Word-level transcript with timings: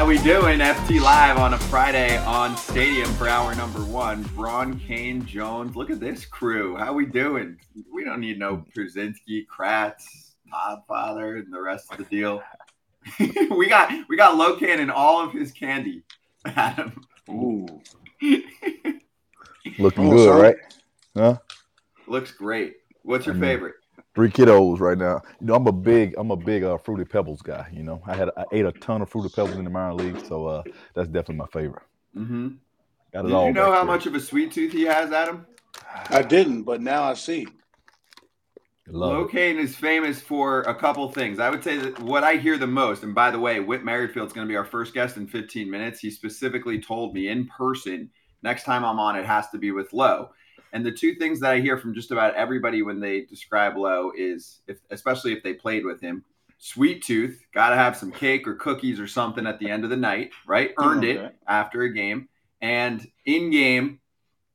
How 0.00 0.06
we 0.06 0.16
doing? 0.20 0.60
FT 0.60 0.98
Live 0.98 1.36
on 1.36 1.52
a 1.52 1.58
Friday 1.58 2.16
on 2.24 2.56
Stadium 2.56 3.12
for 3.16 3.28
hour 3.28 3.54
number 3.54 3.80
one. 3.80 4.22
Braun, 4.34 4.80
Cain, 4.80 5.26
Jones. 5.26 5.76
Look 5.76 5.90
at 5.90 6.00
this 6.00 6.24
crew. 6.24 6.74
How 6.74 6.94
we 6.94 7.04
doing? 7.04 7.60
We 7.92 8.02
don't 8.04 8.18
need 8.18 8.38
no 8.38 8.64
Pierzynski, 8.74 9.44
Kratz, 9.46 10.32
Podfather, 10.50 11.38
and 11.38 11.52
the 11.52 11.60
rest 11.60 11.92
of 11.92 11.98
the 11.98 12.04
deal. 12.04 12.42
we 13.50 13.68
got 13.68 13.92
we 14.08 14.16
got 14.16 14.38
Lo 14.38 14.56
Cain 14.56 14.80
and 14.80 14.90
all 14.90 15.22
of 15.22 15.34
his 15.34 15.52
candy. 15.52 16.02
Adam. 16.46 17.04
Ooh. 17.28 17.66
Looking 19.78 20.06
Oh, 20.06 20.16
good, 20.16 20.40
right? 20.40 20.56
Huh? 21.14 21.36
Looks 22.06 22.32
great. 22.32 22.76
What's 23.02 23.26
your 23.26 23.34
favorite? 23.34 23.74
Three 24.20 24.30
kiddos 24.30 24.80
right 24.80 24.98
now. 24.98 25.22
You 25.40 25.46
know, 25.46 25.54
I'm 25.54 25.66
a 25.66 25.72
big, 25.72 26.14
I'm 26.18 26.30
a 26.30 26.36
big 26.36 26.62
uh, 26.62 26.76
fruity 26.76 27.06
pebbles 27.06 27.40
guy. 27.40 27.66
You 27.72 27.82
know, 27.82 28.02
I 28.06 28.14
had, 28.14 28.28
I 28.36 28.44
ate 28.52 28.66
a 28.66 28.72
ton 28.72 29.00
of 29.00 29.08
fruity 29.08 29.30
pebbles 29.34 29.56
in 29.56 29.64
the 29.64 29.70
minor 29.70 29.94
league, 29.94 30.22
so 30.26 30.44
uh, 30.44 30.62
that's 30.92 31.08
definitely 31.08 31.36
my 31.36 31.46
favorite. 31.46 31.84
Mm-hmm. 32.14 32.48
Got 33.14 33.24
it 33.24 33.28
Did 33.28 33.34
all. 33.34 33.46
you 33.46 33.54
know 33.54 33.72
how 33.72 33.78
there. 33.78 33.84
much 33.86 34.04
of 34.04 34.14
a 34.14 34.20
sweet 34.20 34.52
tooth 34.52 34.72
he 34.72 34.82
has, 34.82 35.10
Adam? 35.10 35.46
I 36.10 36.20
didn't, 36.20 36.64
but 36.64 36.82
now 36.82 37.04
I 37.04 37.14
see. 37.14 37.46
Love 38.88 39.10
it. 39.10 39.18
Lo 39.20 39.24
Cain 39.26 39.58
is 39.58 39.74
famous 39.74 40.20
for 40.20 40.60
a 40.64 40.74
couple 40.74 41.10
things. 41.10 41.38
I 41.38 41.48
would 41.48 41.64
say 41.64 41.78
that 41.78 41.98
what 42.00 42.22
I 42.22 42.34
hear 42.36 42.58
the 42.58 42.66
most, 42.66 43.04
and 43.04 43.14
by 43.14 43.30
the 43.30 43.38
way, 43.38 43.58
Whit 43.60 43.84
Merrifield's 43.84 44.34
going 44.34 44.46
to 44.46 44.52
be 44.52 44.56
our 44.56 44.66
first 44.66 44.92
guest 44.92 45.16
in 45.16 45.28
15 45.28 45.70
minutes. 45.70 45.98
He 45.98 46.10
specifically 46.10 46.78
told 46.78 47.14
me 47.14 47.28
in 47.28 47.46
person, 47.46 48.10
next 48.42 48.64
time 48.64 48.84
I'm 48.84 48.98
on, 48.98 49.16
it 49.16 49.24
has 49.24 49.48
to 49.48 49.56
be 49.56 49.70
with 49.70 49.94
Lowe. 49.94 50.28
And 50.72 50.84
the 50.84 50.92
two 50.92 51.14
things 51.16 51.40
that 51.40 51.52
I 51.52 51.60
hear 51.60 51.76
from 51.78 51.94
just 51.94 52.10
about 52.10 52.34
everybody 52.34 52.82
when 52.82 53.00
they 53.00 53.22
describe 53.22 53.76
Lowe 53.76 54.12
is, 54.16 54.60
if, 54.66 54.78
especially 54.90 55.32
if 55.32 55.42
they 55.42 55.54
played 55.54 55.84
with 55.84 56.00
him, 56.00 56.24
sweet 56.58 57.02
tooth, 57.02 57.42
got 57.52 57.70
to 57.70 57.76
have 57.76 57.96
some 57.96 58.12
cake 58.12 58.46
or 58.46 58.54
cookies 58.54 59.00
or 59.00 59.06
something 59.06 59.46
at 59.46 59.58
the 59.58 59.68
end 59.70 59.84
of 59.84 59.90
the 59.90 59.96
night, 59.96 60.30
right? 60.46 60.72
Earned 60.78 61.04
Okay. 61.04 61.24
it 61.24 61.36
after 61.46 61.82
a 61.82 61.92
game. 61.92 62.28
And 62.60 63.06
in 63.24 63.50
game, 63.50 64.00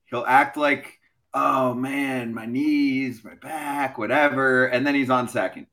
he'll 0.05 0.25
act 0.27 0.57
like 0.57 0.99
oh 1.37 1.73
man, 1.73 2.33
my 2.33 2.45
knees, 2.45 3.21
my 3.23 3.35
back, 3.35 3.97
whatever, 3.97 4.67
and 4.67 4.87
then 4.87 4.95
he's 4.95 5.09
on 5.09 5.27
second. 5.27 5.67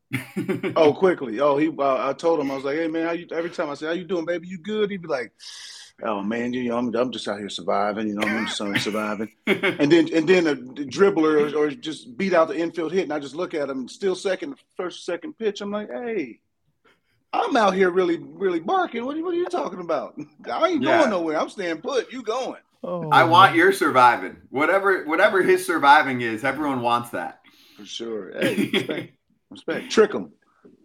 Oh, 0.74 0.92
quickly. 0.98 1.38
Oh, 1.40 1.56
he. 1.56 1.68
Uh, 1.68 2.08
I 2.08 2.12
told 2.14 2.40
him 2.40 2.50
I 2.50 2.56
was 2.56 2.64
like, 2.64 2.76
"Hey, 2.76 2.88
man, 2.88 3.06
how 3.06 3.12
you?" 3.12 3.26
Every 3.30 3.48
time 3.50 3.70
I 3.70 3.74
say, 3.74 3.86
"How 3.86 3.92
you 3.92 4.04
doing, 4.04 4.24
baby? 4.26 4.48
You 4.48 4.58
good?" 4.58 4.90
He'd 4.90 5.02
be 5.02 5.08
like, 5.08 5.32
"Oh 6.02 6.22
man, 6.22 6.52
you 6.52 6.68
know, 6.68 6.78
I'm, 6.78 6.94
I'm 6.94 7.10
just 7.10 7.28
out 7.28 7.38
here 7.38 7.48
surviving. 7.48 8.08
You 8.08 8.14
know, 8.16 8.26
I'm 8.26 8.46
just 8.46 8.84
surviving." 8.84 9.30
And 9.46 9.90
then, 9.90 10.08
and 10.14 10.28
then 10.28 10.46
a 10.46 10.56
dribbler 10.56 11.52
or, 11.54 11.56
or 11.66 11.70
just 11.70 12.16
beat 12.16 12.32
out 12.34 12.48
the 12.48 12.56
infield 12.56 12.92
hit, 12.92 13.04
and 13.04 13.12
I 13.12 13.18
just 13.18 13.34
look 13.34 13.54
at 13.54 13.68
him, 13.70 13.88
still 13.88 14.14
second, 14.14 14.56
first, 14.76 15.04
second 15.04 15.38
pitch. 15.38 15.60
I'm 15.60 15.70
like, 15.70 15.90
"Hey." 15.90 16.40
I'm 17.34 17.56
out 17.56 17.74
here 17.74 17.88
really, 17.88 18.18
really 18.18 18.60
barking. 18.60 19.06
What, 19.06 19.16
are- 19.16 19.22
what 19.24 19.32
are 19.32 19.38
you 19.38 19.46
talking 19.48 19.80
about? 19.80 20.18
I 20.52 20.68
ain't 20.68 20.82
Yeah. 20.82 20.98
going 20.98 21.08
nowhere. 21.10 21.40
I'm 21.40 21.48
staying 21.48 21.78
put. 21.80 22.12
You 22.12 22.22
going? 22.22 22.60
Oh, 22.84 23.08
I 23.10 23.24
want 23.24 23.54
your 23.54 23.72
surviving. 23.72 24.36
Whatever 24.50 25.04
whatever 25.04 25.40
his 25.42 25.64
surviving 25.64 26.20
is, 26.20 26.44
everyone 26.44 26.82
wants 26.82 27.08
that. 27.10 27.40
For 27.78 27.86
sure. 27.86 28.32
Hey, 28.38 28.66
respect. 28.70 29.12
respect. 29.50 29.90
Trick 29.90 30.12
him. 30.12 30.32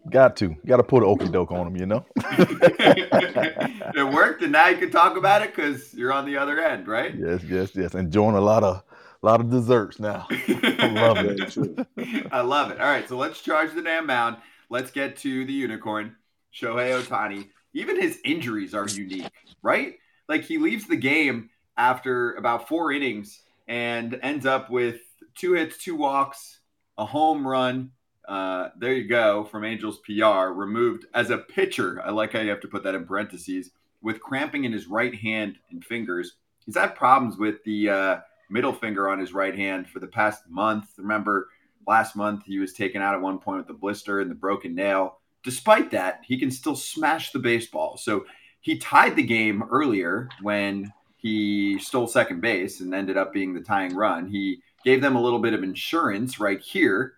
Got 0.10 0.38
to, 0.38 0.56
got 0.66 0.78
to 0.78 0.84
put 0.84 1.04
an 1.04 1.10
okey 1.10 1.28
doke 1.30 1.52
on 1.52 1.66
them, 1.66 1.76
You 1.76 1.86
know. 1.86 2.06
it 2.18 4.14
worked, 4.14 4.42
and 4.44 4.52
now 4.52 4.68
you 4.68 4.78
can 4.78 4.92
talk 4.92 5.18
about 5.18 5.42
it 5.42 5.56
because 5.56 5.94
you're 5.94 6.14
on 6.14 6.26
the 6.26 6.38
other 6.38 6.60
end, 6.60 6.88
right? 6.88 7.14
yes, 7.16 7.44
yes, 7.44 7.72
yes. 7.76 7.94
Enjoying 7.96 8.36
a 8.36 8.42
lot 8.42 8.64
of, 8.64 8.84
a 9.22 9.26
lot 9.26 9.40
of 9.42 9.50
desserts 9.50 10.00
now. 10.00 10.28
I 10.30 10.88
love 10.94 11.18
it. 11.20 12.28
I 12.32 12.42
love 12.42 12.72
it. 12.72 12.80
All 12.80 12.88
right, 12.88 13.08
so 13.08 13.18
let's 13.18 13.42
charge 13.42 13.74
the 13.74 13.82
damn 13.82 14.06
mound. 14.06 14.38
Let's 14.70 14.92
get 14.92 15.18
to 15.18 15.46
the 15.46 15.54
unicorn, 15.54 16.16
Shohei 16.54 17.02
Ohtani. 17.02 17.48
Even 17.74 18.00
his 18.02 18.20
injuries 18.24 18.74
are 18.74 18.88
unique, 18.88 19.30
right? 19.62 19.96
Like 20.30 20.44
he 20.44 20.58
leaves 20.58 20.88
the 20.88 20.96
game 20.98 21.50
after 21.78 22.34
about 22.36 22.68
four 22.68 22.92
innings 22.92 23.42
and 23.68 24.18
ends 24.22 24.46
up 24.46 24.70
with 24.70 25.00
two 25.36 25.54
hits, 25.54 25.78
two 25.78 25.96
walks, 25.96 26.60
a 26.98 27.06
home 27.06 27.48
run. 27.48 27.92
Uh, 28.28 28.70
there 28.78 28.94
you 28.94 29.08
go 29.08 29.46
from 29.46 29.64
Angels 29.64 30.00
PR, 30.00 30.52
removed 30.54 31.06
as 31.14 31.30
a 31.30 31.38
pitcher. 31.38 32.02
I 32.04 32.12
like 32.12 32.34
how 32.34 32.40
you 32.40 32.50
have 32.50 32.60
to 32.62 32.68
put 32.68 32.84
that 32.84 32.96
in 32.96 33.06
parentheses 33.06 33.72
with 34.02 34.20
cramping 34.20 34.66
in 34.66 34.74
his 34.74 34.88
right 34.88 35.16
hand 35.16 35.58
and 35.72 35.84
fingers. 35.84 36.34
He's 36.66 36.76
had 36.76 36.96
problems 36.96 37.38
with 37.38 37.64
the 37.64 37.90
uh, 37.90 38.18
middle 38.50 38.74
finger 38.74 39.10
on 39.10 39.20
his 39.20 39.34
right 39.34 39.56
hand 39.56 39.90
for 39.90 40.00
the 40.00 40.08
past 40.08 40.44
month. 40.50 40.90
Remember, 40.98 41.48
last 41.88 42.16
month 42.16 42.44
he 42.46 42.60
was 42.60 42.74
taken 42.74 43.02
out 43.02 43.16
at 43.16 43.22
one 43.22 43.40
point 43.40 43.60
with 43.60 43.68
the 43.68 43.74
blister 43.74 44.20
and 44.20 44.30
the 44.30 44.36
broken 44.36 44.76
nail. 44.76 45.20
Despite 45.44 45.92
that, 45.92 46.22
he 46.26 46.38
can 46.38 46.52
still 46.52 46.76
smash 46.76 47.32
the 47.32 47.40
baseball. 47.40 47.98
So 47.98 48.26
he 48.60 48.78
tied 48.78 49.16
the 49.16 49.24
game 49.24 49.64
earlier 49.72 50.28
when 50.42 50.92
he 51.16 51.80
stole 51.80 52.08
second 52.08 52.42
base 52.42 52.82
and 52.82 52.94
ended 52.94 53.18
up 53.18 53.34
being 53.34 53.54
the 53.54 53.62
tying 53.62 53.96
run. 53.96 54.28
He 54.28 54.62
gave 54.84 55.02
them 55.02 55.16
a 55.16 55.22
little 55.22 55.40
bit 55.40 55.54
of 55.54 55.64
insurance 55.64 56.40
right 56.40 56.62
here, 56.62 57.14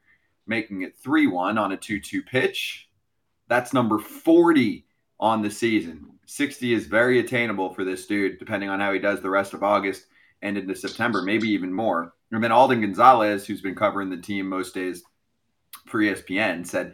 making 0.49 0.81
it 0.81 0.97
3 0.97 1.27
1 1.27 1.57
on 1.57 1.71
a 1.71 1.77
2 1.77 2.01
2 2.01 2.23
pitch. 2.23 2.89
That's 3.47 3.73
number 3.73 3.99
40 3.99 4.85
on 5.19 5.41
the 5.41 5.49
season. 5.49 6.05
60 6.25 6.73
is 6.73 6.85
very 6.85 7.19
attainable 7.19 7.73
for 7.73 7.83
this 7.83 8.05
dude, 8.05 8.37
depending 8.37 8.69
on 8.69 8.79
how 8.79 8.91
he 8.91 8.99
does 8.99 9.21
the 9.21 9.29
rest 9.29 9.53
of 9.53 9.63
August 9.63 10.05
and 10.41 10.57
into 10.57 10.75
September, 10.75 11.21
maybe 11.21 11.47
even 11.49 11.73
more. 11.73 12.13
And 12.31 12.43
then 12.43 12.51
Alden 12.51 12.81
Gonzalez, 12.81 13.47
who's 13.47 13.61
been 13.61 13.75
covering 13.75 14.09
the 14.09 14.17
team 14.17 14.47
most 14.47 14.73
days 14.73 15.03
for 15.87 15.99
ESPN, 15.99 16.65
said 16.65 16.93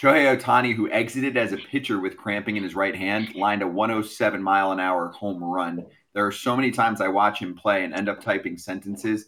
Shohei 0.00 0.36
Ohtani, 0.36 0.74
who 0.74 0.90
exited 0.90 1.36
as 1.36 1.52
a 1.52 1.56
pitcher 1.56 2.00
with 2.00 2.16
cramping 2.16 2.56
in 2.56 2.62
his 2.62 2.74
right 2.74 2.94
hand, 2.94 3.34
lined 3.34 3.62
a 3.62 3.66
107 3.66 4.42
mile 4.42 4.72
an 4.72 4.80
hour 4.80 5.08
home 5.08 5.42
run. 5.42 5.86
There 6.12 6.26
are 6.26 6.32
so 6.32 6.54
many 6.54 6.70
times 6.70 7.00
I 7.00 7.08
watch 7.08 7.38
him 7.38 7.54
play 7.54 7.84
and 7.84 7.94
end 7.94 8.08
up 8.08 8.20
typing 8.20 8.58
sentences 8.58 9.26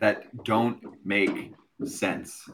that 0.00 0.44
don't 0.44 0.80
make 1.04 1.52
sense. 1.84 2.48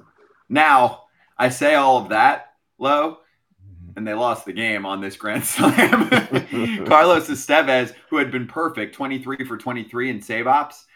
Now, 0.50 1.04
I 1.38 1.48
say 1.48 1.76
all 1.76 1.96
of 1.96 2.10
that, 2.10 2.48
Low, 2.76 3.18
mm-hmm. 3.62 3.92
and 3.96 4.06
they 4.06 4.14
lost 4.14 4.44
the 4.44 4.52
game 4.52 4.84
on 4.84 5.00
this 5.00 5.16
grand 5.16 5.44
slam. 5.44 6.08
Carlos 6.86 7.28
Estevez, 7.28 7.94
who 8.08 8.16
had 8.16 8.30
been 8.30 8.46
perfect, 8.46 8.94
23 8.94 9.44
for 9.46 9.56
23 9.56 10.10
in 10.10 10.20
save 10.20 10.46
ops, 10.46 10.86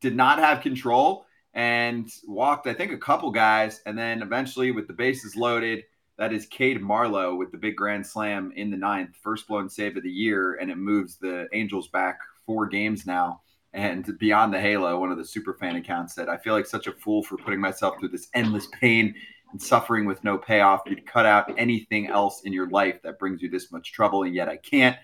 did 0.00 0.16
not 0.16 0.38
have 0.38 0.62
control 0.62 1.26
and 1.54 2.10
walked, 2.26 2.66
I 2.66 2.74
think, 2.74 2.92
a 2.92 2.98
couple 2.98 3.30
guys. 3.30 3.80
And 3.86 3.96
then 3.96 4.22
eventually, 4.22 4.72
with 4.72 4.88
the 4.88 4.92
bases 4.92 5.36
loaded, 5.36 5.84
that 6.18 6.32
is 6.32 6.46
Cade 6.46 6.82
Marlowe 6.82 7.36
with 7.36 7.52
the 7.52 7.58
big 7.58 7.76
grand 7.76 8.06
slam 8.06 8.52
in 8.56 8.70
the 8.70 8.76
ninth, 8.76 9.16
first 9.22 9.46
blown 9.46 9.68
save 9.68 9.96
of 9.96 10.02
the 10.02 10.10
year. 10.10 10.54
And 10.54 10.70
it 10.70 10.78
moves 10.78 11.16
the 11.16 11.46
Angels 11.52 11.88
back 11.88 12.18
four 12.46 12.66
games 12.66 13.06
now. 13.06 13.42
And 13.74 14.16
beyond 14.18 14.54
the 14.54 14.60
halo, 14.60 14.98
one 15.00 15.10
of 15.10 15.18
the 15.18 15.24
super 15.24 15.54
fan 15.54 15.74
accounts 15.74 16.14
said, 16.14 16.28
I 16.28 16.36
feel 16.36 16.54
like 16.54 16.64
such 16.64 16.86
a 16.86 16.92
fool 16.92 17.24
for 17.24 17.36
putting 17.36 17.60
myself 17.60 17.98
through 17.98 18.10
this 18.10 18.28
endless 18.32 18.68
pain 18.80 19.12
and 19.50 19.60
suffering 19.60 20.04
with 20.06 20.22
no 20.22 20.38
payoff. 20.38 20.82
You'd 20.86 21.04
cut 21.06 21.26
out 21.26 21.52
anything 21.58 22.06
else 22.06 22.42
in 22.42 22.52
your 22.52 22.70
life 22.70 23.02
that 23.02 23.18
brings 23.18 23.42
you 23.42 23.50
this 23.50 23.72
much 23.72 23.92
trouble, 23.92 24.22
and 24.22 24.32
yet 24.34 24.48
I 24.48 24.58
can't. 24.58 24.96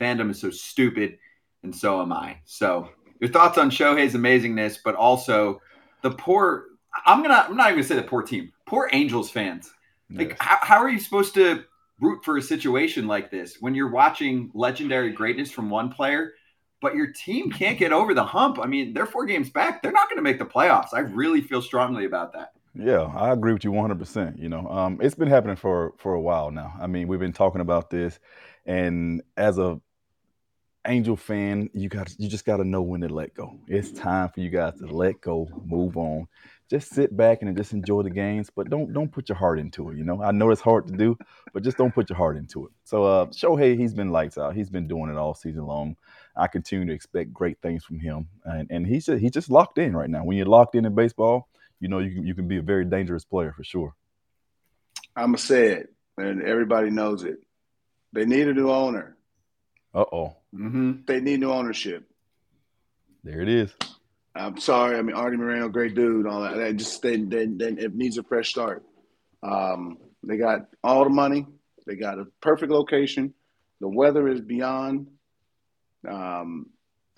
Fandom 0.00 0.28
is 0.30 0.40
so 0.40 0.50
stupid, 0.50 1.18
and 1.62 1.74
so 1.74 2.02
am 2.02 2.12
I. 2.12 2.40
So, 2.44 2.88
your 3.20 3.30
thoughts 3.30 3.58
on 3.58 3.70
Shohei's 3.70 4.14
amazingness, 4.14 4.78
but 4.84 4.96
also 4.96 5.60
the 6.02 6.10
poor. 6.10 6.64
I'm 7.06 7.22
gonna. 7.22 7.46
I'm 7.48 7.56
not 7.56 7.66
even 7.68 7.76
gonna 7.76 7.84
say 7.86 7.94
the 7.96 8.02
poor 8.02 8.22
team. 8.22 8.52
Poor 8.66 8.88
Angels 8.92 9.30
fans. 9.30 9.70
Like, 10.10 10.30
Yes. 10.30 10.38
how, 10.40 10.58
how 10.62 10.78
are 10.78 10.88
you 10.88 10.98
supposed 10.98 11.34
to 11.34 11.64
root 12.00 12.24
for 12.24 12.38
a 12.38 12.42
situation 12.42 13.06
like 13.06 13.30
this 13.30 13.58
when 13.60 13.74
you're 13.74 13.90
watching 13.90 14.50
legendary 14.54 15.12
greatness 15.12 15.52
from 15.52 15.70
one 15.70 15.90
player, 15.92 16.32
but 16.80 16.94
your 16.94 17.08
team 17.08 17.50
can't 17.50 17.78
get 17.78 17.92
over 17.92 18.14
the 18.14 18.24
hump? 18.24 18.58
I 18.58 18.66
mean, 18.66 18.92
they're 18.94 19.06
four 19.06 19.26
games 19.26 19.50
back. 19.50 19.82
They're 19.82 19.92
not 19.92 20.08
going 20.08 20.16
to 20.16 20.22
make 20.22 20.38
the 20.38 20.46
playoffs. 20.46 20.88
I 20.92 21.00
really 21.00 21.40
feel 21.40 21.62
strongly 21.62 22.04
about 22.04 22.32
that. 22.32 22.52
Yeah, 22.74 23.02
I 23.16 23.32
agree 23.32 23.52
with 23.52 23.64
you 23.64 23.72
100%. 23.72 24.38
You 24.38 24.48
know, 24.48 24.68
um, 24.68 24.98
it's 25.02 25.14
been 25.14 25.28
happening 25.28 25.56
for 25.56 25.92
for 25.98 26.14
a 26.14 26.20
while 26.20 26.50
now. 26.50 26.72
I 26.80 26.86
mean, 26.86 27.08
we've 27.08 27.20
been 27.20 27.32
talking 27.32 27.60
about 27.60 27.90
this, 27.90 28.18
and 28.64 29.22
as 29.36 29.58
a 29.58 29.80
Angel 30.86 31.16
fan, 31.16 31.68
you 31.74 31.90
got 31.90 32.14
you 32.18 32.28
just 32.28 32.46
got 32.46 32.56
to 32.56 32.64
know 32.64 32.80
when 32.80 33.02
to 33.02 33.08
let 33.08 33.34
go. 33.34 33.58
It's 33.68 33.90
time 33.92 34.30
for 34.30 34.40
you 34.40 34.48
guys 34.48 34.78
to 34.78 34.86
let 34.86 35.20
go, 35.20 35.46
move 35.66 35.98
on, 35.98 36.26
just 36.70 36.94
sit 36.94 37.14
back 37.14 37.42
and 37.42 37.54
just 37.54 37.72
enjoy 37.72 38.02
the 38.02 38.10
games, 38.10 38.48
but 38.48 38.70
don't 38.70 38.92
don't 38.92 39.12
put 39.12 39.28
your 39.28 39.36
heart 39.36 39.58
into 39.58 39.90
it. 39.90 39.98
You 39.98 40.04
know, 40.04 40.22
I 40.22 40.30
know 40.30 40.50
it's 40.50 40.60
hard 40.60 40.86
to 40.86 40.96
do, 40.96 41.18
but 41.52 41.64
just 41.64 41.76
don't 41.76 41.94
put 41.94 42.08
your 42.08 42.16
heart 42.16 42.38
into 42.38 42.64
it. 42.64 42.72
So, 42.84 43.04
uh, 43.04 43.26
Shohei, 43.26 43.76
he's 43.76 43.92
been 43.92 44.10
lights 44.10 44.38
out. 44.38 44.54
He's 44.54 44.70
been 44.70 44.86
doing 44.86 45.10
it 45.10 45.16
all 45.16 45.34
season 45.34 45.66
long. 45.66 45.96
I 46.40 46.48
continue 46.48 46.86
to 46.86 46.92
expect 46.92 47.32
great 47.32 47.58
things 47.60 47.84
from 47.84 48.00
him, 48.00 48.28
and 48.44 48.70
and 48.70 48.86
he's 48.86 49.06
just, 49.06 49.20
he's 49.20 49.32
just 49.32 49.50
locked 49.50 49.78
in 49.78 49.94
right 49.96 50.10
now. 50.10 50.24
When 50.24 50.36
you're 50.36 50.46
locked 50.46 50.74
in 50.74 50.84
in 50.84 50.94
baseball 50.94 51.48
you 51.80 51.88
know 51.88 51.98
you 51.98 52.14
can, 52.14 52.26
you 52.26 52.34
can 52.34 52.46
be 52.46 52.58
a 52.58 52.62
very 52.62 52.84
dangerous 52.84 53.24
player 53.24 53.52
for 53.56 53.64
sure. 53.64 53.94
I'ma 55.16 55.38
say 55.38 55.68
it, 55.68 55.92
and 56.18 56.42
everybody 56.42 56.90
knows 56.90 57.24
it. 57.24 57.38
They 58.12 58.26
need 58.26 58.48
a 58.48 58.54
new 58.54 58.70
owner. 58.70 59.16
Uh 59.92 60.04
oh, 60.12 60.36
Mm-hmm. 60.54 61.02
They 61.06 61.20
need 61.20 61.40
new 61.40 61.52
ownership. 61.52 62.08
there 63.24 63.40
it 63.40 63.48
is. 63.48 63.72
I'm 64.34 64.58
sorry. 64.58 64.96
I 64.96 65.02
mean, 65.02 65.16
Artie 65.16 65.36
Moreno, 65.36 65.68
great 65.68 65.94
dude. 65.94 66.26
All 66.26 66.42
that. 66.42 66.56
They 66.56 66.72
just 66.72 67.00
they, 67.02 67.16
they, 67.16 67.46
they 67.46 67.68
it 67.68 67.94
needs 67.94 68.18
a 68.18 68.22
fresh 68.22 68.50
start. 68.50 68.84
Um, 69.42 69.98
they 70.22 70.36
got 70.36 70.66
all 70.84 71.04
the 71.04 71.10
money. 71.10 71.46
They 71.86 71.96
got 71.96 72.18
a 72.18 72.26
perfect 72.40 72.70
location. 72.70 73.32
The 73.80 73.88
weather 73.88 74.28
is 74.28 74.40
beyond. 74.40 75.08
Um, 76.08 76.66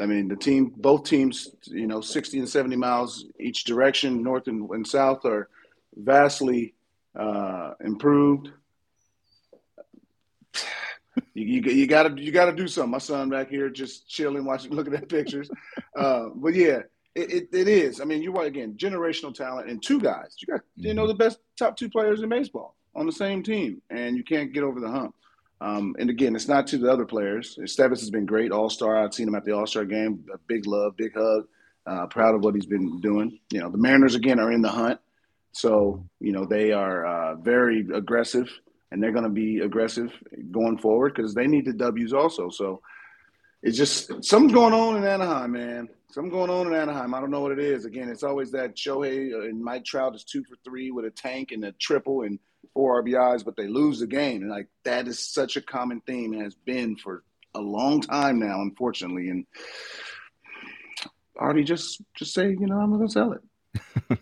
I 0.00 0.06
mean, 0.06 0.28
the 0.28 0.36
team, 0.36 0.72
both 0.76 1.04
teams, 1.04 1.48
you 1.66 1.86
know, 1.86 2.00
60 2.00 2.38
and 2.38 2.48
70 2.48 2.76
miles 2.76 3.26
each 3.38 3.64
direction, 3.64 4.22
north 4.22 4.48
and, 4.48 4.68
and 4.70 4.86
south, 4.86 5.24
are 5.24 5.48
vastly 5.96 6.74
uh, 7.18 7.72
improved. 7.84 8.50
You, 11.34 11.44
you, 11.44 11.72
you 11.72 11.86
gotta 11.86 12.14
you 12.18 12.32
gotta 12.32 12.52
do 12.52 12.66
something. 12.66 12.90
My 12.90 12.96
son 12.96 13.28
back 13.28 13.50
here 13.50 13.68
just 13.68 14.08
chilling, 14.08 14.46
watching, 14.46 14.72
looking 14.74 14.94
at 14.94 15.10
pictures. 15.10 15.50
Uh, 15.94 16.28
but 16.34 16.54
yeah, 16.54 16.80
it, 17.14 17.32
it, 17.32 17.48
it 17.52 17.68
is. 17.68 18.00
I 18.00 18.04
mean, 18.04 18.22
you're 18.22 18.32
right 18.32 18.46
again. 18.46 18.74
Generational 18.78 19.34
talent 19.34 19.68
and 19.68 19.82
two 19.82 20.00
guys. 20.00 20.36
You 20.40 20.46
got 20.46 20.62
you 20.76 20.94
know 20.94 21.06
the 21.06 21.14
best 21.14 21.38
top 21.58 21.76
two 21.76 21.90
players 21.90 22.22
in 22.22 22.30
baseball 22.30 22.76
on 22.94 23.04
the 23.04 23.12
same 23.12 23.42
team, 23.42 23.82
and 23.90 24.16
you 24.16 24.24
can't 24.24 24.52
get 24.52 24.62
over 24.62 24.80
the 24.80 24.88
hump. 24.88 25.14
Um, 25.62 25.94
and 25.96 26.10
again, 26.10 26.34
it's 26.34 26.48
not 26.48 26.66
to 26.68 26.78
the 26.78 26.90
other 26.90 27.04
players. 27.04 27.56
Stevens 27.66 28.00
has 28.00 28.10
been 28.10 28.26
great, 28.26 28.50
All 28.50 28.68
Star. 28.68 28.96
I've 28.96 29.14
seen 29.14 29.28
him 29.28 29.36
at 29.36 29.44
the 29.44 29.52
All 29.52 29.66
Star 29.66 29.84
game. 29.84 30.24
A 30.34 30.38
big 30.48 30.66
love, 30.66 30.96
big 30.96 31.14
hug. 31.14 31.46
Uh, 31.86 32.06
proud 32.08 32.34
of 32.34 32.42
what 32.42 32.54
he's 32.54 32.66
been 32.66 33.00
doing. 33.00 33.38
You 33.52 33.60
know, 33.60 33.70
the 33.70 33.78
Mariners 33.78 34.16
again 34.16 34.40
are 34.40 34.50
in 34.50 34.60
the 34.60 34.68
hunt, 34.68 35.00
so 35.52 36.04
you 36.20 36.32
know 36.32 36.44
they 36.44 36.72
are 36.72 37.06
uh, 37.06 37.34
very 37.36 37.86
aggressive, 37.94 38.48
and 38.90 39.00
they're 39.00 39.12
going 39.12 39.24
to 39.24 39.30
be 39.30 39.60
aggressive 39.60 40.12
going 40.50 40.78
forward 40.78 41.14
because 41.14 41.32
they 41.32 41.46
need 41.46 41.66
the 41.66 41.72
W's 41.72 42.12
also. 42.12 42.50
So 42.50 42.82
it's 43.62 43.78
just 43.78 44.24
something's 44.24 44.52
going 44.52 44.74
on 44.74 44.96
in 44.96 45.04
Anaheim, 45.04 45.52
man. 45.52 45.88
Something 46.10 46.32
going 46.32 46.50
on 46.50 46.66
in 46.66 46.74
Anaheim. 46.74 47.14
I 47.14 47.20
don't 47.20 47.30
know 47.30 47.40
what 47.40 47.52
it 47.52 47.60
is. 47.60 47.84
Again, 47.84 48.08
it's 48.08 48.24
always 48.24 48.50
that 48.52 48.76
Shohei 48.76 49.48
and 49.48 49.62
Mike 49.62 49.84
Trout 49.84 50.14
is 50.14 50.24
two 50.24 50.42
for 50.44 50.56
three 50.64 50.90
with 50.90 51.04
a 51.04 51.10
tank 51.10 51.52
and 51.52 51.64
a 51.64 51.72
triple 51.72 52.22
and 52.22 52.38
four 52.74 53.02
RBIs, 53.02 53.44
but 53.44 53.56
they 53.56 53.66
lose 53.68 54.00
the 54.00 54.06
game. 54.06 54.42
And 54.42 54.50
like 54.50 54.68
that 54.84 55.08
is 55.08 55.18
such 55.18 55.56
a 55.56 55.62
common 55.62 56.00
theme 56.06 56.32
has 56.40 56.54
been 56.54 56.96
for 56.96 57.22
a 57.54 57.60
long 57.60 58.00
time 58.00 58.38
now, 58.38 58.60
unfortunately. 58.60 59.28
And 59.28 59.46
Artie 61.36 61.64
just 61.64 62.02
just 62.16 62.34
say, 62.34 62.50
you 62.50 62.66
know, 62.66 62.78
I'm 62.78 62.90
gonna 62.92 63.08
sell 63.08 63.32
it. 63.32 63.40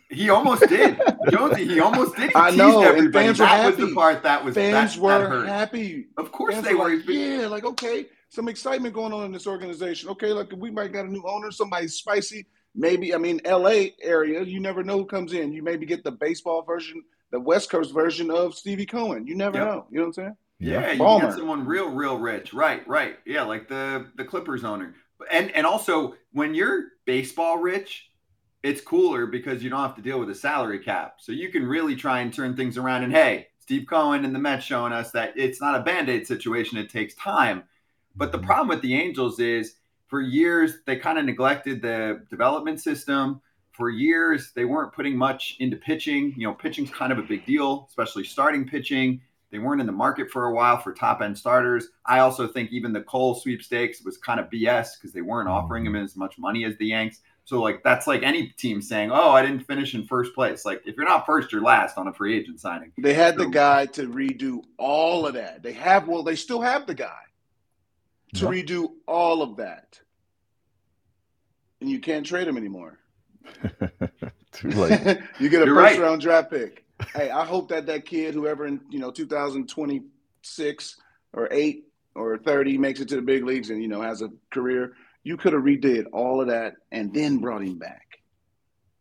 he 0.11 0.31
almost 0.31 0.69
did, 0.69 1.01
Jonesy. 1.31 1.67
He 1.67 1.81
almost 1.81 2.15
did. 2.17 2.31
He 2.31 2.37
I 2.37 2.51
know, 2.51 2.83
and 2.83 3.13
fans 3.13 3.41
were 3.41 3.47
that 3.47 3.63
happy. 3.63 3.83
was 3.83 3.89
the 3.91 3.95
part 3.95 4.23
that 4.23 4.45
was 4.45 4.55
fans 4.55 4.95
that, 4.95 5.03
were 5.03 5.41
that 5.41 5.49
happy. 5.49 6.07
Of 6.17 6.31
course 6.31 6.55
Fans 6.55 6.67
they 6.67 6.75
were 6.75 6.85
were. 6.85 6.97
like, 6.97 7.09
yeah, 7.09 7.47
like 7.49 7.65
okay, 7.65 8.07
some 8.29 8.49
excitement 8.49 8.95
going 8.95 9.13
on 9.13 9.25
in 9.25 9.33
this 9.33 9.47
organization. 9.49 10.09
Okay, 10.11 10.33
like 10.33 10.53
we 10.57 10.71
might 10.71 10.93
got 10.93 11.07
a 11.07 11.11
new 11.11 11.25
owner, 11.27 11.51
somebody 11.51 11.89
spicy. 11.89 12.47
Maybe 12.77 13.13
I 13.13 13.19
mean 13.19 13.41
L.A. 13.45 13.95
area. 14.01 14.43
You 14.43 14.61
never 14.61 14.85
know 14.85 14.99
who 14.99 15.05
comes 15.07 15.33
in. 15.33 15.53
You 15.53 15.63
maybe 15.65 15.85
get 15.85 16.05
the 16.05 16.13
baseball 16.13 16.63
version, 16.63 17.03
the 17.31 17.41
West 17.41 17.71
Coast 17.71 17.93
version 17.93 18.31
of 18.31 18.55
Stevie 18.55 18.87
Cohen. 18.87 19.27
You 19.27 19.35
never 19.35 19.59
Yep. 19.59 19.67
know. 19.67 19.87
You 19.91 19.99
know 19.99 20.03
what 20.03 20.07
I'm 20.09 20.13
saying? 20.13 20.37
Yeah, 20.59 20.93
you 20.93 21.21
get 21.21 21.33
someone 21.33 21.65
real, 21.65 21.89
real 21.89 22.19
rich. 22.19 22.53
Right, 22.53 22.87
right. 22.87 23.19
Yeah, 23.25 23.43
like 23.43 23.67
the 23.69 24.07
the 24.17 24.25
Clippers 24.25 24.63
owner. 24.63 24.95
And 25.31 25.51
and 25.53 25.67
also 25.67 26.15
when 26.33 26.55
you're 26.55 26.85
baseball 27.07 27.59
rich, 27.59 28.11
it's 28.63 28.81
cooler 28.81 29.27
because 29.27 29.63
you 29.63 29.71
don't 29.71 29.81
have 29.81 29.97
to 29.97 30.03
deal 30.03 30.21
with 30.21 30.29
a 30.31 30.35
salary 30.35 30.79
cap. 30.79 31.15
So 31.19 31.33
you 31.33 31.49
can 31.49 31.67
really 31.67 31.97
try 31.97 32.21
and 32.21 32.33
turn 32.33 32.57
things 32.57 32.77
around. 32.77 33.05
And 33.05 33.13
hey, 33.13 33.49
Steve 33.59 33.87
Cohen 33.89 34.25
and 34.25 34.35
the 34.35 34.39
Mets 34.39 34.65
showing 34.65 34.93
us 34.93 35.11
that 35.13 35.33
it's 35.37 35.61
not 35.61 35.75
a 35.75 35.83
band-aid 35.83 36.27
situation. 36.27 36.77
It 36.77 36.91
takes 36.91 37.15
time. 37.15 37.63
But 38.15 38.33
the 38.33 38.39
mm-hmm. 38.39 38.47
problem 38.47 38.69
with 38.69 38.83
the 38.83 38.95
Angels 38.95 39.41
is 39.41 39.77
for 40.09 40.21
years 40.21 40.79
they 40.85 40.97
kind 40.97 41.19
of 41.19 41.25
neglected 41.25 41.81
the 41.81 42.27
development 42.29 42.81
system. 42.81 43.41
For 43.81 43.89
years, 43.89 44.53
they 44.55 44.67
weren't 44.67 44.93
putting 44.93 45.17
much 45.17 45.57
into 45.59 45.79
pitching. 45.79 46.35
You 46.37 46.47
know, 46.47 46.53
pitching's 46.53 46.91
kind 46.91 47.13
of 47.13 47.19
a 47.19 47.23
big 47.23 47.47
deal, 47.47 47.87
especially 47.89 48.25
starting 48.25 48.69
pitching. 48.69 49.23
They 49.51 49.59
weren't 49.59 49.81
in 49.81 49.87
the 49.87 49.93
market 49.93 50.31
for 50.31 50.45
a 50.49 50.53
while 50.53 50.77
for 50.77 50.93
top 50.93 51.23
end 51.23 51.39
starters. 51.39 51.89
I 52.05 52.19
also 52.19 52.47
think 52.47 52.73
even 52.73 52.93
the 52.93 53.01
Cole 53.01 53.35
sweepstakes 53.35 54.03
was 54.05 54.19
kind 54.19 54.39
of 54.39 54.51
BS 54.51 55.01
because 55.01 55.15
they 55.15 55.23
weren't 55.23 55.49
offering 55.49 55.87
him 55.87 55.95
mm-hmm. 55.95 56.05
as 56.05 56.15
much 56.15 56.39
money 56.39 56.67
as 56.67 56.77
the 56.77 56.89
Yanks. 56.89 57.23
So 57.47 57.63
like 57.63 57.83
that's 57.83 58.07
like 58.07 58.23
any 58.23 58.49
team 58.49 58.83
saying, 58.83 59.13
"Oh, 59.13 59.31
I 59.31 59.41
didn't 59.41 59.65
finish 59.65 59.95
in 59.95 60.05
first 60.05 60.35
place." 60.35 60.67
Like 60.67 60.83
if 60.85 60.95
you're 60.95 61.09
not 61.09 61.25
first, 61.25 61.51
you're 61.51 61.63
last 61.63 61.97
on 61.97 62.07
a 62.07 62.13
free 62.13 62.37
agent 62.37 62.61
signing. 62.61 62.93
They 62.99 63.15
had 63.15 63.39
the 63.39 63.47
guy 63.47 63.87
to 63.87 64.07
redo 64.07 64.63
all 64.77 65.27
of 65.27 65.33
that. 65.33 65.63
They 65.63 65.73
have 65.73 66.07
well, 66.07 66.23
they 66.23 66.37
still 66.37 66.61
have 66.61 66.87
the 66.87 66.95
guy 66.95 67.23
to 68.35 68.45
Yep. 68.45 68.53
redo 68.53 68.89
all 69.09 69.41
of 69.41 69.57
that, 69.57 69.99
and 71.81 71.89
you 71.89 71.99
can't 71.99 72.27
trade 72.27 72.47
him 72.47 72.59
anymore. 72.59 73.00
Too 74.53 74.69
late. 74.71 75.19
you 75.39 75.49
get 75.49 75.63
a 75.63 75.67
You're 75.67 75.75
first 75.75 75.99
right. 75.99 76.01
round 76.01 76.21
draft 76.21 76.51
pick. 76.51 76.85
hey, 77.15 77.31
I 77.31 77.45
hope 77.45 77.69
that 77.69 77.87
that 77.87 78.05
kid, 78.05 78.35
whoever 78.35 78.67
in 78.67 78.81
you 78.91 78.99
know 78.99 79.11
2026 79.11 80.97
or 81.33 81.49
eight 81.51 81.85
or 82.15 82.39
30, 82.39 82.79
makes 82.79 83.01
it 83.01 83.09
to 83.09 83.17
the 83.17 83.23
big 83.23 83.45
leagues 83.45 83.71
and 83.71 83.83
you 83.83 83.89
know 83.89 84.03
has 84.03 84.23
a 84.23 84.31
career. 84.51 84.95
You 85.23 85.37
could 85.37 85.53
have 85.53 85.63
redid 85.63 86.07
all 86.13 86.41
of 86.41 86.49
that 86.49 86.77
and 86.91 87.13
then 87.13 87.39
brought 87.39 87.63
him 87.63 87.79
back. 87.79 88.07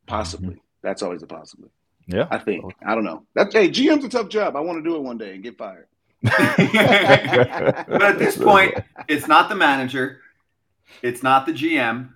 Possibly. 0.05 0.49
Mm-hmm. 0.55 0.59
That's 0.81 1.01
always 1.01 1.23
a 1.23 1.27
possibility. 1.27 1.73
Yeah. 2.07 2.27
I 2.31 2.39
think. 2.39 2.65
I 2.85 2.95
don't 2.95 3.03
know. 3.03 3.23
That's 3.35 3.53
hey, 3.53 3.69
GM's 3.69 4.03
a 4.03 4.09
tough 4.09 4.29
job. 4.29 4.55
I 4.55 4.61
want 4.61 4.83
to 4.83 4.89
do 4.89 4.95
it 4.95 5.01
one 5.01 5.17
day 5.17 5.35
and 5.35 5.43
get 5.43 5.57
fired. 5.57 5.87
But 6.23 8.01
at 8.01 8.19
this 8.19 8.37
point, 8.37 8.75
it's 9.07 9.27
not 9.27 9.47
the 9.49 9.55
manager, 9.55 10.19
it's 11.01 11.23
not 11.23 11.45
the 11.45 11.53
GM. 11.53 12.09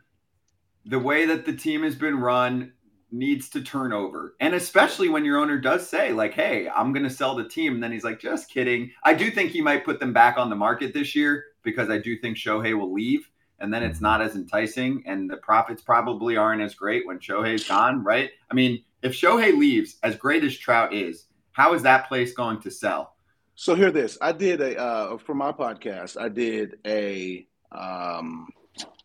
The 0.86 1.00
way 1.00 1.26
that 1.26 1.46
the 1.46 1.54
team 1.54 1.84
has 1.84 1.96
been 1.96 2.20
run 2.20 2.74
needs 3.14 3.48
to 3.50 3.62
turn 3.62 3.94
over. 3.94 4.36
And 4.40 4.56
especially 4.56 5.08
when 5.08 5.24
your 5.24 5.38
owner 5.38 5.60
does 5.60 5.88
say, 5.88 6.12
like, 6.12 6.34
hey, 6.34 6.68
I'm 6.68 6.92
going 6.92 7.04
to 7.04 7.10
sell 7.10 7.36
the 7.36 7.48
team. 7.48 7.76
And 7.76 7.84
then 7.84 7.92
he's 7.92 8.04
like, 8.04 8.20
just 8.20 8.50
kidding. 8.50 8.92
I 9.04 9.14
do 9.14 9.30
think 9.30 9.52
he 9.52 9.62
might 9.62 9.86
put 9.86 10.00
them 10.00 10.14
back 10.14 10.38
on 10.38 10.50
the 10.50 10.56
market 10.56 10.94
this 10.94 11.16
year 11.16 11.46
because 11.62 11.90
I 11.90 12.00
do 12.00 12.18
think 12.18 12.38
Shohei 12.38 12.78
will 12.78 12.92
leave. 12.92 13.30
And 13.60 13.74
then 13.74 13.84
it's 13.84 14.02
not 14.02 14.22
as 14.22 14.36
enticing. 14.36 15.04
And 15.06 15.30
the 15.30 15.38
profits 15.38 15.84
probably 15.84 16.36
aren't 16.36 16.64
as 16.64 16.74
great 16.74 17.06
when 17.06 17.20
Shohei's 17.20 17.68
gone, 17.68 18.04
right? 18.04 18.32
I 18.50 18.56
mean, 18.56 18.84
if 19.04 19.14
Shohei 19.14 19.56
leaves, 19.58 19.98
as 20.02 20.16
great 20.16 20.44
as 20.44 20.58
Trout 20.58 20.94
is, 20.94 21.28
how 21.52 21.76
is 21.76 21.84
that 21.84 22.08
place 22.08 22.34
going 22.34 22.60
to 22.62 22.72
sell? 22.72 23.16
So 23.56 23.76
hear 23.76 23.92
this. 23.92 24.18
I 24.20 24.32
did 24.32 24.60
a 24.60 24.78
uh, 24.80 25.18
for 25.18 25.36
my 25.36 25.52
podcast. 25.52 26.20
I 26.20 26.30
did 26.30 26.78
a 26.88 27.46
um, 27.72 28.48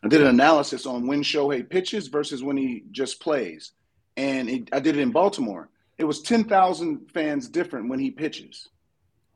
I 0.02 0.08
did 0.08 0.20
an 0.20 0.28
analysis 0.28 0.86
on 0.86 1.06
when 1.06 1.22
Shohei 1.22 1.68
pitches 1.68 2.08
versus 2.08 2.42
when 2.42 2.56
he 2.56 2.84
just 2.90 3.20
plays, 3.20 3.72
and 4.16 4.48
it, 4.48 4.68
I 4.72 4.80
did 4.80 4.96
it 4.96 5.00
in 5.00 5.10
Baltimore. 5.10 5.70
It 5.98 6.04
was 6.04 6.22
ten 6.22 6.44
thousand 6.44 7.10
fans 7.12 7.48
different 7.48 7.88
when 7.88 7.98
he 7.98 8.10
pitches. 8.10 8.68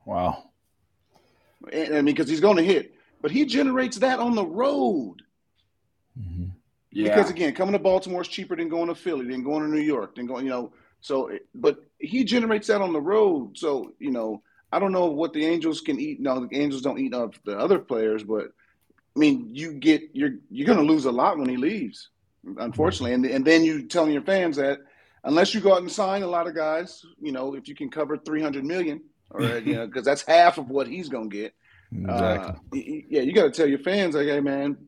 Wow. 0.04 0.50
And, 1.72 1.94
I 1.94 1.96
mean, 1.96 2.06
because 2.06 2.28
he's 2.28 2.40
going 2.40 2.56
to 2.56 2.62
hit, 2.62 2.94
but 3.20 3.30
he 3.30 3.44
generates 3.44 3.98
that 3.98 4.18
on 4.18 4.34
the 4.34 4.46
road. 4.46 5.22
Mhm. 6.18 6.52
Yeah. 6.90 7.08
Because 7.08 7.30
again, 7.30 7.54
coming 7.54 7.72
to 7.72 7.78
Baltimore 7.78 8.22
is 8.22 8.28
cheaper 8.28 8.54
than 8.54 8.68
going 8.68 8.88
to 8.88 8.94
Philly, 8.94 9.26
than 9.26 9.42
going 9.42 9.62
to 9.62 9.68
New 9.68 9.80
York, 9.82 10.14
than 10.14 10.26
going, 10.26 10.44
you 10.44 10.50
know. 10.50 10.72
So, 11.00 11.30
but 11.54 11.78
he 11.98 12.22
generates 12.22 12.68
that 12.68 12.80
on 12.80 12.92
the 12.92 13.00
road. 13.00 13.58
So, 13.58 13.92
you 13.98 14.10
know, 14.10 14.42
I 14.70 14.78
don't 14.78 14.92
know 14.92 15.06
what 15.06 15.32
the 15.32 15.44
Angels 15.44 15.80
can 15.80 15.98
eat. 15.98 16.20
No, 16.20 16.46
the 16.46 16.56
Angels 16.56 16.82
don't 16.82 16.98
eat 16.98 17.14
of 17.14 17.38
the 17.44 17.58
other 17.58 17.78
players, 17.78 18.22
but 18.22 18.52
I 19.14 19.18
mean, 19.18 19.50
you 19.54 19.74
get 19.74 20.02
you're 20.12 20.34
you're 20.50 20.66
going 20.66 20.78
to 20.78 20.92
lose 20.92 21.04
a 21.04 21.12
lot 21.12 21.38
when 21.38 21.48
he 21.48 21.56
leaves, 21.56 22.08
unfortunately. 22.58 23.12
And 23.14 23.24
and 23.26 23.44
then 23.44 23.64
you 23.64 23.86
telling 23.86 24.12
your 24.12 24.22
fans 24.22 24.56
that 24.56 24.78
unless 25.24 25.54
you 25.54 25.60
go 25.60 25.74
out 25.74 25.82
and 25.82 25.90
sign 25.90 26.22
a 26.22 26.26
lot 26.26 26.46
of 26.46 26.54
guys, 26.54 27.04
you 27.20 27.32
know, 27.32 27.54
if 27.54 27.68
you 27.68 27.74
can 27.74 27.90
cover 27.90 28.16
three 28.16 28.42
hundred 28.42 28.64
million, 28.64 29.02
or 29.30 29.58
you 29.58 29.74
know, 29.74 29.86
because 29.86 30.04
that's 30.04 30.22
half 30.22 30.58
of 30.58 30.70
what 30.70 30.86
he's 30.88 31.08
going 31.08 31.30
to 31.30 31.36
get. 31.36 31.54
Exactly. 31.94 32.54
Uh, 32.72 33.04
yeah, 33.10 33.20
you 33.20 33.34
got 33.34 33.44
to 33.44 33.50
tell 33.50 33.68
your 33.68 33.78
fans, 33.78 34.14
like, 34.14 34.26
hey, 34.26 34.40
man, 34.40 34.78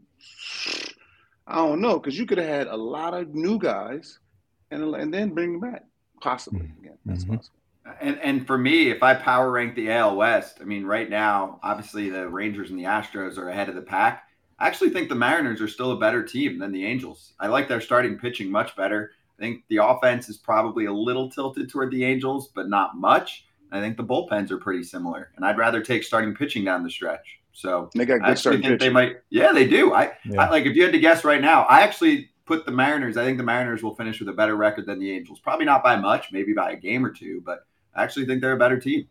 I 1.47 1.57
don't 1.57 1.83
know, 1.83 1.99
because 1.99 2.19
you 2.19 2.25
could 2.25 2.39
have 2.39 2.49
had 2.49 2.67
a 2.67 2.77
lot 2.77 3.13
of 3.13 3.35
new 3.35 3.59
guys, 3.59 4.19
and 4.71 4.83
and 4.95 5.13
then 5.13 5.35
bring 5.35 5.53
them 5.53 5.71
back, 5.71 5.85
possibly. 6.23 6.71
Yeah, 6.83 6.93
that's 7.05 7.25
Mhm. 7.25 7.37
possible. 7.37 7.59
And 8.01 8.19
and 8.21 8.47
for 8.47 8.57
me, 8.57 8.91
if 8.91 9.03
I 9.03 9.15
power 9.15 9.51
rank 9.51 9.75
the 9.75 9.91
AL 9.91 10.17
West, 10.17 10.59
I 10.61 10.65
mean, 10.65 10.85
right 10.85 11.09
now, 11.09 11.61
obviously 11.63 12.09
the 12.11 12.29
Rangers 12.29 12.71
and 12.71 12.79
the 12.79 12.85
Astros 12.85 13.37
are 13.37 13.49
ahead 13.51 13.69
of 13.69 13.75
the 13.75 13.83
pack. 13.83 14.25
I 14.59 14.69
actually 14.69 14.91
think 14.91 15.09
the 15.09 15.15
Mariners 15.15 15.61
are 15.61 15.69
still 15.69 15.93
a 15.93 15.99
better 15.99 16.23
team 16.23 16.59
than 16.59 16.73
the 16.73 16.85
Angels. 16.85 17.33
I 17.41 17.49
like 17.49 17.69
their 17.69 17.81
starting 17.81 18.17
pitching 18.19 18.51
much 18.51 18.75
better. 18.77 19.11
I 19.39 19.43
think 19.43 19.65
the 19.69 19.79
offense 19.85 20.29
is 20.29 20.37
probably 20.37 20.87
a 20.87 20.93
little 20.93 21.29
tilted 21.29 21.69
toward 21.69 21.91
the 21.91 22.05
Angels, 22.05 22.49
but 22.55 22.69
not 22.69 22.97
much. 22.97 23.47
I 23.73 23.81
think 23.81 23.97
the 23.97 24.05
bullpens 24.05 24.53
are 24.53 24.59
pretty 24.59 24.85
similar, 24.85 25.31
and 25.37 25.45
I'd 25.45 25.59
rather 25.59 25.83
take 25.83 26.05
starting 26.05 26.35
pitching 26.35 26.65
down 26.65 26.85
the 26.85 26.91
stretch. 26.91 27.41
So 27.53 27.91
They 27.95 28.07
got 28.07 28.15
I 28.15 28.19
good 28.19 28.25
actually 28.29 28.37
starting 28.41 28.63
think 28.63 28.81
they 28.81 28.85
pitching. 28.87 28.93
might. 28.95 29.17
Yeah, 29.31 29.53
they 29.53 29.67
do. 29.67 29.93
I, 29.93 30.13
Yeah. 30.25 30.43
I 30.43 30.51
like 30.51 30.65
if 30.67 30.77
you 30.77 30.85
had 30.85 30.93
to 30.93 31.01
guess 31.01 31.25
right 31.25 31.41
now. 31.41 31.63
I 31.65 31.81
actually 31.83 32.31
put 32.47 32.65
the 32.65 32.73
Mariners. 32.73 33.17
I 33.17 33.25
think 33.25 33.39
the 33.39 33.45
Mariners 33.45 33.83
will 33.83 33.95
finish 33.97 34.21
with 34.21 34.29
a 34.29 34.33
better 34.33 34.55
record 34.55 34.87
than 34.87 35.01
the 35.01 35.11
Angels. 35.11 35.41
Probably 35.41 35.67
not 35.67 35.83
by 35.83 35.97
much, 35.97 36.31
maybe 36.31 36.53
by 36.53 36.71
a 36.73 36.77
game 36.77 37.05
or 37.05 37.11
two, 37.11 37.43
but 37.45 37.67
I 37.95 38.03
actually 38.03 38.27
think 38.27 38.41
they're 38.41 38.53
a 38.53 38.59
better 38.59 38.79
team. 38.79 39.09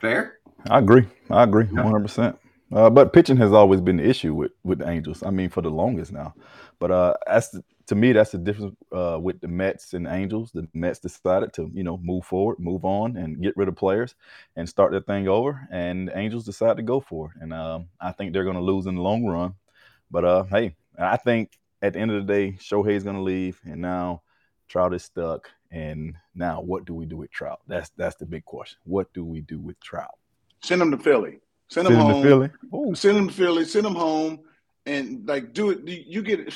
Fair? 0.00 0.38
I 0.68 0.78
agree. 0.78 1.06
I 1.30 1.44
agree, 1.44 1.66
one 1.66 1.84
hundred 1.84 2.02
percent. 2.02 2.38
Uh, 2.72 2.88
but 2.88 3.12
pitching 3.12 3.36
has 3.36 3.52
always 3.52 3.80
been 3.80 3.96
the 3.96 4.08
issue 4.08 4.34
with 4.34 4.52
with 4.62 4.78
the 4.78 4.88
Angels. 4.88 5.22
I 5.22 5.30
mean, 5.30 5.48
for 5.48 5.62
the 5.62 5.70
longest 5.70 6.12
now. 6.12 6.34
But 6.78 6.90
uh, 6.90 7.14
as 7.26 7.50
to, 7.50 7.64
to 7.86 7.94
me, 7.94 8.12
that's 8.12 8.30
the 8.30 8.38
difference 8.38 8.76
uh, 8.92 9.18
with 9.20 9.40
the 9.40 9.48
Mets 9.48 9.94
and 9.94 10.06
Angels. 10.06 10.52
The 10.52 10.68
Mets 10.74 11.00
decided 11.00 11.52
to, 11.54 11.70
you 11.74 11.82
know, 11.82 11.98
move 12.02 12.24
forward, 12.24 12.58
move 12.58 12.84
on, 12.84 13.16
and 13.16 13.42
get 13.42 13.56
rid 13.56 13.68
of 13.68 13.76
players 13.76 14.14
and 14.56 14.68
start 14.68 14.92
their 14.92 15.00
thing 15.00 15.26
over. 15.28 15.66
And 15.70 16.08
the 16.08 16.16
Angels 16.16 16.44
decided 16.44 16.76
to 16.76 16.82
go 16.82 17.00
for 17.00 17.26
it. 17.26 17.42
And 17.42 17.52
um, 17.52 17.88
I 18.00 18.12
think 18.12 18.32
they're 18.32 18.44
going 18.44 18.56
to 18.56 18.62
lose 18.62 18.86
in 18.86 18.94
the 18.94 19.02
long 19.02 19.24
run. 19.24 19.54
But 20.10 20.24
uh, 20.24 20.44
hey, 20.44 20.76
I 20.98 21.16
think 21.16 21.58
at 21.82 21.94
the 21.94 21.98
end 21.98 22.10
of 22.12 22.26
the 22.26 22.32
day, 22.32 22.52
Shohei's 22.60 23.04
going 23.04 23.16
to 23.16 23.22
leave, 23.22 23.60
and 23.64 23.80
now 23.80 24.22
Trout 24.68 24.94
is 24.94 25.04
stuck. 25.04 25.50
And 25.72 26.16
now, 26.40 26.60
what 26.60 26.84
do 26.86 26.94
we 26.94 27.06
do 27.06 27.16
with 27.18 27.30
Trout? 27.30 27.60
That's 27.68 27.90
that's 27.90 28.16
the 28.16 28.26
big 28.26 28.44
question. 28.44 28.78
What 28.84 29.12
do 29.12 29.24
we 29.24 29.42
do 29.42 29.60
with 29.60 29.78
Trout? 29.80 30.18
Send 30.62 30.82
him 30.82 30.90
to 30.90 30.98
Philly. 30.98 31.38
Send 31.68 31.86
him 31.86 31.92
Send 31.94 32.00
him 32.02 32.12
home. 32.14 32.22
to 32.22 32.28
Philly. 32.28 32.50
Ooh. 32.74 32.94
Send 32.94 33.18
him 33.18 33.28
to 33.28 33.34
Philly. 33.34 33.64
Send 33.64 33.86
him 33.86 33.94
home, 33.94 34.40
and 34.86 35.28
like 35.28 35.52
do 35.52 35.70
it. 35.70 35.86
You 35.86 36.22
get 36.22 36.52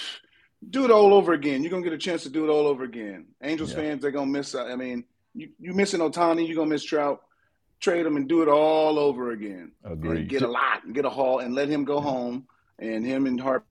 do 0.70 0.84
it 0.84 0.90
all 0.90 1.12
over 1.14 1.34
again. 1.34 1.62
You're 1.62 1.70
gonna 1.70 1.84
get 1.84 1.92
a 1.92 1.98
chance 1.98 2.22
to 2.24 2.30
do 2.30 2.44
it 2.44 2.48
all 2.50 2.66
over 2.66 2.82
again. 2.84 3.26
Angels 3.42 3.70
Yeah. 3.70 3.76
fans, 3.76 4.02
they're 4.02 4.10
gonna 4.10 4.30
miss. 4.30 4.54
I 4.54 4.74
mean, 4.74 5.04
you 5.34 5.50
you 5.60 5.72
missing 5.74 6.00
Ohtani, 6.00 6.46
you're 6.46 6.56
gonna 6.56 6.70
miss 6.70 6.82
Trout. 6.82 7.22
Trade 7.80 8.06
him 8.06 8.16
and 8.16 8.26
do 8.28 8.40
it 8.42 8.48
all 8.48 8.98
over 8.98 9.32
again. 9.32 9.72
And 9.84 9.92
Agreed. 9.92 10.28
get 10.28 10.42
a 10.42 10.48
lot, 10.48 10.84
and 10.84 10.94
get 10.94 11.04
a 11.04 11.10
haul, 11.10 11.40
and 11.40 11.54
let 11.54 11.68
him 11.68 11.84
go 11.84 12.00
home, 12.00 12.46
and 12.78 13.04
him 13.04 13.26
and 13.26 13.38
Harper 13.38 13.66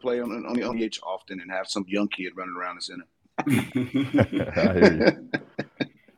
play 0.00 0.20
on, 0.20 0.46
on 0.46 0.54
the 0.54 0.62
on 0.62 0.80
often, 1.02 1.40
and 1.40 1.50
have 1.50 1.68
some 1.68 1.84
young 1.86 2.08
kid 2.08 2.32
running 2.34 2.54
around 2.56 2.76
the 2.76 2.82
center. 2.82 3.04
I 3.48 4.72
hear 4.74 4.92
you. 4.92 5.30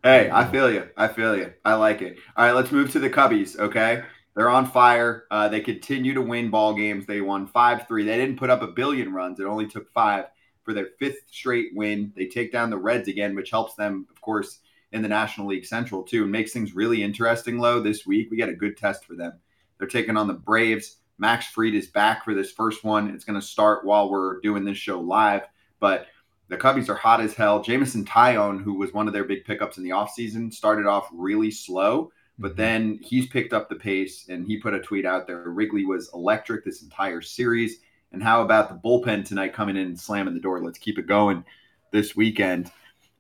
Hey, 0.03 0.31
I 0.33 0.51
feel 0.51 0.71
you. 0.73 0.89
I 0.97 1.09
feel 1.09 1.37
you. 1.37 1.53
I 1.65 1.75
like 1.75 2.01
it. 2.01 2.19
All 2.37 2.47
right, 2.47 2.55
let's 2.55 2.73
move 2.73 2.91
to 2.93 2.99
the 2.99 3.11
Cubbies. 3.11 3.59
Okay, 3.59 4.03
they're 4.35 4.49
on 4.49 4.65
fire. 4.65 5.25
Uh, 5.31 5.49
they 5.49 5.61
continue 5.61 6.15
to 6.15 6.23
win 6.23 6.51
ball 6.51 6.73
games. 6.75 7.05
They 7.05 7.21
won 7.21 7.47
five 7.47 7.87
three. 7.87 8.05
They 8.05 8.17
didn't 8.17 8.39
put 8.39 8.49
up 8.49 8.63
a 8.63 8.69
billion 8.69 9.13
runs. 9.13 9.41
It 9.41 9.45
only 9.45 9.67
took 9.67 9.93
five 9.93 10.27
for 10.63 10.73
their 10.73 10.89
fifth 10.99 11.23
straight 11.31 11.73
win. 11.75 12.13
They 12.17 12.27
take 12.27 12.53
down 12.53 12.71
the 12.71 12.79
Reds 12.79 13.09
again, 13.09 13.35
which 13.35 13.51
helps 13.51 13.75
them, 13.75 14.07
of 14.11 14.21
course, 14.21 14.61
in 14.93 15.03
the 15.03 15.09
National 15.09 15.49
League 15.49 15.67
Central 15.67 16.03
too, 16.03 16.23
and 16.23 16.33
makes 16.33 16.53
things 16.53 16.75
really 16.75 17.03
interesting. 17.03 17.59
Low 17.59 17.81
this 17.81 18.07
week, 18.07 18.31
we 18.31 18.39
got 18.39 18.49
a 18.49 18.55
good 18.55 18.77
test 18.77 19.05
for 19.05 19.15
them. 19.15 19.33
They're 19.79 19.89
taking 19.89 20.17
on 20.17 20.29
the 20.29 20.35
Braves. 20.35 20.97
Max 21.19 21.49
Fried 21.49 21.75
is 21.75 21.89
back 21.89 22.25
for 22.25 22.35
this 22.35 22.53
first 22.53 22.85
one. 22.85 23.11
It's 23.11 23.25
going 23.25 23.39
to 23.39 23.47
start 23.47 23.85
while 23.85 24.09
we're 24.09 24.41
doing 24.41 24.65
this 24.65 24.79
show 24.79 25.01
live, 25.01 25.43
but 25.81 26.07
the 26.49 26.57
Cubbies 26.57 26.89
are 26.89 26.95
hot 26.95 27.21
as 27.21 27.35
hell. 27.35 27.63
Jameson 27.63 28.05
Taillon, 28.05 28.63
who 28.63 28.75
was 28.75 28.93
one 28.93 29.07
of 29.07 29.13
their 29.13 29.25
big 29.25 29.45
pickups 29.45 29.77
in 29.77 29.85
the 29.85 29.91
offseason, 29.91 30.53
started 30.53 30.87
off 30.87 31.09
really 31.13 31.51
slow, 31.51 32.11
but 32.39 32.53
mhm. 32.53 32.57
then 32.57 32.99
he's 33.03 33.27
picked 33.27 33.53
up 33.53 33.69
the 33.69 33.77
pace 33.77 34.27
and 34.29 34.47
he 34.47 34.59
put 34.59 34.75
a 34.75 34.81
tweet 34.81 35.05
out 35.05 35.27
there. 35.27 35.51
Wrigley 35.51 35.85
was 35.85 36.11
electric 36.15 36.65
this 36.65 36.83
entire 36.83 37.21
series. 37.21 37.79
And 38.13 38.23
how 38.23 38.43
about 38.43 38.71
the 38.71 38.89
bullpen 38.89 39.27
tonight 39.27 39.53
coming 39.53 39.77
in 39.77 39.87
and 39.87 40.01
slamming 40.01 40.35
the 40.35 40.41
door? 40.41 40.63
Let's 40.65 40.79
keep 40.79 40.99
it 40.99 41.07
going 41.07 41.45
this 41.93 42.17
weekend. 42.17 42.71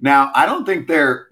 Now, 0.00 0.30
I 0.34 0.46
don't 0.46 0.64
think 0.64 0.88
they're 0.88 1.28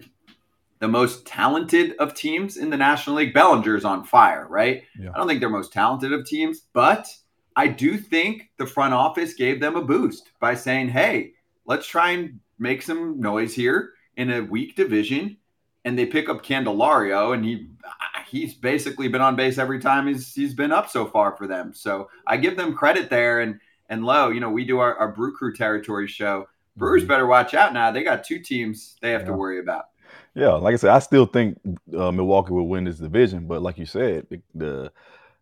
the 0.79 0.87
most 0.87 1.25
talented 1.25 1.95
of 1.97 2.13
teams 2.13 2.57
in 2.57 2.69
the 2.69 2.77
National 2.77 3.15
League. 3.15 3.33
Bellinger's 3.33 3.85
on 3.85 4.03
fire, 4.03 4.45
right? 4.47 4.83
Yeah. 4.99 5.09
I 5.13 5.17
don't 5.17 5.27
think 5.27 5.39
they're 5.39 5.49
most 5.49 5.73
talented 5.73 6.13
of 6.13 6.25
teams, 6.25 6.61
but 6.73 7.07
I 7.55 7.67
do 7.67 7.97
think 7.97 8.51
the 8.57 8.67
front 8.67 8.93
office 8.93 9.33
gave 9.33 9.59
them 9.59 9.75
a 9.75 9.83
boost 9.83 10.29
by 10.39 10.53
saying, 10.53 10.89
hey, 10.89 11.33
let's 11.67 11.85
try 11.87 12.11
and 12.11 12.39
make 12.57 12.81
some 12.81 13.19
noise 13.19 13.53
here 13.53 13.91
in 14.15 14.31
a 14.31 14.41
weak 14.41 14.75
division. 14.75 15.37
And 15.85 15.97
they 15.97 16.05
pick 16.05 16.27
up 16.27 16.43
Candelario, 16.43 17.33
and 17.33 17.45
he 17.45 17.67
he's 18.27 18.53
basically 18.55 19.07
been 19.07 19.21
on 19.21 19.35
base 19.37 19.57
every 19.57 19.79
time 19.79 20.07
he's 20.07 20.33
he's 20.33 20.53
been 20.53 20.71
up 20.73 20.89
so 20.89 21.05
far 21.05 21.37
for 21.37 21.47
them. 21.47 21.73
So 21.73 22.09
I 22.25 22.37
give 22.37 22.57
them 22.57 22.73
credit 22.75 23.09
there. 23.09 23.39
And 23.41 23.59
and 23.89 24.03
low, 24.03 24.29
you 24.29 24.41
know, 24.41 24.49
we 24.49 24.65
do 24.65 24.79
our, 24.79 24.95
our 24.97 25.11
Brew 25.13 25.33
Crew 25.33 25.53
territory 25.53 26.07
show. 26.07 26.47
Brewers 26.75 27.03
Mhm. 27.03 27.07
better 27.07 27.25
watch 27.27 27.53
out 27.53 27.73
now. 27.73 27.91
They 27.91 28.03
got 28.03 28.25
two 28.25 28.39
teams 28.39 28.97
they 29.01 29.11
have 29.11 29.23
to 29.25 29.33
worry 29.33 29.59
about. 29.59 29.85
Yeah, 30.35 30.49
like 30.49 30.73
I 30.73 30.77
said, 30.77 30.91
I 30.91 30.99
still 30.99 31.25
think 31.25 31.57
uh, 31.97 32.11
Milwaukee 32.11 32.53
will 32.53 32.67
win 32.67 32.83
this 32.83 32.99
division, 32.99 33.47
but 33.47 33.61
like 33.61 33.77
you 33.77 33.85
said, 33.85 34.27
the 34.29 34.41
the, 34.53 34.91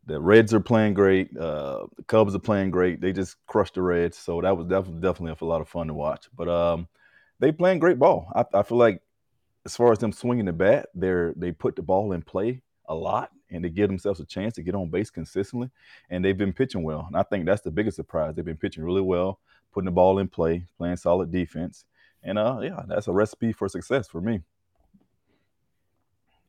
the 0.06 0.20
Reds 0.20 0.54
are 0.54 0.60
playing 0.60 0.94
great. 0.94 1.36
Uh, 1.36 1.88
the 1.98 2.04
Cubs 2.04 2.36
are 2.36 2.40
playing 2.40 2.72
great. 2.72 3.02
They 3.02 3.12
just 3.12 3.38
crushed 3.48 3.76
the 3.76 3.82
Reds, 3.82 4.18
so 4.18 4.42
that 4.42 4.56
was 4.56 4.68
definitely 4.68 5.02
definitely 5.02 5.36
a 5.42 5.46
lot 5.46 5.62
of 5.62 5.70
fun 5.70 5.88
to 5.88 5.94
watch. 5.94 6.28
But 6.36 6.48
um, 6.48 6.88
they 7.40 7.52
playing 7.52 7.80
great 7.80 8.00
ball. 8.00 8.32
I, 8.36 8.46
I 8.54 8.64
feel 8.64 8.78
like 8.78 9.02
as 9.66 9.76
far 9.76 9.92
as 9.92 10.00
them 10.00 10.12
swinging 10.12 10.46
the 10.46 10.54
bat, 10.54 10.90
they're 10.94 11.34
they 11.36 11.52
put 11.52 11.76
the 11.76 11.82
ball 11.82 12.12
in 12.12 12.22
play 12.22 12.62
a 12.88 12.94
lot, 12.94 13.32
and 13.50 13.64
they 13.64 13.70
give 13.70 13.90
themselves 13.90 14.20
a 14.20 14.26
chance 14.26 14.54
to 14.56 14.62
get 14.62 14.76
on 14.76 14.90
base 14.90 15.10
consistently. 15.10 15.72
And 16.10 16.24
they've 16.24 16.38
been 16.38 16.54
pitching 16.54 16.84
well, 16.84 17.06
and 17.08 17.18
I 17.18 17.24
think 17.24 17.46
that's 17.46 17.64
the 17.64 17.72
biggest 17.72 17.96
surprise. 17.96 18.36
They've 18.36 18.46
been 18.46 18.58
pitching 18.58 18.84
really 18.84 19.02
well, 19.02 19.40
putting 19.74 19.86
the 19.86 19.92
ball 19.92 20.20
in 20.20 20.28
play, 20.28 20.68
playing 20.78 20.98
solid 20.98 21.32
defense, 21.32 21.86
and 22.22 22.38
uh, 22.38 22.60
yeah, 22.62 22.84
that's 22.88 23.08
a 23.08 23.12
recipe 23.12 23.52
for 23.52 23.68
success 23.68 24.08
for 24.08 24.22
me. 24.22 24.42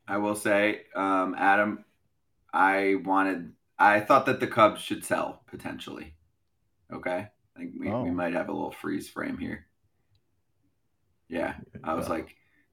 I 0.07 0.17
will 0.17 0.35
say, 0.35 0.83
um, 0.95 1.35
Adam, 1.37 1.83
I 2.57 2.95
wanted, 3.05 3.53
I 3.77 3.99
thought 3.99 4.25
that 4.25 4.39
the 4.39 4.47
Cubs 4.47 4.81
should 4.81 5.05
sell 5.05 5.43
potentially. 5.47 6.15
Okay. 6.91 7.27
I 7.55 7.59
think 7.59 7.73
we, 7.79 7.87
we 7.87 7.91
Oh. 7.93 8.05
might 8.07 8.33
have 8.33 8.49
a 8.49 8.51
little 8.53 8.71
freeze 8.71 9.07
frame 9.09 9.37
here. 9.37 9.67
Yeah. 11.29 11.55
I 11.83 11.93
was 11.93 12.09
like, 12.09 12.29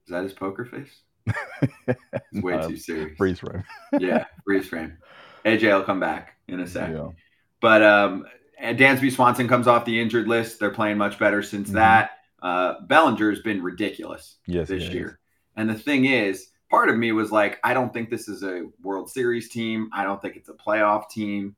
is 0.07 0.11
that 0.11 0.23
his 0.23 0.33
poker 0.33 0.64
face? 0.64 1.00
It's 1.87 2.43
way 2.43 2.57
Nah, 2.57 2.67
too 2.69 2.76
serious. 2.76 3.17
freeze 3.17 3.38
frame. 3.41 3.62
yeah. 3.99 4.25
Freeze 4.45 4.69
frame. 4.69 4.97
AJ 5.45 5.62
will 5.76 5.85
come 5.85 6.00
back 6.00 6.37
in 6.49 6.61
a 6.61 6.67
sec. 6.67 6.91
Yeah. 6.91 7.09
But 7.61 7.83
um, 7.83 8.25
and 8.59 8.79
Dansby 8.79 9.12
Swanson 9.12 9.49
comes 9.49 9.67
off 9.67 9.85
the 9.85 10.00
injured 10.00 10.29
list. 10.29 10.59
They're 10.61 10.71
playing 10.71 10.97
much 10.99 11.19
better 11.19 11.43
since 11.43 11.71
Mhm. 11.71 11.75
that. 11.75 12.11
Uh, 12.43 12.81
Bellinger 12.87 13.31
has 13.31 13.41
been 13.41 13.62
ridiculous 13.62 14.37
Yes, 14.47 14.69
this 14.69 14.88
year. 14.91 15.19
And 15.57 15.69
the 15.69 15.75
thing 15.75 16.05
is, 16.07 16.49
part 16.71 16.88
of 16.88 16.97
me 16.97 17.12
was 17.12 17.30
like, 17.30 17.59
I 17.62 17.75
don't 17.75 17.92
think 17.92 18.11
this 18.11 18.28
is 18.28 18.42
a 18.42 18.66
World 18.83 19.11
Series 19.11 19.49
team. 19.49 19.90
I 19.92 20.04
don't 20.04 20.21
think 20.21 20.37
it's 20.37 20.49
a 20.49 20.54
playoff 20.54 21.09
team. 21.09 21.56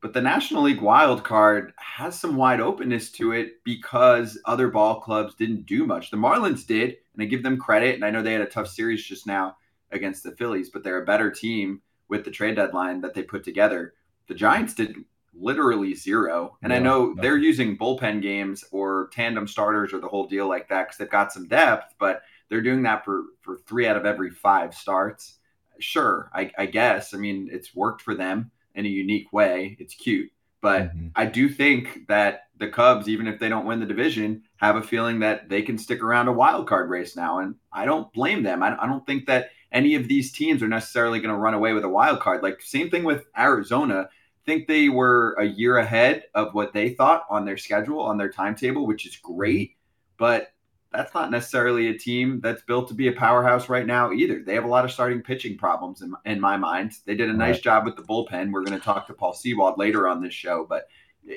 But 0.00 0.12
the 0.12 0.20
National 0.20 0.62
League 0.62 0.82
wild 0.82 1.24
card 1.24 1.72
has 1.78 2.18
some 2.18 2.36
wide 2.36 2.60
openness 2.60 3.10
to 3.12 3.32
it 3.32 3.64
because 3.64 4.38
other 4.44 4.68
ball 4.68 5.00
clubs 5.00 5.34
didn't 5.34 5.66
do 5.66 5.86
much. 5.86 6.10
The 6.10 6.16
Marlins 6.16 6.66
did, 6.66 6.96
and 7.14 7.22
I 7.22 7.24
give 7.24 7.42
them 7.42 7.58
credit. 7.58 7.94
And 7.94 8.04
I 8.04 8.10
know 8.10 8.22
they 8.22 8.34
had 8.34 8.42
a 8.42 8.46
tough 8.46 8.68
series 8.68 9.04
just 9.04 9.26
now 9.26 9.56
against 9.90 10.22
the 10.22 10.32
Phillies, 10.32 10.70
but 10.70 10.84
they're 10.84 11.02
a 11.02 11.06
better 11.06 11.30
team 11.30 11.80
with 12.08 12.24
the 12.24 12.30
trade 12.30 12.56
deadline 12.56 13.00
that 13.00 13.14
they 13.14 13.22
put 13.22 13.42
together. 13.42 13.94
The 14.28 14.34
Giants 14.34 14.74
did 14.74 14.96
literally 15.38 15.94
zero. 15.94 16.56
And 16.62 16.72
I 16.72 16.78
know 16.78 17.06
no. 17.06 17.22
they're 17.22 17.36
using 17.36 17.76
bullpen 17.76 18.22
games 18.22 18.64
or 18.70 19.08
tandem 19.12 19.46
starters 19.46 19.92
or 19.92 19.98
the 19.98 20.08
whole 20.08 20.26
deal 20.26 20.48
like 20.48 20.68
that 20.68 20.84
because 20.84 20.98
they've 20.98 21.10
got 21.10 21.32
some 21.32 21.48
depth, 21.48 21.94
but 21.98 22.22
they're 22.48 22.62
doing 22.62 22.82
that 22.82 23.04
for 23.04 23.24
for 23.42 23.58
three 23.66 23.86
out 23.86 23.96
of 23.96 24.06
every 24.06 24.30
five 24.30 24.74
starts. 24.74 25.38
Sure, 25.78 26.30
I, 26.34 26.50
I 26.58 26.66
guess. 26.66 27.12
I 27.14 27.18
mean, 27.18 27.48
it's 27.52 27.74
worked 27.74 28.02
for 28.02 28.14
them 28.14 28.50
in 28.74 28.86
a 28.86 28.88
unique 28.88 29.32
way. 29.32 29.76
It's 29.78 29.94
cute, 29.94 30.30
but 30.60 30.94
Mhm. 30.96 31.10
I 31.14 31.26
do 31.26 31.48
think 31.48 32.06
that 32.08 32.44
the 32.58 32.68
Cubs, 32.68 33.08
even 33.08 33.26
if 33.26 33.38
they 33.38 33.48
don't 33.50 33.66
win 33.66 33.80
the 33.80 33.86
division, 33.86 34.42
have 34.56 34.76
a 34.76 34.82
feeling 34.82 35.20
that 35.20 35.48
they 35.50 35.60
can 35.62 35.76
stick 35.76 36.02
around 36.02 36.28
a 36.28 36.32
wild 36.32 36.66
card 36.66 36.88
race 36.88 37.14
now, 37.16 37.38
and 37.40 37.56
I 37.72 37.84
don't 37.84 38.10
blame 38.12 38.42
them. 38.42 38.62
I, 38.62 38.76
I 38.82 38.86
don't 38.86 39.04
think 39.06 39.26
that 39.26 39.50
any 39.72 39.94
of 39.96 40.08
these 40.08 40.32
teams 40.32 40.62
are 40.62 40.68
necessarily 40.68 41.20
going 41.20 41.34
to 41.34 41.38
run 41.40 41.52
away 41.54 41.72
with 41.74 41.84
a 41.84 41.88
wild 41.88 42.20
card. 42.20 42.42
Like 42.42 42.62
same 42.62 42.88
thing 42.90 43.04
with 43.04 43.26
Arizona. 43.36 44.08
think 44.46 44.66
they 44.68 44.88
were 44.88 45.34
a 45.40 45.44
year 45.44 45.76
ahead 45.78 46.24
of 46.34 46.54
what 46.54 46.72
they 46.72 46.90
thought 46.90 47.24
on 47.28 47.44
their 47.44 47.56
schedule, 47.56 48.00
on 48.00 48.16
their 48.16 48.30
timetable, 48.30 48.86
which 48.86 49.04
is 49.06 49.16
great. 49.16 49.72
But 50.18 50.52
that's 50.96 51.14
not 51.14 51.30
necessarily 51.30 51.88
a 51.88 51.98
team 51.98 52.40
that's 52.40 52.62
built 52.62 52.88
to 52.88 52.94
be 52.94 53.08
a 53.08 53.12
powerhouse 53.12 53.68
right 53.68 53.86
now 53.86 54.12
either. 54.12 54.42
They 54.42 54.54
have 54.54 54.64
a 54.64 54.68
lot 54.68 54.84
of 54.84 54.92
starting 54.92 55.22
pitching 55.22 55.56
problems 55.58 56.02
in, 56.02 56.14
in 56.24 56.40
my 56.40 56.56
mind. 56.56 56.92
They 57.04 57.14
did 57.14 57.30
a 57.30 57.34
nice 57.34 57.56
Right. 57.56 57.62
job 57.62 57.84
with 57.84 57.96
the 57.96 58.02
bullpen. 58.02 58.52
We're 58.52 58.64
going 58.64 58.78
to 58.78 58.84
talk 58.84 59.06
to 59.08 59.14
Paul 59.14 59.34
Sewald 59.34 59.78
later 59.78 60.08
on 60.08 60.22
this 60.22 60.34
show. 60.34 60.66
But 60.68 60.88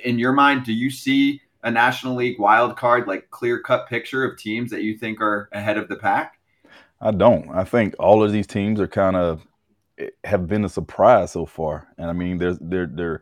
in 0.04 0.20
your 0.20 0.34
mind, 0.34 0.66
do 0.66 0.74
you 0.74 0.90
see 0.90 1.42
a 1.64 1.72
National 1.72 2.16
League 2.16 2.40
wild 2.40 2.78
card, 2.78 3.08
like 3.08 3.30
clear 3.32 3.60
cut 3.62 3.88
picture 3.88 4.24
of 4.24 4.38
teams 4.38 4.72
that 4.72 4.84
you 4.84 4.98
think 4.98 5.22
are 5.22 5.50
ahead 5.52 5.78
of 5.78 5.88
the 5.90 5.98
pack? 5.98 6.40
I 7.02 7.12
don't. 7.12 7.50
I 7.52 7.64
think 7.64 7.96
all 8.00 8.24
of 8.24 8.32
these 8.32 8.48
teams 8.48 8.80
are 8.80 8.88
kind 8.88 9.16
of 9.16 9.48
eh, 9.98 10.10
have 10.26 10.48
been 10.48 10.66
a 10.66 10.70
surprise 10.70 11.32
so 11.32 11.46
far, 11.46 11.88
and 11.98 12.10
I 12.10 12.14
mean, 12.14 12.38
there's 12.38 12.58
they're 12.62 12.88
they're 12.88 13.22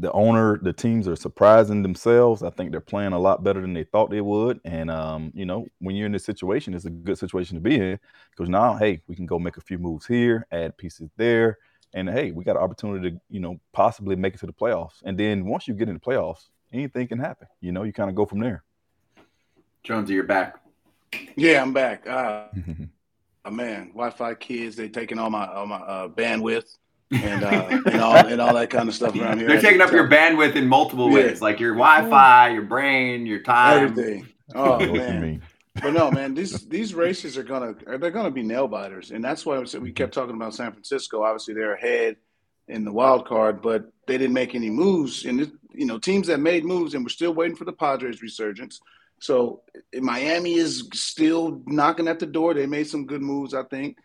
the 0.00 0.12
owner, 0.12 0.58
the 0.58 0.72
teams 0.72 1.08
are 1.08 1.16
surprising 1.16 1.82
themselves. 1.82 2.42
I 2.42 2.50
think 2.50 2.70
they're 2.70 2.80
playing 2.80 3.12
a 3.12 3.18
lot 3.18 3.42
better 3.42 3.60
than 3.60 3.74
they 3.74 3.84
thought 3.84 4.10
they 4.10 4.20
would, 4.20 4.60
and 4.64 4.90
um, 4.90 5.32
you 5.34 5.44
know, 5.44 5.66
when 5.80 5.96
you're 5.96 6.06
in 6.06 6.12
this 6.12 6.24
situation, 6.24 6.74
it's 6.74 6.84
a 6.84 6.90
good 6.90 7.18
situation 7.18 7.56
to 7.56 7.60
be 7.60 7.74
in 7.74 7.98
because 8.30 8.48
now, 8.48 8.76
hey, 8.76 9.00
we 9.08 9.16
can 9.16 9.26
go 9.26 9.38
make 9.38 9.56
a 9.56 9.60
few 9.60 9.78
moves 9.78 10.06
here, 10.06 10.46
add 10.52 10.76
pieces 10.76 11.10
there, 11.16 11.58
and 11.94 12.08
hey, 12.08 12.30
we 12.30 12.44
got 12.44 12.56
an 12.56 12.62
opportunity 12.62 13.10
to 13.10 13.20
you 13.28 13.40
know 13.40 13.58
possibly 13.72 14.14
make 14.14 14.34
it 14.34 14.40
to 14.40 14.46
the 14.46 14.52
playoffs, 14.52 15.02
and 15.04 15.18
then 15.18 15.44
once 15.44 15.66
you 15.66 15.74
get 15.74 15.88
in 15.88 15.94
the 15.94 16.00
playoffs, 16.00 16.48
anything 16.72 17.08
can 17.08 17.18
happen. 17.18 17.48
You 17.60 17.72
know, 17.72 17.82
you 17.82 17.92
kind 17.92 18.08
of 18.08 18.14
go 18.14 18.24
from 18.24 18.40
there. 18.40 18.62
Jonesy, 19.82 20.14
you're 20.14 20.24
back. 20.24 20.60
Yeah, 21.36 21.62
I'm 21.62 21.72
back. 21.72 22.06
Uh, 22.06 22.44
oh, 23.44 23.50
man, 23.50 23.88
Wi-Fi 23.88 24.34
kids—they're 24.34 24.88
taking 24.88 25.18
all 25.18 25.30
my 25.30 25.46
all 25.46 25.66
my 25.66 25.78
uh, 25.78 26.08
bandwidth. 26.08 26.76
And 27.10 27.44
uh, 27.44 27.80
and 27.86 28.00
all 28.00 28.16
and 28.16 28.40
all 28.40 28.54
that 28.54 28.70
kind 28.70 28.88
of 28.88 28.94
stuff 28.94 29.14
around 29.16 29.38
here. 29.38 29.48
They're 29.48 29.60
taking 29.60 29.80
up 29.80 29.92
your 29.92 30.08
bandwidth 30.08 30.56
in 30.56 30.66
multiple 30.68 31.08
Yeah. 31.08 31.14
ways, 31.26 31.40
like 31.42 31.60
your 31.60 31.74
Wi-Fi, 31.74 32.50
your 32.50 32.62
brain, 32.62 33.26
your 33.26 33.40
time. 33.40 33.84
everything. 33.84 34.28
Oh 34.54 34.64
Know 34.64 34.70
what 34.78 34.82
you 34.88 34.92
man. 34.94 35.42
But 35.80 35.92
no, 35.92 36.10
man, 36.10 36.34
these 36.34 36.66
these 36.66 36.94
races 36.94 37.38
are 37.38 37.42
gonna 37.44 37.74
they're 37.98 38.10
gonna 38.10 38.30
be 38.30 38.42
nail 38.42 38.66
biters, 38.66 39.10
and 39.12 39.22
that's 39.24 39.46
why 39.46 39.58
we 39.78 39.92
kept 39.92 40.12
talking 40.12 40.34
about 40.34 40.54
San 40.54 40.72
Francisco. 40.72 41.22
Obviously, 41.22 41.54
they're 41.54 41.74
ahead 41.74 42.16
in 42.66 42.84
the 42.84 42.92
wild 42.92 43.26
card, 43.26 43.62
but 43.62 43.90
they 44.06 44.18
didn't 44.18 44.34
make 44.34 44.54
any 44.54 44.70
moves. 44.70 45.24
And 45.24 45.40
it, 45.42 45.50
you 45.72 45.86
know, 45.86 45.98
teams 45.98 46.26
that 46.26 46.38
made 46.40 46.64
moves, 46.64 46.94
and 46.94 47.04
we're 47.04 47.08
still 47.10 47.32
waiting 47.32 47.56
for 47.56 47.64
the 47.64 47.72
Padres 47.72 48.20
resurgence. 48.22 48.80
So 49.20 49.62
eh, 49.94 50.00
Miami 50.00 50.54
is 50.54 50.88
still 50.94 51.62
knocking 51.66 52.08
at 52.08 52.18
the 52.18 52.26
door. 52.26 52.54
They 52.54 52.66
made 52.66 52.88
some 52.88 53.06
good 53.06 53.22
moves, 53.22 53.54
I 53.54 53.62
think. 53.62 53.98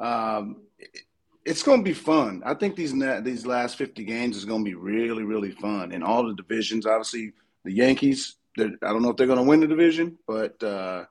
Um, 0.00 0.62
it- 0.78 1.02
it's 1.44 1.62
going 1.62 1.80
to 1.80 1.84
be 1.84 1.94
fun. 1.94 2.42
I 2.44 2.54
think 2.54 2.76
these 2.76 2.92
these 3.22 3.46
last 3.46 3.76
fifty 3.76 4.04
games 4.04 4.36
is 4.36 4.44
going 4.44 4.64
to 4.64 4.70
be 4.70 4.74
really 4.74 5.22
really 5.22 5.50
fun, 5.50 5.92
and 5.92 6.04
all 6.04 6.26
the 6.26 6.34
divisions. 6.34 6.86
Obviously, 6.86 7.32
the 7.64 7.72
Yankees. 7.72 8.36
I 8.58 8.68
don't 8.80 9.02
know 9.02 9.10
if 9.10 9.16
they're 9.16 9.26
going 9.26 9.38
to 9.38 9.48
win 9.48 9.60
the 9.60 9.66
division, 9.66 10.18
but 10.26 10.62
uh, 10.62 11.04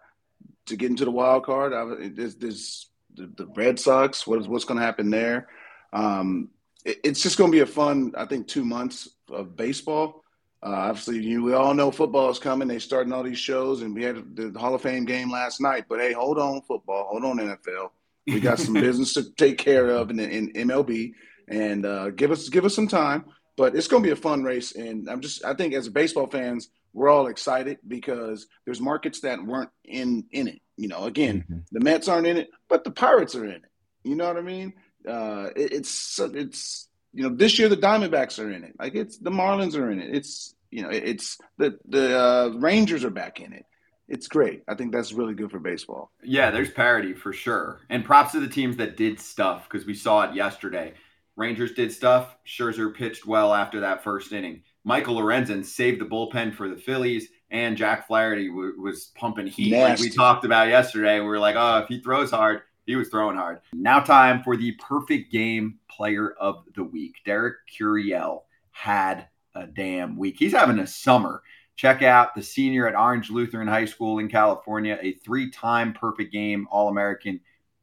to 0.67 0.75
get 0.75 0.91
into 0.91 1.05
the 1.05 1.11
wild 1.11 1.43
card, 1.43 1.73
I, 1.73 2.09
there's, 2.09 2.35
there's 2.35 2.89
the, 3.15 3.31
the 3.35 3.47
Red 3.55 3.79
Sox. 3.79 4.27
What 4.27 4.39
is 4.39 4.47
what's 4.47 4.65
going 4.65 4.79
to 4.79 4.85
happen 4.85 5.09
there? 5.09 5.47
Um, 5.91 6.49
it, 6.85 6.99
it's 7.03 7.23
just 7.23 7.37
going 7.37 7.51
to 7.51 7.55
be 7.55 7.61
a 7.61 7.65
fun. 7.65 8.13
I 8.15 8.25
think 8.25 8.47
two 8.47 8.65
months 8.65 9.09
of 9.29 9.55
baseball. 9.55 10.23
Uh, 10.63 10.69
obviously, 10.69 11.19
you, 11.19 11.43
we 11.43 11.53
all 11.53 11.73
know 11.73 11.89
football 11.89 12.29
is 12.29 12.37
coming. 12.37 12.67
They're 12.67 12.79
starting 12.79 13.11
all 13.11 13.23
these 13.23 13.39
shows, 13.39 13.81
and 13.81 13.95
we 13.95 14.03
had 14.03 14.35
the 14.35 14.57
Hall 14.59 14.75
of 14.75 14.81
Fame 14.83 15.05
game 15.05 15.31
last 15.31 15.59
night. 15.59 15.85
But 15.89 15.99
hey, 15.99 16.13
hold 16.13 16.37
on, 16.37 16.61
football. 16.61 17.07
Hold 17.09 17.25
on, 17.25 17.37
NFL. 17.37 17.89
We 18.27 18.39
got 18.39 18.59
some 18.59 18.73
business 18.87 19.13
to 19.15 19.31
take 19.33 19.57
care 19.57 19.89
of 19.89 20.09
in, 20.09 20.19
in 20.19 20.53
MLB, 20.53 21.13
and 21.47 21.85
uh, 21.85 22.09
give 22.11 22.31
us 22.31 22.49
give 22.49 22.65
us 22.65 22.75
some 22.75 22.87
time. 22.87 23.25
But 23.57 23.75
it's 23.75 23.87
going 23.87 24.01
to 24.03 24.07
be 24.07 24.13
a 24.13 24.15
fun 24.15 24.43
race, 24.43 24.75
and 24.75 25.09
I'm 25.09 25.21
just 25.21 25.43
I 25.45 25.53
think 25.53 25.73
as 25.73 25.89
baseball 25.89 26.27
fans, 26.27 26.69
we're 26.93 27.09
all 27.09 27.27
excited 27.27 27.79
because 27.87 28.47
there's 28.65 28.79
markets 28.81 29.21
that 29.21 29.43
weren't 29.43 29.69
in 29.85 30.25
in 30.31 30.47
it. 30.47 30.59
You 30.77 30.87
know, 30.87 31.03
again, 31.05 31.45
Mhm. 31.49 31.63
the 31.71 31.79
Mets 31.79 32.07
aren't 32.07 32.27
in 32.27 32.37
it, 32.37 32.49
but 32.69 32.83
the 32.83 32.91
Pirates 32.91 33.35
are 33.35 33.45
in 33.45 33.51
it. 33.51 33.61
You 34.03 34.15
know 34.15 34.27
what 34.27 34.37
I 34.37 34.41
mean? 34.41 34.73
Uh, 35.07 35.49
it, 35.55 35.73
it's 35.73 36.19
it's 36.19 36.87
you 37.13 37.23
know 37.23 37.35
this 37.35 37.59
year 37.59 37.69
the 37.69 37.77
Diamondbacks 37.77 38.43
are 38.43 38.51
in 38.51 38.63
it. 38.63 38.73
Like 38.79 38.95
it's 38.95 39.17
the 39.17 39.31
Marlins 39.31 39.75
are 39.75 39.91
in 39.91 39.99
it. 39.99 40.15
It's 40.15 40.55
you 40.71 40.83
know 40.83 40.89
it's 40.89 41.37
the 41.57 41.77
the 41.87 42.17
uh, 42.17 42.49
Rangers 42.57 43.03
are 43.03 43.09
back 43.11 43.41
in 43.41 43.53
it. 43.53 43.65
It's 44.11 44.27
great. 44.27 44.63
I 44.67 44.75
think 44.75 44.91
that's 44.91 45.13
really 45.13 45.33
good 45.33 45.49
for 45.49 45.59
baseball. 45.59 46.11
Yeah, 46.21 46.51
there's 46.51 46.69
parity 46.69 47.13
for 47.13 47.31
sure. 47.31 47.79
And 47.89 48.03
props 48.03 48.33
to 48.33 48.41
the 48.41 48.47
teams 48.47 48.75
that 48.77 48.97
did 48.97 49.19
stuff 49.19 49.69
because 49.69 49.87
we 49.87 49.93
saw 49.93 50.23
it 50.23 50.35
yesterday. 50.35 50.93
Rangers 51.37 51.71
did 51.73 51.93
stuff. 51.93 52.35
Scherzer 52.45 52.93
pitched 52.93 53.25
well 53.25 53.53
after 53.53 53.79
that 53.79 54.03
first 54.03 54.33
inning. 54.33 54.63
Michael 54.83 55.15
Lorenzen 55.15 55.63
saved 55.63 56.01
the 56.01 56.05
bullpen 56.05 56.53
for 56.53 56.67
the 56.67 56.75
Phillies, 56.75 57.29
and 57.51 57.77
Jack 57.77 58.07
Flaherty 58.07 58.49
w- 58.49 58.79
was 58.81 59.11
pumping 59.15 59.47
heat 59.47 59.73
like 59.77 59.99
we 59.99 60.09
talked 60.09 60.43
about 60.43 60.67
yesterday. 60.67 61.19
We 61.19 61.27
were 61.27 61.39
like, 61.39 61.55
oh, 61.55 61.79
if 61.79 61.87
he 61.87 62.01
throws 62.01 62.31
hard, 62.31 62.63
he 62.85 62.97
was 62.97 63.07
throwing 63.07 63.37
hard. 63.37 63.61
Now, 63.73 64.01
time 64.01 64.43
for 64.43 64.57
the 64.57 64.73
perfect 64.73 65.31
game 65.31 65.79
player 65.89 66.31
of 66.39 66.63
the 66.75 66.83
week. 66.83 67.15
Derek 67.25 67.57
Curiel 67.73 68.41
had 68.71 69.27
a 69.55 69.67
damn 69.67 70.17
week. 70.17 70.35
He's 70.37 70.53
having 70.53 70.79
a 70.79 70.87
summer. 70.87 71.43
Check 71.75 72.03
out 72.03 72.35
the 72.35 72.43
senior 72.43 72.87
at 72.87 72.95
Orange 72.95 73.29
Lutheran 73.29 73.67
High 73.67 73.85
School 73.85 74.19
in 74.19 74.27
California, 74.27 74.99
a 75.01 75.13
three-time 75.13 75.93
perfect 75.93 76.31
game 76.31 76.67
All-American, 76.69 77.39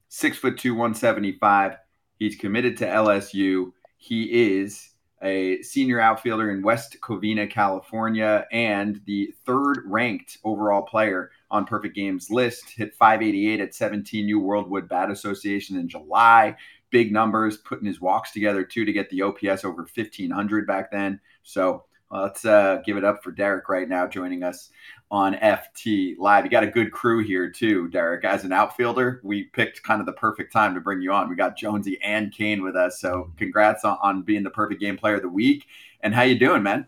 six 0.09 0.39
foot 0.39 0.59
two, 0.59 0.75
175. 0.75 1.77
He's 2.19 2.37
committed 2.37 2.77
to 2.79 2.87
LSU. 2.87 3.73
He 3.97 4.59
is 4.59 4.91
a 5.23 5.61
senior 5.63 6.01
outfielder 6.01 6.51
in 6.51 6.63
West 6.63 6.97
Covina, 7.01 7.51
California, 7.51 8.47
and 8.53 9.01
the 9.07 9.35
third 9.45 9.83
ranked 9.85 10.39
overall 10.45 10.83
player 10.83 11.31
on 11.51 11.65
Perfect 11.65 11.97
Games 11.97 12.31
list. 12.31 12.71
Hit 12.71 12.95
588 12.95 13.61
at 13.61 13.75
17 13.75 14.25
New 14.25 14.41
World 14.41 14.71
Wood 14.71 14.89
Bat 14.89 15.11
Association 15.11 15.77
in 15.77 15.89
July. 15.89 16.57
Big 16.91 17.13
numbers, 17.13 17.57
putting 17.57 17.87
his 17.87 18.01
walks 18.01 18.33
together 18.33 18.65
too 18.65 18.85
to 18.85 18.93
get 18.93 19.11
the 19.11 19.23
OPS 19.23 19.65
over 19.65 19.83
1500 19.83 20.67
back 20.67 20.91
then. 20.91 21.21
So 21.43 21.85
uh, 22.11 22.23
let's 22.23 22.45
uh, 22.45 22.81
give 22.85 22.97
it 22.97 23.05
up 23.05 23.23
for 23.23 23.31
Derek 23.31 23.69
right 23.69 23.89
now 23.89 24.07
joining 24.07 24.43
us 24.43 24.71
on 25.11 25.35
FT 25.35 26.17
Live. 26.19 26.45
You 26.45 26.51
got 26.51 26.63
a 26.63 26.69
good 26.69 26.91
crew 26.91 27.23
here 27.23 27.51
too, 27.51 27.89
Derek. 27.89 28.25
As 28.25 28.45
an 28.45 28.53
outfielder, 28.53 29.21
we 29.23 29.45
picked 29.45 29.83
kind 29.83 30.01
of 30.01 30.07
the 30.07 30.13
perfect 30.13 30.53
time 30.53 30.75
to 30.75 30.81
bring 30.81 31.03
you 31.03 31.13
on. 31.13 31.29
We 31.29 31.37
got 31.37 31.57
Jonesy 31.57 31.99
and 32.03 32.33
Kane 32.33 32.63
with 32.63 32.77
us, 32.77 33.01
so 33.01 33.31
congrats 33.37 33.85
on, 33.85 33.99
on 34.03 34.23
being 34.23 34.43
the 34.43 34.51
perfect 34.51 34.81
game 34.81 34.97
player 34.97 35.17
of 35.17 35.23
the 35.23 35.29
week. 35.29 35.67
And 36.01 36.15
how 36.15 36.23
you 36.23 36.39
doing, 36.39 36.63
man? 36.63 36.87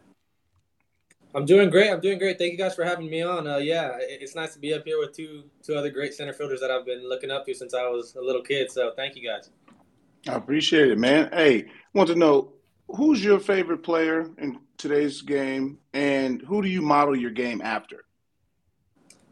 I'm 1.35 1.45
doing 1.45 1.71
great. 1.71 1.91
I'm 1.91 2.01
doing 2.01 2.19
great. 2.19 2.39
Thank 2.39 2.53
you 2.53 2.59
guys 2.59 2.75
for 2.75 2.85
having 2.85 3.09
me 3.09 3.23
on. 3.23 3.47
Uh, 3.47 3.59
yeah, 3.59 3.99
it's 4.01 4.35
nice 4.35 4.53
to 4.55 4.59
be 4.59 4.75
up 4.75 4.85
here 4.85 4.99
with 4.99 5.15
two 5.15 5.45
two 5.63 5.75
other 5.75 5.91
great 5.91 6.15
center 6.15 6.33
fielders 6.33 6.61
that 6.61 6.71
I've 6.71 6.87
been 6.87 7.09
looking 7.09 7.31
up 7.31 7.47
to 7.47 7.55
since 7.55 7.75
I 7.75 7.83
was 7.83 8.17
a 8.17 8.21
little 8.21 8.43
kid. 8.43 8.71
So 8.71 8.93
thank 8.97 9.17
you 9.17 9.29
guys. 9.29 9.51
I 10.29 10.35
appreciate 10.35 10.91
it, 10.91 10.99
man. 10.99 11.31
Hey, 11.33 11.67
want 11.95 12.09
to 12.09 12.17
know 12.17 12.53
who's 12.97 13.25
your 13.25 13.39
favorite 13.39 13.83
player 13.83 14.31
in 14.39 14.59
today's 14.77 15.23
game, 15.23 15.79
and 15.93 16.43
who 16.43 16.63
do 16.63 16.69
you 16.69 16.83
model 16.83 17.17
your 17.17 17.31
game 17.31 17.61
after? 17.61 18.05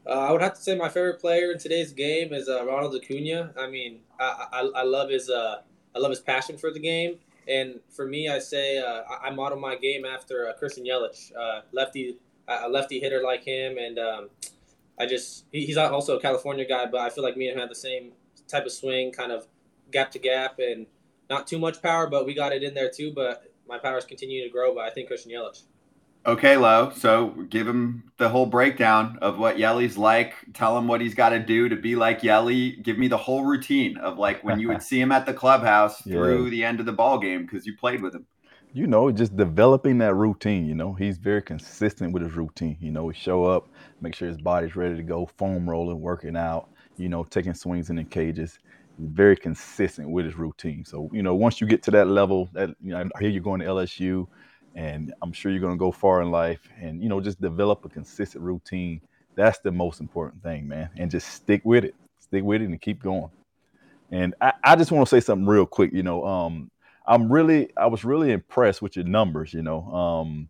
Uh, 0.07 0.11
I 0.11 0.33
would 0.33 0.40
have 0.40 0.55
to 0.55 0.61
say 0.61 0.75
my 0.77 0.88
favorite 0.88 1.21
player 1.21 1.53
in 1.53 1.59
today's 1.59 1.92
game 1.92 2.33
is 2.33 2.49
uh, 2.49 2.64
Ronald 2.64 2.94
Acuna. 2.94 3.53
I 3.59 3.68
mean, 3.68 4.01
I, 4.18 4.47
I, 4.53 4.71
I 4.77 4.83
love 4.83 5.11
his 5.11 5.29
uh, 5.29 5.61
I 5.94 5.99
love 5.99 6.11
his 6.11 6.21
passion 6.21 6.57
for 6.57 6.73
the 6.73 6.81
game, 6.81 7.18
and 7.47 7.81
for 7.90 8.07
me, 8.07 8.29
I 8.29 8.38
say 8.38 8.79
uh, 8.79 9.03
I, 9.23 9.31
model 9.31 9.59
my 9.59 9.77
game 9.77 10.05
after 10.05 10.49
uh, 10.49 10.55
Christian 10.55 10.85
Yelich, 10.87 11.33
uh, 11.37 11.62
lefty 11.73 12.16
a 12.47 12.68
lefty 12.68 13.01
hitter 13.01 13.23
like 13.23 13.44
him, 13.44 13.77
and 13.77 13.99
um, 13.99 14.31
I 14.99 15.07
just 15.07 15.44
he, 15.53 15.66
he's 15.66 15.77
also 15.77 16.16
a 16.16 16.21
California 16.21 16.66
guy, 16.66 16.87
but 16.87 17.01
I 17.01 17.11
feel 17.11 17.25
like 17.25 17.37
me 17.37 17.49
and 17.49 17.57
him 17.57 17.61
have 17.61 17.68
the 17.68 17.75
same 17.75 18.12
type 18.47 18.64
of 18.64 18.73
swing, 18.73 19.12
kind 19.12 19.33
of 19.33 19.47
gap 19.90 20.11
to 20.12 20.18
gap, 20.18 20.59
and 20.59 20.87
not 21.29 21.47
too 21.47 21.59
much 21.59 21.83
power, 21.83 22.07
but 22.07 22.25
we 22.25 22.35
got 22.35 22.53
it 22.53 22.62
in 22.62 22.73
there 22.73 22.90
too. 22.90 23.12
But 23.14 23.48
my 23.69 23.79
powers 23.79 24.05
continue 24.05 24.43
to 24.45 24.51
grow, 24.51 24.75
but 24.75 24.85
I 24.85 24.91
think 24.91 25.09
Christian 25.09 25.33
Yelich. 25.33 25.63
Okay, 26.27 26.57
Lo. 26.57 26.91
So 26.95 27.29
give 27.49 27.67
him 27.67 28.11
the 28.19 28.29
whole 28.29 28.45
breakdown 28.47 29.19
of 29.23 29.39
what 29.39 29.59
Yelly's 29.59 29.97
like. 29.97 30.35
Tell 30.53 30.77
him 30.77 30.87
what 30.89 31.01
he's 31.01 31.15
got 31.15 31.31
to 31.31 31.39
do 31.39 31.69
to 31.69 31.77
be 31.77 31.95
like 31.97 32.23
Yelly. 32.23 32.73
Give 32.83 32.99
me 32.99 33.09
the 33.09 33.17
whole 33.17 33.45
routine 33.45 33.97
of 33.99 34.19
like 34.19 34.43
when 34.45 34.59
you 34.59 34.69
would 34.69 34.83
see 34.91 35.01
him 35.01 35.13
at 35.13 35.27
the 35.27 35.33
clubhouse 35.33 36.05
Yeah. 36.05 36.15
through 36.17 36.51
the 36.51 36.65
end 36.65 36.81
of 36.81 36.87
the 36.87 36.93
ball 36.93 37.19
game 37.19 37.43
because 37.47 37.67
you 37.67 37.77
played 37.77 38.03
with 38.03 38.15
him. 38.15 38.27
you 38.75 38.87
know, 38.87 39.11
just 39.11 39.37
developing 39.37 39.99
that 39.99 40.15
routine. 40.15 40.67
You 40.67 40.75
know, 40.75 40.93
he's 40.93 41.17
very 41.19 41.41
consistent 41.41 42.13
with 42.13 42.23
his 42.23 42.35
routine. 42.35 42.77
You 42.81 42.91
know, 42.91 43.09
he 43.09 43.19
show 43.19 43.45
up, 43.45 43.69
make 44.03 44.15
sure 44.15 44.29
his 44.29 44.41
body's 44.41 44.77
ready 44.77 44.97
to 44.97 45.03
go, 45.03 45.25
foam 45.39 45.71
rolling, 45.71 46.01
working 46.01 46.37
out. 46.37 46.69
You 46.99 47.09
know, 47.09 47.23
taking 47.23 47.55
swings 47.55 47.91
in 47.91 47.97
the 47.97 48.05
cages. 48.05 48.59
Very 48.99 49.37
consistent 49.37 50.11
with 50.11 50.25
his 50.25 50.37
routine. 50.37 50.85
So 50.85 51.09
you 51.13 51.23
know, 51.23 51.35
once 51.35 51.61
you 51.61 51.67
get 51.67 51.83
to 51.85 51.91
that 51.93 52.09
level, 52.09 52.49
that 52.53 52.71
you 52.83 52.91
know, 52.91 53.09
I 53.15 53.21
hear 53.21 53.31
you're 53.31 53.43
going 53.43 53.61
to 53.61 53.67
LSU, 53.67 54.27
and 54.75 55.15
I'm 55.23 55.33
sure 55.33 55.53
you're 55.53 55.61
going 55.61 55.75
to 55.75 55.79
go 55.79 55.93
far 55.93 56.21
in 56.23 56.31
life. 56.31 56.69
And 56.81 57.03
you 57.03 57.09
know, 57.09 57.21
just 57.21 57.41
develop 57.41 57.85
a 57.85 57.89
consistent 57.89 58.43
routine. 58.43 59.01
That's 59.37 59.59
the 59.61 59.71
most 59.71 60.01
important 60.01 60.43
thing, 60.43 60.67
man. 60.67 60.91
And 60.97 61.11
just 61.11 61.29
stick 61.29 61.61
with 61.65 61.85
it. 61.85 61.95
Stick 62.19 62.43
with 62.43 62.61
it 62.61 62.67
and 62.67 62.81
keep 62.81 63.03
going. 63.03 63.31
And 64.11 64.35
I, 64.41 64.53
I 64.65 64.77
just 64.77 64.91
want 64.91 65.09
to 65.09 65.11
say 65.11 65.25
something 65.25 65.47
real 65.47 65.67
quick. 65.67 65.93
You 65.93 66.03
know, 66.03 66.25
um, 66.25 66.71
I'm 67.07 67.31
really, 67.31 67.71
I 67.77 67.87
was 67.87 68.05
really 68.05 68.33
impressed 68.33 68.83
with 68.83 68.97
your 68.97 69.05
numbers. 69.05 69.55
You 69.55 69.63
know, 69.63 69.83
um, 69.93 70.49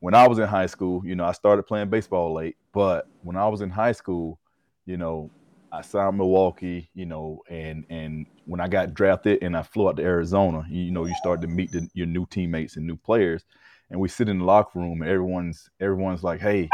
when 0.00 0.14
I 0.14 0.28
was 0.28 0.38
in 0.38 0.46
high 0.46 0.66
school, 0.66 1.02
you 1.04 1.14
know, 1.14 1.24
I 1.24 1.32
started 1.32 1.62
playing 1.64 1.90
baseball 1.90 2.34
late, 2.34 2.56
but 2.72 3.08
when 3.22 3.36
I 3.36 3.48
was 3.48 3.60
in 3.60 3.70
high 3.70 3.92
school, 3.92 4.38
you 4.86 4.96
know, 4.96 5.30
I 5.74 5.82
signed 5.82 6.16
Milwaukee, 6.16 6.88
you 6.94 7.04
know, 7.04 7.42
and 7.50 7.84
and 7.90 8.26
when 8.46 8.60
I 8.60 8.68
got 8.68 8.94
drafted 8.94 9.42
and 9.42 9.56
I 9.56 9.62
flew 9.62 9.88
out 9.88 9.96
to 9.96 10.04
Arizona, 10.04 10.64
you 10.68 10.92
know, 10.92 11.04
you 11.04 11.14
start 11.16 11.40
to 11.40 11.48
meet 11.48 11.72
the, 11.72 11.88
your 11.94 12.06
new 12.06 12.26
teammates 12.26 12.76
and 12.76 12.86
new 12.86 12.96
players, 12.96 13.44
and 13.90 13.98
we 13.98 14.08
sit 14.08 14.28
in 14.28 14.38
the 14.38 14.44
locker 14.44 14.78
room 14.78 15.02
and 15.02 15.10
everyone's 15.10 15.68
everyone's 15.80 16.22
like, 16.22 16.40
hey. 16.40 16.68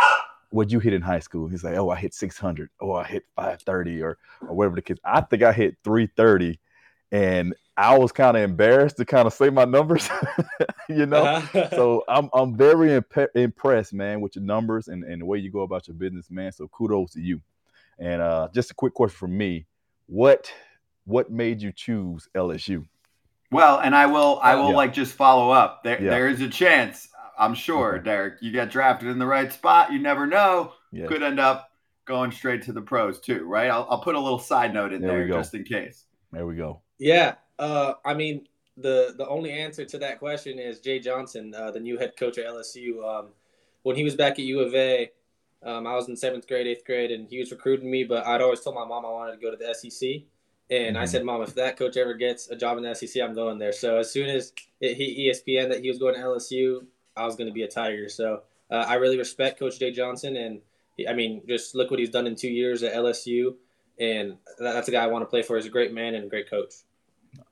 What'd 0.53 0.73
you 0.73 0.81
hit 0.81 0.95
in 0.95 1.01
high 1.01 1.21
school? 1.21 1.47
He's 1.47 1.63
like, 1.63 1.77
oh, 1.77 1.91
I 1.91 1.97
hit 1.97 2.13
600. 2.13 2.71
Oh, 2.81 2.91
I 2.91 3.05
hit 3.05 3.23
530 3.37 4.03
or, 4.03 4.19
or 4.49 4.53
whatever 4.57 4.75
the 4.75 4.83
case. 4.83 4.97
I 5.05 5.21
think 5.21 5.45
I 5.45 5.53
hit 5.53 5.77
330 5.85 6.59
and 7.13 7.55
I 7.77 7.97
was 7.97 8.11
kind 8.11 8.37
of 8.37 8.43
embarrassed 8.43 8.97
to 8.97 9.05
kind 9.05 9.29
of 9.29 9.33
say 9.33 9.51
my 9.51 9.65
numbers, 9.65 10.09
you 10.89 11.07
know. 11.07 11.23
Uh-huh. 11.23 11.71
so 11.71 12.05
I'm 12.09 12.31
I'm 12.35 12.57
very 12.57 12.95
imp- 12.95 13.31
impressed, 13.37 13.93
man, 13.93 14.21
with 14.21 14.35
your 14.35 14.45
numbers 14.45 14.89
and, 14.89 15.05
and 15.05 15.23
the 15.23 15.25
way 15.25 15.39
you 15.39 15.53
go 15.53 15.61
about 15.61 15.87
your 15.87 15.95
business, 15.95 16.33
man. 16.33 16.51
So 16.51 16.67
kudos 16.67 17.13
to 17.13 17.21
you. 17.21 17.41
And 18.01 18.21
uh, 18.23 18.49
just 18.55 18.71
a 18.71 18.75
quick 18.75 18.95
question 18.95 19.17
from 19.17 19.37
me: 19.37 19.67
what 20.07 20.53
what 21.05 21.31
made 21.31 21.61
you 21.63 21.73
choose 21.73 22.29
LSU? 22.35 22.87
Well, 23.53 23.81
and 23.81 23.95
I 23.97 24.07
will, 24.07 24.39
I 24.43 24.55
will 24.55 24.71
Yeah. 24.71 24.77
like 24.77 24.93
just 24.95 25.13
follow 25.15 25.51
up. 25.51 25.83
There, 25.83 26.01
Yeah. 26.03 26.11
there 26.11 26.29
is 26.29 26.41
a 26.41 26.49
chance. 26.49 27.09
I'm 27.39 27.55
sure, 27.55 27.95
Okay. 27.97 28.05
Derek. 28.05 28.35
You 28.43 28.53
get 28.53 28.71
drafted 28.71 29.09
in 29.09 29.19
the 29.19 29.27
right 29.27 29.53
spot. 29.53 29.93
You 29.93 29.99
never 29.99 30.27
know. 30.27 30.73
Yeah, 30.93 31.07
Could 31.07 31.23
end 31.23 31.41
up 31.41 31.71
going 32.05 32.31
straight 32.33 32.63
to 32.63 32.73
the 32.73 32.83
pros 32.83 33.19
too, 33.21 33.45
right? 33.45 33.71
I'll, 33.71 33.87
I'll 33.91 34.01
put 34.03 34.15
a 34.15 34.21
little 34.21 34.39
side 34.39 34.73
note 34.75 34.93
in 34.93 35.01
There 35.03 35.27
there 35.27 35.29
just 35.29 35.55
in 35.55 35.65
case. 35.65 36.05
there 36.33 36.47
we 36.47 36.55
go. 36.57 36.81
Yeah, 36.99 37.35
uh, 37.59 37.95
I 38.05 38.15
mean, 38.15 38.47
the 38.77 39.15
the 39.17 39.27
only 39.29 39.53
answer 39.53 39.85
to 39.85 39.99
that 39.99 40.19
question 40.21 40.59
is 40.59 40.81
Jay 40.81 40.99
Johnson, 41.01 41.53
uh, 41.55 41.71
the 41.71 41.81
new 41.81 41.99
head 41.99 42.13
coach 42.17 42.39
at 42.39 42.47
LSU. 42.47 43.03
Um, 43.05 43.29
when 43.83 43.97
he 43.97 44.05
was 44.05 44.15
back 44.15 44.33
at 44.35 44.45
U 44.45 44.61
of 44.61 44.75
A, 44.75 45.11
um, 45.63 45.87
I 45.87 45.95
was 45.95 46.09
in 46.09 46.17
seventh 46.17 46.49
grade, 46.49 46.67
eighth 46.67 46.85
grade, 46.85 47.11
and 47.11 47.29
he 47.29 47.39
was 47.39 47.51
recruiting 47.51 47.91
me. 47.91 48.05
But 48.05 48.27
I'd 48.27 48.41
always 48.41 48.61
told 48.61 48.77
my 48.77 48.85
mom 48.85 49.05
I 49.05 49.11
wanted 49.11 49.33
to 49.33 49.39
go 49.39 49.51
to 49.51 49.57
the 49.57 49.75
SEC, 49.75 50.23
and 50.71 50.97
mm-hmm. 50.97 51.03
I 51.03 51.05
said, 51.05 51.25
"Mom, 51.25 51.43
if 51.43 51.55
that 51.55 51.77
coach 51.77 51.97
ever 51.97 52.15
gets 52.15 52.51
a 52.51 52.57
job 52.57 52.79
in 52.79 52.85
the 52.85 52.95
SEC, 52.95 53.23
I'm 53.23 53.35
going 53.35 53.59
there." 53.59 53.73
So 53.73 53.99
as 53.99 54.11
soon 54.11 54.29
as 54.29 54.53
it 54.81 54.97
hit 54.97 55.19
ESPN 55.19 55.69
that 55.71 55.81
he 55.83 55.89
was 55.89 55.99
going 55.99 56.15
to 56.15 56.21
LSU, 56.21 56.87
I 57.17 57.27
was 57.27 57.37
going 57.37 57.49
to 57.49 57.53
be 57.53 57.63
a 57.63 57.69
Tiger. 57.69 58.09
So 58.09 58.43
uh, 58.71 58.85
I 58.89 58.95
really 58.95 59.19
respect 59.19 59.59
Coach 59.59 59.79
Jay 59.79 59.91
Johnson, 59.91 60.37
and 60.37 60.61
he, 60.97 61.07
I 61.07 61.13
mean, 61.13 61.43
just 61.47 61.75
look 61.75 61.91
what 61.91 62.01
he's 62.01 62.11
done 62.11 62.27
in 62.27 62.37
two 62.37 62.51
years 62.51 62.83
at 62.83 62.95
LSU, 62.95 63.55
and 63.99 64.37
that's 64.59 64.89
a 64.89 64.91
guy 64.91 65.05
I 65.05 65.09
want 65.09 65.23
to 65.23 65.27
play 65.27 65.43
for. 65.43 65.57
He's 65.57 65.67
a 65.67 65.71
great 65.71 65.93
man 65.93 66.15
and 66.15 66.25
a 66.25 66.29
great 66.29 66.49
coach. 66.49 66.73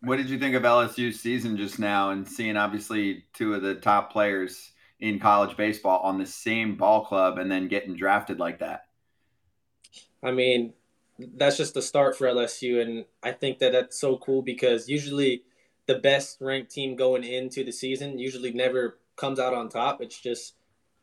What 0.00 0.16
did 0.16 0.28
you 0.28 0.38
think 0.38 0.54
of 0.54 0.62
LSU's 0.62 1.20
season 1.20 1.56
just 1.56 1.78
now, 1.78 2.10
and 2.10 2.26
seeing 2.26 2.56
obviously 2.56 3.24
two 3.34 3.54
of 3.54 3.62
the 3.62 3.74
top 3.74 4.12
players 4.12 4.72
in 5.00 5.18
college 5.18 5.56
baseball 5.56 6.00
on 6.00 6.18
the 6.18 6.26
same 6.26 6.76
ball 6.76 7.04
club, 7.04 7.38
and 7.38 7.50
then 7.50 7.68
getting 7.68 7.96
drafted 7.96 8.38
like 8.38 8.58
that? 8.58 8.86
I 10.22 10.32
mean, 10.32 10.72
that's 11.18 11.56
just 11.56 11.74
the 11.74 11.82
start 11.82 12.16
for 12.16 12.26
LSU, 12.26 12.80
and 12.80 13.04
I 13.22 13.32
think 13.32 13.58
that 13.58 13.72
that's 13.72 14.00
so 14.00 14.16
cool 14.18 14.42
because 14.42 14.88
usually 14.88 15.42
the 15.86 15.96
best 15.96 16.38
ranked 16.40 16.70
team 16.70 16.96
going 16.96 17.24
into 17.24 17.64
the 17.64 17.72
season 17.72 18.18
usually 18.18 18.52
never 18.52 18.98
comes 19.16 19.38
out 19.38 19.54
on 19.54 19.68
top. 19.68 20.00
It's 20.00 20.20
just 20.20 20.54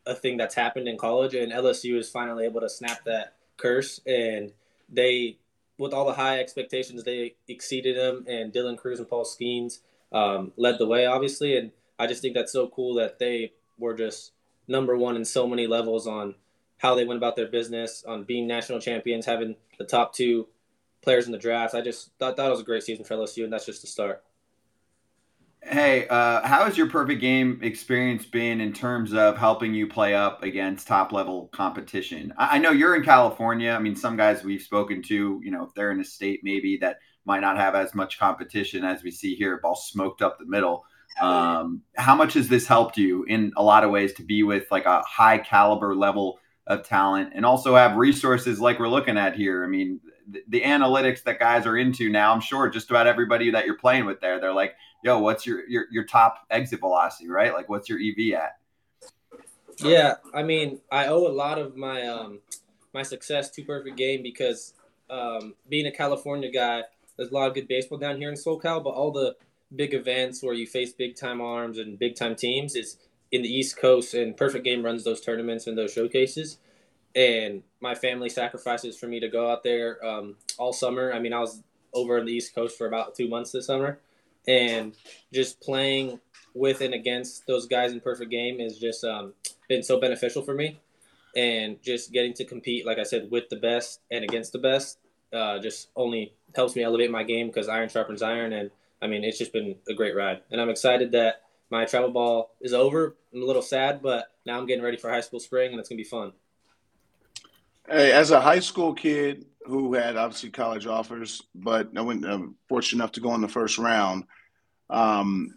a 0.06 0.14
thing 0.14 0.36
that's 0.36 0.54
happened 0.54 0.88
in 0.88 0.96
college, 0.96 1.34
and 1.34 1.52
LSU 1.52 1.98
is 1.98 2.08
finally 2.08 2.44
able 2.44 2.60
to 2.60 2.68
snap 2.68 3.04
that 3.04 3.34
curse. 3.56 4.00
And 4.06 4.52
they, 4.88 5.38
with 5.78 5.92
all 5.92 6.06
the 6.06 6.14
high 6.14 6.38
expectations, 6.38 7.04
they 7.04 7.34
exceeded 7.48 7.96
them. 7.96 8.24
And 8.28 8.52
Dylan 8.52 8.78
Crews 8.78 8.98
and 8.98 9.08
Paul 9.08 9.24
Skenes 9.24 9.80
um, 10.12 10.52
led 10.56 10.78
the 10.78 10.86
way, 10.86 11.06
obviously. 11.06 11.56
And 11.56 11.72
I 11.98 12.06
just 12.06 12.22
think 12.22 12.34
that's 12.34 12.52
so 12.52 12.68
cool 12.68 12.94
that 12.94 13.18
they 13.18 13.52
were 13.78 13.94
just 13.94 14.32
number 14.68 14.96
one 14.96 15.16
in 15.16 15.24
so 15.24 15.46
many 15.46 15.66
levels 15.66 16.06
on 16.06 16.34
how 16.78 16.94
they 16.94 17.04
went 17.04 17.18
about 17.18 17.36
their 17.36 17.48
business, 17.48 18.04
on 18.06 18.24
being 18.24 18.46
national 18.46 18.80
champions, 18.80 19.24
having 19.24 19.56
the 19.78 19.84
top 19.84 20.14
two 20.14 20.46
players 21.02 21.26
in 21.26 21.32
the 21.32 21.38
draft. 21.38 21.74
I 21.74 21.80
just 21.80 22.10
thought 22.18 22.36
that 22.36 22.50
was 22.50 22.60
a 22.60 22.64
great 22.64 22.82
season 22.82 23.04
for 23.04 23.14
LSU, 23.14 23.44
and 23.44 23.52
that's 23.52 23.66
just 23.66 23.80
the 23.80 23.86
start. 23.86 24.22
Hey, 25.62 26.06
uh, 26.08 26.46
how 26.46 26.64
has 26.64 26.78
your 26.78 26.88
perfect 26.88 27.20
game 27.20 27.58
experience 27.62 28.24
been 28.24 28.60
in 28.60 28.72
terms 28.72 29.12
of 29.12 29.36
helping 29.36 29.74
you 29.74 29.88
play 29.88 30.14
up 30.14 30.44
against 30.44 30.86
top 30.86 31.12
level 31.12 31.48
competition? 31.48 32.32
I, 32.38 32.56
I 32.56 32.58
know 32.58 32.70
you're 32.70 32.94
in 32.94 33.02
California. 33.02 33.72
I 33.72 33.80
mean, 33.80 33.96
some 33.96 34.16
guys 34.16 34.44
we've 34.44 34.62
spoken 34.62 35.02
to, 35.04 35.40
you 35.42 35.50
know, 35.50 35.64
if 35.64 35.74
they're 35.74 35.90
in 35.90 36.00
a 36.00 36.04
state 36.04 36.40
maybe 36.44 36.76
that 36.82 36.98
might 37.24 37.40
not 37.40 37.56
have 37.56 37.74
as 37.74 37.94
much 37.96 38.18
competition 38.18 38.84
as 38.84 39.02
we 39.02 39.10
see 39.10 39.34
here, 39.34 39.58
ball 39.60 39.74
smoked 39.74 40.22
up 40.22 40.38
the 40.38 40.46
middle. 40.46 40.84
Um, 41.20 41.82
how 41.96 42.14
much 42.14 42.34
has 42.34 42.48
this 42.48 42.66
helped 42.66 42.96
you 42.98 43.24
in 43.24 43.52
a 43.56 43.62
lot 43.62 43.84
of 43.84 43.90
ways 43.90 44.12
to 44.14 44.22
be 44.22 44.42
with 44.42 44.70
like 44.70 44.84
a 44.84 45.02
high 45.02 45.38
caliber 45.38 45.94
level 45.94 46.38
of 46.66 46.82
talent 46.82 47.32
and 47.34 47.46
also 47.46 47.74
have 47.74 47.96
resources 47.96 48.60
like 48.60 48.78
we're 48.78 48.88
looking 48.88 49.16
at 49.16 49.34
here? 49.34 49.64
I 49.64 49.66
mean, 49.66 50.00
the, 50.28 50.42
the 50.48 50.60
analytics 50.60 51.22
that 51.24 51.38
guys 51.38 51.66
are 51.66 51.76
into 51.76 52.10
now, 52.10 52.32
I'm 52.32 52.40
sure 52.40 52.68
just 52.68 52.90
about 52.90 53.06
everybody 53.06 53.50
that 53.50 53.64
you're 53.64 53.78
playing 53.78 54.04
with 54.04 54.20
there, 54.20 54.40
they're 54.40 54.52
like, 54.52 54.74
yo, 55.02 55.18
what's 55.18 55.46
your, 55.46 55.66
your, 55.68 55.86
your 55.90 56.04
top 56.04 56.46
exit 56.50 56.80
velocity, 56.80 57.28
right? 57.28 57.52
Like 57.52 57.68
what's 57.68 57.88
your 57.88 57.98
EV 57.98 58.34
at? 58.38 58.58
Yeah. 59.78 60.14
I 60.34 60.42
mean, 60.42 60.80
I 60.90 61.06
owe 61.06 61.26
a 61.26 61.32
lot 61.32 61.58
of 61.58 61.76
my, 61.76 62.06
um, 62.06 62.40
my 62.92 63.02
success 63.02 63.50
to 63.50 63.62
perfect 63.62 63.96
game 63.96 64.22
because, 64.22 64.74
um, 65.08 65.54
being 65.68 65.86
a 65.86 65.92
California 65.92 66.50
guy, 66.50 66.82
there's 67.16 67.30
a 67.30 67.34
lot 67.34 67.48
of 67.48 67.54
good 67.54 67.68
baseball 67.68 67.98
down 67.98 68.16
here 68.16 68.28
in 68.28 68.34
SoCal, 68.34 68.82
but 68.82 68.90
all 68.90 69.10
the 69.10 69.36
big 69.74 69.94
events 69.94 70.42
where 70.42 70.54
you 70.54 70.66
face 70.66 70.92
big 70.92 71.16
time 71.16 71.40
arms 71.40 71.78
and 71.78 71.98
big 71.98 72.14
time 72.14 72.36
teams 72.36 72.74
is 72.74 72.98
in 73.32 73.42
the 73.42 73.48
East 73.48 73.76
Coast, 73.76 74.14
and 74.14 74.36
Perfect 74.36 74.64
Game 74.64 74.84
runs 74.84 75.04
those 75.04 75.20
tournaments 75.20 75.66
and 75.66 75.76
those 75.76 75.92
showcases. 75.92 76.58
And 77.14 77.62
my 77.80 77.94
family 77.94 78.28
sacrifices 78.28 78.96
for 78.96 79.06
me 79.06 79.20
to 79.20 79.28
go 79.28 79.50
out 79.50 79.62
there 79.62 80.04
um, 80.06 80.36
all 80.58 80.72
summer. 80.72 81.12
I 81.12 81.18
mean, 81.18 81.32
I 81.32 81.40
was 81.40 81.62
over 81.92 82.18
on 82.18 82.26
the 82.26 82.32
East 82.32 82.54
Coast 82.54 82.76
for 82.76 82.86
about 82.86 83.14
two 83.14 83.28
months 83.28 83.52
this 83.52 83.66
summer, 83.66 83.98
and 84.46 84.94
just 85.32 85.60
playing 85.60 86.20
with 86.54 86.80
and 86.80 86.94
against 86.94 87.46
those 87.46 87.66
guys 87.66 87.92
in 87.92 88.00
perfect 88.00 88.30
game 88.30 88.58
has 88.58 88.78
just 88.78 89.04
um, 89.04 89.34
been 89.68 89.82
so 89.82 90.00
beneficial 90.00 90.42
for 90.42 90.54
me 90.54 90.78
and 91.36 91.80
just 91.82 92.12
getting 92.12 92.32
to 92.32 92.44
compete 92.44 92.86
like 92.86 92.98
i 92.98 93.02
said 93.02 93.30
with 93.30 93.48
the 93.50 93.56
best 93.56 94.00
and 94.10 94.24
against 94.24 94.52
the 94.52 94.58
best 94.58 94.98
uh, 95.34 95.58
just 95.58 95.88
only 95.96 96.32
helps 96.54 96.74
me 96.74 96.82
elevate 96.82 97.10
my 97.10 97.22
game 97.22 97.48
because 97.48 97.68
iron 97.68 97.88
sharpens 97.88 98.22
iron 98.22 98.52
and 98.52 98.70
i 99.02 99.06
mean 99.06 99.24
it's 99.24 99.38
just 99.38 99.52
been 99.52 99.76
a 99.88 99.94
great 99.94 100.14
ride. 100.16 100.42
And 100.50 100.60
i'm 100.60 100.70
excited 100.70 101.12
that 101.12 101.42
my 101.68 101.84
travel 101.84 102.10
ball 102.10 102.54
is 102.60 102.72
over. 102.72 103.16
I'm 103.34 103.42
a 103.42 103.46
little 103.46 103.62
sad 103.62 104.02
but 104.02 104.26
now 104.44 104.58
i'm 104.58 104.66
getting 104.66 104.84
ready 104.84 104.96
for 104.96 105.10
high 105.10 105.20
school 105.20 105.40
spring 105.40 105.70
and 105.70 105.80
it's 105.80 105.88
going 105.88 105.98
to 105.98 106.04
be 106.04 106.08
fun. 106.08 106.32
Hey 107.88 108.12
as 108.12 108.30
a 108.30 108.40
high 108.40 108.60
school 108.60 108.94
kid 108.94 109.46
who 109.64 109.94
had 109.94 110.16
obviously 110.16 110.50
college 110.50 110.86
offers 110.86 111.42
but 111.54 111.90
i 111.96 112.00
went 112.00 112.24
uh, 112.24 112.40
fortunate 112.68 113.02
enough 113.02 113.12
to 113.12 113.20
go 113.20 113.34
in 113.34 113.40
the 113.40 113.48
first 113.48 113.78
round 113.78 114.24
um, 114.90 115.54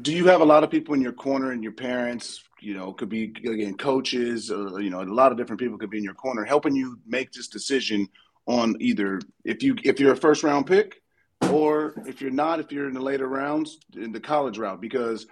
do 0.00 0.12
you 0.12 0.26
have 0.26 0.40
a 0.40 0.44
lot 0.44 0.64
of 0.64 0.70
people 0.70 0.94
in 0.94 1.00
your 1.00 1.12
corner 1.12 1.52
and 1.52 1.62
your 1.62 1.72
parents, 1.72 2.42
you 2.60 2.74
know, 2.74 2.92
could 2.92 3.08
be 3.08 3.24
again 3.24 3.76
coaches, 3.76 4.50
uh, 4.50 4.76
you 4.76 4.90
know, 4.90 5.02
a 5.02 5.04
lot 5.04 5.32
of 5.32 5.38
different 5.38 5.60
people 5.60 5.78
could 5.78 5.90
be 5.90 5.98
in 5.98 6.04
your 6.04 6.14
corner 6.14 6.44
helping 6.44 6.74
you 6.74 6.98
make 7.06 7.32
this 7.32 7.48
decision 7.48 8.08
on 8.46 8.76
either 8.80 9.20
if 9.44 9.62
you 9.62 9.74
if 9.84 9.98
you're 9.98 10.12
a 10.12 10.16
first 10.16 10.42
round 10.42 10.66
pick 10.66 11.02
or 11.42 11.94
if 12.06 12.20
you're 12.20 12.30
not, 12.30 12.60
if 12.60 12.72
you're 12.72 12.88
in 12.88 12.94
the 12.94 13.00
later 13.00 13.26
rounds 13.26 13.78
in 13.94 14.12
the 14.12 14.20
college 14.20 14.58
route 14.58 14.80
because 14.80 15.26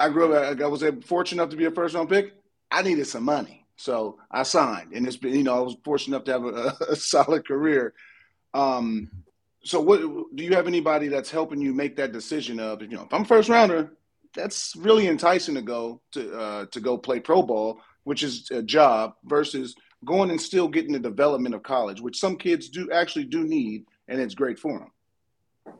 I 0.00 0.08
grew 0.08 0.34
up, 0.34 0.60
I 0.60 0.66
was 0.66 0.84
fortunate 1.04 1.42
enough 1.42 1.50
to 1.50 1.56
be 1.56 1.66
a 1.66 1.70
first 1.70 1.94
round 1.94 2.08
pick. 2.08 2.34
I 2.70 2.82
needed 2.82 3.06
some 3.06 3.24
money. 3.24 3.66
So 3.76 4.18
I 4.30 4.42
signed 4.42 4.92
and 4.92 5.06
it's 5.06 5.16
been, 5.16 5.34
you 5.34 5.42
know, 5.42 5.56
I 5.56 5.60
was 5.60 5.76
fortunate 5.84 6.16
enough 6.16 6.24
to 6.24 6.32
have 6.32 6.44
a, 6.44 6.84
a 6.92 6.96
solid 6.96 7.46
career. 7.46 7.94
Um, 8.54 9.10
so 9.64 9.80
what 9.80 10.00
do 10.00 10.44
you 10.44 10.54
have 10.54 10.66
anybody 10.66 11.08
that's 11.08 11.30
helping 11.30 11.60
you 11.60 11.72
make 11.72 11.96
that 11.96 12.12
decision 12.12 12.58
of 12.58 12.82
you 12.82 12.88
know 12.88 13.04
if 13.04 13.14
I'm 13.14 13.24
first 13.24 13.48
rounder, 13.48 13.92
that's 14.34 14.74
really 14.76 15.06
enticing 15.08 15.54
to 15.54 15.62
go 15.62 16.00
to 16.12 16.38
uh, 16.38 16.66
to 16.66 16.80
go 16.80 16.98
play 16.98 17.20
pro 17.20 17.42
ball, 17.42 17.80
which 18.04 18.22
is 18.22 18.50
a 18.50 18.62
job 18.62 19.14
versus 19.24 19.74
going 20.04 20.30
and 20.30 20.40
still 20.40 20.68
getting 20.68 20.92
the 20.92 20.98
development 20.98 21.54
of 21.54 21.62
college, 21.62 22.00
which 22.00 22.18
some 22.18 22.36
kids 22.36 22.68
do 22.68 22.90
actually 22.90 23.24
do 23.24 23.44
need, 23.44 23.84
and 24.12 24.20
it's 24.20 24.34
great 24.34 24.58
for 24.58 24.78
them. 24.78 25.76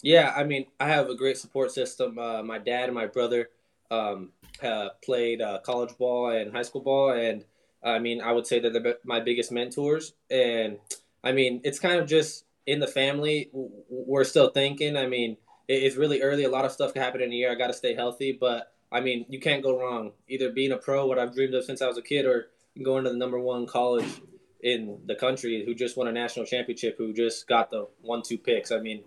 Yeah, 0.00 0.32
I 0.36 0.44
mean, 0.44 0.66
I 0.78 0.88
have 0.88 1.08
a 1.08 1.14
great 1.14 1.38
support 1.38 1.72
system. 1.72 2.18
Uh, 2.18 2.42
my 2.42 2.58
dad 2.58 2.84
and 2.84 2.94
my 2.94 3.06
brother 3.06 3.50
um, 3.90 4.30
uh, 4.62 4.90
played 5.02 5.42
uh, 5.42 5.58
college 5.60 5.96
ball 5.98 6.28
and 6.30 6.52
high 6.52 6.62
school 6.62 6.82
ball, 6.82 7.10
and 7.10 7.44
I 7.82 7.98
mean, 7.98 8.20
I 8.20 8.32
would 8.32 8.46
say 8.46 8.60
that 8.60 8.72
they're 8.72 8.96
my 9.04 9.20
biggest 9.20 9.50
mentors. 9.50 10.12
And 10.30 10.78
I 11.22 11.32
mean, 11.32 11.60
it's 11.64 11.78
kind 11.78 12.00
of 12.00 12.08
just 12.08 12.44
in 12.66 12.80
the 12.80 12.86
family, 12.86 13.50
we're 13.52 14.24
still 14.24 14.50
thinking. 14.50 14.96
I 14.96 15.06
mean, 15.06 15.36
it's 15.68 15.96
really 15.96 16.22
early. 16.22 16.44
A 16.44 16.50
lot 16.50 16.64
of 16.64 16.72
stuff 16.72 16.92
can 16.92 17.02
happen 17.02 17.20
in 17.20 17.32
a 17.32 17.34
year. 17.34 17.50
I 17.50 17.56
got 17.56 17.68
to 17.68 17.74
stay 17.74 17.94
healthy, 17.94 18.32
but 18.32 18.72
I 18.92 19.00
mean, 19.00 19.26
you 19.28 19.40
can't 19.40 19.62
go 19.62 19.78
wrong. 19.78 20.12
Either 20.28 20.50
being 20.50 20.72
a 20.72 20.76
pro, 20.76 21.06
what 21.06 21.18
I've 21.18 21.34
dreamed 21.34 21.54
of 21.54 21.64
since 21.64 21.82
I 21.82 21.88
was 21.88 21.98
a 21.98 22.02
kid, 22.02 22.24
or 22.26 22.50
going 22.82 23.04
to 23.04 23.10
the 23.10 23.16
number 23.16 23.38
one 23.38 23.66
college 23.66 24.20
in 24.64 24.98
the 25.06 25.14
country 25.14 25.62
who 25.64 25.74
just 25.74 25.96
won 25.96 26.08
a 26.08 26.12
national 26.12 26.46
championship, 26.46 26.96
who 26.96 27.12
just 27.12 27.46
got 27.46 27.70
the 27.70 27.86
one-two 28.00 28.38
picks. 28.38 28.72
I 28.72 28.80
mean, 28.80 29.04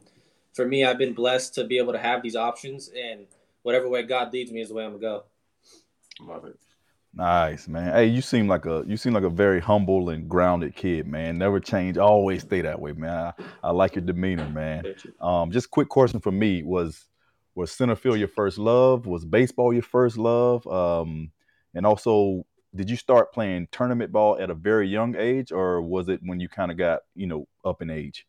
for 0.54 0.66
me, 0.66 0.86
I've 0.86 1.00
been 1.00 1.14
blessed 1.14 1.56
to 1.56 1.66
be 1.66 1.80
able 1.80 1.94
to 1.94 2.00
have 2.00 2.22
these 2.22 2.36
options, 2.36 2.90
and 2.90 3.26
whatever 3.64 3.90
way 3.90 4.04
God 4.04 4.32
leads 4.32 4.52
me 4.52 4.62
is 4.62 4.70
the 4.70 4.76
way 4.76 4.86
I'm 4.86 4.92
gonna 4.92 5.02
go. 5.02 5.24
Love 6.22 6.46
it. 6.46 6.58
Nice, 7.14 7.68
man. 7.68 7.92
Hey, 7.94 8.06
you 8.06 8.22
seem 8.22 8.48
like 8.48 8.68
a 8.68 8.84
you 8.86 8.96
seem 8.96 9.14
like 9.14 9.24
a 9.24 9.30
very 9.30 9.60
humble 9.60 10.10
and 10.10 10.30
grounded 10.30 10.76
kid, 10.76 11.08
man. 11.08 11.40
Never 11.40 11.60
change. 11.60 11.98
Always 11.98 12.44
stay 12.44 12.62
that 12.62 12.80
way, 12.80 12.92
man. 12.92 13.10
I, 13.10 13.44
I 13.64 13.72
like 13.72 13.96
your 13.96 14.06
demeanor, 14.06 14.48
man. 14.50 14.86
Um, 15.20 15.52
just 15.52 15.72
quick 15.72 15.90
question 15.90 16.20
for 16.20 16.32
me 16.32 16.62
was 16.62 17.06
was 17.56 17.72
center 17.72 17.96
field 17.96 18.20
your 18.20 18.28
first 18.28 18.60
love? 18.60 19.08
Was 19.08 19.26
baseball 19.26 19.74
your 19.74 19.82
first 19.82 20.18
love? 20.18 20.68
Um, 20.68 21.32
and 21.74 21.88
also, 21.88 22.46
did 22.78 22.90
you 22.90 22.96
start 22.96 23.34
playing 23.34 23.68
tournament 23.72 24.12
ball 24.12 24.38
at 24.40 24.50
a 24.50 24.54
very 24.54 24.88
young 24.88 25.16
age, 25.16 25.52
or 25.52 25.82
was 25.82 26.08
it 26.08 26.22
when 26.24 26.40
you 26.40 26.48
kind 26.48 26.72
of 26.72 26.78
got 26.78 27.02
you 27.16 27.28
know 27.28 27.48
up 27.66 27.82
in 27.82 27.90
age? 27.90 28.26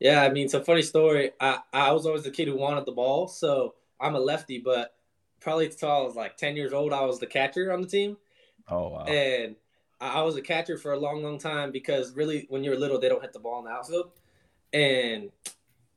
Yeah, 0.00 0.22
I 0.22 0.30
mean, 0.30 0.46
it's 0.46 0.54
a 0.54 0.64
funny 0.64 0.82
story. 0.82 1.30
I 1.40 1.60
I 1.72 1.92
was 1.92 2.06
always 2.06 2.24
the 2.24 2.30
kid 2.30 2.48
who 2.48 2.56
wanted 2.56 2.86
the 2.86 2.92
ball, 2.92 3.28
so 3.28 3.74
I'm 4.00 4.16
a 4.16 4.20
lefty, 4.20 4.58
but 4.58 4.94
probably 5.42 5.66
until 5.66 5.90
I 5.90 6.00
was 6.00 6.14
like 6.14 6.36
10 6.36 6.56
years 6.56 6.72
old, 6.72 6.92
I 6.92 7.04
was 7.04 7.18
the 7.18 7.26
catcher 7.26 7.72
on 7.72 7.80
the 7.82 7.86
team. 7.86 8.16
Oh, 8.68 8.88
wow. 8.88 9.04
And 9.04 9.56
I 10.00 10.22
was 10.22 10.36
a 10.36 10.42
catcher 10.42 10.78
for 10.78 10.92
a 10.92 10.98
long, 10.98 11.22
long 11.22 11.38
time 11.38 11.70
because 11.70 12.12
really, 12.14 12.46
when 12.48 12.64
you're 12.64 12.78
little, 12.78 12.98
they 12.98 13.08
don't 13.08 13.22
hit 13.22 13.32
the 13.32 13.38
ball 13.38 13.60
in 13.60 13.66
the 13.66 13.70
outfield. 13.70 14.10
And 14.72 15.30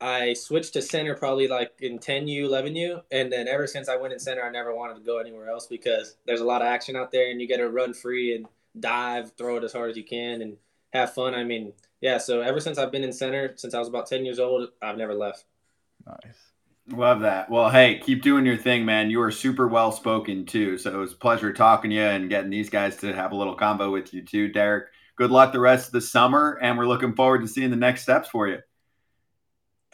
I 0.01 0.33
switched 0.33 0.73
to 0.73 0.81
center 0.81 1.15
probably 1.15 1.47
like 1.47 1.71
in 1.79 1.99
10U, 1.99 2.49
11U. 2.49 3.01
And 3.11 3.31
then 3.31 3.47
ever 3.47 3.65
since 3.67 3.87
I 3.89 3.95
went 3.95 4.13
in 4.13 4.19
center, 4.19 4.43
I 4.43 4.51
never 4.51 4.75
wanted 4.75 4.95
to 4.95 5.01
go 5.01 5.19
anywhere 5.19 5.49
else 5.49 5.67
because 5.67 6.17
there's 6.25 6.41
a 6.41 6.45
lot 6.45 6.61
of 6.61 6.67
action 6.67 6.95
out 6.95 7.11
there 7.11 7.31
and 7.31 7.39
you 7.39 7.47
get 7.47 7.57
to 7.57 7.69
run 7.69 7.93
free 7.93 8.35
and 8.35 8.45
dive, 8.79 9.31
throw 9.37 9.57
it 9.57 9.63
as 9.63 9.73
hard 9.73 9.91
as 9.91 9.97
you 9.97 10.03
can 10.03 10.41
and 10.41 10.57
have 10.93 11.13
fun. 11.13 11.33
I 11.33 11.43
mean, 11.43 11.73
yeah, 12.01 12.17
so 12.17 12.41
ever 12.41 12.59
since 12.59 12.77
I've 12.77 12.91
been 12.91 13.03
in 13.03 13.13
center, 13.13 13.53
since 13.55 13.73
I 13.73 13.79
was 13.79 13.87
about 13.87 14.07
10 14.07 14.25
years 14.25 14.39
old, 14.39 14.69
I've 14.81 14.97
never 14.97 15.13
left. 15.13 15.45
Nice. 16.05 16.37
Love 16.91 17.21
that. 17.21 17.49
Well, 17.49 17.71
hey, 17.71 17.97
keep 17.97 18.21
doing 18.21 18.45
your 18.45 18.57
thing, 18.57 18.85
man. 18.85 19.09
You 19.09 19.19
are 19.21 19.31
super 19.31 19.67
well 19.67 19.91
spoken 19.91 20.45
too. 20.45 20.77
So 20.77 20.93
it 20.93 20.97
was 20.97 21.13
a 21.13 21.17
pleasure 21.17 21.51
talking 21.51 21.89
to 21.89 21.95
you 21.95 22.03
and 22.03 22.29
getting 22.29 22.51
these 22.51 22.69
guys 22.69 22.97
to 22.97 23.13
have 23.13 23.31
a 23.31 23.35
little 23.35 23.55
combo 23.55 23.91
with 23.91 24.13
you 24.13 24.21
too, 24.21 24.49
Derek. 24.49 24.85
Good 25.15 25.31
luck 25.31 25.51
the 25.51 25.59
rest 25.59 25.87
of 25.87 25.93
the 25.93 26.01
summer, 26.01 26.59
and 26.61 26.77
we're 26.77 26.85
looking 26.85 27.15
forward 27.15 27.41
to 27.41 27.47
seeing 27.47 27.71
the 27.71 27.75
next 27.75 28.03
steps 28.03 28.29
for 28.29 28.47
you. 28.47 28.59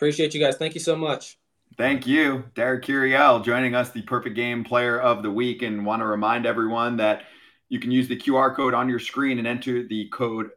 Appreciate 0.02 0.34
you 0.34 0.40
guys. 0.40 0.58
Thank 0.58 0.74
you 0.74 0.80
so 0.80 0.96
much. 0.96 1.38
Thank 1.78 2.08
you, 2.08 2.46
Derek 2.56 2.84
Curiel, 2.84 3.46
joining 3.46 3.76
us, 3.76 3.92
the 3.92 4.02
perfect 4.02 4.36
game 4.36 4.64
player 4.64 5.00
of 5.00 5.22
the 5.22 5.30
week. 5.30 5.62
And 5.62 5.86
want 5.86 6.02
to 6.02 6.08
remind 6.08 6.48
everyone 6.48 6.98
that 6.98 7.26
you 7.70 7.80
can 7.80 7.92
use 7.92 8.08
the 8.08 8.18
QR 8.18 8.56
code 8.56 8.74
on 8.74 8.90
your 8.90 8.98
screen 8.98 9.38
and 9.38 9.46
enter 9.46 9.88
the 9.88 10.10
code 10.10 10.50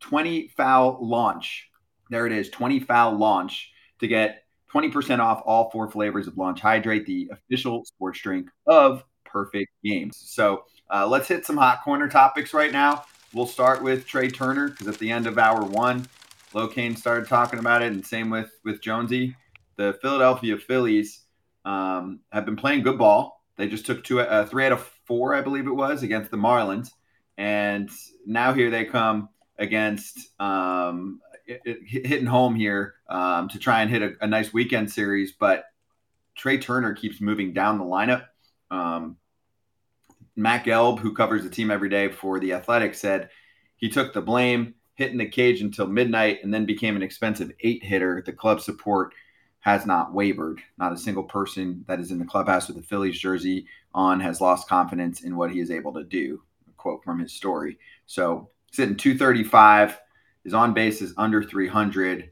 20 0.00 0.48
foul 0.48 0.98
launch. 1.00 1.68
There 2.10 2.26
it 2.26 2.32
is, 2.32 2.50
20 2.50 2.80
foul 2.80 3.16
launch 3.16 3.70
to 4.00 4.08
get 4.08 4.42
20% 4.74 5.20
off 5.20 5.40
all 5.46 5.70
four 5.70 5.88
flavors 5.88 6.26
of 6.26 6.36
Launch 6.36 6.60
Hydrate, 6.60 7.06
the 7.06 7.30
official 7.30 7.84
sports 7.84 8.20
drink 8.22 8.48
of 8.66 9.04
Perfect 9.24 9.70
Games. 9.84 10.16
So 10.18 10.64
uh, 10.92 11.06
let's 11.06 11.28
hit 11.28 11.46
some 11.46 11.58
hot 11.58 11.84
corner 11.84 12.08
topics 12.08 12.52
right 12.52 12.72
now. 12.72 13.04
We'll 13.32 13.46
start 13.46 13.84
with 13.84 14.04
Trea 14.04 14.32
Turner 14.32 14.70
because 14.70 14.88
at 14.88 14.98
the 14.98 15.12
end 15.12 15.28
of 15.28 15.38
hour 15.38 15.62
one, 15.62 16.08
Lo 16.54 16.68
Cain 16.68 16.94
started 16.96 17.28
talking 17.28 17.58
about 17.58 17.82
it, 17.82 17.92
and 17.92 18.06
same 18.06 18.30
with 18.30 18.50
with 18.64 18.80
Jonesy. 18.80 19.36
The 19.76 19.98
Philadelphia 20.00 20.56
Phillies 20.56 21.22
um, 21.64 22.20
have 22.30 22.44
been 22.44 22.56
playing 22.56 22.82
good 22.82 22.98
ball. 22.98 23.42
They 23.56 23.68
just 23.68 23.86
took 23.86 24.04
two, 24.04 24.20
uh, 24.20 24.46
three 24.46 24.66
out 24.66 24.72
of 24.72 24.82
four, 25.04 25.34
I 25.34 25.40
believe 25.40 25.66
it 25.66 25.72
was, 25.72 26.02
against 26.02 26.30
the 26.30 26.36
Marlins, 26.36 26.90
and 27.36 27.90
now 28.26 28.52
here 28.52 28.70
they 28.70 28.84
come 28.84 29.28
against 29.58 30.18
um, 30.40 31.20
hitting 31.46 32.26
home 32.26 32.54
here 32.54 32.94
um, 33.08 33.48
to 33.48 33.58
try 33.58 33.82
and 33.82 33.90
hit 33.90 34.02
a, 34.02 34.12
a, 34.22 34.26
nice 34.26 34.52
weekend 34.52 34.90
series. 34.90 35.32
But 35.32 35.64
Trea 36.34 36.58
Turner 36.58 36.94
keeps 36.94 37.20
moving 37.20 37.52
down 37.52 37.78
the 37.78 37.84
lineup. 37.84 38.26
Um, 38.70 39.16
Matt 40.36 40.64
Gelb, 40.64 40.98
who 40.98 41.14
covers 41.14 41.44
the 41.44 41.50
team 41.50 41.70
every 41.70 41.88
day 41.88 42.08
for 42.08 42.40
the 42.40 42.54
Athletic, 42.54 42.94
said 42.94 43.30
he 43.76 43.88
took 43.88 44.12
the 44.12 44.22
blame, 44.22 44.74
hitting 44.94 45.18
the 45.18 45.28
cage 45.28 45.60
until 45.60 45.86
midnight, 45.86 46.40
and 46.42 46.52
then 46.52 46.66
became 46.66 46.96
an 46.96 47.02
expensive 47.02 47.52
eight 47.60 47.82
hitter. 47.82 48.22
The 48.24 48.32
club 48.32 48.60
support 48.60 49.12
has 49.60 49.86
not 49.86 50.12
wavered. 50.12 50.60
Not 50.78 50.92
a 50.92 50.98
single 50.98 51.24
person 51.24 51.84
that 51.88 52.00
is 52.00 52.10
in 52.10 52.18
the 52.18 52.24
clubhouse 52.24 52.68
with 52.68 52.76
the 52.76 52.82
Phillies 52.82 53.18
jersey 53.18 53.66
on 53.94 54.20
has 54.20 54.40
lost 54.40 54.68
confidence 54.68 55.22
in 55.22 55.36
what 55.36 55.50
he 55.50 55.60
is 55.60 55.70
able 55.70 55.92
to 55.94 56.04
do. 56.04 56.42
A 56.68 56.72
quote 56.72 57.02
from 57.02 57.18
his 57.18 57.32
story. 57.32 57.78
So 58.06 58.50
sitting 58.72 58.96
235 58.96 59.98
his 60.44 60.54
on 60.54 60.74
base 60.74 61.00
is 61.00 61.14
under 61.16 61.42
300. 61.42 62.30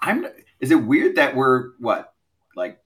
I'm. 0.00 0.26
Is 0.60 0.70
it 0.70 0.76
weird 0.76 1.16
that 1.16 1.34
we're 1.34 1.72
what, 1.78 2.14
like, 2.56 2.78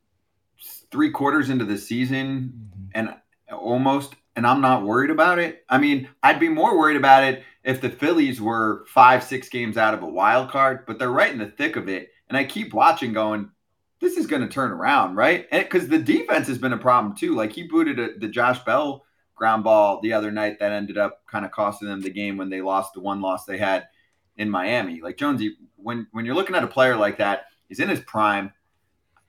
three 0.90 1.10
quarters 1.10 1.50
into 1.50 1.66
the 1.66 1.78
season 1.78 2.52
mm-hmm. 2.52 2.84
and 2.94 3.14
almost, 3.52 4.14
and 4.34 4.46
I'm 4.46 4.62
not 4.62 4.84
worried 4.84 5.10
about 5.10 5.38
it? 5.38 5.64
I 5.68 5.78
mean, 5.78 6.08
I'd 6.22 6.40
be 6.40 6.48
more 6.48 6.78
worried 6.78 6.96
about 6.96 7.24
it 7.24 7.44
if 7.68 7.82
the 7.82 7.90
Phillies 7.90 8.40
were 8.40 8.86
five, 8.88 9.22
six 9.22 9.50
games 9.50 9.76
out 9.76 9.92
of 9.92 10.02
a 10.02 10.08
wild 10.08 10.50
card, 10.50 10.86
but 10.86 10.98
they're 10.98 11.10
right 11.10 11.30
in 11.30 11.38
the 11.38 11.50
thick 11.50 11.76
of 11.76 11.86
it. 11.86 12.08
And 12.30 12.36
I 12.38 12.44
keep 12.44 12.72
watching, 12.72 13.12
going, 13.12 13.50
this 14.00 14.16
is 14.16 14.26
going 14.26 14.40
to 14.40 14.48
turn 14.48 14.70
around, 14.70 15.16
right? 15.16 15.46
Because 15.50 15.86
the 15.86 15.98
defense 15.98 16.48
has 16.48 16.56
been 16.56 16.72
a 16.72 16.78
problem 16.78 17.14
too. 17.14 17.34
Like 17.34 17.52
he 17.52 17.64
booted 17.64 17.98
a, 17.98 18.18
the 18.18 18.28
Josh 18.28 18.58
Bell 18.64 19.04
ground 19.34 19.64
ball 19.64 20.00
the 20.00 20.14
other 20.14 20.32
night 20.32 20.58
that 20.58 20.72
ended 20.72 20.96
up 20.96 21.20
kind 21.26 21.44
of 21.44 21.50
costing 21.50 21.88
them 21.88 22.00
the 22.00 22.08
game 22.08 22.38
when 22.38 22.48
they 22.48 22.62
lost 22.62 22.94
the 22.94 23.00
one 23.00 23.20
loss 23.20 23.44
they 23.44 23.58
had 23.58 23.86
in 24.38 24.48
Miami. 24.48 25.02
Like 25.02 25.18
Jonesy, 25.18 25.54
when 25.76 26.06
when 26.12 26.24
you're 26.24 26.34
looking 26.34 26.56
at 26.56 26.64
a 26.64 26.68
player 26.68 26.96
like 26.96 27.18
that, 27.18 27.48
he's 27.68 27.80
in 27.80 27.90
his 27.90 28.00
prime. 28.00 28.50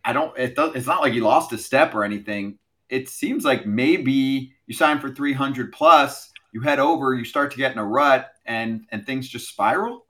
I 0.05 0.13
don't. 0.13 0.37
It 0.37 0.53
it's 0.57 0.87
not 0.87 1.01
like 1.01 1.11
he 1.11 1.19
lost 1.19 1.51
a 1.51 1.57
step 1.57 1.93
or 1.93 2.05
anything. 2.05 2.57
It 2.87 3.09
seems 3.09 3.43
like 3.43 3.65
maybe 3.65 4.53
you 4.65 4.73
sign 4.73 4.99
for 4.99 5.09
300 5.09 5.73
plus, 5.73 6.31
you 6.51 6.61
head 6.61 6.79
over, 6.79 7.13
you 7.13 7.25
start 7.25 7.51
to 7.51 7.57
get 7.57 7.71
in 7.71 7.77
a 7.77 7.85
rut, 7.85 8.31
and 8.45 8.85
and 8.91 9.05
things 9.05 9.27
just 9.27 9.49
spiral. 9.49 10.05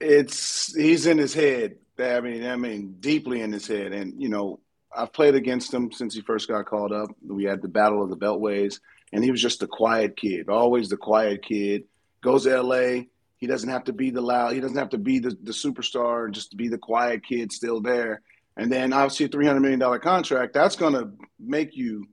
It's 0.00 0.74
he's 0.74 1.06
in 1.06 1.18
his 1.18 1.34
head. 1.34 1.76
I 1.98 2.20
mean, 2.20 2.44
I 2.44 2.56
mean, 2.56 2.96
deeply 3.00 3.40
in 3.40 3.52
his 3.52 3.66
head. 3.66 3.92
And 3.92 4.20
you 4.20 4.28
know, 4.28 4.60
I've 4.94 5.12
played 5.12 5.34
against 5.34 5.72
him 5.72 5.92
since 5.92 6.14
he 6.14 6.20
first 6.20 6.48
got 6.48 6.66
called 6.66 6.92
up. 6.92 7.10
We 7.26 7.44
had 7.44 7.62
the 7.62 7.68
battle 7.68 8.02
of 8.02 8.10
the 8.10 8.16
Beltways, 8.16 8.80
and 9.12 9.22
he 9.22 9.30
was 9.30 9.42
just 9.42 9.62
a 9.62 9.66
quiet 9.66 10.16
kid, 10.16 10.48
always 10.48 10.88
the 10.88 10.96
quiet 10.96 11.42
kid. 11.44 11.84
Goes 12.20 12.44
to 12.44 12.62
LA, 12.62 13.02
he 13.36 13.46
doesn't 13.46 13.68
have 13.68 13.84
to 13.84 13.92
be 13.92 14.10
the 14.10 14.22
loud. 14.22 14.54
He 14.54 14.60
doesn't 14.60 14.76
have 14.76 14.90
to 14.90 14.98
be 14.98 15.18
the, 15.18 15.36
the 15.42 15.52
superstar. 15.52 16.30
Just 16.30 16.52
to 16.52 16.56
be 16.56 16.68
the 16.68 16.78
quiet 16.78 17.24
kid 17.24 17.52
still 17.52 17.80
there. 17.80 18.22
And 18.56 18.72
then 18.72 18.92
obviously 18.92 19.26
a 19.26 19.28
three 19.28 19.46
hundred 19.46 19.60
million 19.60 19.80
dollar 19.80 19.98
contract. 19.98 20.54
That's 20.54 20.76
going 20.76 20.94
to 20.94 21.10
make 21.38 21.76
you. 21.76 22.08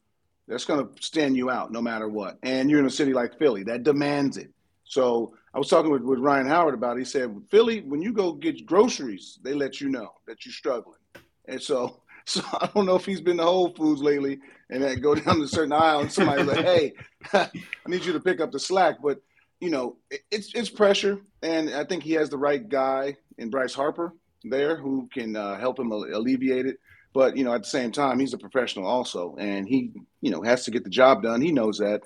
That's 0.52 0.66
going 0.66 0.86
to 0.86 1.02
stand 1.02 1.38
you 1.38 1.50
out 1.50 1.72
no 1.72 1.82
matter 1.82 2.10
what. 2.10 2.38
And 2.44 2.70
you're 2.70 2.80
in 2.80 2.86
a 2.86 2.92
city 2.92 3.14
like 3.14 3.40
Philly 3.40 3.64
that 3.64 3.84
demands 3.84 4.36
it. 4.38 4.52
So 4.84 5.34
I 5.54 5.58
was 5.58 5.70
talking 5.70 5.90
with, 5.90 6.02
with 6.02 6.20
Ryan 6.20 6.48
Howard 6.48 6.74
about. 6.74 6.98
it. 6.98 7.00
He 7.00 7.06
said 7.06 7.34
Philly, 7.50 7.82
when 7.82 8.02
you 8.02 8.12
go 8.12 8.34
get 8.34 8.66
groceries, 8.66 9.40
they 9.42 9.54
let 9.54 9.80
you 9.80 9.88
know 9.90 10.10
that 10.28 10.46
you're 10.46 10.54
struggling. 10.54 11.00
And 11.48 11.62
so 11.62 12.02
so 12.26 12.42
I 12.54 12.70
don't 12.76 12.86
know 12.86 12.96
if 12.96 13.06
he's 13.06 13.22
been 13.22 13.38
to 13.38 13.44
Whole 13.44 13.74
Foods 13.74 14.02
lately 14.02 14.40
and 14.70 14.84
then 14.84 15.00
go 15.00 15.16
down 15.16 15.38
to 15.38 15.44
a 15.44 15.48
certain 15.48 15.74
aisle 15.74 16.02
and 16.02 16.12
somebody's 16.12 16.46
like, 16.46 16.66
"Hey, 16.66 16.94
I 17.34 17.50
need 17.88 18.06
you 18.06 18.14
to 18.14 18.20
pick 18.20 18.42
up 18.42 18.52
the 18.52 18.60
slack." 18.60 18.98
But 19.02 19.22
you 19.60 19.70
know, 19.70 19.98
it's 20.30 20.54
it's 20.54 20.70
pressure, 20.70 21.20
and 21.42 21.70
I 21.70 21.86
think 21.86 22.04
he 22.04 22.14
has 22.14 22.30
the 22.30 22.38
right 22.38 22.68
guy 22.68 23.18
in 23.38 23.50
Bryce 23.50 23.74
Harper 23.74 24.14
there 24.44 24.76
who 24.76 25.08
can 25.14 25.36
uh, 25.36 25.58
help 25.60 25.80
him 25.80 25.92
alleviate 25.92 26.66
it. 26.66 26.78
But 27.14 27.36
you 27.36 27.44
know, 27.44 27.54
at 27.54 27.64
the 27.64 27.70
same 27.70 27.92
time, 27.92 28.20
he's 28.20 28.34
a 28.34 28.38
professional 28.38 28.86
also, 28.86 29.36
and 29.38 29.68
he 29.68 29.92
you 30.22 30.32
know 30.32 30.42
has 30.42 30.66
to 30.66 30.72
get 30.72 30.84
the 30.84 30.90
job 30.90 31.24
done. 31.24 31.42
He 31.42 31.52
knows 31.52 31.78
that. 31.80 32.02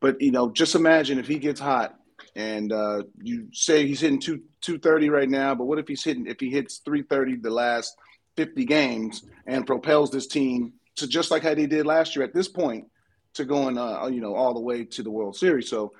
But 0.00 0.20
you 0.20 0.30
know, 0.30 0.50
just 0.50 0.74
imagine 0.74 1.18
if 1.18 1.28
he 1.28 1.38
gets 1.38 1.60
hot, 1.60 1.96
and 2.34 2.72
uh, 2.72 3.02
you 3.22 3.48
say 3.52 3.86
he's 3.86 4.00
hitting 4.00 4.20
two 4.20 4.42
two 4.60 4.78
thirty 4.78 5.10
right 5.10 5.28
now, 5.28 5.54
but 5.54 5.66
what 5.66 5.78
if 5.78 5.86
he's 5.86 6.04
hitting 6.04 6.26
if 6.26 6.40
he 6.40 6.50
hits 6.50 6.78
three 6.78 7.02
thirty 7.02 7.36
the 7.36 7.50
last 7.50 7.96
fifty 8.36 8.64
games 8.64 9.24
and 9.46 9.66
propels 9.66 10.10
this 10.10 10.26
team 10.26 10.72
to 10.96 11.06
just 11.06 11.30
like 11.30 11.42
how 11.42 11.54
they 11.54 11.66
did 11.66 11.86
last 11.86 12.16
year 12.16 12.24
at 12.24 12.34
this 12.34 12.48
point 12.48 12.86
to 13.34 13.44
going 13.44 13.78
uh, 13.78 14.06
you 14.06 14.20
know 14.20 14.34
all 14.34 14.54
the 14.54 14.60
way 14.60 14.84
to 14.84 15.02
the 15.02 15.10
World 15.10 15.36
Series. 15.36 15.68
So 15.68 15.92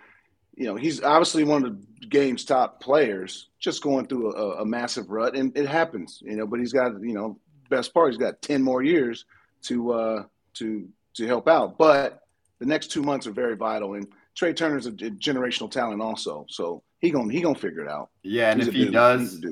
you 0.59 0.65
know, 0.65 0.75
he's 0.75 1.01
obviously 1.05 1.45
one 1.45 1.65
of 1.65 1.81
the 2.01 2.07
game's 2.09 2.45
top 2.45 2.81
players, 2.81 3.49
just 3.61 3.81
going 3.81 4.09
through 4.09 4.35
a, 4.35 4.63
a, 4.63 4.67
massive 4.67 5.09
rut, 5.09 5.37
and 5.37 5.57
it 5.57 5.69
happens, 5.69 6.21
you 6.21 6.35
know. 6.35 6.49
But 6.49 6.59
he's 6.59 6.73
got, 6.73 7.01
you 7.01 7.15
know, 7.15 7.39
best 7.69 7.95
part, 7.95 8.13
he's 8.13 8.19
got 8.19 8.43
ten 8.43 8.63
more 8.63 8.83
years 8.83 9.25
to 9.63 9.93
uh, 9.93 10.25
to 10.55 10.89
to 11.15 11.27
help 11.27 11.49
out. 11.49 11.79
But 11.79 12.21
the 12.59 12.67
next 12.67 12.89
two 12.89 13.03
months 13.03 13.27
are 13.27 13.33
very 13.33 13.57
vital, 13.57 13.95
and 13.95 14.07
Trea 14.35 14.53
Turner's 14.53 14.87
a, 14.87 14.91
a 14.91 15.11
generational 15.11 15.71
talent 15.71 16.03
also, 16.03 16.47
so 16.49 16.83
he 17.01 17.11
gonna 17.11 17.33
he 17.33 17.41
gonna 17.41 17.59
figure 17.59 17.83
it 17.83 17.89
out. 17.89 18.11
Yeah, 18.23 18.51
and 18.51 18.61
he's 18.61 18.69
if 18.69 18.75
he 18.75 18.91
does, 18.91 19.45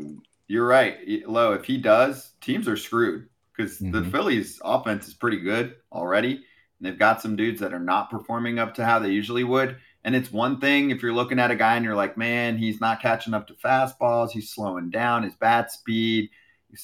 you're 0.49 0.67
right, 0.67 0.99
Low. 1.27 1.53
If 1.53 1.65
he 1.65 1.77
does, 1.77 2.33
teams 2.41 2.69
are 2.69 2.77
screwed 2.77 3.29
because 3.57 3.79
mm-hmm. 3.79 3.93
the 3.93 4.05
Phillies' 4.11 4.61
offense 4.65 5.09
is 5.09 5.15
pretty 5.15 5.41
good 5.41 5.77
already. 5.93 6.33
And 6.79 6.87
they've 6.87 6.99
got 6.99 7.23
some 7.23 7.37
dudes 7.37 7.61
that 7.61 7.73
are 7.73 7.81
not 7.81 8.11
performing 8.11 8.59
up 8.59 8.75
to 8.75 8.85
how 8.85 8.99
they 8.99 9.11
usually 9.11 9.45
would. 9.45 9.77
And 10.05 10.15
it's 10.15 10.31
one 10.31 10.61
thing 10.61 10.91
if 10.91 11.03
you're 11.03 11.13
looking 11.13 11.39
at 11.39 11.51
a 11.51 11.57
guy 11.57 11.75
and 11.77 11.85
you're 11.85 11.97
like, 11.97 12.17
man, 12.17 12.59
he's 12.59 12.81
not 12.81 13.03
catching 13.03 13.35
up 13.35 13.49
to 13.49 13.55
fastballs. 13.55 14.31
He's 14.31 14.51
slowing 14.51 14.91
down 14.91 15.25
his 15.25 15.35
bat 15.35 15.73
speed. 15.73 16.31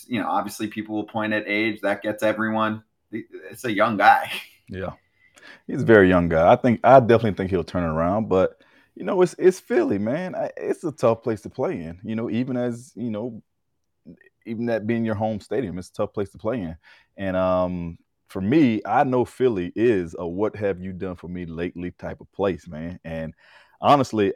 You 0.07 0.21
know, 0.21 0.29
obviously 0.29 0.69
people 0.69 0.95
will 0.95 1.05
point 1.05 1.33
at 1.33 1.45
age. 1.47 1.81
That 1.81 2.03
gets 2.03 2.23
everyone. 2.23 2.83
It's 3.11 3.65
a 3.65 3.73
young 3.73 3.97
guy. 3.97 4.31
Yeah. 4.69 4.93
He's 5.67 5.83
a 5.83 5.85
very 5.85 6.09
young 6.09 6.31
guy. 6.31 6.51
I 6.51 6.57
think 6.57 6.81
I 6.83 6.99
definitely 6.99 7.35
think 7.35 7.51
he'll 7.51 7.65
turn 7.65 7.83
around, 7.83 8.31
but 8.31 8.63
you 8.95 9.05
know, 9.05 9.21
it's 9.21 9.35
it's 9.39 9.61
Philly, 9.61 9.99
man. 9.99 10.35
It's 10.57 10.85
a 10.85 10.93
tough 10.93 11.23
place 11.23 11.43
to 11.43 11.51
play 11.51 11.83
in. 11.83 11.99
You 12.03 12.15
know, 12.15 12.31
even 12.31 12.57
as 12.57 12.93
you 12.95 13.11
know, 13.11 13.43
even 14.47 14.67
that 14.67 14.87
being 14.87 15.05
your 15.05 15.15
home 15.15 15.41
stadium, 15.41 15.79
it's 15.79 15.89
a 15.89 15.93
tough 15.93 16.15
place 16.15 16.31
to 16.31 16.39
play 16.39 16.61
in. 16.61 16.77
And 17.17 17.37
um, 17.37 17.99
for 18.29 18.41
me, 18.41 18.81
I 18.87 19.05
know 19.05 19.25
Philly 19.25 19.73
is 19.77 20.15
a 20.19 20.27
what 20.27 20.57
have 20.57 20.81
you 20.81 20.93
done 20.93 21.17
for 21.17 21.29
me 21.29 21.45
lately 21.45 21.91
type 21.91 22.21
of 22.21 22.33
place, 22.33 22.67
man. 22.67 22.99
And 23.05 23.35
honestly, 23.81 24.33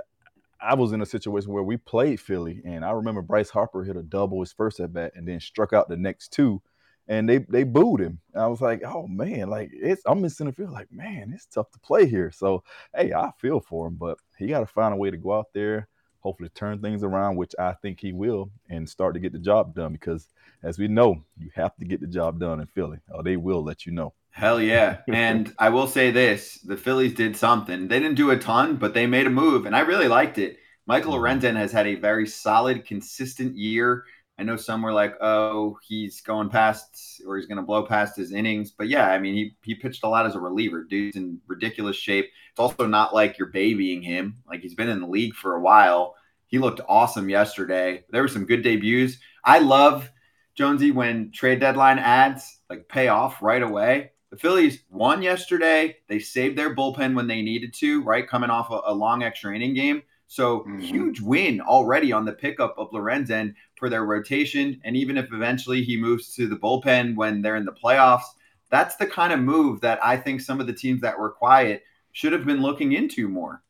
I 0.60 0.74
was 0.74 0.92
in 0.92 1.00
a 1.02 1.06
situation 1.06 1.52
where 1.52 1.62
we 1.62 1.76
played 1.76 2.20
Philly, 2.20 2.62
and 2.64 2.84
I 2.84 2.90
remember 2.92 3.22
Bryce 3.22 3.50
Harper 3.50 3.84
hit 3.84 3.96
a 3.96 4.02
double 4.02 4.40
his 4.40 4.52
first 4.52 4.80
at 4.80 4.92
bat, 4.92 5.12
and 5.14 5.26
then 5.26 5.40
struck 5.40 5.72
out 5.72 5.88
the 5.88 5.96
next 5.96 6.32
two, 6.32 6.62
and 7.08 7.28
they 7.28 7.38
they 7.38 7.64
booed 7.64 8.00
him. 8.00 8.20
And 8.34 8.42
I 8.42 8.46
was 8.46 8.60
like, 8.60 8.82
oh 8.84 9.06
man, 9.06 9.48
like 9.48 9.70
it's 9.72 10.02
I'm 10.06 10.24
in 10.24 10.30
center 10.30 10.52
field, 10.52 10.72
like 10.72 10.90
man, 10.90 11.32
it's 11.34 11.46
tough 11.46 11.70
to 11.72 11.78
play 11.80 12.06
here. 12.06 12.30
So 12.30 12.64
hey, 12.94 13.12
I 13.12 13.30
feel 13.38 13.60
for 13.60 13.88
him, 13.88 13.96
but 13.96 14.18
he 14.38 14.46
got 14.48 14.60
to 14.60 14.66
find 14.66 14.94
a 14.94 14.96
way 14.96 15.10
to 15.10 15.16
go 15.16 15.34
out 15.34 15.48
there, 15.54 15.88
hopefully 16.20 16.48
turn 16.50 16.80
things 16.80 17.02
around, 17.02 17.36
which 17.36 17.54
I 17.58 17.72
think 17.74 18.00
he 18.00 18.12
will, 18.12 18.50
and 18.68 18.88
start 18.88 19.14
to 19.14 19.20
get 19.20 19.32
the 19.32 19.38
job 19.38 19.74
done 19.74 19.92
because 19.92 20.28
as 20.62 20.78
we 20.78 20.88
know, 20.88 21.22
you 21.38 21.50
have 21.54 21.76
to 21.76 21.84
get 21.84 22.00
the 22.00 22.06
job 22.06 22.40
done 22.40 22.60
in 22.60 22.66
Philly, 22.66 22.98
or 23.10 23.22
they 23.22 23.36
will 23.36 23.62
let 23.62 23.86
you 23.86 23.92
know. 23.92 24.14
Hell 24.36 24.60
yeah. 24.60 24.98
and 25.08 25.54
I 25.58 25.70
will 25.70 25.86
say 25.86 26.10
this 26.10 26.58
the 26.58 26.76
Phillies 26.76 27.14
did 27.14 27.38
something. 27.38 27.88
They 27.88 27.98
didn't 27.98 28.16
do 28.16 28.32
a 28.32 28.38
ton, 28.38 28.76
but 28.76 28.92
they 28.92 29.06
made 29.06 29.26
a 29.26 29.30
move, 29.30 29.64
and 29.64 29.74
I 29.74 29.80
really 29.80 30.08
liked 30.08 30.36
it. 30.36 30.58
Michael 30.86 31.14
mm-hmm. 31.14 31.24
Lorenzen 31.24 31.56
has 31.56 31.72
had 31.72 31.86
a 31.86 31.94
very 31.94 32.26
solid, 32.26 32.84
consistent 32.84 33.56
year. 33.56 34.04
I 34.38 34.42
know 34.42 34.56
some 34.58 34.82
were 34.82 34.92
like, 34.92 35.14
oh, 35.22 35.78
he's 35.88 36.20
going 36.20 36.50
past 36.50 37.22
or 37.26 37.38
he's 37.38 37.46
going 37.46 37.56
to 37.56 37.62
blow 37.62 37.86
past 37.86 38.14
his 38.14 38.32
innings. 38.32 38.72
But 38.72 38.88
yeah, 38.88 39.08
I 39.08 39.18
mean, 39.18 39.34
he, 39.34 39.56
he 39.62 39.74
pitched 39.74 40.04
a 40.04 40.08
lot 40.08 40.26
as 40.26 40.34
a 40.34 40.38
reliever. 40.38 40.84
Dude's 40.84 41.16
in 41.16 41.40
ridiculous 41.46 41.96
shape. 41.96 42.26
It's 42.50 42.60
also 42.60 42.86
not 42.86 43.14
like 43.14 43.38
you're 43.38 43.48
babying 43.48 44.02
him. 44.02 44.36
Like 44.46 44.60
he's 44.60 44.74
been 44.74 44.90
in 44.90 45.00
the 45.00 45.06
league 45.06 45.34
for 45.34 45.54
a 45.54 45.62
while. 45.62 46.14
He 46.48 46.58
looked 46.58 46.82
awesome 46.86 47.30
yesterday. 47.30 48.04
There 48.10 48.20
were 48.20 48.28
some 48.28 48.44
good 48.44 48.62
debuts. 48.62 49.16
I 49.42 49.60
love 49.60 50.10
Jonesy 50.54 50.90
when 50.90 51.32
trade 51.32 51.60
deadline 51.60 51.98
ads 51.98 52.58
like 52.68 52.86
pay 52.86 53.08
off 53.08 53.40
right 53.40 53.62
away. 53.62 54.10
The 54.36 54.40
Phillies 54.42 54.80
won 54.90 55.22
yesterday. 55.22 55.96
They 56.08 56.18
saved 56.18 56.58
their 56.58 56.76
bullpen 56.76 57.14
when 57.14 57.26
they 57.26 57.40
needed 57.40 57.72
to, 57.78 58.02
right? 58.02 58.28
Coming 58.28 58.50
off 58.50 58.70
a, 58.70 58.82
a 58.84 58.92
long 58.92 59.22
extra 59.22 59.56
inning 59.56 59.72
game. 59.72 60.02
So 60.26 60.60
mm-hmm. 60.60 60.78
huge 60.80 61.22
win 61.22 61.62
already 61.62 62.12
on 62.12 62.26
the 62.26 62.34
pickup 62.34 62.74
of 62.76 62.90
Lorenzen 62.90 63.54
for 63.78 63.88
their 63.88 64.04
rotation. 64.04 64.78
And 64.84 64.94
even 64.94 65.16
if 65.16 65.32
eventually 65.32 65.82
he 65.82 65.96
moves 65.96 66.34
to 66.34 66.46
the 66.46 66.56
bullpen 66.56 67.16
when 67.16 67.40
they're 67.40 67.56
in 67.56 67.64
the 67.64 67.72
playoffs, 67.72 68.24
that's 68.70 68.96
the 68.96 69.06
kind 69.06 69.32
of 69.32 69.40
move 69.40 69.80
that 69.80 70.04
I 70.04 70.18
think 70.18 70.42
some 70.42 70.60
of 70.60 70.66
the 70.66 70.74
teams 70.74 71.00
that 71.00 71.18
were 71.18 71.30
quiet 71.30 71.84
should 72.12 72.34
have 72.34 72.44
been 72.44 72.60
looking 72.60 72.92
into 72.92 73.30
more. 73.30 73.62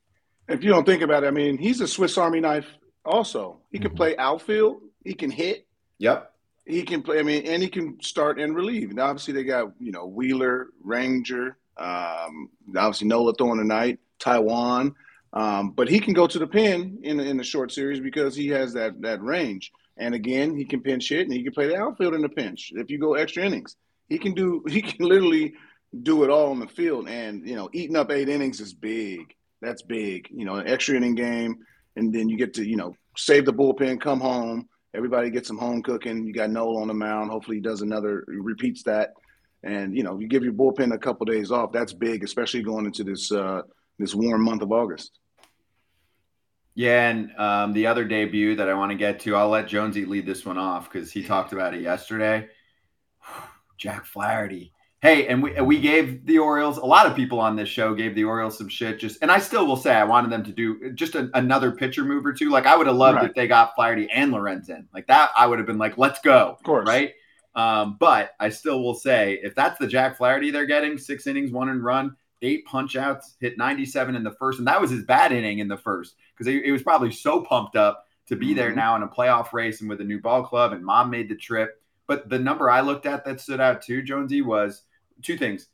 If 0.49 0.65
you 0.65 0.71
don't 0.71 0.85
think 0.85 1.03
about 1.03 1.23
it, 1.23 1.29
I 1.29 1.31
mean, 1.31 1.59
he's 1.59 1.81
a 1.81 1.87
Swiss 1.87 2.19
Army 2.19 2.41
knife 2.41 2.67
also. 3.05 3.61
He 3.71 3.79
can 3.79 3.91
mm-hmm. 3.91 3.99
play 3.99 4.17
outfield, 4.17 4.81
he 5.05 5.15
can 5.15 5.31
hit. 5.31 5.69
Yep. 5.99 6.33
He 6.67 6.83
can 6.83 7.03
play, 7.03 7.21
I 7.21 7.23
mean, 7.23 7.47
and 7.47 7.63
he 7.63 7.69
can 7.69 8.01
start 8.03 8.41
and 8.41 8.55
relieve. 8.55 8.91
And 8.91 8.99
obviously, 8.99 9.35
they 9.35 9.45
got, 9.45 9.73
you 9.79 9.93
know, 9.93 10.07
Wheeler, 10.07 10.69
Ranger, 10.83 11.57
um, 11.77 12.51
obviously 12.77 13.07
Nola 13.07 13.35
throwing 13.35 13.59
tonight, 13.59 14.01
Taijuan. 14.19 14.95
Um, 15.33 15.71
but 15.71 15.89
he 15.89 16.01
can 16.01 16.15
go 16.15 16.27
to 16.27 16.39
the 16.39 16.47
pin 16.47 16.99
in 17.03 17.21
in 17.21 17.37
the 17.37 17.45
short 17.45 17.71
series 17.71 18.01
because 18.01 18.35
he 18.35 18.49
has 18.49 18.73
that 18.73 19.01
that 19.03 19.23
range. 19.23 19.71
And 19.99 20.15
again, 20.15 20.57
he 20.57 20.65
can 20.65 20.81
pinch 20.81 21.09
hit 21.09 21.27
and 21.27 21.33
he 21.33 21.43
can 21.43 21.53
play 21.53 21.69
the 21.69 21.77
outfield 21.77 22.15
in 22.15 22.23
the 22.23 22.29
pinch. 22.29 22.73
If 22.75 22.91
you 22.91 22.99
go 22.99 23.15
extra 23.15 23.45
innings, 23.45 23.77
he 24.09 24.19
can 24.19 24.35
do 24.35 24.65
he 24.69 24.83
can 24.83 25.07
literally 25.07 25.55
do 26.03 26.25
it 26.25 26.31
all 26.31 26.51
on 26.51 26.61
the 26.61 26.67
field. 26.67 27.09
And 27.09 27.47
you 27.47 27.55
know, 27.55 27.69
eating 27.73 27.97
up 27.97 28.11
eight 28.11 28.29
innings 28.29 28.61
is 28.61 28.73
big. 28.73 29.35
That's 29.61 29.83
big. 29.83 30.29
You 30.31 30.45
know, 30.45 30.57
an 30.57 30.69
extra 30.69 30.97
inning 30.97 31.15
game, 31.15 31.59
and 31.97 32.15
then 32.15 32.29
you 32.29 32.37
get 32.37 32.55
to 32.55 32.67
you 32.67 32.77
know 32.77 32.97
save 33.17 33.45
the 33.45 33.53
bullpen, 33.53 34.01
come 34.01 34.21
home. 34.21 34.69
Everybody 34.97 35.31
gets 35.31 35.47
some 35.47 35.59
home 35.59 35.83
cooking. 35.83 36.27
You 36.27 36.33
got 36.33 36.51
Nola 36.51 36.81
on 36.81 36.89
the 36.89 36.95
mound. 36.95 37.31
Hopefully, 37.31 37.59
he 37.59 37.63
does 37.63 37.83
another, 37.83 38.25
repeats 38.27 38.83
that, 38.85 39.13
and 39.63 39.95
you 39.95 40.03
know, 40.03 40.19
you 40.19 40.27
give 40.27 40.43
your 40.43 40.55
bullpen 40.55 40.95
a 40.95 40.99
couple 40.99 41.27
days 41.27 41.51
off. 41.51 41.71
That's 41.71 41.93
big, 41.93 42.25
especially 42.25 42.63
going 42.63 42.87
into 42.87 43.05
this 43.05 43.31
uh, 43.31 43.63
this 43.99 44.15
warm 44.15 44.43
month 44.43 44.63
of 44.63 44.73
August. 44.73 45.19
Yeah, 46.75 47.09
and 47.09 47.31
um, 47.39 47.73
the 47.73 47.87
other 47.87 48.05
debut 48.05 48.57
that 48.57 48.69
I 48.69 48.75
want 48.75 48.93
to 48.93 48.99
get 48.99 49.21
to, 49.21 49.35
I'll 49.35 49.49
let 49.49 49.69
Jonesy 49.69 50.05
lead 50.05 50.27
this 50.27 50.45
one 50.45 50.59
off 50.59 50.91
because 50.91 51.11
he 51.11 51.23
talked 51.23 51.53
about 51.53 51.75
it 51.75 51.81
yesterday. 51.83 52.49
Jack 53.79 54.07
Flaherty. 54.07 54.73
Hey, 55.07 55.29
and 55.29 55.41
we 55.41 55.53
we 55.61 55.79
gave 55.79 56.27
the 56.27 56.41
Orioles 56.41 56.79
a 56.79 56.85
lot 56.85 57.07
of 57.07 57.15
people 57.15 57.39
on 57.39 57.55
this 57.55 57.69
show 57.69 57.95
gave 57.95 58.17
the 58.17 58.25
Orioles 58.25 58.59
some 58.59 58.69
shit. 58.69 58.99
Just 58.99 59.23
and 59.23 59.31
I 59.31 59.39
still 59.39 59.65
will 59.65 59.77
say 59.77 59.95
I 59.95 60.03
wanted 60.03 60.33
them 60.33 60.43
to 60.43 60.51
do 60.51 60.91
just 60.95 61.15
a, 61.15 61.31
another 61.35 61.71
pitcher 61.71 62.05
move 62.05 62.27
or 62.27 62.33
two. 62.33 62.51
Like 62.51 62.67
I 62.67 62.77
would 62.77 62.89
have 62.89 62.97
loved 62.97 63.19
right. 63.19 63.27
if 63.27 63.35
they 63.37 63.47
got 63.47 63.77
Flaherty 63.77 64.11
and 64.11 64.33
Lorenzen 64.33 64.87
like 64.93 65.07
that. 65.07 65.31
I 65.37 65.47
would 65.47 65.61
have 65.61 65.67
been 65.67 65.79
like, 65.79 65.97
let's 65.97 66.19
go, 66.23 66.57
of 66.59 66.63
course, 66.65 66.89
right? 66.89 67.13
Um, 67.55 67.97
but 68.01 68.33
I 68.41 68.49
still 68.49 68.83
will 68.83 68.97
say 68.97 69.39
if 69.45 69.55
that's 69.55 69.79
the 69.79 69.87
Jack 69.87 70.17
Flaherty 70.17 70.51
they're 70.51 70.67
getting, 70.67 70.99
six 70.99 71.29
innings, 71.29 71.53
one 71.53 71.69
and 71.69 71.85
run, 71.85 72.17
eight 72.43 72.65
punch 72.65 72.97
outs, 72.97 73.37
hit 73.39 73.57
97 73.57 74.17
in 74.17 74.25
the 74.25 74.33
first. 74.33 74.59
And 74.59 74.67
that 74.67 74.81
was 74.81 74.91
his 74.91 75.05
bad 75.05 75.31
inning 75.31 75.61
in 75.61 75.69
the 75.69 75.77
first 75.77 76.17
because 76.35 76.53
it, 76.53 76.65
he, 76.65 76.73
was 76.73 76.83
probably 76.83 77.13
so 77.13 77.43
pumped 77.43 77.77
up 77.77 78.09
to 78.27 78.35
be 78.35 78.47
mm-hmm. 78.47 78.57
there 78.57 78.75
now 78.75 78.97
in 78.97 79.05
a 79.05 79.09
playoff 79.09 79.53
race 79.53 79.83
and 79.83 79.89
with 79.89 80.01
a 80.01 80.05
new 80.05 80.21
ball 80.21 80.43
club. 80.43 80.73
And 80.73 80.85
mom 80.85 81.11
made 81.11 81.29
the 81.29 81.37
trip. 81.37 81.81
But 82.09 82.29
the 82.29 82.41
number 82.41 82.69
I 82.69 82.81
looked 82.81 83.07
at 83.07 83.25
that 83.25 83.41
stood 83.41 83.61
out 83.61 83.83
too, 83.83 84.03
Jonesy, 84.03 84.43
was 84.43 84.83
two 85.23 85.37
things. 85.37 85.69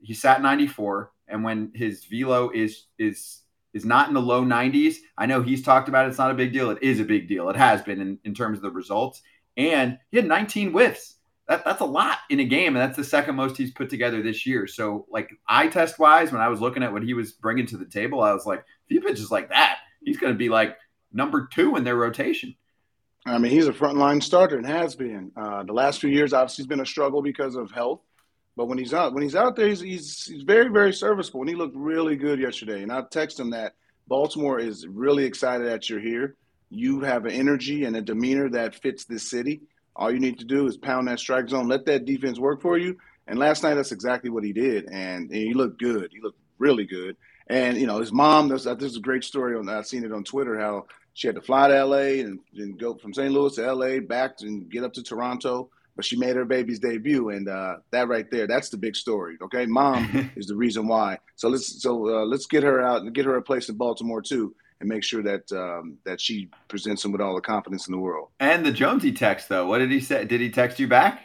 He 0.00 0.14
sat 0.14 0.42
94. 0.42 1.10
And 1.28 1.42
when 1.42 1.72
his 1.74 2.04
velo 2.04 2.50
is 2.50 2.84
is 2.98 3.40
is 3.74 3.84
not 3.84 4.08
in 4.08 4.14
the 4.14 4.22
low 4.22 4.44
90s, 4.44 4.96
I 5.18 5.26
know 5.26 5.42
he's 5.42 5.62
talked 5.62 5.88
about 5.88 6.06
it, 6.06 6.10
it's 6.10 6.18
not 6.18 6.30
a 6.30 6.34
big 6.34 6.52
deal. 6.52 6.70
It 6.70 6.82
is 6.82 7.00
a 7.00 7.04
big 7.04 7.28
deal. 7.28 7.50
It 7.50 7.56
has 7.56 7.82
been 7.82 8.00
in, 8.00 8.18
in 8.24 8.34
terms 8.34 8.58
of 8.58 8.62
the 8.62 8.70
results. 8.70 9.22
And 9.56 9.98
he 10.10 10.16
had 10.18 10.26
19 10.26 10.70
whiffs 10.70 11.16
that, 11.48 11.64
that's 11.64 11.80
a 11.80 11.86
lot 11.86 12.18
in 12.28 12.40
a 12.40 12.44
game, 12.44 12.74
and 12.74 12.76
that's 12.76 12.96
the 12.96 13.04
second 13.04 13.36
most 13.36 13.56
he's 13.56 13.70
put 13.70 13.88
together 13.88 14.22
this 14.22 14.46
year. 14.46 14.66
So, 14.66 15.06
like 15.10 15.30
eye 15.48 15.68
test 15.68 15.98
wise, 15.98 16.32
when 16.32 16.40
I 16.40 16.48
was 16.48 16.60
looking 16.60 16.82
at 16.82 16.92
what 16.92 17.04
he 17.04 17.14
was 17.14 17.32
bringing 17.32 17.66
to 17.66 17.76
the 17.76 17.84
table, 17.84 18.20
I 18.20 18.32
was 18.32 18.46
like, 18.46 18.60
if 18.60 18.64
he 18.88 19.00
pitches 19.00 19.30
like 19.30 19.50
that, 19.50 19.78
he's 20.04 20.18
going 20.18 20.32
to 20.32 20.38
be 20.38 20.48
like 20.48 20.76
number 21.12 21.48
two 21.52 21.76
in 21.76 21.84
their 21.84 21.96
rotation. 21.96 22.54
I 23.24 23.38
mean, 23.38 23.52
he's 23.52 23.68
a 23.68 23.72
frontline 23.72 24.22
starter 24.22 24.56
and 24.56 24.66
has 24.66 24.94
been. 24.94 25.32
Uh, 25.36 25.62
the 25.64 25.72
last 25.72 26.00
few 26.00 26.10
years, 26.10 26.32
obviously, 26.32 26.62
he's 26.62 26.68
been 26.68 26.80
a 26.80 26.86
struggle 26.86 27.22
because 27.22 27.54
of 27.54 27.70
health. 27.70 28.00
But 28.56 28.66
when 28.66 28.78
he's 28.78 28.94
out, 28.94 29.12
when 29.12 29.22
he's 29.22 29.36
out 29.36 29.54
there, 29.54 29.68
he's, 29.68 29.80
he's, 29.80 30.24
he's 30.24 30.42
very, 30.42 30.68
very 30.68 30.92
serviceable. 30.92 31.40
And 31.40 31.50
he 31.50 31.56
looked 31.56 31.76
really 31.76 32.16
good 32.16 32.40
yesterday. 32.40 32.82
And 32.82 32.90
I 32.90 33.02
text 33.02 33.38
him 33.38 33.50
that 33.50 33.74
Baltimore 34.08 34.58
is 34.58 34.86
really 34.86 35.24
excited 35.24 35.66
that 35.66 35.90
you're 35.90 36.00
here. 36.00 36.36
You 36.70 37.00
have 37.00 37.26
an 37.26 37.32
energy 37.32 37.84
and 37.84 37.96
a 37.96 38.00
demeanor 38.00 38.48
that 38.50 38.76
fits 38.76 39.04
this 39.04 39.28
city. 39.30 39.60
All 39.94 40.10
you 40.10 40.20
need 40.20 40.38
to 40.38 40.44
do 40.44 40.66
is 40.66 40.76
pound 40.76 41.08
that 41.08 41.20
strike 41.20 41.48
zone, 41.48 41.68
let 41.68 41.86
that 41.86 42.04
defense 42.04 42.38
work 42.38 42.60
for 42.60 42.76
you. 42.78 42.98
And 43.26 43.38
last 43.38 43.62
night, 43.62 43.74
that's 43.74 43.92
exactly 43.92 44.30
what 44.30 44.44
he 44.44 44.52
did, 44.52 44.86
and, 44.86 45.30
and 45.30 45.34
he 45.34 45.52
looked 45.52 45.80
good. 45.80 46.10
He 46.12 46.20
looked 46.20 46.38
really 46.58 46.84
good. 46.84 47.16
And 47.48 47.76
you 47.76 47.86
know, 47.86 47.98
his 47.98 48.12
mom. 48.12 48.48
This, 48.48 48.64
this 48.64 48.82
is 48.82 48.96
a 48.96 49.00
great 49.00 49.24
story. 49.24 49.56
On 49.56 49.68
I've 49.68 49.86
seen 49.86 50.04
it 50.04 50.12
on 50.12 50.24
Twitter 50.24 50.58
how 50.58 50.86
she 51.14 51.28
had 51.28 51.36
to 51.36 51.42
fly 51.42 51.68
to 51.68 51.84
LA 51.84 52.20
and, 52.22 52.40
and 52.56 52.78
go 52.78 52.94
from 52.94 53.14
St. 53.14 53.32
Louis 53.32 53.54
to 53.56 53.72
LA 53.72 54.00
back 54.00 54.36
and 54.40 54.70
get 54.70 54.84
up 54.84 54.92
to 54.94 55.02
Toronto. 55.02 55.70
But 55.96 56.04
she 56.04 56.16
made 56.16 56.36
her 56.36 56.44
baby's 56.44 56.78
debut, 56.78 57.30
and 57.30 57.48
uh, 57.48 57.76
that 57.90 58.06
right 58.06 58.30
there, 58.30 58.46
that's 58.46 58.68
the 58.68 58.76
big 58.76 58.94
story. 58.94 59.38
Okay, 59.42 59.64
mom 59.66 60.30
is 60.36 60.46
the 60.46 60.54
reason 60.54 60.86
why. 60.86 61.18
So 61.36 61.48
let's 61.48 61.82
so 61.82 62.20
uh, 62.20 62.24
let's 62.26 62.46
get 62.46 62.62
her 62.62 62.82
out 62.82 63.00
and 63.02 63.14
get 63.14 63.24
her 63.24 63.36
a 63.36 63.42
place 63.42 63.68
in 63.68 63.76
Baltimore 63.76 64.20
too 64.22 64.54
and 64.80 64.88
make 64.88 65.02
sure 65.02 65.22
that 65.22 65.50
um, 65.52 65.98
that 66.04 66.20
she 66.20 66.50
presents 66.68 67.04
him 67.04 67.12
with 67.12 67.20
all 67.20 67.34
the 67.34 67.40
confidence 67.40 67.88
in 67.88 67.92
the 67.92 67.98
world. 67.98 68.28
And 68.40 68.64
the 68.64 68.72
Jonesy 68.72 69.12
text 69.12 69.48
though, 69.48 69.66
what 69.66 69.78
did 69.78 69.90
he 69.90 70.00
say? 70.00 70.24
Did 70.24 70.40
he 70.40 70.50
text 70.50 70.78
you 70.78 70.88
back? 70.88 71.22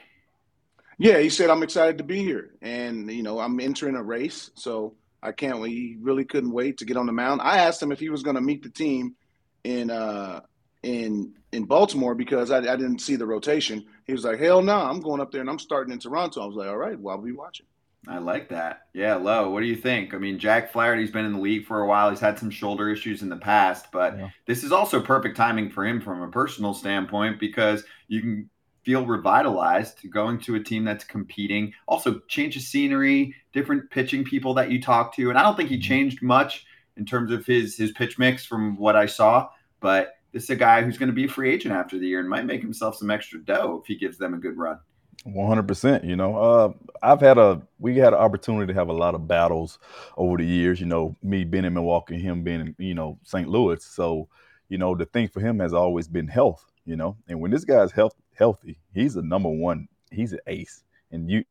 Yeah, 0.98 1.18
he 1.20 1.30
said 1.30 1.50
I'm 1.50 1.64
excited 1.64 1.98
to 1.98 2.04
be 2.04 2.20
here, 2.20 2.52
and 2.62 3.12
you 3.12 3.24
know 3.24 3.40
I'm 3.40 3.60
entering 3.60 3.96
a 3.96 4.04
race, 4.04 4.52
so 4.56 4.96
I 5.22 5.32
can't. 5.32 5.60
wait. 5.60 5.72
He 5.72 5.98
really 6.00 6.26
couldn't 6.26 6.52
wait 6.52 6.78
to 6.78 6.86
get 6.86 6.98
on 6.98 7.08
the 7.08 7.12
mound. 7.12 7.42
I 7.42 7.60
asked 7.60 7.82
him 7.82 7.92
if 7.92 8.00
he 8.00 8.10
was 8.10 8.24
going 8.24 8.36
to 8.36 8.42
meet 8.42 8.64
the 8.64 8.70
team 8.70 9.16
in 9.64 9.90
uh, 9.90 10.42
in 10.84 11.34
in 11.52 11.66
Baltimore 11.66 12.16
because 12.16 12.52
I, 12.52 12.58
I 12.58 12.76
didn't 12.76 13.00
see 13.00 13.16
the 13.16 13.26
rotation. 13.26 13.86
He 14.06 14.14
was 14.14 14.24
like, 14.24 14.40
"Hell 14.40 14.62
no, 14.62 14.78
I'm 14.78 15.02
going 15.02 15.22
up 15.22 15.32
there 15.32 15.42
and 15.42 15.50
I'm 15.50 15.60
starting 15.60 15.94
in 15.94 16.00
Toronto." 16.00 16.42
I 16.42 16.46
was 16.46 16.56
like, 16.56 16.68
"All 16.68 16.78
right, 16.78 17.00
well, 17.00 17.16
I'll 17.16 17.22
be 17.22 17.32
watching." 17.32 17.66
I 18.08 18.18
like 18.18 18.50
that. 18.50 18.88
Yeah, 18.94 19.16
Low. 19.16 19.52
What 19.52 19.60
do 19.60 19.68
you 19.68 19.76
think? 19.76 20.16
I 20.16 20.18
mean, 20.18 20.40
Jack 20.40 20.72
Flaherty's 20.72 21.12
been 21.12 21.26
in 21.26 21.34
the 21.34 21.40
league 21.40 21.66
for 21.66 21.82
a 21.82 21.88
while. 21.88 22.10
He's 22.10 22.20
had 22.20 22.40
some 22.40 22.50
shoulder 22.50 22.90
issues 22.90 23.22
in 23.22 23.30
the 23.30 23.38
past, 23.38 23.92
but 23.92 24.18
yeah. 24.18 24.30
this 24.48 24.64
is 24.64 24.72
also 24.72 25.00
perfect 25.00 25.38
timing 25.38 25.70
for 25.70 25.86
him 25.86 26.02
from 26.02 26.24
a 26.24 26.28
personal 26.28 26.74
standpoint 26.74 27.40
because 27.40 27.84
you 28.08 28.22
can 28.22 28.50
feel 28.84 29.06
revitalized 29.06 30.10
going 30.10 30.40
to 30.40 30.56
a 30.56 30.64
team 30.64 30.84
that's 30.84 31.04
competing. 31.04 31.72
Also, 31.88 32.20
change 32.28 32.56
of 32.56 32.64
scenery, 32.64 33.36
different 33.54 33.90
pitching 33.92 34.24
people 34.24 34.56
that 34.56 34.72
you 34.72 34.82
talk 34.82 35.16
to, 35.16 35.30
and 35.30 35.38
I 35.38 35.44
don't 35.44 35.56
think 35.56 35.70
he 35.70 35.76
mm-hmm. 35.76 35.84
changed 35.84 36.24
much 36.24 36.66
in 36.98 37.06
terms 37.06 37.32
of 37.32 37.46
his 37.46 37.78
his 37.78 37.92
pitch 37.92 38.18
mix 38.18 38.46
from 38.46 38.78
what 38.78 38.96
I 38.96 39.06
saw. 39.06 39.50
But 39.80 40.14
this 40.32 40.44
is 40.44 40.50
a 40.50 40.56
guy 40.56 40.82
who's 40.82 40.98
going 40.98 41.10
to 41.10 41.14
be 41.14 41.26
a 41.26 41.30
free 41.30 41.52
agent 41.54 41.74
after 41.74 42.00
the 42.00 42.08
year 42.08 42.20
and 42.20 42.30
might 42.30 42.46
make 42.46 42.62
himself 42.62 42.96
some 42.96 43.12
extra 43.12 43.40
dough 43.44 43.80
if 43.82 43.88
he 43.88 43.96
gives 43.96 44.18
them 44.18 44.34
a 44.34 44.38
good 44.38 44.58
run. 44.58 44.80
One 45.24 45.48
hundred 45.48 45.68
percent. 45.68 46.04
You 46.04 46.16
know, 46.16 46.36
uh, 46.36 46.74
I've 47.04 47.20
had 47.20 47.38
a 47.38 47.62
we 47.80 47.98
had 47.98 48.14
an 48.14 48.20
opportunity 48.20 48.74
to 48.74 48.80
have 48.80 48.90
a 48.90 48.94
lot 48.94 49.14
of 49.14 49.28
battles 49.28 49.78
over 50.18 50.38
the 50.38 50.46
years. 50.46 50.80
You 50.80 50.88
know, 50.88 51.16
me 51.22 51.44
being 51.44 51.66
in 51.66 51.74
Milwaukee, 51.74 52.18
him 52.18 52.44
being 52.44 52.62
in 52.62 52.76
you 52.80 52.96
know 52.96 53.20
St. 53.24 53.48
Louis. 53.48 53.84
So, 53.84 54.30
you 54.70 54.80
know, 54.80 54.96
the 54.96 55.06
thing 55.06 55.28
for 55.28 55.40
him 55.40 55.60
has 55.60 55.74
always 55.74 56.08
been 56.08 56.28
health. 56.28 56.66
You 56.86 56.96
know, 56.96 57.18
and 57.28 57.40
when 57.40 57.52
this 57.52 57.66
guy's 57.66 57.92
health 57.92 58.16
healthy, 58.34 58.80
he's 58.96 59.16
a 59.16 59.22
number 59.22 59.50
one. 59.50 59.88
He's 60.10 60.34
an 60.34 60.40
ace, 60.48 60.84
and 61.12 61.30
you 61.30 61.44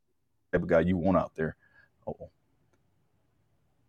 type 0.53 0.63
of 0.63 0.69
guy 0.69 0.81
you 0.81 0.97
want 0.97 1.19
out 1.19 1.37
there. 1.37 1.55
Oh, 2.09 2.31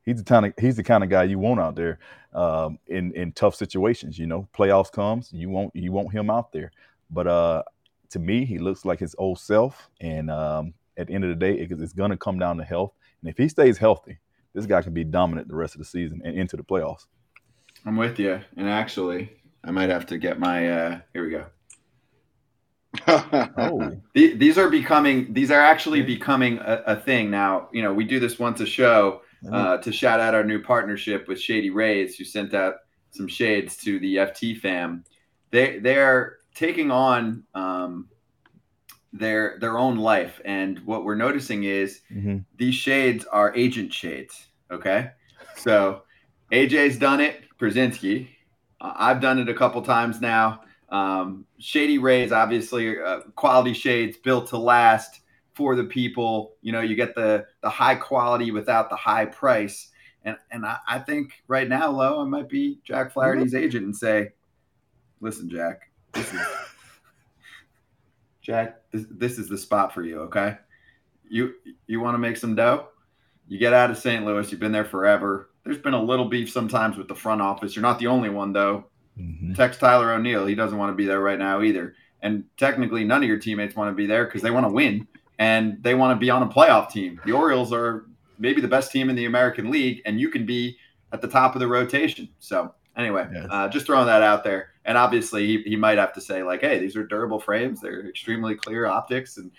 he's 0.06 0.18
the 0.18 0.24
kind 0.24 0.46
of 0.46 0.54
he's 0.60 0.76
the 0.76 0.84
kind 0.84 1.04
of 1.04 1.10
guy 1.10 1.24
you 1.24 1.40
want 1.40 1.60
out 1.60 1.76
there 1.76 2.00
um, 2.34 2.80
in 2.88 3.12
in 3.14 3.32
tough 3.32 3.56
situations. 3.56 4.18
You 4.18 4.28
know, 4.28 4.48
playoffs 4.56 4.92
comes, 4.92 5.32
you 5.34 5.50
want 5.50 5.76
you 5.76 5.92
want 5.92 6.12
him 6.12 6.30
out 6.30 6.52
there. 6.52 6.72
But 7.10 7.28
uh, 7.28 7.64
to 8.12 8.20
me, 8.20 8.46
he 8.46 8.58
looks 8.58 8.86
like 8.86 9.00
his 9.00 9.16
old 9.18 9.40
self. 9.40 9.90
And 10.00 10.32
um, 10.32 10.74
at 10.98 11.08
the 11.08 11.14
end 11.14 11.24
of 11.24 11.30
the 11.30 11.36
day, 11.36 11.58
it, 11.60 11.72
it's 11.72 11.94
going 11.94 12.12
to 12.12 12.18
come 12.18 12.40
down 12.40 12.58
to 12.58 12.64
health. 12.64 12.94
And 13.22 13.30
if 13.30 13.38
he 13.38 13.50
stays 13.50 13.78
healthy, 13.78 14.18
this 14.54 14.66
guy 14.66 14.82
can 14.82 14.94
be 14.94 15.04
dominant 15.04 15.48
the 15.48 15.56
rest 15.56 15.76
of 15.76 15.80
the 15.80 15.86
season 15.86 16.22
and 16.24 16.38
into 16.38 16.58
the 16.58 16.64
playoffs. 16.64 17.06
I'm 17.86 17.98
with 17.98 18.20
you. 18.20 18.40
And 18.58 18.70
actually, 18.70 19.32
I 19.64 19.72
might 19.72 19.90
have 19.90 20.06
to 20.08 20.18
get 20.18 20.40
my. 20.40 20.70
Uh, 20.70 21.00
here 21.14 21.24
we 21.24 21.32
go. 21.32 21.46
oh, 23.58 23.92
these 24.14 24.58
are 24.58 24.70
becoming. 24.70 25.34
These 25.34 25.52
are 25.52 25.62
actually 25.62 26.02
becoming 26.02 26.60
a, 26.60 26.84
a, 26.88 26.96
thing 26.98 27.32
now. 27.32 27.70
You 27.72 27.82
know, 27.82 27.94
we 27.94 28.04
do 28.04 28.20
this 28.20 28.38
once 28.38 28.60
a 28.60 28.66
show 28.66 29.22
uh, 29.50 29.78
to 29.78 29.92
shout 29.92 30.20
out 30.20 30.36
our 30.36 30.44
new 30.44 30.62
partnership 30.62 31.28
with 31.28 31.40
Shady 31.40 31.70
Rays, 31.70 32.16
who 32.18 32.24
sent 32.24 32.54
out 32.54 32.76
some 33.12 33.28
shades 33.28 33.78
to 33.78 34.00
the 34.00 34.18
FT 34.18 34.60
fam. 34.60 35.04
They 35.52 35.80
they 35.80 35.98
are 35.98 36.38
taking 36.56 36.92
on 36.92 37.44
um, 37.54 38.08
their 39.14 39.58
their 39.60 39.78
own 39.78 39.98
life, 39.98 40.40
and 40.46 40.80
what 40.86 41.04
we're 41.04 41.16
noticing 41.16 41.64
is 41.64 42.02
hmm 42.12 42.38
these 42.58 42.76
shades 42.76 43.26
are 43.26 43.56
agent 43.56 43.94
shades. 43.94 44.48
Okay, 44.72 45.12
so 45.58 46.04
AJ's 46.52 46.98
done 46.98 47.20
it. 47.20 47.42
Pierzynski, 47.60 48.28
uh, 48.80 48.94
I've 48.96 49.22
done 49.22 49.40
it 49.40 49.50
a 49.50 49.54
couple 49.54 49.82
times 49.82 50.22
now. 50.22 50.62
Um, 50.90 51.46
Shady 51.58 51.98
Rays, 51.98 52.32
obviously, 52.32 53.00
uh, 53.00 53.22
quality 53.36 53.74
shades 53.74 54.18
built 54.18 54.48
to 54.50 54.58
last 54.58 55.22
for 55.54 55.76
the 55.76 55.84
people. 55.84 56.56
You 56.62 56.72
know, 56.72 56.82
you 56.82 56.96
get 56.96 57.16
the 57.16 57.46
the 57.62 57.70
high 57.70 57.96
quality 57.96 58.52
without 58.52 58.90
the 58.90 58.96
high 58.96 59.26
price. 59.26 59.90
And 60.24 60.38
and 60.52 60.66
I, 60.66 60.78
I 60.88 61.00
think 61.00 61.44
right 61.48 61.68
now, 61.68 61.92
Lo, 61.92 62.22
I 62.22 62.26
might 62.26 62.50
be 62.50 62.80
Jack 62.84 63.14
Flaherty's 63.14 63.56
agent 63.56 63.86
and 63.86 63.96
say, 63.96 64.30
listen, 65.20 65.50
Jack, 65.50 65.92
this 66.14 66.32
is 66.34 66.40
Jack, 68.42 68.82
this, 68.92 69.06
this 69.10 69.38
is 69.38 69.50
the 69.50 69.58
spot 69.58 69.94
for 69.94 70.04
you. 70.04 70.22
Okay, 70.22 70.58
you 71.30 71.54
you 71.88 72.00
want 72.00 72.16
to 72.16 72.20
make 72.20 72.38
some 72.38 72.56
dough? 72.56 72.88
You 73.48 73.60
get 73.60 73.74
out 73.74 73.92
of 73.92 73.98
St. 73.98 74.26
Louis. 74.26 74.50
You've 74.52 74.60
been 74.60 74.72
there 74.72 74.86
forever. 74.86 75.50
There's 75.64 75.78
been 75.78 75.94
a 75.94 76.02
little 76.02 76.26
beef 76.26 76.52
sometimes 76.52 76.98
with 76.98 77.08
the 77.08 77.16
front 77.16 77.42
office. 77.42 77.76
You're 77.76 77.84
not 77.84 78.00
the 78.00 78.08
only 78.08 78.30
one, 78.30 78.54
though. 78.54 78.86
hmm 79.18 79.54
Text 79.54 79.80
Tyler 79.80 80.14
O'Neill. 80.14 80.46
He 80.46 80.56
doesn't 80.56 80.78
want 80.78 80.92
to 80.92 80.96
be 80.96 81.06
there 81.06 81.20
right 81.20 81.38
now 81.38 81.62
either. 81.62 81.96
And 82.22 82.46
technically, 82.58 83.04
none 83.04 83.24
of 83.24 83.28
your 83.28 83.40
teammates 83.40 83.76
want 83.76 83.90
to 83.90 83.96
be 83.96 84.06
there 84.06 84.26
because 84.26 84.42
they 84.42 84.52
want 84.52 84.68
to 84.68 84.72
win 84.72 85.08
and 85.42 85.82
they 85.82 85.96
want 85.96 86.16
to 86.16 86.20
be 86.20 86.30
on 86.30 86.44
a 86.44 86.48
playoff 86.48 86.92
team. 86.92 87.20
The 87.26 87.32
Orioles 87.32 87.74
are 87.74 88.06
maybe 88.38 88.62
the 88.62 88.68
best 88.68 88.92
team 88.92 89.10
in 89.10 89.16
the 89.16 89.26
American 89.26 89.72
League, 89.72 90.00
and 90.06 90.20
you 90.20 90.30
can 90.30 90.46
be 90.46 90.78
at 91.14 91.20
the 91.20 91.28
top 91.28 91.56
of 91.56 91.60
the 91.60 91.68
rotation. 91.68 92.30
So, 92.38 92.76
anyway, 92.96 93.28
Yes. 93.34 93.48
uh, 93.50 93.68
just 93.68 93.88
throwing 93.88 94.06
that 94.06 94.22
out 94.22 94.44
there. 94.44 94.70
And 94.86 95.00
obviously, 95.00 95.48
he, 95.48 95.64
he 95.64 95.76
might 95.76 95.98
have 95.98 96.14
to 96.14 96.22
say, 96.22 96.44
like, 96.44 96.62
hey, 96.62 96.78
these 96.78 96.96
are 96.96 97.04
durable 97.04 97.40
frames. 97.40 97.82
They're 97.82 98.08
extremely 98.08 98.54
clear 98.54 98.86
optics 98.86 99.38
and 99.38 99.50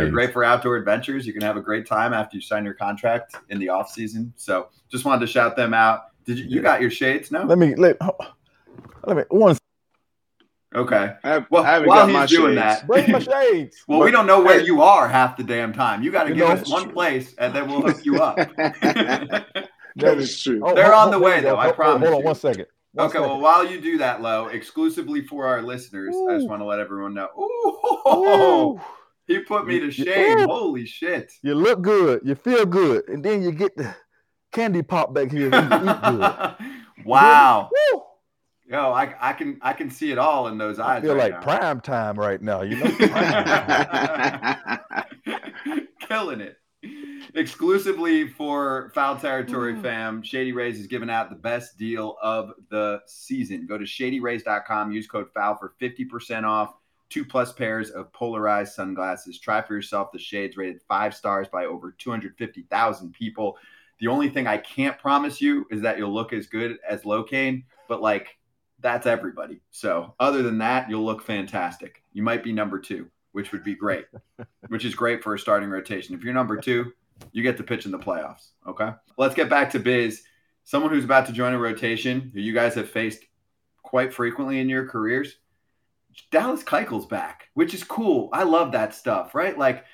they're 0.00 0.10
great 0.10 0.34
for 0.34 0.44
outdoor 0.44 0.76
adventures. 0.76 1.26
You 1.26 1.32
can 1.32 1.42
have 1.42 1.56
a 1.56 1.62
great 1.62 1.86
time 1.86 2.12
after 2.12 2.36
you 2.36 2.42
sign 2.42 2.62
your 2.62 2.74
contract 2.74 3.34
in 3.48 3.58
the 3.58 3.70
off 3.70 3.90
season. 3.90 4.34
So, 4.36 4.68
just 4.90 5.06
wanted 5.06 5.20
to 5.20 5.32
shout 5.32 5.56
them 5.56 5.72
out. 5.72 6.08
Did 6.26 6.38
you, 6.38 6.44
you 6.44 6.60
got 6.60 6.82
your 6.82 6.90
shades? 6.90 7.30
No? 7.30 7.42
Let 7.44 7.56
me 7.58 7.74
let, 7.74 7.96
let 9.06 9.16
me 9.16 9.22
one 9.30 9.56
Okay. 10.74 11.14
I, 11.22 11.28
have, 11.28 11.46
Well, 11.50 11.64
I 11.64 11.70
haven't 11.72 11.88
while 11.88 12.06
got 12.06 12.12
my 12.12 12.20
he's 12.22 12.30
doing 12.30 12.56
shades. 12.56 12.80
that, 12.80 12.86
break 12.86 13.08
my 13.08 13.18
shades. 13.52 13.82
Well, 13.86 14.00
we 14.00 14.10
don't 14.10 14.26
know 14.26 14.42
where 14.42 14.60
hey. 14.60 14.66
you 14.66 14.82
are 14.82 15.06
half 15.08 15.36
the 15.36 15.44
damn 15.44 15.72
time. 15.72 16.02
You 16.02 16.10
got 16.10 16.24
to 16.24 16.34
give 16.34 16.48
us 16.48 16.68
one 16.70 16.84
true. 16.84 16.92
place, 16.92 17.34
and 17.38 17.54
then 17.54 17.68
we'll 17.68 17.82
hook 17.82 18.04
you 18.04 18.20
up. 18.22 18.36
that 18.56 20.18
is 20.18 20.40
true. 20.42 20.60
Oh, 20.64 20.74
They're 20.74 20.84
hold- 20.92 20.94
on 21.06 21.06
the 21.10 21.12
hold- 21.18 21.22
way, 21.24 21.40
though. 21.40 21.56
I 21.58 21.72
promise 21.72 22.08
Hold 22.08 22.20
on 22.20 22.24
one 22.24 22.34
second. 22.34 22.66
One 22.94 23.06
okay, 23.08 23.20
well, 23.20 23.40
while 23.40 23.66
you 23.66 23.80
do 23.80 23.98
that, 23.98 24.20
Lo, 24.20 24.48
exclusively 24.48 25.22
for 25.22 25.46
our 25.46 25.62
listeners, 25.62 26.14
I 26.28 26.34
just 26.36 26.48
want 26.48 26.60
to 26.60 26.66
let 26.66 26.78
everyone 26.78 27.14
know. 27.14 27.28
Ooh, 27.38 28.08
Ooh. 28.10 28.80
he 29.26 29.38
put 29.40 29.66
me 29.66 29.78
to 29.80 29.86
You- 29.86 29.92
you- 29.92 30.04
shame. 30.04 30.38
ooh. 30.40 30.46
Holy 30.46 30.84
shit! 30.86 31.32
You 31.42 31.54
look 31.54 31.80
good. 31.82 32.20
You 32.24 32.34
feel 32.34 32.66
good, 32.66 33.08
and 33.08 33.24
then 33.24 33.42
you 33.42 33.52
get 33.52 33.76
the 33.76 33.94
candy 34.52 34.82
pop 34.82 35.14
back 35.14 35.30
here. 35.30 35.50
And 35.54 35.70
you 38.66 38.70
eat 38.70 38.76
good. 38.76 38.76
wow, 38.76 38.90
Woo! 38.90 38.90
yo, 38.90 38.92
I, 38.92 39.30
I 39.30 39.32
can 39.32 39.58
I 39.62 39.72
can 39.72 39.90
see 39.90 40.10
it 40.12 40.18
all 40.18 40.48
in 40.48 40.58
those 40.58 40.78
I 40.78 40.96
eyes. 40.96 41.02
feel 41.02 41.14
right 41.14 41.32
like 41.32 41.46
now. 41.46 41.58
prime 41.58 41.80
time 41.80 42.18
right 42.18 42.40
now. 42.42 42.62
You 42.62 42.76
know. 42.76 42.86
Killing 46.00 46.40
it. 46.40 46.56
Exclusively 47.34 48.28
for 48.28 48.90
Foul 48.94 49.16
Territory 49.16 49.74
Mm. 49.74 49.82
fam, 49.82 50.22
Shady 50.22 50.52
Rays 50.52 50.78
is 50.78 50.86
giving 50.86 51.08
out 51.08 51.30
the 51.30 51.36
best 51.36 51.78
deal 51.78 52.16
of 52.22 52.50
the 52.70 53.00
season. 53.06 53.66
Go 53.66 53.78
to 53.78 53.84
shadyrays.com, 53.84 54.92
use 54.92 55.06
code 55.06 55.28
FOUL 55.32 55.54
for 55.56 55.72
50% 55.80 56.44
off, 56.44 56.74
two 57.08 57.24
plus 57.24 57.52
pairs 57.52 57.90
of 57.90 58.12
polarized 58.12 58.74
sunglasses. 58.74 59.38
Try 59.38 59.62
for 59.62 59.74
yourself 59.74 60.12
the 60.12 60.18
shades 60.18 60.56
rated 60.58 60.82
five 60.88 61.14
stars 61.14 61.48
by 61.48 61.64
over 61.66 61.92
250,000 61.92 63.12
people. 63.14 63.56
The 64.00 64.08
only 64.08 64.28
thing 64.28 64.46
I 64.46 64.58
can't 64.58 64.98
promise 64.98 65.40
you 65.40 65.66
is 65.70 65.80
that 65.82 65.96
you'll 65.96 66.12
look 66.12 66.32
as 66.34 66.48
good 66.48 66.78
as 66.86 67.04
Lo 67.06 67.22
Cain, 67.22 67.64
but 67.88 68.02
like 68.02 68.36
that's 68.82 69.06
everybody. 69.06 69.60
So, 69.70 70.14
other 70.20 70.42
than 70.42 70.58
that, 70.58 70.90
you'll 70.90 71.04
look 71.04 71.22
fantastic. 71.22 72.02
You 72.12 72.22
might 72.22 72.44
be 72.44 72.52
number 72.52 72.78
two, 72.78 73.08
which 73.32 73.52
would 73.52 73.64
be 73.64 73.74
great, 73.74 74.06
which 74.68 74.84
is 74.84 74.94
great 74.94 75.22
for 75.22 75.34
a 75.34 75.38
starting 75.38 75.70
rotation. 75.70 76.14
If 76.14 76.22
you're 76.22 76.34
number 76.34 76.56
two, 76.56 76.92
you 77.32 77.42
get 77.42 77.56
to 77.58 77.62
pitch 77.62 77.86
in 77.86 77.92
the 77.92 77.98
playoffs. 77.98 78.48
Okay. 78.66 78.90
Let's 79.16 79.34
get 79.34 79.48
back 79.48 79.70
to 79.70 79.78
Biz. 79.78 80.22
Someone 80.64 80.92
who's 80.92 81.04
about 81.04 81.26
to 81.26 81.32
join 81.32 81.54
a 81.54 81.58
rotation 81.58 82.30
who 82.34 82.40
you 82.40 82.52
guys 82.52 82.74
have 82.74 82.90
faced 82.90 83.24
quite 83.82 84.12
frequently 84.12 84.60
in 84.60 84.68
your 84.68 84.86
careers. 84.86 85.36
Dallas 86.30 86.62
Keuchel's 86.62 87.06
back, 87.06 87.48
which 87.54 87.74
is 87.74 87.84
cool. 87.84 88.28
I 88.32 88.42
love 88.42 88.72
that 88.72 88.94
stuff, 88.94 89.34
right? 89.34 89.56
Like 89.56 89.84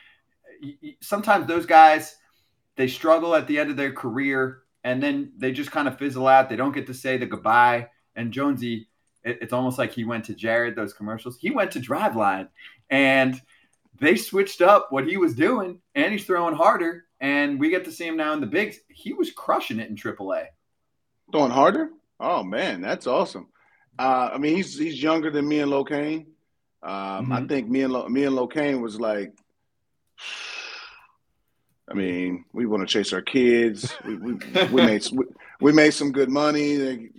sometimes 1.01 1.47
those 1.47 1.67
guys 1.67 2.17
they 2.77 2.89
struggle 2.89 3.35
at 3.35 3.47
the 3.47 3.59
end 3.59 3.71
of 3.71 3.77
their 3.77 3.93
career 3.93 4.63
and 4.85 5.03
then 5.03 5.33
they 5.37 5.53
just 5.53 5.73
kind 5.73 5.89
of 5.89 5.99
fizzle 5.99 6.29
out. 6.29 6.49
They 6.49 6.57
don't 6.57 6.75
get 6.75 6.87
to 6.87 6.95
say 6.95 7.17
the 7.17 7.27
goodbye. 7.27 7.89
And 8.19 8.33
Jonesy, 8.33 8.89
it, 9.25 9.39
it's 9.41 9.53
almost 9.53 9.79
like 9.79 9.93
he 9.93 10.05
went 10.05 10.25
to 10.25 10.35
Jared, 10.35 10.75
those 10.77 10.93
commercials. 10.93 11.39
He 11.39 11.51
went 11.51 11.71
to 11.73 11.81
Driveline 11.81 12.49
and 12.91 13.41
they 14.01 14.17
switched 14.17 14.61
up 14.61 14.89
what 14.91 15.07
he 15.07 15.17
was 15.17 15.35
doing 15.35 15.81
and 15.95 16.13
he's 16.13 16.25
throwing 16.27 16.55
harder. 16.55 17.05
And 17.21 17.59
we 17.59 17.71
get 17.71 17.85
to 17.87 17.93
see 17.93 18.07
him 18.07 18.17
now 18.17 18.33
in 18.33 18.41
the 18.41 18.47
bigs. 18.47 18.79
He 18.89 19.13
was 19.13 19.31
crushing 19.31 19.79
it 19.81 19.89
in 19.89 19.97
AAA. 19.97 20.47
Throwing 21.33 21.51
harder? 21.53 21.91
Oh 22.21 22.43
man, 22.43 22.81
that's 22.81 23.07
awesome. 23.07 23.49
Uh, 23.99 24.31
I 24.33 24.39
mean, 24.39 24.57
he's 24.57 24.77
he's 24.79 25.03
younger 25.03 25.31
than 25.31 25.47
me 25.47 25.61
and 25.61 25.71
Lo 25.71 25.85
Cain. 25.85 26.27
Um, 26.83 27.33
I 27.33 27.41
Mhm. 27.41 27.49
think 27.49 27.69
me 27.69 27.83
and 27.83 27.93
Lo, 27.93 28.09
me 28.09 28.25
and 28.25 28.35
Lo 28.35 28.47
Cain 28.47 28.81
was 28.81 28.99
like. 29.01 29.33
I 31.91 31.95
mean, 31.95 32.45
we 32.53 32.67
want 32.67 32.87
to 32.87 32.93
chase 32.93 33.13
our 33.13 33.23
kids. 33.23 33.97
We 34.05 34.17
we, 34.17 34.33
we 34.73 34.83
made 34.85 35.05
we, 35.13 35.25
we 35.61 35.73
made 35.73 35.93
some 35.93 36.13
good 36.13 36.29
money. 36.29 37.11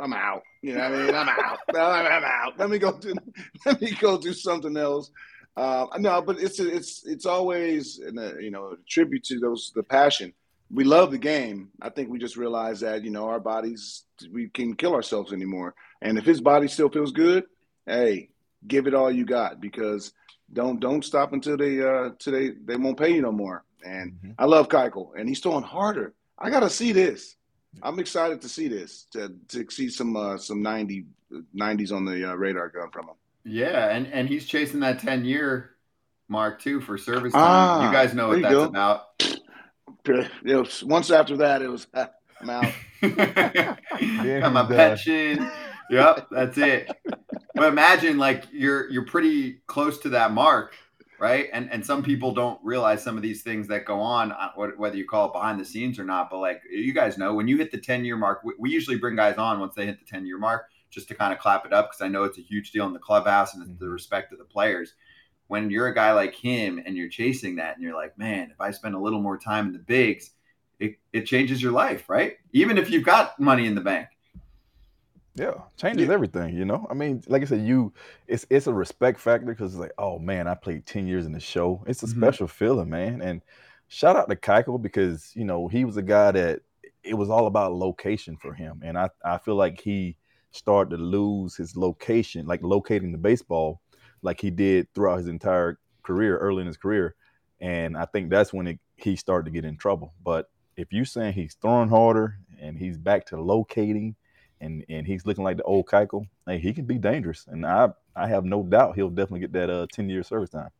I'm 0.00 0.12
out. 0.12 0.42
You 0.62 0.74
know, 0.74 0.90
what 0.90 0.98
I 0.98 1.06
mean, 1.06 1.14
I'm 1.14 1.28
out. 1.28 1.58
I'm, 1.74 2.24
out. 2.24 2.58
Let 2.58 2.70
me 2.70 2.78
go 2.78 2.92
do. 2.98 3.14
Let 3.66 3.80
me 3.80 3.92
go 3.92 4.18
do 4.18 4.32
something 4.32 4.76
else. 4.76 5.10
Uh, 5.56 5.86
no, 5.98 6.20
but 6.20 6.38
it's 6.38 6.58
it's 6.58 7.06
it's 7.06 7.26
always 7.26 8.00
a, 8.00 8.42
you 8.42 8.50
know 8.50 8.72
a 8.72 8.76
tribute 8.88 9.24
to 9.24 9.38
those 9.38 9.72
the 9.74 9.82
passion 9.82 10.32
we 10.74 10.84
love 10.84 11.10
the 11.10 11.18
game. 11.18 11.68
I 11.80 11.88
think 11.88 12.10
we 12.10 12.18
just 12.18 12.36
realized 12.36 12.82
that 12.82 13.04
you 13.04 13.10
know 13.10 13.28
our 13.28 13.40
bodies 13.40 14.04
we 14.32 14.48
can 14.48 14.74
kill 14.74 14.94
ourselves 14.94 15.32
anymore. 15.32 15.74
And 16.02 16.18
if 16.18 16.24
his 16.24 16.40
body 16.40 16.68
still 16.68 16.88
feels 16.88 17.12
good, 17.12 17.44
hey, 17.86 18.30
give 18.66 18.86
it 18.86 18.94
all 18.94 19.10
you 19.10 19.24
got 19.24 19.60
because 19.60 20.12
don't 20.52 20.80
don't 20.80 21.04
stop 21.04 21.32
until 21.32 21.56
they 21.56 21.80
uh 21.80 22.10
till 22.18 22.32
they 22.32 22.50
they 22.64 22.76
won't 22.76 22.98
pay 22.98 23.14
you 23.14 23.22
no 23.22 23.32
more. 23.32 23.64
And 23.84 24.12
Mhm. 24.12 24.34
I 24.38 24.46
love 24.46 24.68
Keuchel, 24.68 25.12
and 25.16 25.28
he's 25.28 25.40
throwing 25.40 25.62
harder. 25.62 26.14
I 26.38 26.50
gotta 26.50 26.70
see 26.70 26.92
this. 26.92 27.36
I'm 27.82 27.98
excited 27.98 28.40
to 28.42 28.48
see 28.48 28.68
this 28.68 29.06
to 29.12 29.34
to 29.48 29.70
see 29.70 29.88
some 29.88 30.16
uh, 30.16 30.38
some 30.38 30.62
90 30.62 31.06
90s 31.56 31.92
on 31.92 32.04
the 32.04 32.30
uh, 32.30 32.34
radar 32.34 32.68
gun 32.68 32.90
from 32.90 33.08
him. 33.08 33.14
Yeah, 33.44 33.90
and 33.90 34.06
and 34.06 34.28
he's 34.28 34.46
chasing 34.46 34.80
that 34.80 35.00
ten 35.00 35.24
year 35.24 35.70
mark 36.28 36.60
too 36.60 36.80
for 36.80 36.96
service 36.96 37.32
time. 37.32 37.42
Ah, 37.42 37.86
you 37.86 37.92
guys 37.92 38.14
know 38.14 38.28
what 38.28 38.42
that's 38.42 38.54
go. 38.54 38.64
about. 38.64 39.06
It 40.06 40.54
was, 40.54 40.84
once 40.84 41.10
after 41.10 41.38
that, 41.38 41.62
it 41.62 41.68
was 41.68 41.86
I'm 41.94 42.50
out. 42.50 42.72
Got 43.00 43.16
my 43.16 43.76
he's 43.98 44.42
done. 44.42 44.66
pension. 44.68 45.50
Yep, 45.90 46.28
that's 46.30 46.58
it. 46.58 46.90
But 47.54 47.68
imagine 47.68 48.18
like 48.18 48.44
you're 48.52 48.90
you're 48.90 49.06
pretty 49.06 49.62
close 49.66 49.98
to 50.00 50.10
that 50.10 50.32
mark, 50.32 50.74
right? 51.18 51.48
And 51.52 51.70
and 51.70 51.84
some 51.84 52.02
people 52.02 52.32
don't 52.32 52.60
realize 52.62 53.02
some 53.02 53.16
of 53.16 53.22
these 53.22 53.42
things 53.42 53.68
that 53.68 53.84
go 53.84 54.00
on, 54.00 54.32
uh, 54.32 54.50
whether 54.76 54.96
you 54.96 55.06
call 55.06 55.28
it 55.28 55.32
behind 55.32 55.60
the 55.60 55.64
scenes 55.64 55.98
or 55.98 56.04
not. 56.04 56.30
But 56.30 56.38
like 56.38 56.62
you 56.70 56.92
guys 56.92 57.18
know, 57.18 57.34
when 57.34 57.48
you 57.48 57.56
hit 57.56 57.70
the 57.70 57.78
ten 57.78 58.04
year 58.04 58.16
mark, 58.16 58.42
we, 58.44 58.54
we 58.58 58.70
usually 58.70 58.98
bring 58.98 59.16
guys 59.16 59.36
on 59.36 59.60
once 59.60 59.74
they 59.74 59.86
hit 59.86 59.98
the 59.98 60.06
ten 60.06 60.26
year 60.26 60.38
mark 60.38 60.66
just 60.90 61.08
to 61.08 61.14
kind 61.14 61.32
of 61.32 61.38
clap 61.38 61.66
it 61.66 61.72
up 61.72 61.90
because 61.90 62.00
I 62.00 62.08
know 62.08 62.24
it's 62.24 62.38
a 62.38 62.42
huge 62.42 62.70
deal 62.70 62.86
in 62.86 62.92
the 62.92 62.98
clubhouse 62.98 63.54
and 63.54 63.62
it's 63.62 63.78
the 63.80 63.88
respect 63.88 64.32
of 64.32 64.38
the 64.38 64.44
players. 64.44 64.94
When 65.48 65.68
you're 65.68 65.88
a 65.88 65.94
guy 65.94 66.12
like 66.12 66.34
him 66.34 66.80
and 66.84 66.96
you're 66.96 67.08
chasing 67.08 67.56
that, 67.56 67.74
and 67.74 67.82
you're 67.82 67.94
like, 67.94 68.16
man, 68.16 68.50
if 68.50 68.60
I 68.60 68.70
spend 68.70 68.94
a 68.94 68.98
little 68.98 69.20
more 69.20 69.36
time 69.36 69.66
in 69.66 69.72
the 69.72 69.78
bigs, 69.78 70.30
it, 70.80 70.96
it 71.12 71.26
changes 71.26 71.62
your 71.62 71.72
life, 71.72 72.08
right? 72.08 72.36
Even 72.52 72.78
if 72.78 72.90
you've 72.90 73.04
got 73.04 73.38
money 73.38 73.66
in 73.66 73.74
the 73.74 73.80
bank. 73.80 74.08
Yeah, 75.36 75.54
changes 75.76 76.10
everything. 76.10 76.54
You 76.54 76.64
know, 76.64 76.86
I 76.88 76.94
mean, 76.94 77.22
like 77.26 77.42
I 77.42 77.44
said, 77.46 77.62
you 77.62 77.92
it's 78.28 78.46
it's 78.50 78.68
a 78.68 78.74
respect 78.74 79.18
factor 79.18 79.46
because 79.46 79.72
it's 79.74 79.80
like, 79.80 79.92
oh 79.98 80.18
man, 80.18 80.46
I 80.46 80.54
played 80.54 80.86
ten 80.86 81.06
years 81.08 81.26
in 81.26 81.32
the 81.32 81.40
show. 81.40 81.82
It's 81.88 82.02
a 82.04 82.06
Mhm. 82.06 82.08
special 82.08 82.46
feeling, 82.46 82.88
man. 82.88 83.20
And 83.20 83.42
shout 83.88 84.14
out 84.16 84.28
to 84.28 84.36
Keiko 84.36 84.80
because 84.80 85.32
you 85.34 85.44
know 85.44 85.66
he 85.66 85.84
was 85.84 85.96
a 85.96 86.02
guy 86.02 86.30
that 86.32 86.60
it 87.02 87.14
was 87.14 87.30
all 87.30 87.46
about 87.48 87.72
location 87.74 88.36
for 88.36 88.54
him, 88.54 88.80
and 88.84 88.96
I 88.96 89.10
I 89.24 89.38
feel 89.38 89.56
like 89.56 89.80
he 89.80 90.16
started 90.52 90.96
to 90.96 91.02
lose 91.02 91.56
his 91.56 91.76
location, 91.76 92.46
like 92.46 92.62
locating 92.62 93.10
the 93.10 93.18
baseball, 93.18 93.80
like 94.22 94.40
he 94.40 94.50
did 94.50 94.86
throughout 94.94 95.18
his 95.18 95.26
entire 95.26 95.80
career, 96.04 96.38
early 96.38 96.60
in 96.60 96.68
his 96.68 96.76
career, 96.76 97.16
and 97.60 97.96
I 97.96 98.04
think 98.04 98.30
that's 98.30 98.52
when 98.52 98.68
it, 98.68 98.78
he 98.96 99.16
started 99.16 99.46
to 99.46 99.50
get 99.50 99.64
in 99.64 99.76
trouble. 99.78 100.14
But 100.24 100.48
if 100.76 100.92
you're 100.92 101.04
saying 101.04 101.32
he's 101.32 101.54
throwing 101.54 101.88
harder 101.88 102.38
and 102.60 102.78
he's 102.78 102.98
back 102.98 103.26
to 103.26 103.40
locating 103.40 104.14
and 104.64 104.84
and 104.88 105.06
he's 105.06 105.26
looking 105.26 105.44
like 105.44 105.58
the 105.58 105.62
old 105.64 105.86
Keuchel, 105.86 106.26
hey, 106.46 106.58
he 106.58 106.72
can 106.72 106.84
be 106.84 106.98
dangerous. 106.98 107.46
And 107.48 107.64
I 107.66 107.90
I 108.16 108.26
have 108.28 108.44
no 108.44 108.62
doubt 108.62 108.96
he'll 108.96 109.10
definitely 109.10 109.40
get 109.40 109.52
that 109.52 109.70
uh, 109.70 109.86
10 109.92 110.08
year 110.08 110.22
service 110.22 110.50
time. 110.50 110.70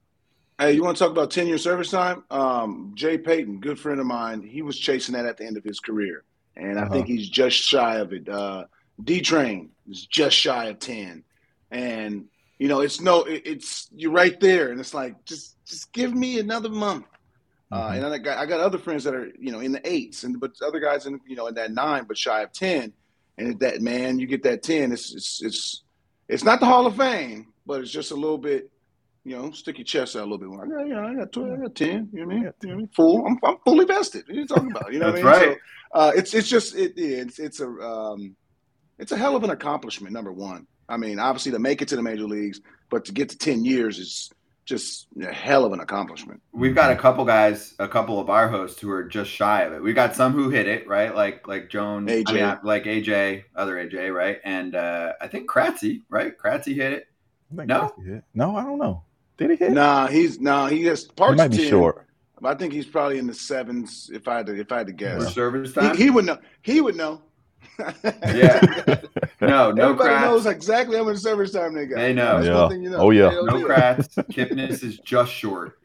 Hey, 0.59 0.73
you 0.73 0.85
want 0.85 0.97
to 0.97 1.03
talk 1.03 1.11
about 1.11 1.31
10 1.31 1.47
year 1.47 1.59
service 1.59 1.91
time? 1.91 2.25
Um, 2.31 2.93
Jay 2.95 3.19
Payton, 3.19 3.61
good 3.61 3.79
friend 3.79 4.01
of 4.01 4.07
mine, 4.07 4.43
he 4.43 4.63
was 4.63 4.79
chasing 4.79 5.15
that 5.15 5.27
at 5.27 5.37
the 5.37 5.45
end 5.45 5.57
of 5.57 5.65
his 5.65 5.81
career. 5.81 6.25
And 6.57 6.79
uh-huh. 6.79 6.87
I 6.87 6.89
think 6.89 7.07
he's 7.09 7.29
just 7.29 7.57
shy 7.57 7.97
of 7.97 8.13
it. 8.13 8.29
Uh, 8.29 8.65
D 9.03 9.21
Train 9.21 9.71
is 9.91 10.07
just 10.07 10.37
shy 10.37 10.67
of 10.67 10.79
10. 10.79 11.25
And, 11.73 12.27
you 12.59 12.69
know, 12.69 12.81
it's 12.81 13.01
no, 13.01 13.25
it, 13.25 13.43
it's, 13.45 13.89
you're 13.93 14.13
right 14.13 14.39
there. 14.39 14.71
And 14.71 14.79
it's 14.79 14.95
like, 14.95 15.25
just, 15.25 15.57
just 15.67 15.93
give 15.93 16.15
me 16.15 16.39
another 16.39 16.69
month. 16.69 17.07
Uh, 17.73 17.89
mm-hmm. 17.89 18.05
And 18.05 18.15
I 18.15 18.19
got, 18.19 18.39
I 18.39 18.47
got 18.47 18.61
other 18.61 18.79
friends 18.79 19.03
that 19.03 19.15
are, 19.15 19.33
you 19.37 19.51
know, 19.51 19.59
in 19.59 19.73
the 19.73 19.81
eights 19.91 20.23
and, 20.23 20.39
but 20.39 20.53
other 20.65 20.79
guys 20.79 21.07
in, 21.07 21.21
you 21.27 21.35
know, 21.35 21.49
in 21.49 21.55
that 21.55 21.73
nine, 21.73 22.05
but 22.07 22.17
shy 22.17 22.43
of 22.43 22.53
10. 22.53 22.93
And 23.39 23.59
that, 23.61 23.81
man, 23.81 24.19
you 24.19 24.27
get 24.27 24.43
that 24.45 24.63
10, 24.63 24.93
it's, 24.93 25.15
it's, 25.15 25.43
it's, 25.43 25.83
it's 26.29 26.45
not 26.45 26.61
the 26.61 26.67
Hall 26.67 26.87
of 26.87 26.97
Fame, 26.97 27.53
but 27.67 27.81
it's 27.81 27.91
just 27.91 28.13
a 28.13 28.15
little 28.15 28.39
bit, 28.39 28.71
you 29.25 29.37
know, 29.37 29.51
stick 29.51 29.79
your 29.79 29.85
chest 29.85 30.17
out 30.17 30.21
a 30.21 30.23
little 30.23 30.39
bit 30.39 30.49
more. 30.49 30.65
I 30.65 30.89
got, 30.89 31.05
I 31.05 31.15
got, 31.15 31.33
12, 31.33 31.53
I 31.53 31.63
got 31.63 31.75
10, 31.75 31.89
you 32.13 32.21
know 32.21 32.27
what 32.27 32.33
I 32.33 32.37
mean? 32.37 32.53
You 32.63 32.69
know 32.69 32.75
I 32.75 32.77
mean? 32.77 32.89
Full. 32.95 33.27
I'm, 33.27 33.39
I'm 33.43 33.57
fully 33.65 33.85
vested. 33.85 34.25
What 34.27 34.37
are 34.37 34.41
you 34.41 34.47
talking 34.47 34.71
about? 34.71 34.93
You 34.93 35.01
know 35.01 35.07
what 35.07 35.15
I 35.15 35.17
mean? 35.17 35.27
right. 35.27 35.59
So, 35.93 35.99
uh, 35.99 36.13
it's, 36.15 36.35
it's 36.35 36.49
just, 36.49 36.77
it, 36.77 36.93
it's, 36.97 37.39
it's 37.39 37.61
a, 37.61 37.69
um, 37.69 38.37
it's 38.99 39.13
a 39.13 39.17
hell 39.17 39.35
of 39.35 39.43
an 39.45 39.51
accomplishment, 39.51 40.13
number 40.13 40.33
one. 40.33 40.67
I 40.89 40.97
mean, 40.97 41.19
obviously 41.19 41.53
to 41.53 41.59
make 41.59 41.83
it 41.83 41.89
to 41.89 41.97
the 41.97 42.03
major 42.03 42.25
leagues, 42.25 42.61
but 42.91 43.05
to 43.07 43.13
get 43.13 43.29
to 43.31 43.39
10 43.39 43.65
years 43.65 43.99
is 43.99 44.31
just 44.65 45.09
a 45.21 45.33
hell 45.33 45.65
of 45.65 45.73
an 45.73 45.81
accomplishment. 45.81 46.41
We've 46.53 46.75
got 46.75 46.91
a 46.91 46.97
couple 46.97 47.25
guys, 47.25 47.75
a 47.79 47.87
couple 47.87 48.19
of 48.19 48.31
our 48.31 48.49
hosts 48.49 48.81
who 48.81 48.91
are 48.91 49.05
just 49.05 49.31
shy 49.31 49.63
of 49.63 49.73
it. 49.73 49.83
We've 49.83 49.95
got 49.95 50.17
some 50.17 50.33
who 50.33 50.49
hit 50.49 50.67
it, 50.67 50.89
right? 50.89 51.15
Like 51.15 51.47
like 51.47 51.69
Joan, 51.69 52.07
AJ. 52.07 52.25
I 52.29 52.33
mean, 52.33 52.59
like 52.65 52.85
AJ, 52.85 53.45
other 53.55 53.75
AJ, 53.77 54.15
right? 54.15 54.41
And 54.45 54.75
uh, 54.75 55.13
I 55.21 55.29
think 55.29 55.51
Kratzy, 55.51 56.03
right? 56.09 56.37
Kratzy 56.37 56.75
hit 56.75 56.93
it. 56.93 57.09
No, 57.51 57.93
hit. 58.05 58.25
no, 58.35 58.57
I 58.57 58.65
don't 58.65 58.79
know. 58.79 59.03
Did 59.37 59.51
he 59.51 59.57
hit? 59.57 59.73
Nah, 59.73 60.07
he's 60.07 60.41
nah. 60.41 60.67
He 60.69 60.85
has 60.85 61.05
parts. 61.05 61.33
He 61.33 61.37
might 61.37 61.51
be 61.51 61.59
10. 61.59 61.69
short. 61.69 62.07
I 62.43 62.55
think 62.55 62.73
he's 62.73 62.87
probably 62.87 63.19
in 63.19 63.27
the 63.27 63.35
sevens. 63.35 64.11
If 64.13 64.29
I 64.29 64.39
had 64.39 64.47
to, 64.47 64.59
if 64.59 64.71
I 64.73 64.79
had 64.79 64.87
to 64.89 64.93
guess, 64.93 65.35
service 65.35 65.73
time. 65.73 65.97
He, 65.97 66.05
he 66.05 66.11
would 66.11 66.25
know. 66.25 66.39
He 66.63 66.81
would 66.81 66.97
know. 66.97 67.23
yeah. 68.03 69.01
No, 69.47 69.71
no 69.71 69.91
Everybody 69.91 70.11
Kratz. 70.11 70.21
knows 70.23 70.47
exactly 70.47 70.97
how 70.97 71.05
much 71.05 71.19
service 71.19 71.53
time 71.53 71.75
they 71.75 71.87
got. 71.87 71.97
They 71.97 72.13
know. 72.13 72.41
Yeah. 72.41 72.77
You 72.77 72.91
know. 72.91 72.99
Oh 72.99 73.11
yeah. 73.11 73.31
No 73.31 73.65
Kratz. 73.65 74.15
Kipnis 74.31 74.83
is 74.83 74.99
just 74.99 75.33
short. 75.33 75.79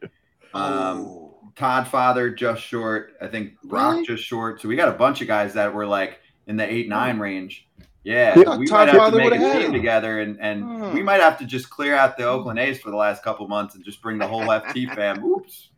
Um, 0.54 1.06
oh. 1.06 1.30
Todd 1.56 1.88
Father 1.88 2.30
just 2.30 2.62
short. 2.62 3.14
I 3.20 3.26
think 3.26 3.60
Brock 3.62 3.94
really? 3.94 4.06
just 4.06 4.24
short. 4.24 4.60
So 4.60 4.68
we 4.68 4.76
got 4.76 4.88
a 4.88 4.92
bunch 4.92 5.20
of 5.20 5.28
guys 5.28 5.54
that 5.54 5.74
were 5.74 5.86
like 5.86 6.20
in 6.46 6.56
the 6.56 6.70
eight 6.70 6.88
nine 6.88 7.18
range. 7.18 7.68
Yeah, 8.02 8.34
we 8.56 8.66
might 8.66 8.88
have 8.88 8.96
Father 8.96 9.18
to 9.18 9.30
make 9.30 9.40
a 9.40 9.58
team 9.58 9.72
together, 9.72 10.20
and 10.20 10.40
and 10.40 10.64
hmm. 10.64 10.94
we 10.94 11.02
might 11.02 11.20
have 11.20 11.38
to 11.38 11.44
just 11.44 11.68
clear 11.68 11.94
out 11.94 12.16
the 12.16 12.24
Oakland 12.24 12.58
A's 12.58 12.80
for 12.80 12.90
the 12.90 12.96
last 12.96 13.22
couple 13.22 13.46
months 13.46 13.74
and 13.74 13.84
just 13.84 14.00
bring 14.00 14.16
the 14.16 14.26
whole 14.26 14.42
FT 14.42 14.94
fam. 14.94 15.22
Oops. 15.22 15.68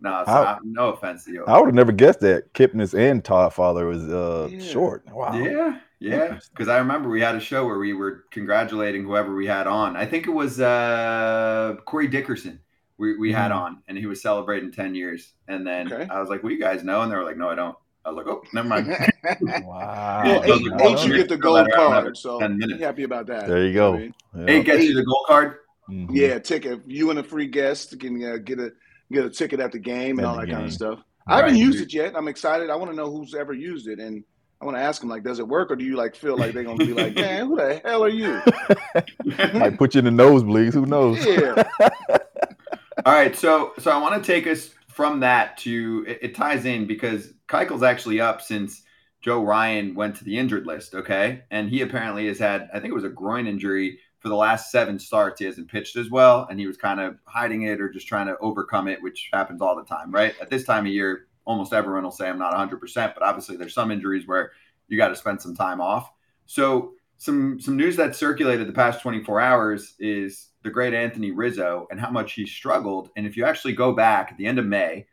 No, 0.00 0.22
so 0.26 0.32
I, 0.32 0.58
no 0.64 0.88
offense 0.92 1.24
to 1.24 1.32
you. 1.32 1.44
I 1.46 1.58
would 1.58 1.66
have 1.66 1.74
never 1.74 1.92
guessed 1.92 2.20
that 2.20 2.52
Kipnis 2.54 2.96
and 2.96 3.24
Todd 3.24 3.54
Father 3.54 3.86
was 3.86 4.08
uh, 4.08 4.48
yeah. 4.50 4.60
short. 4.60 5.06
Wow. 5.12 5.34
Yeah, 5.34 5.78
yeah. 6.02 6.38
Because 6.50 6.68
I 6.68 6.78
remember 6.78 7.08
we 7.08 7.20
had 7.20 7.34
a 7.34 7.40
show 7.40 7.66
where 7.66 7.78
we 7.78 7.92
were 7.92 8.24
congratulating 8.30 9.04
whoever 9.04 9.34
we 9.34 9.46
had 9.46 9.66
on. 9.66 9.96
I 9.96 10.06
think 10.06 10.26
it 10.26 10.30
was 10.30 10.60
uh, 10.60 11.76
Corey 11.84 12.08
Dickerson. 12.08 12.60
We, 12.98 13.16
we 13.16 13.30
mm-hmm. 13.30 13.38
had 13.38 13.52
on, 13.52 13.82
and 13.88 13.96
he 13.96 14.06
was 14.06 14.22
celebrating 14.22 14.70
ten 14.70 14.94
years. 14.94 15.32
And 15.48 15.66
then 15.66 15.92
okay. 15.92 16.08
I 16.08 16.20
was 16.20 16.28
like, 16.28 16.42
"Well, 16.42 16.52
you 16.52 16.60
guys 16.60 16.84
know?" 16.84 17.02
And 17.02 17.10
they 17.10 17.16
were 17.16 17.24
like, 17.24 17.36
"No, 17.36 17.48
I 17.48 17.54
don't." 17.54 17.76
I 18.04 18.10
was 18.10 18.16
like, 18.16 18.26
"Oh, 18.26 18.42
never 18.52 18.68
mind." 18.68 18.88
wow. 19.64 20.22
Well, 20.24 20.44
eight, 20.44 20.62
eight 20.80 21.06
you 21.06 21.16
get 21.16 21.28
the 21.28 21.36
gold 21.36 21.68
card, 21.72 22.16
so 22.16 22.38
ten 22.38 22.58
minutes. 22.58 22.80
happy 22.80 23.04
about 23.04 23.26
that. 23.26 23.48
There 23.48 23.66
you 23.66 23.72
go. 23.72 23.94
I 23.94 23.98
mean, 23.98 24.14
yeah. 24.36 24.44
Eight 24.48 24.64
gets 24.66 24.84
you 24.84 24.94
the 24.94 25.04
gold 25.04 25.24
card. 25.26 25.56
Mm-hmm. 25.90 26.14
Yeah, 26.14 26.38
ticket. 26.38 26.80
You 26.86 27.10
and 27.10 27.18
a 27.18 27.22
free 27.22 27.46
guest 27.46 27.98
can 27.98 28.22
uh, 28.24 28.36
get 28.36 28.58
a 28.58 28.72
get 29.10 29.24
a 29.24 29.30
ticket 29.30 29.60
at 29.60 29.72
the 29.72 29.78
game 29.78 30.18
and 30.18 30.26
all 30.26 30.36
that 30.36 30.46
game. 30.46 30.56
kind 30.56 30.66
of 30.66 30.72
stuff. 30.72 30.98
Right. 31.26 31.34
I 31.34 31.36
haven't 31.38 31.56
used 31.56 31.80
it 31.80 31.92
yet. 31.92 32.14
I'm 32.16 32.28
excited. 32.28 32.70
I 32.70 32.76
want 32.76 32.90
to 32.90 32.96
know 32.96 33.10
who's 33.10 33.34
ever 33.34 33.52
used 33.52 33.88
it, 33.88 33.98
and 33.98 34.24
I 34.62 34.64
want 34.64 34.76
to 34.76 34.80
ask 34.80 35.00
them 35.00 35.10
like, 35.10 35.24
does 35.24 35.40
it 35.40 35.48
work, 35.48 35.72
or 35.72 35.76
do 35.76 35.84
you 35.84 35.96
like 35.96 36.14
feel 36.14 36.38
like 36.38 36.52
they're 36.52 36.62
gonna 36.62 36.76
be 36.76 36.92
like, 36.94 37.14
man, 37.16 37.48
who 37.48 37.56
the 37.56 37.80
hell 37.84 38.04
are 38.04 38.08
you? 38.08 38.40
Might 39.58 39.76
put 39.76 39.96
you 39.96 39.98
in 39.98 40.04
the 40.04 40.22
nosebleeds. 40.22 40.72
Who 40.72 40.86
knows? 40.86 41.26
Yeah. 41.26 41.64
all 43.04 43.12
right, 43.12 43.34
so 43.34 43.72
so 43.80 43.90
I 43.90 44.00
want 44.00 44.22
to 44.22 44.24
take 44.24 44.46
us 44.46 44.70
from 44.86 45.18
that 45.20 45.58
to 45.58 46.04
it, 46.06 46.18
it 46.22 46.34
ties 46.36 46.64
in 46.64 46.86
because 46.86 47.32
Keuchel's 47.48 47.82
actually 47.82 48.20
up 48.20 48.40
since 48.40 48.82
Joe 49.20 49.42
Ryan 49.42 49.96
went 49.96 50.14
to 50.16 50.24
the 50.24 50.38
injured 50.38 50.64
list. 50.64 50.94
Okay, 50.94 51.42
and 51.50 51.68
he 51.68 51.82
apparently 51.82 52.28
has 52.28 52.38
had 52.38 52.68
I 52.72 52.78
think 52.78 52.92
it 52.92 52.94
was 52.94 53.02
a 53.02 53.08
groin 53.08 53.48
injury 53.48 53.98
for 54.20 54.28
the 54.28 54.36
last 54.36 54.70
seven 54.70 55.00
starts, 55.00 55.40
he 55.40 55.44
hasn't 55.44 55.68
pitched 55.68 55.96
as 55.96 56.08
well, 56.08 56.46
and 56.48 56.60
he 56.60 56.68
was 56.68 56.76
kind 56.76 57.00
of 57.00 57.18
hiding 57.24 57.62
it 57.62 57.80
or 57.80 57.88
just 57.88 58.06
trying 58.06 58.28
to 58.28 58.38
overcome 58.38 58.86
it, 58.86 59.02
which 59.02 59.28
happens 59.32 59.60
all 59.60 59.74
the 59.74 59.82
time, 59.82 60.12
right? 60.12 60.36
At 60.40 60.48
this 60.48 60.62
time 60.62 60.86
of 60.86 60.92
year, 60.92 61.26
almost 61.44 61.72
everyone 61.72 62.04
will 62.04 62.10
say 62.10 62.28
I'm 62.28 62.38
not 62.38 62.54
100%, 62.54 63.14
but 63.14 63.22
obviously 63.22 63.56
there's 63.56 63.74
some 63.74 63.90
injuries 63.90 64.26
where 64.26 64.52
you 64.88 64.96
got 64.96 65.08
to 65.08 65.16
spend 65.16 65.40
some 65.40 65.54
time 65.54 65.80
off. 65.80 66.10
So 66.46 66.92
some 67.16 67.60
some 67.60 67.76
news 67.76 67.96
that 67.96 68.16
circulated 68.16 68.66
the 68.66 68.72
past 68.72 69.00
24 69.00 69.40
hours 69.40 69.94
is 69.98 70.48
the 70.62 70.70
great 70.70 70.94
Anthony 70.94 71.30
Rizzo 71.30 71.86
and 71.90 72.00
how 72.00 72.10
much 72.10 72.32
he 72.32 72.46
struggled. 72.46 73.10
And 73.16 73.26
if 73.26 73.36
you 73.36 73.44
actually 73.44 73.74
go 73.74 73.92
back 73.92 74.32
at 74.32 74.38
the 74.38 74.46
end 74.46 74.58
of 74.58 74.66
May, 74.66 75.06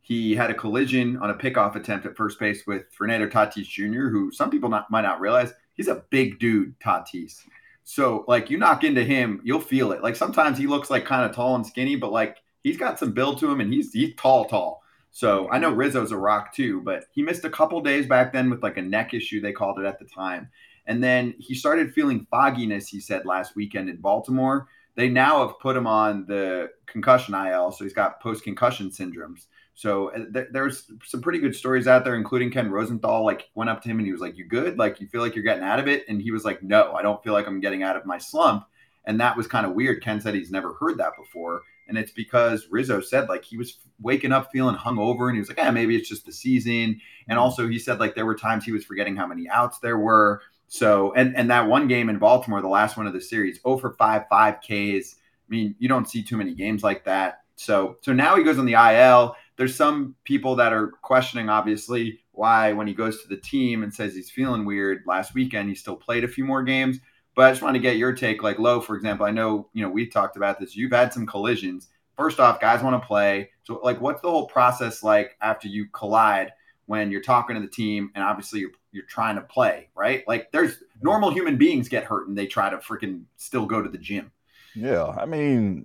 he 0.00 0.36
had 0.36 0.50
a 0.50 0.54
collision 0.54 1.16
on 1.16 1.30
a 1.30 1.34
pickoff 1.34 1.74
attempt 1.74 2.06
at 2.06 2.16
first 2.16 2.38
base 2.38 2.66
with 2.66 2.84
Fernando 2.92 3.26
Tatis 3.26 3.66
Jr., 3.66 4.08
who 4.08 4.30
some 4.30 4.50
people 4.50 4.68
not, 4.68 4.88
might 4.88 5.02
not 5.02 5.20
realize 5.20 5.52
he's 5.74 5.88
a 5.88 6.04
big 6.10 6.38
dude, 6.38 6.78
Tatis. 6.78 7.40
So 7.82 8.24
like 8.28 8.48
you 8.48 8.58
knock 8.58 8.84
into 8.84 9.02
him, 9.04 9.40
you'll 9.42 9.60
feel 9.60 9.92
it. 9.92 10.02
Like 10.02 10.16
sometimes 10.16 10.58
he 10.58 10.66
looks 10.66 10.90
like 10.90 11.04
kind 11.04 11.28
of 11.28 11.34
tall 11.34 11.56
and 11.56 11.66
skinny, 11.66 11.96
but 11.96 12.12
like 12.12 12.38
he's 12.62 12.76
got 12.76 12.98
some 12.98 13.12
build 13.12 13.38
to 13.40 13.50
him 13.50 13.60
and 13.60 13.72
he's 13.72 13.92
he's 13.92 14.14
tall, 14.16 14.44
tall. 14.44 14.82
So 15.16 15.48
I 15.50 15.58
know 15.58 15.70
Rizzo's 15.70 16.12
a 16.12 16.16
rock 16.18 16.52
too, 16.52 16.82
but 16.82 17.06
he 17.10 17.22
missed 17.22 17.42
a 17.46 17.48
couple 17.48 17.80
days 17.80 18.04
back 18.04 18.34
then 18.34 18.50
with 18.50 18.62
like 18.62 18.76
a 18.76 18.82
neck 18.82 19.14
issue, 19.14 19.40
they 19.40 19.50
called 19.50 19.78
it 19.78 19.86
at 19.86 19.98
the 19.98 20.04
time. 20.04 20.50
And 20.84 21.02
then 21.02 21.34
he 21.38 21.54
started 21.54 21.94
feeling 21.94 22.26
fogginess, 22.30 22.86
he 22.86 23.00
said 23.00 23.24
last 23.24 23.56
weekend 23.56 23.88
in 23.88 23.96
Baltimore. 23.96 24.68
They 24.94 25.08
now 25.08 25.46
have 25.46 25.58
put 25.58 25.74
him 25.74 25.86
on 25.86 26.26
the 26.26 26.68
concussion 26.84 27.32
IL, 27.34 27.72
so 27.72 27.82
he's 27.82 27.94
got 27.94 28.20
post 28.20 28.44
concussion 28.44 28.90
syndromes. 28.90 29.46
So 29.72 30.10
uh, 30.10 30.26
th- 30.34 30.48
there's 30.52 30.92
some 31.02 31.22
pretty 31.22 31.38
good 31.38 31.56
stories 31.56 31.88
out 31.88 32.04
there, 32.04 32.16
including 32.16 32.50
Ken 32.50 32.70
Rosenthal. 32.70 33.24
Like 33.24 33.48
went 33.54 33.70
up 33.70 33.80
to 33.84 33.88
him 33.88 33.96
and 33.96 34.04
he 34.06 34.12
was 34.12 34.20
like, 34.20 34.36
"You 34.36 34.44
good? 34.44 34.76
Like 34.78 35.00
you 35.00 35.06
feel 35.06 35.22
like 35.22 35.34
you're 35.34 35.44
getting 35.44 35.64
out 35.64 35.78
of 35.78 35.88
it?" 35.88 36.04
And 36.10 36.20
he 36.20 36.30
was 36.30 36.44
like, 36.44 36.62
"No, 36.62 36.92
I 36.92 37.00
don't 37.00 37.24
feel 37.24 37.32
like 37.32 37.46
I'm 37.46 37.60
getting 37.60 37.82
out 37.82 37.96
of 37.96 38.04
my 38.04 38.18
slump." 38.18 38.66
And 39.06 39.18
that 39.20 39.34
was 39.34 39.46
kind 39.46 39.64
of 39.64 39.72
weird. 39.72 40.02
Ken 40.02 40.20
said 40.20 40.34
he's 40.34 40.50
never 40.50 40.74
heard 40.74 40.98
that 40.98 41.12
before, 41.16 41.62
and 41.88 41.96
it's 41.96 42.10
because 42.10 42.66
Rizzo 42.70 43.00
said 43.00 43.28
like 43.28 43.44
he 43.44 43.56
was 43.56 43.78
waking 44.00 44.32
up 44.32 44.50
feeling 44.52 44.76
hungover, 44.76 45.28
and 45.28 45.36
he 45.36 45.40
was 45.40 45.48
like, 45.48 45.58
"Yeah, 45.58 45.70
maybe 45.70 45.96
it's 45.96 46.08
just 46.08 46.26
the 46.26 46.32
season." 46.32 47.00
And 47.28 47.38
also 47.38 47.68
he 47.68 47.78
said 47.78 48.00
like 48.00 48.14
there 48.14 48.26
were 48.26 48.34
times 48.34 48.64
he 48.64 48.72
was 48.72 48.84
forgetting 48.84 49.16
how 49.16 49.26
many 49.26 49.48
outs 49.48 49.78
there 49.78 49.98
were. 49.98 50.42
So 50.68 51.12
and 51.14 51.36
and 51.36 51.50
that 51.50 51.68
one 51.68 51.88
game 51.88 52.08
in 52.08 52.18
Baltimore, 52.18 52.60
the 52.60 52.68
last 52.68 52.96
one 52.96 53.06
of 53.06 53.12
the 53.12 53.20
series, 53.20 53.60
0 53.62 53.78
for 53.78 53.92
5, 53.92 54.22
5 54.28 54.54
Ks. 54.60 55.16
I 55.16 55.48
mean, 55.48 55.76
you 55.78 55.88
don't 55.88 56.08
see 56.08 56.22
too 56.22 56.36
many 56.36 56.54
games 56.54 56.82
like 56.82 57.04
that. 57.04 57.42
So 57.56 57.96
so 58.00 58.12
now 58.12 58.36
he 58.36 58.44
goes 58.44 58.58
on 58.58 58.66
the 58.66 58.74
IL 58.74 59.36
there's 59.56 59.74
some 59.74 60.14
people 60.24 60.56
that 60.56 60.72
are 60.72 60.88
questioning, 61.02 61.48
obviously, 61.48 62.20
why 62.32 62.72
when 62.72 62.86
he 62.86 62.94
goes 62.94 63.22
to 63.22 63.28
the 63.28 63.38
team 63.38 63.82
and 63.82 63.92
says 63.92 64.14
he's 64.14 64.30
feeling 64.30 64.64
weird 64.64 65.02
last 65.06 65.34
weekend, 65.34 65.68
he 65.68 65.74
still 65.74 65.96
played 65.96 66.24
a 66.24 66.28
few 66.28 66.44
more 66.44 66.62
games. 66.62 66.98
But 67.36 67.46
I 67.46 67.50
just 67.52 67.62
want 67.62 67.74
to 67.74 67.80
get 67.80 67.96
your 67.98 68.12
take. 68.12 68.42
Like 68.42 68.58
Low, 68.58 68.80
for 68.80 68.96
example, 68.96 69.26
I 69.26 69.30
know 69.30 69.68
you 69.72 69.82
know 69.82 69.90
we've 69.90 70.12
talked 70.12 70.36
about 70.36 70.58
this. 70.58 70.74
You've 70.74 70.92
had 70.92 71.12
some 71.12 71.26
collisions. 71.26 71.88
First 72.16 72.40
off, 72.40 72.60
guys 72.60 72.82
want 72.82 73.00
to 73.00 73.06
play. 73.06 73.50
So, 73.64 73.78
like, 73.84 74.00
what's 74.00 74.22
the 74.22 74.30
whole 74.30 74.46
process 74.46 75.02
like 75.02 75.36
after 75.42 75.68
you 75.68 75.86
collide 75.92 76.52
when 76.86 77.10
you're 77.10 77.20
talking 77.20 77.54
to 77.54 77.60
the 77.60 77.68
team 77.68 78.10
and 78.14 78.24
obviously 78.24 78.60
you're, 78.60 78.70
you're 78.90 79.04
trying 79.04 79.34
to 79.34 79.42
play, 79.42 79.90
right? 79.94 80.26
Like, 80.26 80.50
there's 80.50 80.82
normal 81.02 81.30
human 81.30 81.58
beings 81.58 81.90
get 81.90 82.04
hurt 82.04 82.28
and 82.28 82.38
they 82.38 82.46
try 82.46 82.70
to 82.70 82.78
freaking 82.78 83.24
still 83.36 83.66
go 83.66 83.82
to 83.82 83.88
the 83.90 83.98
gym. 83.98 84.32
Yeah, 84.74 85.06
I 85.06 85.26
mean, 85.26 85.84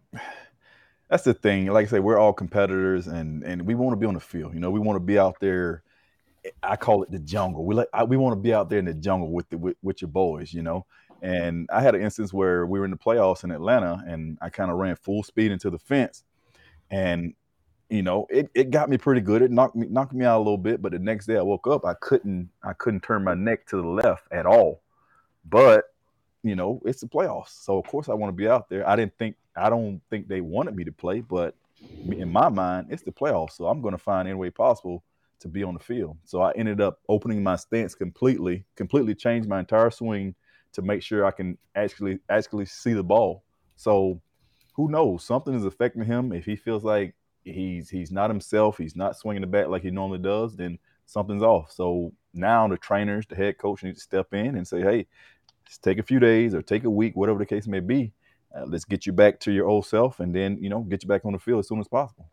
that's 1.10 1.24
the 1.24 1.34
thing. 1.34 1.66
Like 1.68 1.88
I 1.88 1.90
say, 1.90 2.00
we're 2.00 2.18
all 2.18 2.34
competitors, 2.34 3.08
and 3.08 3.44
and 3.44 3.62
we 3.64 3.76
want 3.76 3.94
to 3.94 3.98
be 3.98 4.06
on 4.06 4.14
the 4.14 4.20
field. 4.20 4.54
You 4.54 4.60
know, 4.60 4.72
we 4.72 4.80
want 4.80 4.96
to 4.96 5.02
be 5.02 5.18
out 5.18 5.40
there. 5.40 5.84
I 6.64 6.76
call 6.76 7.04
it 7.04 7.12
the 7.12 7.20
jungle. 7.20 7.66
We 7.66 7.76
like 7.76 7.88
I, 7.94 8.04
we 8.04 8.18
want 8.18 8.34
to 8.34 8.42
be 8.42 8.54
out 8.54 8.70
there 8.70 8.80
in 8.80 8.86
the 8.86 8.94
jungle 8.94 9.32
with 9.32 9.50
the 9.50 9.58
with, 9.58 9.78
with 9.82 10.02
your 10.02 10.10
boys. 10.10 10.54
You 10.54 10.62
know, 10.62 10.86
and 11.22 11.70
I 11.72 11.82
had 11.82 11.96
an 11.96 12.02
instance 12.02 12.34
where 12.34 12.66
we 12.66 12.80
were 12.80 12.86
in 12.86 12.92
the 12.92 12.98
playoffs 12.98 13.44
in 13.44 13.52
Atlanta, 13.52 14.04
and 14.08 14.38
I 14.42 14.50
kind 14.50 14.72
of 14.72 14.78
ran 14.78 14.96
full 14.96 15.24
speed 15.24 15.52
into 15.52 15.70
the 15.70 15.80
fence, 15.80 16.24
and 16.90 17.34
you 17.90 18.02
know, 18.02 18.26
it, 18.30 18.50
it 18.56 18.72
got 18.72 18.90
me 18.90 18.98
pretty 18.98 19.22
good. 19.22 19.42
It 19.42 19.52
knocked 19.52 19.76
me 19.76 19.88
knocked 19.90 20.14
me 20.14 20.26
out 20.26 20.38
a 20.38 20.44
little 20.44 20.58
bit, 20.58 20.82
but 20.82 20.94
the 20.94 21.00
next 21.00 21.28
day 21.28 21.38
I 21.38 21.42
woke 21.42 21.68
up, 21.68 21.86
I 21.86 21.94
couldn't 21.96 22.50
I 22.64 22.74
couldn't 22.74 23.02
turn 23.04 23.24
my 23.24 23.34
neck 23.36 23.68
to 23.68 23.78
the 23.78 23.88
left 23.88 24.32
at 24.32 24.46
all. 24.46 24.82
But 25.50 25.86
you 26.44 26.56
know, 26.56 26.82
it's 26.86 27.02
the 27.02 27.08
playoffs, 27.08 27.50
so 27.50 27.78
of 27.78 27.86
course 27.86 28.10
I 28.10 28.14
want 28.14 28.30
to 28.30 28.36
be 28.36 28.48
out 28.48 28.70
there. 28.70 28.88
I 28.88 28.96
didn't 28.96 29.18
think 29.18 29.36
I 29.56 29.70
don't 29.70 30.02
think 30.10 30.28
they 30.28 30.42
wanted 30.42 30.76
me 30.76 30.84
to 30.86 30.92
play, 30.92 31.22
but 31.22 31.56
in 32.10 32.32
my 32.32 32.50
mind, 32.50 32.88
it's 32.90 33.04
the 33.04 33.12
playoffs, 33.12 33.52
so 33.52 33.68
I'm 33.68 33.82
going 33.82 33.94
to 33.94 33.98
find 33.98 34.28
any 34.28 34.36
way 34.36 34.50
possible 34.50 35.04
to 35.40 35.48
be 35.48 35.64
on 35.64 35.74
the 35.74 35.80
field. 35.80 36.18
So 36.24 36.42
I 36.42 36.52
ended 36.52 36.80
up 36.80 37.00
opening 37.10 37.44
my 37.44 37.56
stance 37.56 37.96
completely, 37.96 38.64
completely 38.76 39.16
changed 39.16 39.50
my 39.50 39.60
entire 39.60 39.90
swing 39.90 40.36
to 40.74 40.82
make 40.82 41.02
sure 41.04 41.26
I 41.26 41.32
can 41.32 41.58
actually 41.76 42.20
actually 42.30 42.66
see 42.66 42.94
the 42.94 43.04
ball. 43.04 43.44
So 43.76 44.22
who 44.74 44.90
knows? 44.90 45.24
Something 45.24 45.54
is 45.54 45.66
affecting 45.66 46.04
him. 46.04 46.32
If 46.32 46.46
he 46.46 46.56
feels 46.56 46.84
like 46.84 47.16
he's 47.44 47.90
he's 47.90 48.12
not 48.12 48.30
himself, 48.30 48.78
he's 48.78 48.96
not 48.96 49.18
swinging 49.18 49.42
the 49.42 49.48
bat 49.48 49.70
like 49.70 49.84
he 49.84 49.92
normally 49.92 50.20
does, 50.20 50.56
then 50.56 50.80
something's 51.06 51.44
off. 51.44 51.72
So 51.72 52.14
now 52.34 52.68
the 52.68 52.78
trainers, 52.78 53.26
the 53.28 53.36
head 53.36 53.58
coach 53.58 53.84
need 53.84 53.96
to 53.96 54.02
step 54.02 54.34
in 54.34 54.56
and 54.56 54.68
say, 54.68 54.82
hey, 54.82 55.08
just 55.68 55.84
take 55.84 55.98
a 55.98 56.04
few 56.04 56.20
days 56.20 56.54
or 56.54 56.62
take 56.62 56.84
a 56.84 56.90
week, 56.90 57.16
whatever 57.16 57.40
the 57.40 57.46
case 57.46 57.68
may 57.68 57.80
be. 57.80 58.14
Uh, 58.56 58.66
let's 58.66 58.86
get 58.86 59.06
you 59.06 59.14
back 59.14 59.40
to 59.40 59.52
your 59.52 59.68
old 59.68 59.86
self 59.86 60.20
and 60.20 60.36
then, 60.36 60.58
you 60.62 60.70
know, 60.70 60.82
get 60.82 61.04
you 61.04 61.08
back 61.08 61.24
on 61.26 61.34
the 61.34 61.40
field 61.40 61.60
as 61.60 61.68
soon 61.68 61.80
as 61.80 61.88
possible. 61.88 62.30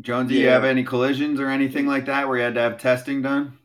Jones, 0.00 0.30
do 0.30 0.34
you 0.34 0.48
have 0.48 0.64
any 0.64 0.82
collisions 0.82 1.40
or 1.40 1.50
anything 1.50 1.86
like 1.86 2.06
that 2.06 2.26
where 2.26 2.38
you 2.38 2.42
had 2.42 2.54
to 2.54 2.60
have 2.60 2.78
testing 2.78 3.20
done? 3.20 3.58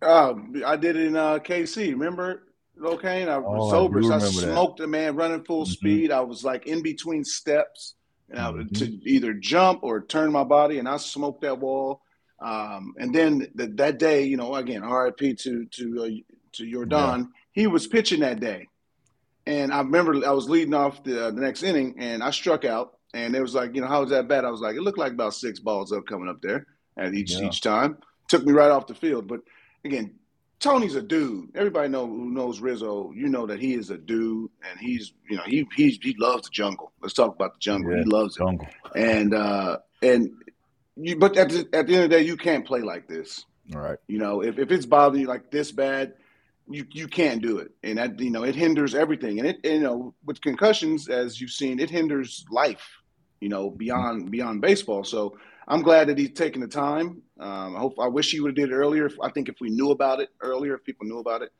Um, 0.00 0.62
I 0.64 0.76
did 0.76 0.96
it 0.96 1.06
in 1.06 1.16
uh, 1.16 1.38
KC. 1.38 1.90
Remember, 1.90 2.44
Lo 2.76 2.96
Cain? 2.96 3.28
I 3.28 3.38
was 3.38 3.68
oh, 3.68 3.70
sober. 3.70 4.00
I, 4.12 4.16
I 4.16 4.18
smoked 4.20 4.78
that. 4.78 4.84
a 4.84 4.88
man 4.88 5.16
running 5.16 5.44
full 5.44 5.64
mm-hmm. 5.64 5.72
speed. 5.72 6.12
I 6.12 6.20
was 6.20 6.44
like 6.44 6.66
in 6.66 6.82
between 6.82 7.24
steps 7.24 7.94
and 8.30 8.38
I 8.38 8.50
mm-hmm. 8.50 8.74
to 8.74 9.08
either 9.08 9.32
jump 9.34 9.80
or 9.82 10.02
turn 10.02 10.32
my 10.32 10.44
body, 10.44 10.78
and 10.78 10.88
I 10.88 10.96
smoked 10.98 11.42
that 11.42 11.58
wall. 11.58 12.02
Um, 12.40 12.94
and 12.98 13.14
then 13.14 13.48
the, 13.54 13.66
that 13.76 13.98
day, 13.98 14.24
you 14.24 14.36
know, 14.36 14.54
again, 14.54 14.82
RIP 14.82 15.38
to 15.38 15.66
to 15.66 16.02
uh, 16.04 16.08
to 16.52 16.64
Yordan. 16.64 17.18
Yeah. 17.18 17.24
He 17.52 17.66
was 17.66 17.86
pitching 17.86 18.20
that 18.20 18.40
day, 18.40 18.68
and 19.46 19.72
I 19.72 19.78
remember 19.78 20.24
I 20.26 20.30
was 20.30 20.48
leading 20.48 20.74
off 20.74 21.02
the, 21.02 21.26
uh, 21.26 21.30
the 21.30 21.40
next 21.40 21.62
inning, 21.62 21.96
and 21.98 22.22
I 22.22 22.30
struck 22.30 22.64
out. 22.64 22.94
And 23.14 23.34
it 23.34 23.40
was 23.40 23.54
like, 23.54 23.74
you 23.74 23.80
know, 23.80 23.86
how 23.86 24.02
was 24.02 24.10
that 24.10 24.28
bad? 24.28 24.44
I 24.44 24.50
was 24.50 24.60
like, 24.60 24.76
it 24.76 24.82
looked 24.82 24.98
like 24.98 25.12
about 25.12 25.32
six 25.32 25.58
balls 25.58 25.92
up 25.92 26.04
coming 26.06 26.28
up 26.28 26.42
there 26.42 26.66
at 26.98 27.14
each 27.14 27.32
yeah. 27.32 27.46
each 27.46 27.62
time. 27.62 27.96
Took 28.28 28.44
me 28.44 28.52
right 28.52 28.70
off 28.70 28.86
the 28.86 28.94
field. 28.94 29.26
But 29.26 29.40
again, 29.88 30.14
Tony's 30.60 30.96
a 30.96 31.02
dude. 31.02 31.50
Everybody 31.54 31.88
know 31.88 32.06
who 32.06 32.30
knows 32.30 32.60
Rizzo. 32.60 33.12
You 33.14 33.28
know 33.28 33.46
that 33.46 33.60
he 33.60 33.74
is 33.74 33.90
a 33.90 33.98
dude, 33.98 34.50
and 34.68 34.78
he's 34.80 35.12
you 35.28 35.36
know 35.36 35.44
he 35.46 35.66
he's, 35.76 35.98
he 36.02 36.14
loves 36.18 36.44
the 36.44 36.50
jungle. 36.52 36.92
Let's 37.00 37.14
talk 37.14 37.34
about 37.34 37.54
the 37.54 37.60
jungle. 37.60 37.92
Yeah, 37.92 38.02
he 38.04 38.10
loves 38.10 38.36
it. 38.36 38.40
Jungle. 38.40 38.66
And 38.96 39.34
uh, 39.34 39.78
and 40.02 40.30
you, 40.96 41.16
but 41.16 41.36
at 41.36 41.50
the, 41.50 41.68
at 41.72 41.86
the 41.86 41.94
end 41.94 42.04
of 42.04 42.10
the 42.10 42.16
day, 42.16 42.22
you 42.22 42.36
can't 42.36 42.66
play 42.66 42.80
like 42.80 43.06
this. 43.06 43.44
All 43.74 43.80
right. 43.80 43.98
You 44.08 44.18
know, 44.18 44.42
if, 44.42 44.58
if 44.58 44.70
it's 44.70 44.86
bothering 44.86 45.22
you 45.22 45.28
like 45.28 45.50
this 45.50 45.70
bad, 45.70 46.14
you 46.68 46.84
you 46.92 47.06
can't 47.06 47.40
do 47.40 47.58
it, 47.58 47.70
and 47.84 47.98
that 47.98 48.18
you 48.18 48.30
know 48.30 48.42
it 48.42 48.56
hinders 48.56 48.94
everything. 48.94 49.38
And 49.38 49.48
it 49.48 49.60
you 49.64 49.80
know 49.80 50.14
with 50.24 50.40
concussions, 50.40 51.08
as 51.08 51.40
you've 51.40 51.50
seen, 51.50 51.78
it 51.78 51.90
hinders 51.90 52.44
life. 52.50 52.86
You 53.40 53.48
know 53.48 53.70
beyond 53.70 54.30
beyond 54.32 54.60
baseball. 54.60 55.04
So 55.04 55.38
I'm 55.68 55.82
glad 55.82 56.08
that 56.08 56.16
he's 56.16 56.32
taking 56.32 56.62
the 56.62 56.68
time. 56.68 57.22
Um, 57.38 57.76
I 57.76 57.78
hope 57.78 57.98
I 58.00 58.08
wish 58.08 58.30
he 58.30 58.40
would 58.40 58.48
have 58.48 58.56
did 58.56 58.72
it 58.72 58.74
earlier. 58.74 59.10
I 59.22 59.30
think 59.30 59.48
if 59.48 59.56
we 59.60 59.68
knew 59.68 59.90
about 59.90 60.20
it 60.20 60.30
earlier, 60.40 60.74
if 60.74 60.84
people 60.84 61.06
knew 61.06 61.18
about 61.18 61.42
it, 61.42 61.52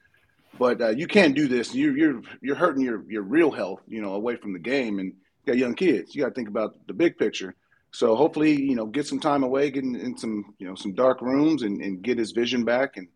but 0.58 0.80
uh, 0.80 0.88
you 0.88 1.06
can't 1.06 1.34
do 1.34 1.46
this. 1.46 1.74
You're 1.74 1.96
you're 1.96 2.22
you're 2.40 2.56
hurting 2.56 2.82
your 2.82 3.04
your 3.08 3.22
real 3.22 3.50
health. 3.50 3.80
You 3.86 4.00
know 4.00 4.14
away 4.14 4.36
from 4.36 4.54
the 4.54 4.58
game, 4.58 4.98
and 4.98 5.08
you 5.08 5.52
got 5.52 5.58
young 5.58 5.74
kids. 5.74 6.14
You 6.14 6.22
got 6.22 6.30
to 6.30 6.34
think 6.34 6.48
about 6.48 6.74
the 6.86 6.94
big 6.94 7.18
picture. 7.18 7.54
So 7.90 8.16
hopefully, 8.16 8.60
you 8.60 8.74
know, 8.74 8.86
get 8.86 9.06
some 9.06 9.20
time 9.20 9.42
away, 9.42 9.70
get 9.70 9.82
in, 9.82 9.96
in 9.96 10.16
some, 10.16 10.54
you 10.58 10.66
know, 10.66 10.74
some 10.74 10.92
dark 10.92 11.22
rooms 11.22 11.62
and, 11.62 11.80
and 11.80 12.02
get 12.02 12.18
his 12.18 12.32
vision 12.32 12.62
back 12.64 12.98
and 12.98 13.08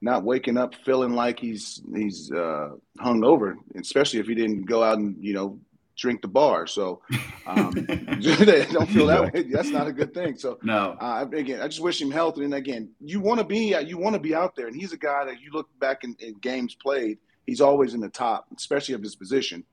not 0.00 0.22
waking 0.22 0.56
up 0.56 0.74
feeling 0.84 1.14
like 1.14 1.38
he's 1.38 1.82
he's 1.94 2.30
uh, 2.32 2.70
hung 2.98 3.24
over, 3.24 3.56
especially 3.76 4.20
if 4.20 4.26
he 4.26 4.34
didn't 4.34 4.64
go 4.64 4.82
out 4.82 4.98
and 4.98 5.16
you 5.20 5.34
know 5.34 5.58
drink 5.96 6.22
the 6.22 6.28
bar. 6.28 6.66
So 6.66 7.02
um, 7.46 7.72
don't 7.86 8.88
feel 8.88 9.06
that 9.06 9.32
way. 9.32 9.42
That's 9.44 9.70
not 9.70 9.86
a 9.86 9.92
good 9.92 10.14
thing. 10.14 10.36
So 10.36 10.58
no. 10.62 10.96
Uh, 11.00 11.26
again, 11.32 11.60
I 11.60 11.68
just 11.68 11.80
wish 11.80 12.00
him 12.00 12.10
health. 12.10 12.38
And 12.38 12.54
again, 12.54 12.90
you 13.00 13.20
want 13.20 13.38
to 13.38 13.44
be 13.44 13.76
you 13.84 13.98
want 13.98 14.14
to 14.14 14.20
be 14.20 14.34
out 14.34 14.56
there, 14.56 14.66
and 14.66 14.76
he's 14.76 14.92
a 14.92 14.98
guy 14.98 15.24
that 15.24 15.40
you 15.40 15.50
look 15.52 15.68
back 15.78 16.04
in, 16.04 16.16
in 16.20 16.34
games 16.34 16.74
played. 16.74 17.18
He's 17.46 17.60
always 17.60 17.94
in 17.94 18.00
the 18.00 18.08
top, 18.08 18.46
especially 18.56 18.94
of 18.94 19.02
his 19.02 19.16
position, 19.16 19.64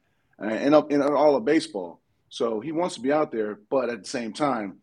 uh, 0.41 0.47
and 0.47 0.74
up 0.74 0.91
in 0.91 1.01
all 1.01 1.36
of 1.36 1.45
baseball. 1.45 2.01
So 2.30 2.59
he 2.59 2.72
wants 2.72 2.95
to 2.95 3.01
be 3.01 3.11
out 3.11 3.32
there, 3.32 3.59
but 3.70 3.89
at 3.89 4.03
the 4.03 4.09
same 4.09 4.34
time, 4.34 4.78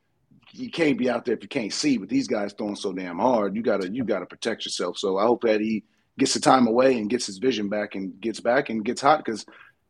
you 0.52 0.70
can't 0.70 0.98
be 0.98 1.10
out 1.10 1.24
there 1.24 1.34
if 1.34 1.42
you 1.42 1.48
can't 1.48 1.72
see. 1.72 1.98
With 1.98 2.08
these 2.08 2.28
guys 2.28 2.52
throwing 2.52 2.76
so 2.76 2.92
damn 2.92 3.18
hard, 3.18 3.54
you 3.54 3.62
gotta 3.62 3.90
you 3.90 4.04
gotta 4.04 4.26
protect 4.26 4.64
yourself. 4.64 4.98
So 4.98 5.18
I 5.18 5.24
hope 5.24 5.42
that 5.42 5.60
he 5.60 5.84
gets 6.18 6.34
the 6.34 6.40
time 6.40 6.66
away 6.66 6.98
and 6.98 7.10
gets 7.10 7.26
his 7.26 7.38
vision 7.38 7.68
back 7.68 7.94
and 7.94 8.18
gets 8.20 8.40
back 8.40 8.70
and 8.70 8.84
gets 8.84 9.00
hot 9.00 9.24
because 9.24 9.44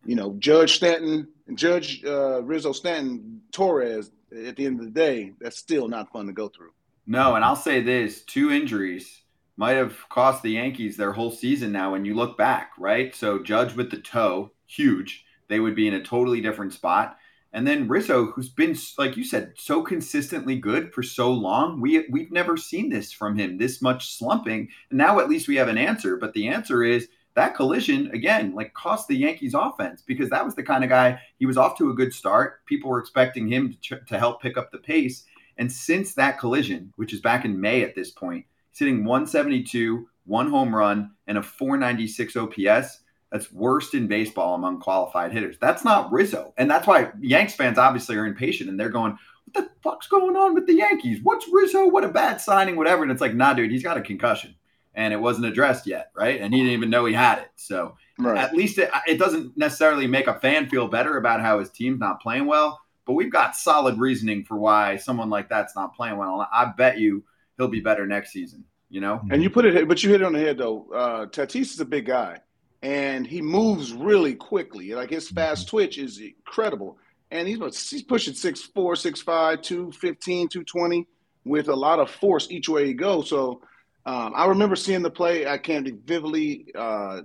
you 0.07 0.15
know 0.15 0.35
Judge 0.39 0.77
Stanton, 0.77 1.29
Judge 1.55 2.05
uh, 2.05 2.43
Rizzo 2.43 2.73
Stanton 2.73 3.41
Torres. 3.53 4.11
At 4.33 4.57
the 4.57 4.67
end 4.67 4.81
of 4.81 4.87
the 4.87 4.91
day, 4.91 5.33
that's 5.41 5.57
still 5.57 5.89
not 5.89 6.11
fun 6.13 6.27
to 6.27 6.33
go 6.33 6.49
through. 6.49 6.73
No, 7.07 7.37
and 7.37 7.45
I'll 7.45 7.57
say 7.57 7.81
this: 7.81 8.23
two 8.23 8.51
injuries 8.51 9.23
might 9.57 9.77
have 9.77 9.97
cost 10.09 10.43
the 10.43 10.51
Yankees 10.51 10.97
their 10.97 11.13
whole 11.13 11.31
season. 11.31 11.73
Now, 11.73 11.93
when 11.93 12.05
you 12.05 12.15
look 12.15 12.37
back, 12.37 12.73
right? 12.79 13.15
So 13.15 13.39
Judge 13.39 13.75
with 13.75 13.91
the 13.91 13.99
toe, 13.99 14.53
huge. 14.67 15.25
They 15.49 15.61
would 15.61 15.75
be 15.75 15.87
in 15.87 15.95
a 15.95 16.03
totally 16.03 16.41
different 16.41 16.73
spot. 16.73 17.17
And 17.53 17.67
then 17.67 17.89
Rizzo, 17.89 18.27
who's 18.27 18.51
been 18.51 18.77
like 18.99 19.17
you 19.17 19.25
said, 19.25 19.55
so 19.57 19.83
consistently 19.83 20.57
good 20.57 20.93
for 20.93 21.03
so 21.03 21.33
long, 21.33 21.81
we 21.81 22.07
we've 22.11 22.33
never 22.33 22.57
seen 22.57 22.91
this 22.91 23.13
from 23.13 23.39
him. 23.39 23.57
This 23.57 23.81
much 23.81 24.19
slumping, 24.19 24.69
and 24.91 24.99
now 24.99 25.21
at 25.21 25.31
least 25.31 25.49
we 25.49 25.57
have 25.57 25.69
an 25.69 25.79
answer. 25.79 26.17
But 26.17 26.35
the 26.35 26.49
answer 26.49 26.83
is 26.83 27.09
that 27.37 27.55
collision 27.55 28.11
again, 28.13 28.55
like 28.55 28.75
cost 28.75 29.07
the 29.07 29.17
Yankees 29.17 29.55
offense 29.55 30.03
because 30.03 30.31
that 30.31 30.45
was 30.45 30.55
the 30.55 30.63
kind 30.63 30.83
of 30.83 30.91
guy 30.91 31.21
he 31.39 31.47
was 31.47 31.57
off 31.57 31.79
to 31.79 31.91
a 31.91 31.95
good 31.95 32.13
start. 32.13 32.65
People 32.67 32.91
were 32.91 32.99
expecting 32.99 33.47
him 33.47 33.77
to, 33.83 34.01
to 34.01 34.19
help 34.19 34.43
pick 34.43 34.57
up 34.57 34.73
the 34.73 34.79
pace, 34.79 35.25
and 35.59 35.71
since 35.71 36.15
that 36.15 36.39
collision, 36.39 36.93
which 36.97 37.13
is 37.13 37.21
back 37.21 37.45
in 37.45 37.61
May 37.61 37.83
at 37.83 37.95
this 37.95 38.11
point, 38.11 38.45
sitting 38.73 39.05
172, 39.05 40.09
one 40.25 40.51
home 40.51 40.75
run, 40.75 41.13
and 41.27 41.39
a 41.39 41.43
496 41.43 42.37
OPS 42.37 43.01
that's 43.31 43.53
worst 43.53 43.95
in 43.95 44.07
baseball 44.07 44.55
among 44.55 44.81
qualified 44.81 45.33
hitters. 45.33 45.57
That's 45.61 45.85
not 45.85 46.13
Rizzo. 46.13 46.55
And 46.57 46.71
that's 46.71 46.87
why 46.87 47.11
Yanks 47.21 47.55
fans 47.55 47.79
obviously 47.79 48.17
are 48.17 48.27
impatient 48.27 48.71
and 48.71 48.79
they're 48.79 48.89
going, 48.89 49.19
what 49.45 49.65
the 49.65 49.71
fuck's 49.83 50.09
going 50.09 50.37
on 50.37 50.55
with 50.55 50.67
the 50.67 50.75
Yankees? 50.75 51.21
What's 51.23 51.49
Rizzo? 51.51 51.87
What 51.87 52.05
a 52.05 52.09
bad 52.09 52.41
signing, 52.41 52.77
whatever. 52.77 53.03
And 53.03 53.11
it's 53.11 53.21
like, 53.21 53.35
nah, 53.35 53.53
dude, 53.53 53.71
he's 53.71 53.83
got 53.83 53.97
a 53.97 54.03
concussion 54.03 54.55
and 54.97 55.13
it 55.13 55.21
wasn't 55.21 55.47
addressed 55.47 55.87
yet, 55.87 56.11
right? 56.17 56.41
And 56.41 56.53
he 56.53 56.61
didn't 56.61 56.73
even 56.73 56.91
know 56.91 57.05
he 57.05 57.13
had 57.13 57.39
it. 57.39 57.51
So 57.57 57.97
right. 58.19 58.39
at 58.39 58.55
least 58.55 58.79
it, 58.79 58.91
it 59.07 59.19
doesn't 59.19 59.57
necessarily 59.57 60.07
make 60.07 60.27
a 60.27 60.41
fan 60.41 60.69
feel 60.69 60.89
better 60.89 61.19
about 61.19 61.43
how 61.43 61.59
his 61.59 61.71
team's 61.71 62.01
not 62.01 62.21
playing 62.21 62.47
well, 62.47 62.81
but 63.05 63.13
we've 63.13 63.31
got 63.31 63.55
solid 63.55 63.99
reasoning 63.99 64.43
for 64.45 64.57
why 64.57 64.97
someone 64.97 65.29
like 65.29 65.51
that's 65.51 65.77
not 65.77 65.95
playing 65.95 66.17
well. 66.17 66.49
I 66.51 66.73
bet 66.77 66.99
you 66.99 67.23
he'll 67.59 67.69
be 67.69 67.81
better 67.81 68.07
next 68.07 68.33
season, 68.33 68.65
you 68.89 69.03
know? 69.03 69.21
And 69.31 69.43
you 69.43 69.51
put 69.51 69.67
it, 69.67 69.87
but 69.87 70.03
you 70.03 70.11
hit 70.11 70.23
it 70.23 70.25
on 70.25 70.33
the 70.33 70.41
head 70.41 70.57
though. 70.57 70.87
Uh, 70.93 71.27
Tatis 71.27 71.73
is 71.73 71.81
a 71.81 71.85
big 71.85 72.07
guy 72.07 72.41
and 72.83 73.27
he 73.27 73.43
moves 73.43 73.93
really 73.93 74.35
quickly. 74.35 74.95
Like 74.95 75.11
his 75.11 75.29
fast 75.29 75.67
mm-hmm. 75.67 75.77
twitch 75.77 75.99
is 75.99 76.21
incredible. 76.21 76.99
And 77.31 77.47
he's 77.47 77.59
he's 77.91 78.03
pushing 78.03 78.33
6'4, 78.33 78.73
6'5, 78.73 79.63
215, 79.63 80.49
220 80.49 81.07
with 81.45 81.69
a 81.69 81.75
lot 81.75 81.99
of 81.99 82.11
force 82.11 82.49
each 82.51 82.69
way 82.69 82.87
he 82.87 82.95
goes. 82.95 83.29
So 83.29 83.61
um, 84.07 84.33
I 84.37 84.47
remember 84.47 84.77
seeing 84.77 85.03
the 85.03 85.11
play. 85.11 85.49
I 85.49 85.59
can't 85.59 85.87
vividly 86.07 86.67
uh, 86.77 87.23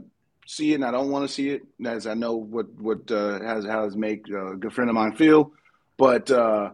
see 0.47 0.71
it, 0.71 0.75
and 0.75 0.85
I 0.85 0.89
don't 0.89 1.11
want 1.11 1.27
to 1.27 1.33
see 1.33 1.51
it, 1.51 1.61
as 1.85 2.07
I 2.07 2.15
know 2.15 2.35
what 2.35 2.67
what 2.73 3.09
uh, 3.11 3.39
has 3.39 3.63
has 3.65 3.95
make 3.95 4.27
a 4.27 4.55
good 4.55 4.73
friend 4.73 4.89
of 4.89 4.95
mine 4.95 5.13
feel. 5.13 5.53
But 5.97 6.31
uh, 6.31 6.71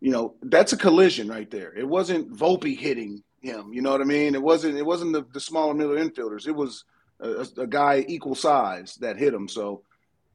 you 0.00 0.10
know, 0.10 0.34
that's 0.42 0.72
a 0.72 0.78
collision 0.78 1.28
right 1.28 1.50
there. 1.50 1.74
It 1.76 1.86
wasn't 1.86 2.32
Volpe 2.34 2.76
hitting 2.76 3.22
him. 3.42 3.72
You 3.72 3.82
know 3.82 3.90
what 3.90 4.00
I 4.00 4.04
mean? 4.04 4.34
It 4.34 4.42
wasn't. 4.42 4.78
It 4.78 4.86
wasn't 4.86 5.12
the, 5.12 5.26
the 5.32 5.40
smaller 5.40 5.74
middle 5.74 5.96
infielders. 5.96 6.46
It 6.48 6.56
was 6.56 6.84
a, 7.20 7.46
a, 7.58 7.66
guy 7.66 8.04
equal 8.08 8.34
size 8.34 8.96
that 8.96 9.18
hit 9.18 9.34
him. 9.34 9.46
So 9.46 9.82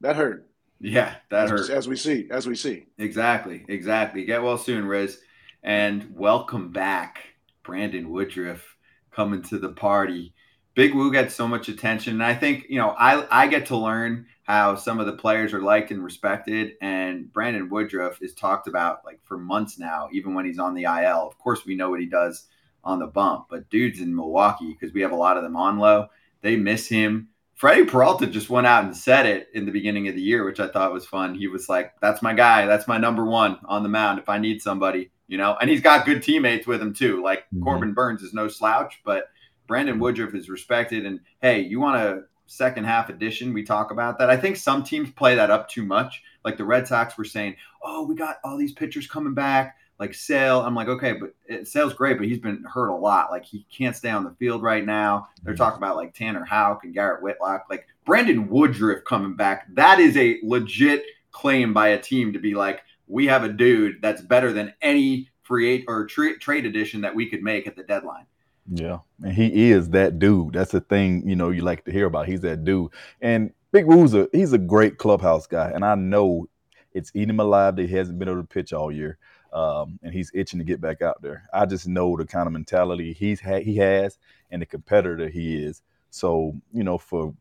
that 0.01 0.15
hurt. 0.15 0.47
Yeah, 0.79 1.15
that 1.31 1.45
as, 1.45 1.49
hurt. 1.49 1.69
As 1.71 1.87
we 1.87 1.95
see, 1.95 2.27
as 2.29 2.45
we 2.45 2.55
see. 2.55 2.85
Exactly, 2.99 3.65
exactly. 3.67 4.23
Get 4.25 4.43
well 4.43 4.59
soon, 4.59 4.85
Riz, 4.85 5.19
and 5.63 6.15
welcome 6.15 6.71
back, 6.71 7.23
Brandon 7.63 8.11
Woodruff, 8.11 8.74
coming 9.15 9.41
to 9.43 9.57
the 9.57 9.69
party. 9.69 10.33
Big 10.73 10.93
Woo 10.93 11.11
gets 11.11 11.33
so 11.33 11.47
much 11.47 11.69
attention, 11.69 12.13
and 12.13 12.23
I 12.23 12.33
think 12.33 12.65
you 12.69 12.77
know 12.77 12.89
I 12.89 13.25
I 13.31 13.47
get 13.47 13.67
to 13.67 13.77
learn 13.77 14.27
how 14.43 14.75
some 14.75 14.99
of 14.99 15.05
the 15.05 15.13
players 15.13 15.53
are 15.53 15.61
liked 15.61 15.91
and 15.91 16.03
respected. 16.03 16.73
And 16.81 17.31
Brandon 17.31 17.69
Woodruff 17.69 18.21
is 18.21 18.33
talked 18.33 18.67
about 18.67 19.05
like 19.05 19.19
for 19.23 19.37
months 19.37 19.79
now, 19.79 20.09
even 20.11 20.33
when 20.33 20.45
he's 20.45 20.59
on 20.59 20.73
the 20.73 20.83
IL. 20.83 21.27
Of 21.27 21.37
course, 21.39 21.65
we 21.65 21.75
know 21.75 21.89
what 21.89 22.01
he 22.01 22.05
does 22.05 22.47
on 22.83 22.99
the 22.99 23.07
bump, 23.07 23.47
but 23.49 23.69
dudes 23.69 23.99
in 23.99 24.15
Milwaukee 24.15 24.73
because 24.73 24.93
we 24.93 25.01
have 25.01 25.11
a 25.11 25.15
lot 25.15 25.37
of 25.37 25.43
them 25.43 25.55
on 25.55 25.79
low 25.79 26.07
they 26.45 26.55
miss 26.55 26.87
him. 26.87 27.29
Freddie 27.55 27.85
Peralta 27.85 28.27
just 28.27 28.51
went 28.51 28.67
out 28.67 28.83
and 28.83 28.95
said 28.95 29.25
it 29.25 29.47
in 29.55 29.65
the 29.65 29.71
beginning 29.71 30.07
of 30.07 30.13
the 30.13 30.21
year, 30.21 30.45
which 30.45 30.59
I 30.59 30.67
thought 30.67 30.93
was 30.93 31.07
fun. 31.07 31.33
He 31.33 31.47
was 31.47 31.67
like, 31.67 31.99
"That's 32.01 32.21
my 32.21 32.33
guy. 32.33 32.67
That's 32.67 32.87
my 32.87 32.99
number 32.99 33.25
one 33.25 33.57
on 33.65 33.81
the 33.81 33.89
mound. 33.89 34.19
If 34.19 34.29
I 34.29 34.37
need 34.37 34.61
somebody, 34.61 35.09
you 35.27 35.37
know." 35.37 35.57
And 35.59 35.69
he's 35.69 35.81
got 35.81 36.05
good 36.05 36.23
teammates 36.23 36.67
with 36.67 36.81
him 36.81 36.93
too. 36.93 37.23
Like 37.23 37.45
mm-hmm. 37.45 37.63
Corbin 37.63 37.93
Burnes 37.93 38.21
is 38.21 38.33
no 38.33 38.47
slouch, 38.47 39.01
but 39.03 39.29
Brandon 39.67 39.99
Woodruff 39.99 40.35
is 40.35 40.49
respected. 40.49 41.05
And 41.05 41.19
hey, 41.41 41.61
you 41.61 41.79
want 41.79 41.97
a 41.97 42.23
second 42.45 42.85
half 42.85 43.09
edition? 43.09 43.53
We 43.53 43.63
talk 43.63 43.91
about 43.91 44.19
that. 44.19 44.29
I 44.29 44.37
think 44.37 44.57
some 44.57 44.83
teams 44.83 45.11
play 45.11 45.35
that 45.35 45.51
up 45.51 45.69
too 45.69 45.83
much. 45.83 46.21
Like 46.43 46.57
the 46.57 46.65
Red 46.65 46.87
Sox 46.87 47.17
were 47.17 47.25
saying, 47.25 47.55
"Oh, 47.83 48.05
we 48.05 48.15
got 48.15 48.37
all 48.43 48.57
these 48.57 48.73
pitchers 48.73 49.07
coming 49.07 49.33
back." 49.33 49.77
like 49.99 50.13
Sale. 50.13 50.61
I'm 50.61 50.75
like, 50.75 50.87
okay, 50.87 51.13
but 51.13 51.33
it, 51.47 51.67
Sale's 51.67 51.93
great, 51.93 52.17
but 52.17 52.27
he's 52.27 52.39
been 52.39 52.63
hurt 52.63 52.89
a 52.89 52.95
lot. 52.95 53.31
Like 53.31 53.45
he 53.45 53.65
can't 53.71 53.95
stay 53.95 54.09
on 54.09 54.23
the 54.23 54.35
field 54.37 54.61
right 54.61 54.85
now. 54.85 55.29
They're 55.43 55.53
mm-hmm. 55.53 55.63
talking 55.63 55.77
about 55.77 55.95
like 55.95 56.13
Tanner 56.13 56.43
Houck 56.43 56.83
and 56.83 56.93
Garrett 56.93 57.21
Whitlock. 57.21 57.65
Like 57.69 57.87
Brandon 58.05 58.49
Woodruff 58.49 59.03
coming 59.05 59.35
back. 59.35 59.67
That 59.73 59.99
is 59.99 60.17
a 60.17 60.39
legit 60.43 61.03
claim 61.31 61.73
by 61.73 61.89
a 61.89 62.01
team 62.01 62.33
to 62.33 62.39
be 62.39 62.55
like, 62.55 62.81
we 63.07 63.27
have 63.27 63.43
a 63.43 63.49
dude 63.49 64.01
that's 64.01 64.21
better 64.21 64.51
than 64.53 64.73
any 64.81 65.29
free 65.43 65.85
or 65.87 66.05
tra- 66.05 66.37
trade 66.39 66.65
addition 66.65 67.01
that 67.01 67.15
we 67.15 67.29
could 67.29 67.43
make 67.43 67.67
at 67.67 67.75
the 67.75 67.83
deadline. 67.83 68.25
Yeah, 68.71 68.99
and 69.23 69.33
he 69.33 69.69
is 69.71 69.89
that 69.89 70.17
dude. 70.17 70.53
That's 70.53 70.71
the 70.71 70.81
thing 70.81 71.27
you 71.29 71.35
know 71.35 71.51
you 71.51 71.61
like 71.61 71.85
to 71.85 71.91
hear 71.91 72.07
about. 72.07 72.27
He's 72.27 72.41
that 72.41 72.63
dude. 72.63 72.91
And 73.21 73.53
Big 73.71 73.85
Woo's 73.85 74.15
a 74.15 74.27
he's 74.31 74.53
a 74.53 74.57
great 74.57 74.97
clubhouse 74.97 75.45
guy, 75.45 75.69
and 75.69 75.85
I 75.85 75.93
know 75.95 76.47
it's 76.91 77.11
eating 77.13 77.31
him 77.31 77.39
alive 77.39 77.75
that 77.75 77.87
he 77.87 77.95
hasn't 77.95 78.17
been 78.17 78.29
able 78.29 78.41
to 78.41 78.47
pitch 78.47 78.73
all 78.73 78.91
year, 78.91 79.19
um, 79.53 79.99
and 80.01 80.13
he's 80.13 80.31
itching 80.33 80.59
to 80.59 80.65
get 80.65 80.81
back 80.81 81.03
out 81.03 81.21
there. 81.21 81.47
I 81.53 81.67
just 81.67 81.87
know 81.87 82.17
the 82.17 82.25
kind 82.25 82.47
of 82.47 82.53
mentality 82.53 83.13
he's 83.13 83.39
ha- 83.39 83.61
he 83.61 83.75
has 83.77 84.17
and 84.49 84.63
the 84.63 84.65
competitor 84.65 85.27
he 85.27 85.63
is. 85.63 85.83
So 86.09 86.55
you 86.73 86.83
know, 86.83 86.97
for 86.97 87.35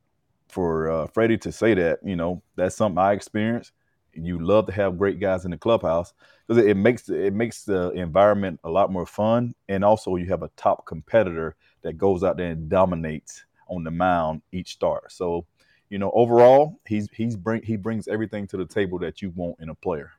for 0.49 0.91
uh, 0.91 1.07
Freddie 1.09 1.39
to 1.39 1.51
say 1.51 1.75
that, 1.75 1.99
you 2.05 2.17
know, 2.17 2.43
that's 2.55 2.77
something 2.77 2.99
I 2.99 3.13
experienced. 3.13 3.73
You 4.15 4.39
love 4.39 4.67
to 4.67 4.73
have 4.73 4.99
great 4.99 5.21
guys 5.21 5.45
in 5.45 5.51
the 5.51 5.59
clubhouse 5.59 6.13
because 6.47 6.63
it, 6.63 6.71
it 6.71 6.77
makes 6.77 7.09
it 7.09 7.33
makes 7.33 7.65
the 7.65 7.91
environment 7.93 8.61
a 8.65 8.71
lot 8.71 8.93
more 8.93 9.07
fun, 9.07 9.55
and 9.69 9.85
also 9.85 10.17
you 10.17 10.27
have 10.27 10.43
a 10.43 10.51
top 10.57 10.87
competitor 10.87 11.57
that 11.83 11.99
goes 11.99 12.25
out 12.25 12.37
there 12.37 12.51
and 12.51 12.69
dominates 12.69 13.45
on 13.69 13.85
the 13.85 13.91
mound 13.91 14.43
each 14.53 14.73
start. 14.73 15.13
So, 15.13 15.47
you 15.91 15.99
know, 15.99 16.11
overall, 16.15 16.81
he's 16.87 17.09
he's 17.13 17.37
bring 17.37 17.63
he 17.63 17.77
brings 17.77 18.09
everything 18.09 18.47
to 18.49 18.57
the 18.57 18.67
table 18.67 18.99
that 19.01 19.23
you 19.23 19.31
want 19.31 19.57
in 19.61 19.69
a 19.69 19.75
player. 19.75 20.13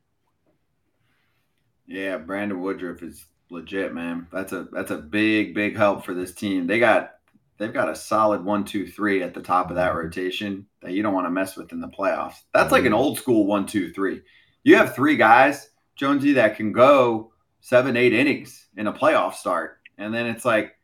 Yeah, 1.87 2.17
Brandon 2.17 2.61
Woodruff 2.61 3.03
is 3.03 3.25
legit, 3.49 3.93
man. 3.93 4.27
That's 4.31 4.53
a 4.53 4.67
that's 4.71 4.91
a 4.91 4.97
big 4.97 5.53
big 5.53 5.75
help 5.75 6.05
for 6.05 6.13
this 6.13 6.33
team. 6.33 6.67
They 6.67 6.79
got 6.79 7.14
they've 7.57 7.73
got 7.73 7.89
a 7.89 7.95
solid 7.95 8.43
one, 8.43 8.65
two, 8.65 8.87
three 8.87 9.23
at 9.23 9.33
the 9.33 9.41
top 9.41 9.69
of 9.69 9.75
that 9.75 9.95
rotation 9.95 10.65
that 10.81 10.91
you 10.91 11.03
don't 11.03 11.13
want 11.13 11.25
to 11.25 11.31
mess 11.31 11.55
with 11.55 11.71
in 11.71 11.81
the 11.81 11.87
playoffs. 11.87 12.35
That's 12.53 12.71
like 12.71 12.85
an 12.85 12.87
mm-hmm. 12.87 12.95
old 12.95 13.17
school 13.17 13.45
one, 13.45 13.65
two, 13.65 13.91
three. 13.93 14.21
You 14.63 14.77
have 14.77 14.95
three 14.95 15.15
guys, 15.15 15.69
Jonesy, 15.95 16.33
that 16.33 16.57
can 16.57 16.71
go 16.71 17.31
seven, 17.61 17.95
eight 17.97 18.13
innings 18.13 18.67
in 18.75 18.87
a 18.87 18.93
playoff 18.93 19.35
start. 19.35 19.79
And 19.97 20.13
then 20.13 20.25
it's 20.25 20.45
like 20.45 20.75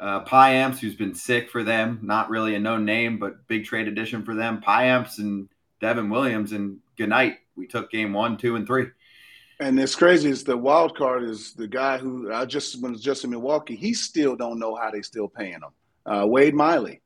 uh, 0.00 0.24
Payamps, 0.24 0.78
who's 0.78 0.96
been 0.96 1.14
sick 1.14 1.50
for 1.50 1.62
them, 1.62 2.00
not 2.02 2.30
really 2.30 2.54
a 2.54 2.60
known 2.60 2.84
name, 2.84 3.18
but 3.18 3.46
big 3.46 3.64
trade 3.64 3.88
addition 3.88 4.24
for 4.24 4.34
them. 4.34 4.60
Payamps 4.60 5.18
and 5.18 5.48
Devin 5.80 6.10
Williams, 6.10 6.52
and 6.52 6.78
good 6.96 7.08
night. 7.08 7.38
We 7.56 7.66
took 7.66 7.90
game 7.90 8.12
one, 8.12 8.36
two, 8.36 8.56
and 8.56 8.66
three. 8.66 8.86
And 9.60 9.78
it's 9.78 9.94
crazy 9.94 10.30
is 10.30 10.42
the 10.42 10.56
wild 10.56 10.96
card 10.96 11.22
is 11.22 11.52
the 11.52 11.68
guy 11.68 11.98
who 11.98 12.32
I 12.32 12.46
just 12.46 12.82
was 12.82 13.00
just 13.00 13.24
in 13.24 13.30
Milwaukee. 13.30 13.76
He 13.76 13.94
still 13.94 14.34
don't 14.34 14.58
know 14.58 14.74
how 14.74 14.90
they 14.90 15.02
still 15.02 15.28
paying 15.28 15.52
him 15.52 15.70
uh, 16.06 16.26
Wade 16.26 16.54
Miley. 16.54 17.00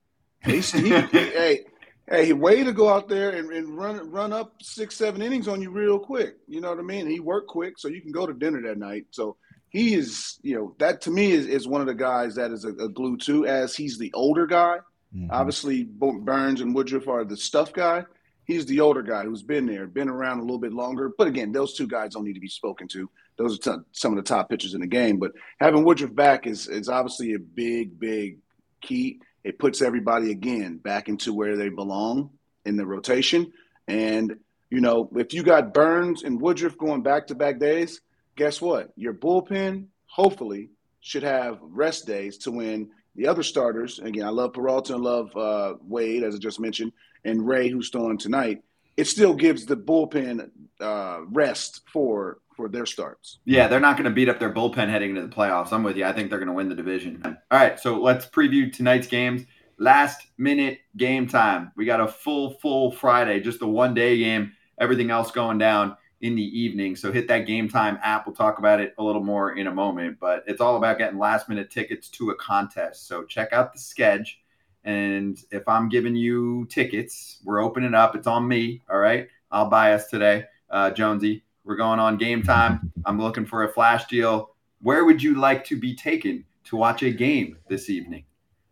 He, 0.44 0.60
he, 0.60 0.88
hey, 1.12 1.64
hey, 2.08 2.32
way 2.32 2.64
to 2.64 2.72
go 2.72 2.88
out 2.88 3.08
there 3.08 3.30
and, 3.30 3.50
and, 3.50 3.76
run 3.76 4.10
run 4.10 4.32
up 4.32 4.54
six, 4.62 4.96
seven 4.96 5.22
innings 5.22 5.48
on 5.48 5.60
you 5.60 5.70
real 5.70 5.98
quick. 5.98 6.36
You 6.46 6.60
know 6.60 6.70
what 6.70 6.78
I 6.78 6.82
mean? 6.82 7.08
He 7.08 7.20
worked 7.20 7.48
quick, 7.48 7.78
so 7.78 7.88
you 7.88 8.00
can 8.00 8.12
go 8.12 8.26
to 8.26 8.32
dinner 8.32 8.62
that 8.62 8.78
night. 8.78 9.06
So 9.10 9.36
he 9.68 9.94
is, 9.94 10.38
you 10.42 10.56
know, 10.56 10.74
that 10.78 11.00
to 11.02 11.10
me 11.10 11.32
is, 11.32 11.46
is 11.46 11.68
one 11.68 11.80
of 11.80 11.86
the 11.86 11.94
guys 11.94 12.34
that 12.36 12.50
is 12.50 12.64
a, 12.64 12.70
a 12.70 12.88
glue 12.88 13.16
too, 13.16 13.46
as 13.46 13.74
he's 13.74 13.98
the 13.98 14.12
older 14.14 14.46
guy. 14.46 14.78
Mm-hmm. 15.14 15.30
Obviously, 15.30 15.84
Burnes 15.84 16.60
and 16.60 16.74
Woodruff 16.74 17.08
are 17.08 17.24
the 17.24 17.36
stuff 17.36 17.72
guy. 17.72 18.04
He's 18.44 18.66
the 18.66 18.80
older 18.80 19.02
guy 19.02 19.24
who's 19.24 19.42
been 19.42 19.66
there, 19.66 19.88
been 19.88 20.08
around 20.08 20.38
a 20.38 20.42
little 20.42 20.60
bit 20.60 20.72
longer. 20.72 21.12
But 21.18 21.26
again, 21.26 21.50
those 21.50 21.74
two 21.74 21.88
guys 21.88 22.14
don't 22.14 22.24
need 22.24 22.34
to 22.34 22.40
be 22.40 22.48
spoken 22.48 22.86
to. 22.88 23.10
Those 23.36 23.58
are 23.58 23.78
t- 23.78 23.82
some 23.90 24.16
of 24.16 24.16
the 24.16 24.28
top 24.28 24.48
pitchers 24.48 24.74
in 24.74 24.80
the 24.80 24.86
game. 24.86 25.18
But 25.18 25.32
having 25.58 25.84
Woodruff 25.84 26.14
back 26.14 26.46
is 26.46 26.68
is 26.68 26.88
obviously 26.88 27.34
a 27.34 27.38
big, 27.40 27.98
big 27.98 28.38
key. 28.80 29.20
It 29.44 29.58
puts 29.58 29.82
everybody 29.82 30.30
again 30.30 30.78
back 30.78 31.08
into 31.08 31.32
where 31.32 31.56
they 31.56 31.68
belong 31.68 32.30
in 32.64 32.76
the 32.76 32.86
rotation. 32.86 33.52
And 33.86 34.36
you 34.70 34.80
know, 34.80 35.08
if 35.14 35.32
you 35.32 35.42
got 35.42 35.72
Burnes 35.72 36.24
and 36.24 36.40
Woodruff 36.40 36.76
going 36.76 37.02
back 37.02 37.28
to 37.28 37.34
back 37.34 37.58
days, 37.60 38.00
guess 38.36 38.60
what? 38.60 38.92
Your 38.96 39.14
bullpen 39.14 39.86
hopefully 40.06 40.70
should 41.00 41.22
have 41.22 41.58
rest 41.62 42.06
days 42.06 42.38
to 42.38 42.50
win 42.50 42.90
the 43.14 43.28
other 43.28 43.42
starters. 43.42 43.98
Again, 44.00 44.26
I 44.26 44.30
love 44.30 44.52
Peralta 44.52 44.94
and 44.94 45.04
love 45.04 45.34
uh, 45.36 45.74
Wade, 45.80 46.24
as 46.24 46.34
I 46.34 46.38
just 46.38 46.58
mentioned, 46.58 46.92
and 47.24 47.46
Rea, 47.46 47.68
who's 47.68 47.90
throwing 47.90 48.18
tonight. 48.18 48.62
It 48.96 49.06
still 49.06 49.34
gives 49.34 49.66
the 49.66 49.76
bullpen 49.76 50.50
uh, 50.80 51.20
rest 51.28 51.82
for 51.92 52.38
for 52.56 52.68
their 52.68 52.86
starts. 52.86 53.38
Yeah, 53.44 53.68
they're 53.68 53.80
not 53.80 53.96
going 53.96 54.04
to 54.04 54.10
beat 54.10 54.28
up 54.28 54.38
their 54.38 54.52
bullpen 54.52 54.88
heading 54.88 55.10
into 55.10 55.22
the 55.22 55.28
playoffs. 55.28 55.72
I'm 55.72 55.82
with 55.82 55.96
you. 55.96 56.04
I 56.04 56.12
think 56.12 56.30
they're 56.30 56.38
going 56.38 56.48
to 56.48 56.54
win 56.54 56.68
the 56.68 56.74
division. 56.74 57.20
All 57.24 57.58
right, 57.58 57.78
so 57.78 58.00
let's 58.00 58.26
preview 58.26 58.72
tonight's 58.72 59.06
games. 59.06 59.44
Last 59.78 60.26
minute 60.38 60.78
game 60.96 61.28
time. 61.28 61.72
We 61.76 61.84
got 61.84 62.00
a 62.00 62.08
full, 62.08 62.54
full 62.60 62.90
Friday, 62.90 63.40
just 63.40 63.62
a 63.62 63.66
one 63.66 63.94
day 63.94 64.18
game. 64.18 64.52
Everything 64.80 65.10
else 65.10 65.30
going 65.30 65.58
down 65.58 65.96
in 66.22 66.34
the 66.34 66.42
evening. 66.42 66.96
So 66.96 67.12
hit 67.12 67.28
that 67.28 67.46
game 67.46 67.68
time 67.68 67.98
app. 68.02 68.26
We'll 68.26 68.34
talk 68.34 68.58
about 68.58 68.80
it 68.80 68.94
a 68.98 69.02
little 69.02 69.22
more 69.22 69.56
in 69.56 69.66
a 69.66 69.74
moment, 69.74 70.18
but 70.18 70.44
it's 70.46 70.60
all 70.60 70.76
about 70.76 70.98
getting 70.98 71.18
last 71.18 71.48
minute 71.48 71.70
tickets 71.70 72.08
to 72.10 72.30
a 72.30 72.34
contest. 72.36 73.06
So 73.06 73.24
check 73.24 73.52
out 73.52 73.72
the 73.72 73.78
sketch. 73.78 74.40
And 74.84 75.38
if 75.50 75.66
I'm 75.68 75.88
giving 75.88 76.14
you 76.14 76.66
tickets, 76.70 77.40
we're 77.44 77.60
opening 77.60 77.92
up. 77.92 78.14
It's 78.16 78.26
on 78.26 78.46
me. 78.46 78.82
All 78.90 78.98
right. 78.98 79.28
I'll 79.50 79.68
buy 79.68 79.92
us 79.92 80.08
today, 80.08 80.44
uh, 80.70 80.90
Jonesy. 80.90 81.44
We're 81.66 81.74
going 81.74 81.98
on 81.98 82.16
game 82.16 82.44
time. 82.44 82.92
I'm 83.04 83.20
looking 83.20 83.44
for 83.44 83.64
a 83.64 83.68
flash 83.68 84.06
deal. 84.06 84.54
Where 84.82 85.04
would 85.04 85.20
you 85.20 85.34
like 85.34 85.64
to 85.64 85.76
be 85.76 85.96
taken 85.96 86.44
to 86.66 86.76
watch 86.76 87.02
a 87.02 87.10
game 87.10 87.58
this 87.68 87.90
evening? 87.90 88.24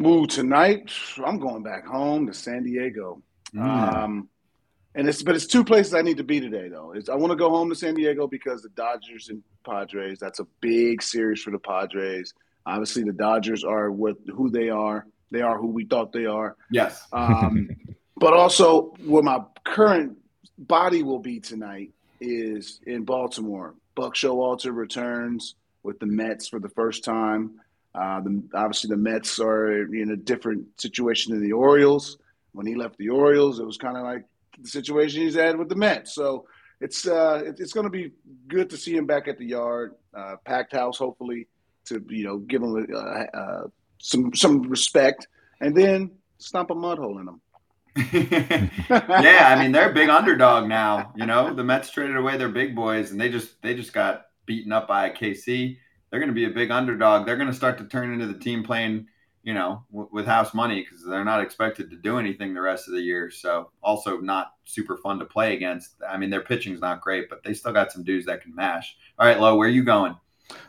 Ooh, 0.07 0.29
tonight 0.29 0.93
I'm 1.25 1.41
going 1.41 1.65
back 1.65 1.85
home 1.85 2.29
to 2.29 2.33
San 2.33 2.63
Diego. 2.63 3.21
Mm. 3.53 3.63
Um, 3.63 4.29
and 4.95 5.09
it's 5.09 5.25
but 5.25 5.35
it's 5.35 5.47
two 5.47 5.65
places 5.65 5.93
I 5.93 6.03
need 6.03 6.19
to 6.19 6.25
be 6.25 6.39
today 6.39 6.69
though. 6.69 6.93
It's, 6.93 7.09
I 7.09 7.17
want 7.17 7.33
to 7.33 7.37
go 7.37 7.51
home 7.51 7.69
to 7.69 7.75
San 7.75 7.95
Diego 7.95 8.29
because 8.29 8.63
the 8.63 8.69
Dodgers 8.71 9.29
and 9.29 9.43
Padres. 9.67 10.21
That's 10.21 10.39
a 10.39 10.47
big 10.61 11.03
series 11.03 11.43
for 11.43 11.51
the 11.51 11.59
Padres. 11.59 12.33
Obviously, 12.65 13.03
the 13.03 13.13
Dodgers 13.13 13.65
are 13.65 13.91
what 13.91 14.17
who 14.33 14.51
they 14.51 14.71
are. 14.71 15.05
They 15.33 15.43
are 15.43 15.59
who 15.59 15.67
we 15.67 15.85
thought 15.85 16.13
they 16.13 16.27
are. 16.27 16.57
Yes. 16.71 17.05
Um, 17.13 17.71
but 18.17 18.35
also, 18.35 18.95
where 19.05 19.25
my 19.25 19.41
current 19.65 20.17
body 20.59 21.03
will 21.03 21.19
be 21.19 21.41
tonight 21.41 21.91
is 22.21 22.81
in 22.87 23.05
Baltimore. 23.05 23.75
Buck 23.95 24.15
Showalter 24.15 24.75
returns 24.75 25.55
with 25.83 25.99
the 26.01 26.07
Mets 26.07 26.49
for 26.49 26.59
the 26.59 26.69
first 26.69 27.05
time. 27.05 27.61
Uh, 27.95 28.21
the, 28.21 28.43
obviously, 28.55 28.89
the 28.89 28.97
Mets 28.97 29.39
are 29.39 29.83
in 29.95 30.11
a 30.11 30.17
different 30.17 30.81
situation 30.81 31.33
than 31.33 31.43
the 31.43 31.53
Orioles. 31.53 32.19
When 32.53 32.67
he 32.67 32.75
left 32.75 32.99
the 32.99 33.11
Orioles, 33.11 33.61
it 33.61 33.67
was 33.67 33.77
kind 33.77 33.97
of 33.97 34.03
like 34.03 34.25
the 34.61 34.69
situation 34.69 35.23
he's 35.23 35.35
had 35.35 35.57
with 35.57 35.69
the 35.69 35.77
Mets. 35.77 36.15
So 36.15 36.47
it's 36.81 37.07
uh, 37.07 37.43
it's 37.59 37.73
going 37.73 37.85
to 37.85 37.91
be 37.91 38.13
good 38.49 38.71
to 38.71 38.77
see 38.77 38.97
him 38.97 39.07
back 39.07 39.29
at 39.29 39.39
the 39.39 39.47
yard, 39.47 39.95
uh, 40.17 40.37
packed 40.45 40.73
house, 40.73 40.99
hopefully, 40.99 41.47
to 41.87 42.05
you 42.09 42.25
know 42.25 42.39
give 42.39 42.63
him 42.63 42.87
some 44.01 44.35
some 44.35 44.63
respect, 44.63 45.27
and 45.61 45.77
then 45.77 46.11
stomp 46.39 46.71
a 46.71 46.75
mud 46.75 46.99
hole 46.99 47.19
in 47.19 47.29
him. 47.29 47.41
yeah, 48.13 49.55
I 49.57 49.61
mean 49.61 49.71
they're 49.71 49.91
a 49.91 49.95
big 49.95 50.09
underdog 50.09 50.69
now. 50.69 51.13
You 51.17 51.27
know, 51.27 51.55
the 51.55 51.63
Mets 51.63 51.91
traded 51.91 52.17
away 52.17 52.37
their 52.37 52.49
big 52.49 52.75
boys, 52.75 53.13
and 53.13 53.21
they 53.21 53.29
just 53.29 53.63
they 53.63 53.75
just 53.75 53.93
got 53.93 54.27
beaten 54.47 54.73
up 54.73 54.89
by 54.89 55.11
KC. 55.11 55.77
They're 56.11 56.21
going 56.21 56.31
to 56.31 56.35
be 56.35 56.45
a 56.45 56.51
big 56.51 56.71
underdog. 56.71 57.27
They're 57.27 57.37
going 57.37 57.49
to 57.49 57.55
start 57.55 57.79
to 57.79 57.85
turn 57.85 58.13
into 58.13 58.27
the 58.27 58.39
team 58.39 58.63
playing, 58.63 59.07
you 59.43 59.55
know, 59.55 59.85
w- 59.91 60.09
with 60.13 60.27
house 60.27 60.55
money 60.55 60.83
because 60.83 61.05
they're 61.05 61.25
not 61.25 61.41
expected 61.41 61.91
to 61.91 61.97
do 61.97 62.19
anything 62.19 62.55
the 62.55 62.61
rest 62.61 62.89
of 62.89 62.95
the 62.95 63.01
year. 63.01 63.31
So 63.31 63.71
also 63.83 64.19
not 64.19 64.53
super 64.65 64.97
fun 64.97 65.19
to 65.19 65.25
play 65.25 65.55
against. 65.55 65.95
I 66.09 66.17
mean, 66.17 66.31
their 66.31 66.43
pitching's 66.43 66.81
not 66.81 67.01
great, 67.01 67.29
but 67.29 67.43
they 67.43 67.55
still 67.55 67.73
got 67.73 67.91
some 67.91 68.05
dudes 68.05 68.27
that 68.27 68.43
can 68.43 68.55
mash. 68.55 68.97
All 69.19 69.27
right, 69.27 69.41
Lo, 69.41 69.57
where 69.57 69.69
are 69.69 69.73
you 69.73 69.85
going? 69.85 70.17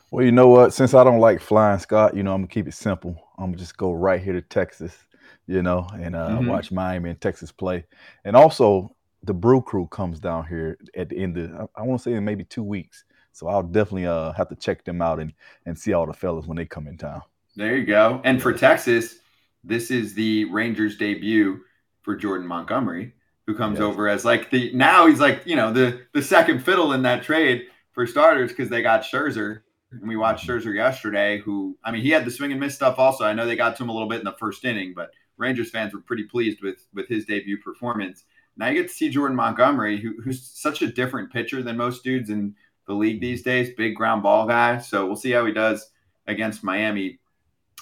Well, 0.10 0.26
you 0.26 0.32
know 0.32 0.48
what? 0.48 0.74
Since 0.74 0.94
I 0.94 1.04
don't 1.04 1.20
like 1.20 1.42
flying, 1.42 1.80
Scott, 1.80 2.16
you 2.16 2.24
know 2.24 2.34
I'm 2.34 2.42
gonna 2.42 2.48
keep 2.48 2.68
it 2.68 2.74
simple. 2.74 3.16
I'm 3.38 3.48
gonna 3.48 3.58
just 3.58 3.78
go 3.78 3.92
right 3.92 4.22
here 4.22 4.34
to 4.34 4.42
Texas 4.42 5.05
you 5.48 5.62
know, 5.62 5.88
and 5.94 6.16
uh, 6.16 6.30
mm-hmm. 6.30 6.48
watch 6.48 6.72
Miami 6.72 7.10
and 7.10 7.22
Texas 7.22 7.52
play. 7.52 7.86
And 8.24 8.36
also, 8.36 8.96
the 9.24 9.34
Brew 9.34 9.62
Crew 9.62 9.88
comes 9.88 10.20
down 10.20 10.48
here 10.48 10.78
at 10.96 11.10
the 11.10 11.18
end 11.18 11.38
of, 11.38 11.70
I 11.76 11.82
want 11.82 12.00
to 12.02 12.04
say 12.04 12.14
in 12.16 12.24
maybe 12.24 12.44
two 12.44 12.64
weeks. 12.64 13.06
So 13.32 13.48
I'll 13.48 13.64
definitely 13.64 14.06
uh, 14.06 14.32
have 14.34 14.50
to 14.50 14.56
check 14.56 14.86
them 14.86 15.02
out 15.02 15.20
and, 15.20 15.34
and 15.66 15.78
see 15.78 15.94
all 15.94 16.06
the 16.06 16.14
fellas 16.14 16.46
when 16.46 16.58
they 16.58 16.66
come 16.66 16.88
in 16.88 16.98
town. 16.98 17.22
There 17.56 17.76
you 17.76 17.86
go. 17.86 18.22
And 18.24 18.42
for 18.42 18.54
Texas, 18.54 19.18
this 19.64 19.92
is 19.92 20.14
the 20.14 20.46
Rangers 20.46 20.98
debut 20.98 21.62
for 22.02 22.16
Jordan 22.16 22.48
Montgomery, 22.48 23.14
who 23.46 23.56
comes 23.56 23.80
yes. 23.80 23.84
over 23.84 24.08
as 24.08 24.24
like 24.24 24.52
the 24.52 24.72
now 24.74 25.08
he's 25.08 25.20
like, 25.20 25.42
you 25.46 25.56
know, 25.56 25.74
the 25.74 26.02
the 26.14 26.22
second 26.22 26.64
fiddle 26.64 26.94
in 26.94 27.02
that 27.02 27.24
trade 27.24 27.64
for 27.92 28.06
starters 28.06 28.52
because 28.52 28.70
they 28.70 28.82
got 28.82 29.04
Scherzer. 29.04 29.62
And 29.92 30.08
we 30.08 30.18
watched 30.18 30.48
mm-hmm. 30.48 30.68
Scherzer 30.70 30.76
yesterday, 30.76 31.40
who 31.40 31.78
I 31.84 31.92
mean, 31.92 32.02
he 32.02 32.10
had 32.10 32.26
the 32.26 32.32
swing 32.32 32.52
and 32.52 32.60
miss 32.60 32.76
stuff 32.76 33.00
also. 33.00 33.26
I 33.26 33.34
know 33.34 33.46
they 33.46 33.56
got 33.56 33.76
to 33.78 33.84
him 33.84 33.90
a 33.90 33.94
little 33.94 34.10
bit 34.10 34.20
in 34.20 34.26
the 34.26 34.34
first 34.34 34.64
inning, 34.66 34.94
but 34.96 35.12
Rangers 35.38 35.72
fans 35.72 35.94
were 35.94 36.02
pretty 36.02 36.24
pleased 36.24 36.62
with 36.62 36.86
with 36.94 37.08
his 37.08 37.26
debut 37.26 37.58
performance. 37.58 38.24
Now 38.58 38.68
you 38.68 38.82
get 38.82 38.88
to 38.88 38.94
see 38.94 39.10
Jordan 39.10 39.36
Montgomery, 39.36 40.00
who, 40.00 40.22
who's 40.22 40.42
such 40.42 40.82
a 40.82 40.88
different 40.92 41.32
pitcher 41.32 41.62
than 41.62 41.76
most 41.76 42.04
dudes 42.04 42.30
in 42.30 42.56
the 42.88 42.94
league 42.94 43.20
these 43.20 43.44
days. 43.44 43.76
Big 43.76 43.96
ground 43.96 44.24
ball 44.24 44.48
guy. 44.48 44.78
So 44.78 45.06
we'll 45.06 45.18
see 45.18 45.32
how 45.32 45.46
he 45.46 45.52
does 45.52 45.90
against 46.28 46.64
Miami. 46.64 47.20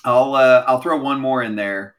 I'll 0.04 0.36
uh, 0.36 0.64
I'll 0.68 0.82
throw 0.82 0.98
one 1.00 1.20
more 1.20 1.44
in 1.44 1.56
there 1.56 1.96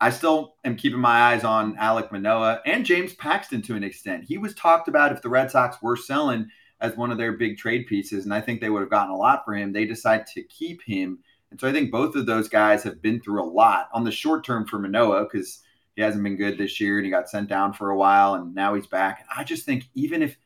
I 0.00 0.10
still 0.10 0.54
am 0.64 0.76
keeping 0.76 1.00
my 1.00 1.32
eyes 1.32 1.42
on 1.42 1.76
Alek 1.76 2.12
Manoah 2.12 2.60
and 2.64 2.86
James 2.86 3.14
Paxton 3.14 3.62
to 3.62 3.74
an 3.74 3.82
extent. 3.82 4.24
He 4.24 4.38
was 4.38 4.54
talked 4.54 4.86
about 4.86 5.10
if 5.12 5.22
the 5.22 5.28
Red 5.28 5.50
Sox 5.50 5.82
were 5.82 5.96
selling 5.96 6.48
as 6.80 6.96
one 6.96 7.10
of 7.10 7.18
their 7.18 7.32
big 7.32 7.58
trade 7.58 7.86
pieces, 7.88 8.24
and 8.24 8.32
I 8.32 8.40
think 8.40 8.60
they 8.60 8.70
would 8.70 8.80
have 8.80 8.90
gotten 8.90 9.12
a 9.12 9.16
lot 9.16 9.44
for 9.44 9.54
him. 9.54 9.72
They 9.72 9.84
decide 9.84 10.26
to 10.28 10.42
keep 10.44 10.82
him. 10.82 11.18
And 11.50 11.60
so 11.60 11.68
I 11.68 11.72
think 11.72 11.90
both 11.90 12.14
of 12.14 12.26
those 12.26 12.48
guys 12.48 12.82
have 12.82 13.00
been 13.00 13.20
through 13.20 13.42
a 13.42 13.44
lot 13.44 13.88
on 13.92 14.04
the 14.04 14.10
short 14.10 14.44
term 14.44 14.66
for 14.66 14.78
Manoah 14.78 15.24
because 15.24 15.62
he 15.96 16.02
hasn't 16.02 16.22
been 16.22 16.36
good 16.36 16.58
this 16.58 16.80
year 16.80 16.98
and 16.98 17.04
he 17.04 17.10
got 17.10 17.28
sent 17.28 17.48
down 17.48 17.72
for 17.72 17.90
a 17.90 17.96
while 17.96 18.34
and 18.34 18.54
now 18.54 18.74
he's 18.74 18.86
back. 18.86 19.26
I 19.34 19.44
just 19.44 19.64
think 19.64 19.84
even 19.94 20.22
if 20.22 20.36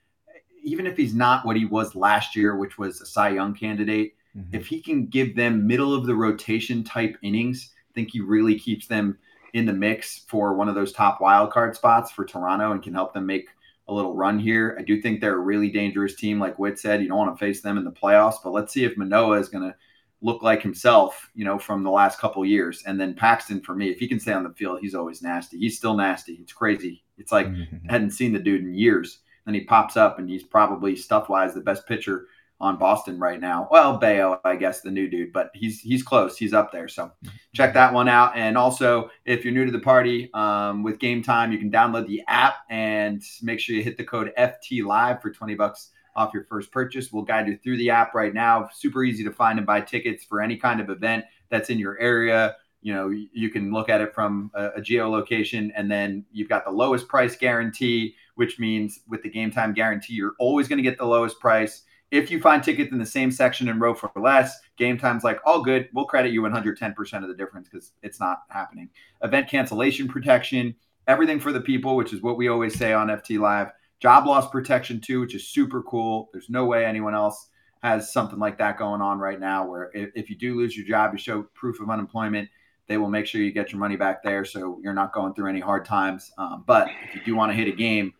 even 0.64 0.86
if 0.86 0.96
he's 0.96 1.14
not 1.14 1.44
what 1.44 1.56
he 1.56 1.64
was 1.64 1.96
last 1.96 2.36
year, 2.36 2.56
which 2.56 2.78
was 2.78 3.00
a 3.00 3.06
Cy 3.06 3.30
Young 3.30 3.52
candidate, 3.52 4.14
mm-hmm. 4.36 4.54
if 4.54 4.66
he 4.66 4.80
can 4.80 5.06
give 5.06 5.34
them 5.34 5.66
middle 5.66 5.92
of 5.92 6.06
the 6.06 6.14
rotation 6.14 6.84
type 6.84 7.16
innings, 7.22 7.72
I 7.90 7.92
think 7.94 8.10
he 8.12 8.20
really 8.20 8.58
keeps 8.58 8.86
them 8.86 9.18
in 9.54 9.66
the 9.66 9.72
mix 9.72 10.20
for 10.28 10.54
one 10.54 10.68
of 10.68 10.74
those 10.74 10.92
top 10.92 11.20
wild 11.20 11.50
card 11.50 11.74
spots 11.76 12.12
for 12.12 12.24
Toronto 12.24 12.72
and 12.72 12.82
can 12.82 12.94
help 12.94 13.12
them 13.12 13.26
make 13.26 13.48
a 13.88 13.92
little 13.92 14.14
run 14.14 14.38
here. 14.38 14.76
I 14.78 14.82
do 14.82 15.02
think 15.02 15.20
they're 15.20 15.34
a 15.34 15.38
really 15.38 15.68
dangerous 15.68 16.14
team, 16.14 16.38
like 16.38 16.58
Witt 16.58 16.78
said. 16.78 17.02
You 17.02 17.08
don't 17.08 17.18
want 17.18 17.36
to 17.36 17.44
face 17.44 17.60
them 17.60 17.76
in 17.76 17.84
the 17.84 17.90
playoffs, 17.90 18.36
but 18.42 18.52
let's 18.52 18.72
see 18.72 18.84
if 18.84 18.96
Manoah 18.96 19.40
is 19.40 19.48
going 19.48 19.64
to 19.64 19.76
look 20.22 20.42
like 20.42 20.62
himself, 20.62 21.28
you 21.34 21.44
know, 21.44 21.58
from 21.58 21.82
the 21.82 21.90
last 21.90 22.18
couple 22.18 22.44
years. 22.44 22.82
And 22.86 23.00
then 23.00 23.14
Paxton, 23.14 23.60
for 23.60 23.74
me, 23.74 23.90
if 23.90 23.98
he 23.98 24.08
can 24.08 24.20
stay 24.20 24.32
on 24.32 24.44
the 24.44 24.54
field, 24.54 24.78
he's 24.80 24.94
always 24.94 25.20
nasty. 25.20 25.58
He's 25.58 25.76
still 25.76 25.94
nasty. 25.94 26.34
It's 26.40 26.52
crazy. 26.52 27.04
It's 27.18 27.32
like 27.32 27.48
mm-hmm. 27.48 27.88
hadn't 27.88 28.12
seen 28.12 28.32
the 28.32 28.38
dude 28.38 28.62
in 28.62 28.74
years. 28.74 29.18
Then 29.44 29.54
he 29.54 29.64
pops 29.64 29.96
up, 29.96 30.20
and 30.20 30.30
he's 30.30 30.44
probably 30.44 30.94
stuff 30.94 31.28
wise 31.28 31.52
the 31.52 31.60
best 31.60 31.86
pitcher 31.86 32.28
on 32.60 32.78
Boston 32.78 33.18
right 33.18 33.40
now. 33.40 33.66
Well, 33.72 33.98
Bello, 33.98 34.40
I 34.44 34.54
guess 34.54 34.82
the 34.82 34.90
new 34.90 35.08
dude, 35.08 35.32
but 35.32 35.50
he's 35.52 35.80
he's 35.80 36.04
close. 36.04 36.36
He's 36.36 36.54
up 36.54 36.70
there. 36.70 36.86
So 36.86 37.10
check 37.52 37.74
that 37.74 37.92
one 37.92 38.08
out. 38.08 38.36
And 38.36 38.56
also, 38.56 39.10
if 39.24 39.44
you're 39.44 39.52
new 39.52 39.66
to 39.66 39.72
the 39.72 39.80
party 39.80 40.30
um, 40.32 40.84
with 40.84 41.00
Game 41.00 41.24
Time, 41.24 41.50
you 41.50 41.58
can 41.58 41.72
download 41.72 42.06
the 42.06 42.22
app 42.28 42.58
and 42.70 43.20
make 43.42 43.58
sure 43.58 43.74
you 43.74 43.82
hit 43.82 43.96
the 43.96 44.04
code 44.04 44.32
FT 44.38 44.84
Live 44.84 45.20
for 45.20 45.32
20 45.32 45.56
bucks 45.56 45.90
off 46.14 46.34
your 46.34 46.44
first 46.44 46.70
purchase. 46.70 47.12
We'll 47.12 47.22
guide 47.22 47.48
you 47.48 47.56
through 47.56 47.78
the 47.78 47.90
app 47.90 48.14
right 48.14 48.34
now. 48.34 48.68
Super 48.74 49.04
easy 49.04 49.24
to 49.24 49.32
find 49.32 49.58
and 49.58 49.66
buy 49.66 49.80
tickets 49.80 50.24
for 50.24 50.40
any 50.40 50.56
kind 50.56 50.80
of 50.80 50.90
event 50.90 51.24
that's 51.48 51.70
in 51.70 51.78
your 51.78 51.98
area. 51.98 52.56
You 52.82 52.94
know, 52.94 53.10
you 53.10 53.48
can 53.48 53.72
look 53.72 53.88
at 53.88 54.00
it 54.00 54.12
from 54.12 54.50
a, 54.54 54.68
a 54.68 54.80
geolocation, 54.80 55.70
and 55.76 55.90
then 55.90 56.24
you've 56.32 56.48
got 56.48 56.64
the 56.64 56.70
lowest 56.70 57.06
price 57.08 57.36
guarantee, 57.36 58.16
which 58.34 58.58
means 58.58 59.00
with 59.08 59.22
the 59.22 59.30
game 59.30 59.52
time 59.52 59.72
guarantee, 59.72 60.14
you're 60.14 60.34
always 60.38 60.66
going 60.66 60.78
to 60.78 60.82
get 60.82 60.98
the 60.98 61.06
lowest 61.06 61.38
price. 61.38 61.82
If 62.10 62.30
you 62.30 62.40
find 62.40 62.62
tickets 62.62 62.92
in 62.92 62.98
the 62.98 63.06
same 63.06 63.30
section 63.30 63.68
and 63.68 63.80
row 63.80 63.94
for 63.94 64.10
less, 64.16 64.58
game 64.76 64.98
time's 64.98 65.24
like, 65.24 65.40
all 65.46 65.62
good. 65.62 65.88
We'll 65.94 66.04
credit 66.04 66.32
you 66.32 66.42
110% 66.42 67.22
of 67.22 67.28
the 67.28 67.34
difference 67.34 67.68
because 67.70 67.92
it's 68.02 68.20
not 68.20 68.40
happening. 68.48 68.90
Event 69.22 69.48
cancellation 69.48 70.08
protection, 70.08 70.74
everything 71.06 71.40
for 71.40 71.52
the 71.52 71.60
people, 71.60 71.96
which 71.96 72.12
is 72.12 72.20
what 72.20 72.36
we 72.36 72.48
always 72.48 72.76
say 72.76 72.92
on 72.92 73.08
FT 73.08 73.38
Live 73.38 73.68
job 74.02 74.26
loss 74.26 74.50
protection 74.50 75.00
too, 75.00 75.20
which 75.20 75.34
is 75.36 75.46
super 75.46 75.80
cool. 75.84 76.28
There's 76.32 76.50
no 76.50 76.66
way 76.66 76.84
anyone 76.84 77.14
else 77.14 77.48
has 77.84 78.12
something 78.12 78.40
like 78.40 78.58
that 78.58 78.76
going 78.76 79.00
on 79.00 79.20
right 79.20 79.38
now. 79.38 79.64
Where 79.64 79.92
if, 79.94 80.10
if 80.16 80.28
you 80.28 80.36
do 80.36 80.56
lose 80.56 80.76
your 80.76 80.84
job, 80.84 81.12
you 81.12 81.18
show 81.18 81.44
proof 81.54 81.80
of 81.80 81.88
unemployment, 81.88 82.48
they 82.88 82.98
will 82.98 83.08
make 83.08 83.26
sure 83.26 83.40
you 83.40 83.52
get 83.52 83.70
your 83.70 83.78
money 83.78 83.94
back 83.94 84.24
there, 84.24 84.44
so 84.44 84.80
you're 84.82 84.92
not 84.92 85.12
going 85.12 85.34
through 85.34 85.48
any 85.48 85.60
hard 85.60 85.84
times. 85.84 86.32
Um, 86.36 86.64
but 86.66 86.88
if 87.04 87.14
you 87.14 87.20
do 87.24 87.36
want 87.36 87.52
to 87.52 87.56
hit 87.56 87.68
a 87.68 87.76
game, 87.76 88.12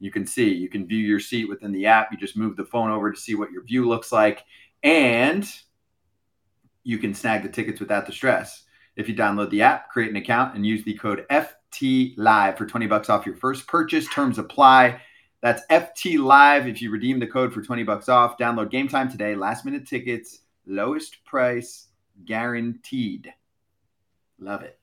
you 0.00 0.10
can 0.10 0.26
see, 0.26 0.52
you 0.52 0.68
can 0.68 0.86
view 0.86 0.98
your 0.98 1.20
seat 1.20 1.48
within 1.48 1.72
the 1.72 1.86
app. 1.86 2.12
You 2.12 2.18
just 2.18 2.36
move 2.36 2.56
the 2.56 2.66
phone 2.66 2.90
over 2.90 3.10
to 3.10 3.18
see 3.18 3.34
what 3.34 3.50
your 3.52 3.64
view 3.64 3.88
looks 3.88 4.12
like, 4.12 4.44
and 4.82 5.48
you 6.84 6.98
can 6.98 7.14
snag 7.14 7.42
the 7.42 7.48
tickets 7.48 7.80
without 7.80 8.04
the 8.04 8.12
stress. 8.12 8.64
If 8.96 9.08
you 9.08 9.14
download 9.14 9.48
the 9.48 9.62
app, 9.62 9.88
create 9.88 10.10
an 10.10 10.16
account, 10.16 10.54
and 10.54 10.66
use 10.66 10.84
the 10.84 10.94
code 10.94 11.24
FT 11.30 12.12
Live 12.18 12.58
for 12.58 12.66
20 12.66 12.86
bucks 12.86 13.08
off 13.08 13.24
your 13.24 13.36
first 13.36 13.66
purchase. 13.66 14.06
Terms 14.08 14.38
apply. 14.38 15.00
That's 15.42 15.66
FT 15.66 16.18
Live. 16.18 16.68
If 16.68 16.80
you 16.80 16.90
redeem 16.90 17.18
the 17.18 17.26
code 17.26 17.52
for 17.52 17.62
20 17.62 17.82
bucks 17.82 18.08
off, 18.08 18.38
download 18.38 18.70
game 18.70 18.86
time 18.88 19.10
today. 19.10 19.34
Last 19.34 19.64
minute 19.64 19.86
tickets, 19.86 20.42
lowest 20.66 21.24
price 21.24 21.88
guaranteed. 22.24 23.34
Love 24.38 24.62
it. 24.62 24.78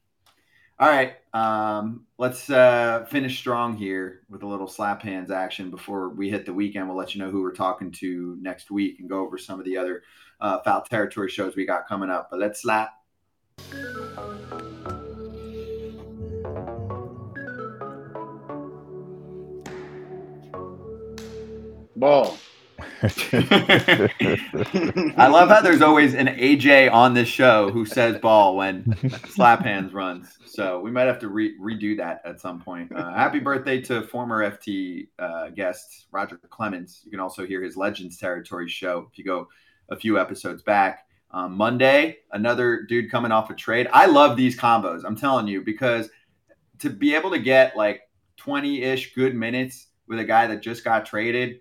All 0.78 0.90
right. 0.90 1.16
Um, 1.34 2.06
let's 2.18 2.50
uh, 2.50 3.06
finish 3.10 3.38
strong 3.38 3.76
here 3.76 4.22
with 4.30 4.44
a 4.44 4.48
little 4.48 4.68
slap 4.68 5.02
hands 5.02 5.32
action 5.32 5.70
before 5.70 6.10
we 6.10 6.30
hit 6.30 6.46
the 6.46 6.54
weekend. 6.54 6.88
We'll 6.88 6.98
let 6.98 7.16
you 7.16 7.22
know 7.22 7.32
who 7.32 7.42
we're 7.42 7.54
talking 7.54 7.92
to 7.92 8.38
next 8.42 8.70
week 8.70 9.00
and 9.00 9.10
go 9.10 9.20
over 9.20 9.38
some 9.38 9.60
of 9.60 9.66
the 9.66 9.78
other 9.78 10.04
uh, 10.42 10.60
foul 10.60 10.82
territory 10.82 11.30
shows 11.30 11.56
we 11.56 11.66
got 11.66 11.88
coming 11.88 12.10
up. 12.10 12.30
But 12.30 12.40
let's 12.40 12.62
slap. 12.62 12.92
Ball. 22.00 22.38
I 23.02 24.08
love 25.28 25.50
how 25.50 25.60
there's 25.62 25.82
always 25.82 26.14
an 26.14 26.28
AJ 26.28 26.92
on 26.92 27.14
this 27.14 27.28
show 27.28 27.70
who 27.72 27.86
says 27.86 28.18
ball 28.20 28.56
when 28.56 28.96
slap 29.28 29.64
hands 29.64 29.94
runs. 29.94 30.38
So 30.46 30.80
we 30.80 30.92
might 30.92 31.08
have 31.08 31.20
to 31.20 31.28
re- 31.28 31.58
redo 31.60 31.98
that 31.98 32.22
at 32.24 32.40
some 32.40 32.62
point. 32.62 32.92
Uh, 32.96 33.14
happy 33.14 33.40
birthday 33.40 33.82
to 33.82 34.04
former 34.04 34.50
FT 34.50 35.08
uh, 35.20 35.50
guest 35.50 36.08
Roger 36.12 36.40
Clemens. 36.50 37.02
You 37.04 37.12
can 37.12 37.20
also 37.20 37.46
hear 37.46 37.62
his 37.62 37.76
Legends 37.76 38.18
Territory 38.18 38.70
show 38.70 39.08
if 39.12 39.18
you 39.18 39.26
go 39.26 39.50
a 39.90 39.96
few 39.98 40.18
episodes 40.20 40.62
back. 40.62 41.06
Um, 41.32 41.56
Monday, 41.56 42.20
another 42.32 42.84
dude 42.88 43.12
coming 43.12 43.32
off 43.32 43.50
a 43.50 43.56
trade. 43.56 43.88
I 43.92 44.06
love 44.06 44.38
these 44.38 44.58
combos. 44.58 45.04
I'm 45.06 45.16
telling 45.16 45.48
you 45.48 45.62
because 45.64 46.10
to 46.80 46.90
be 46.90 47.14
able 47.14 47.32
to 47.32 47.40
get 47.40 47.76
like 47.76 48.02
20 48.38 48.84
ish 48.84 49.14
good 49.14 49.36
minutes 49.36 49.88
with 50.08 50.20
a 50.20 50.24
guy 50.24 50.48
that 50.48 50.62
just 50.62 50.84
got 50.84 51.06
traded 51.06 51.60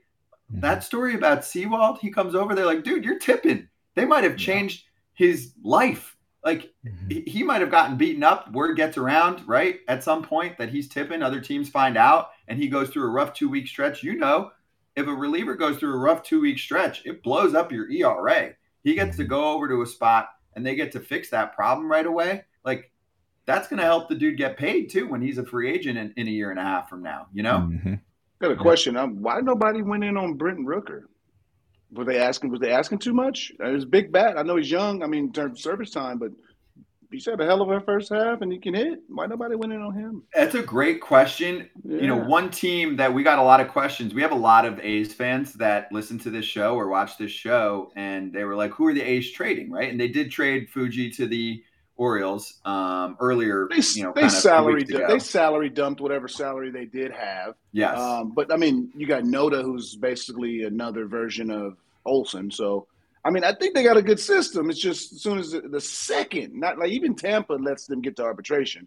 Mm-hmm. 0.51 0.61
That 0.61 0.85
story 0.85 1.15
about 1.15 1.45
Sewald, 1.45 1.99
he 2.01 2.11
comes 2.11 2.35
over 2.35 2.55
there 2.55 2.67
like, 2.67 2.85
dude, 2.85 3.05
you're 3.05 3.19
tipping. 3.19 3.69
They 3.95 4.05
might 4.05 4.25
have 4.25 4.37
changed 4.37 4.85
yeah. 5.17 5.27
his 5.27 5.53
life. 5.63 6.17
Like 6.45 6.73
mm-hmm. 6.87 7.21
he, 7.27 7.43
might 7.43 7.61
have 7.61 7.71
gotten 7.71 7.97
beaten 7.97 8.23
up. 8.23 8.53
Word 8.53 8.77
gets 8.77 8.97
around, 8.97 9.47
right? 9.47 9.81
At 9.89 10.05
some 10.05 10.23
point 10.23 10.57
that 10.59 10.71
he's 10.71 10.89
tipping, 10.89 11.23
other 11.23 11.41
teams 11.41 11.69
find 11.69 11.97
out, 11.97 12.31
and 12.47 12.59
he 12.59 12.69
goes 12.69 12.91
through 12.91 13.05
a 13.05 13.11
rough 13.11 13.35
two 13.35 13.49
week 13.49 13.67
stretch. 13.67 14.03
You 14.03 14.17
know, 14.17 14.53
if 14.97 15.07
a 15.07 15.13
reliever 15.13 15.55
goes 15.55 15.79
through 15.79 15.95
a 15.95 15.99
rough 15.99 16.23
two 16.23 16.41
week 16.41 16.59
stretch, 16.59 17.05
it 17.05 17.23
blows 17.23 17.55
up 17.55 17.73
your 17.73 17.91
ERA. 17.91 18.55
He 18.85 18.95
gets 18.95 19.17
to 19.17 19.23
mm-hmm. 19.25 19.31
go 19.31 19.53
over 19.53 19.69
to 19.69 19.83
a 19.83 19.87
spot 19.87 20.29
and 20.55 20.65
they 20.65 20.75
get 20.75 20.93
to 20.93 21.01
fix 21.01 21.31
that 21.31 21.55
problem 21.55 21.91
right 21.91 22.07
away. 22.07 22.45
Like 22.65 22.91
that's 23.47 23.69
going 23.69 23.79
to 23.79 23.85
help 23.85 24.09
the 24.09 24.15
dude 24.15 24.37
get 24.37 24.57
paid 24.57 24.91
too 24.91 25.09
when 25.09 25.23
he's 25.23 25.39
a 25.39 25.45
free 25.45 25.71
agent 25.71 25.99
in, 25.99 26.13
in 26.17 26.29
a 26.29 26.31
year 26.31 26.51
and 26.51 26.59
a 26.59 26.63
half 26.63 26.89
from 26.89 27.03
now, 27.03 27.29
you 27.33 27.43
know? 27.43 27.69
Mm-hmm. 27.71 27.95
Got 28.41 28.53
a 28.53 28.57
question. 28.57 28.97
Um, 28.97 29.21
why 29.21 29.41
nobody 29.41 29.83
went 29.83 30.05
in 30.05 30.17
on 30.17 30.35
Brent 30.35 30.61
Rooker? 30.61 31.03
Were 31.91 32.05
they 32.05 32.19
asking? 32.19 32.51
Was 32.51 32.61
they 32.61 32.71
asking 32.71 32.99
too 32.99 33.15
much? 33.15 33.53
Uh, 33.61 33.69
it 33.69 33.73
was 33.73 33.85
big 33.85 34.13
bat. 34.13 34.39
I 34.39 34.43
know 34.43 34.57
he's 34.57 34.71
young. 34.71 35.03
I 35.03 35.07
mean, 35.07 35.27
in 35.27 35.33
terms 35.33 35.59
of 35.59 35.63
service 35.63 35.91
time, 35.91 36.19
but 36.19 36.31
he 37.11 37.23
had 37.25 37.41
a 37.41 37.47
hell 37.47 37.63
of 37.63 37.71
a 37.71 37.81
first 37.81 38.11
half, 38.11 38.43
and 38.43 38.53
he 38.53 38.59
can 38.59 38.75
hit. 38.75 39.01
Why 39.09 39.27
nobody 39.27 39.55
went 39.55 39.73
in 39.73 39.81
on 39.81 39.95
him? 39.95 40.23
That's 40.35 40.55
a 40.55 40.63
great 40.63 41.01
question. 41.01 41.71
Yeah. 41.83 42.03
You 42.03 42.07
know, 42.07 42.17
one 42.17 42.51
team 42.51 42.97
that 42.97 43.13
we 43.13 43.23
got 43.23 43.39
a 43.39 43.43
lot 43.43 43.61
of 43.61 43.69
questions. 43.69 44.13
We 44.13 44.23
have 44.23 44.33
a 44.33 44.37
lot 44.37 44.67
of 44.67 44.79
A's 44.81 45.15
fans 45.15 45.55
that 45.55 45.91
listen 45.91 46.19
to 46.21 46.31
this 46.31 46.45
show 46.45 46.75
or 46.75 46.89
watch 46.89 47.17
this 47.17 47.33
show, 47.33 47.91
and 47.97 48.33
they 48.33 48.45
were 48.45 48.55
like, 48.55 48.73
"Who 48.73 48.87
are 48.87 48.95
the 48.95 49.03
A's 49.03 49.33
trading?" 49.33 49.71
Right? 49.71 49.91
And 49.91 49.99
they 49.99 50.09
did 50.09 50.31
trade 50.31 50.69
Fuji 50.69 51.11
to 51.13 51.27
the 51.27 51.65
Orioles 51.99 52.61
um, 52.65 53.17
earlier. 53.21 53.69
They, 53.69 53.83
you 53.95 54.05
know, 54.05 54.13
they 54.15 54.29
salary 54.29 54.85
they 54.85 55.19
salary 55.19 55.69
dumped 55.69 56.01
whatever 56.01 56.29
salary 56.29 56.71
they 56.71 56.87
did 56.87 57.11
have. 57.13 57.55
Yes, 57.73 57.99
um, 57.99 58.31
but 58.31 58.53
I 58.53 58.57
mean, 58.57 58.91
you 58.97 59.07
got 59.07 59.25
Noda, 59.25 59.63
who's 59.63 59.97
basically 59.97 60.63
another 60.63 61.07
version 61.07 61.51
of 61.51 61.77
Olson. 62.07 62.51
So, 62.53 62.87
I 63.25 63.31
mean, 63.31 63.43
I 63.43 63.53
think 63.53 63.75
they 63.75 63.83
got 63.83 63.97
a 63.97 64.03
good 64.03 64.21
system. 64.21 64.71
It's 64.71 64.81
just 64.81 65.13
as 65.13 65.23
soon 65.23 65.39
as 65.39 65.51
the, 65.51 65.63
the 65.63 65.81
second, 65.81 66.55
not 66.55 66.79
like 66.79 66.93
even 66.93 67.17
Tampa 67.17 67.55
lets 67.55 67.87
them 67.87 68.01
get 68.01 68.17
to 68.17 68.23
arbitration. 68.23 68.87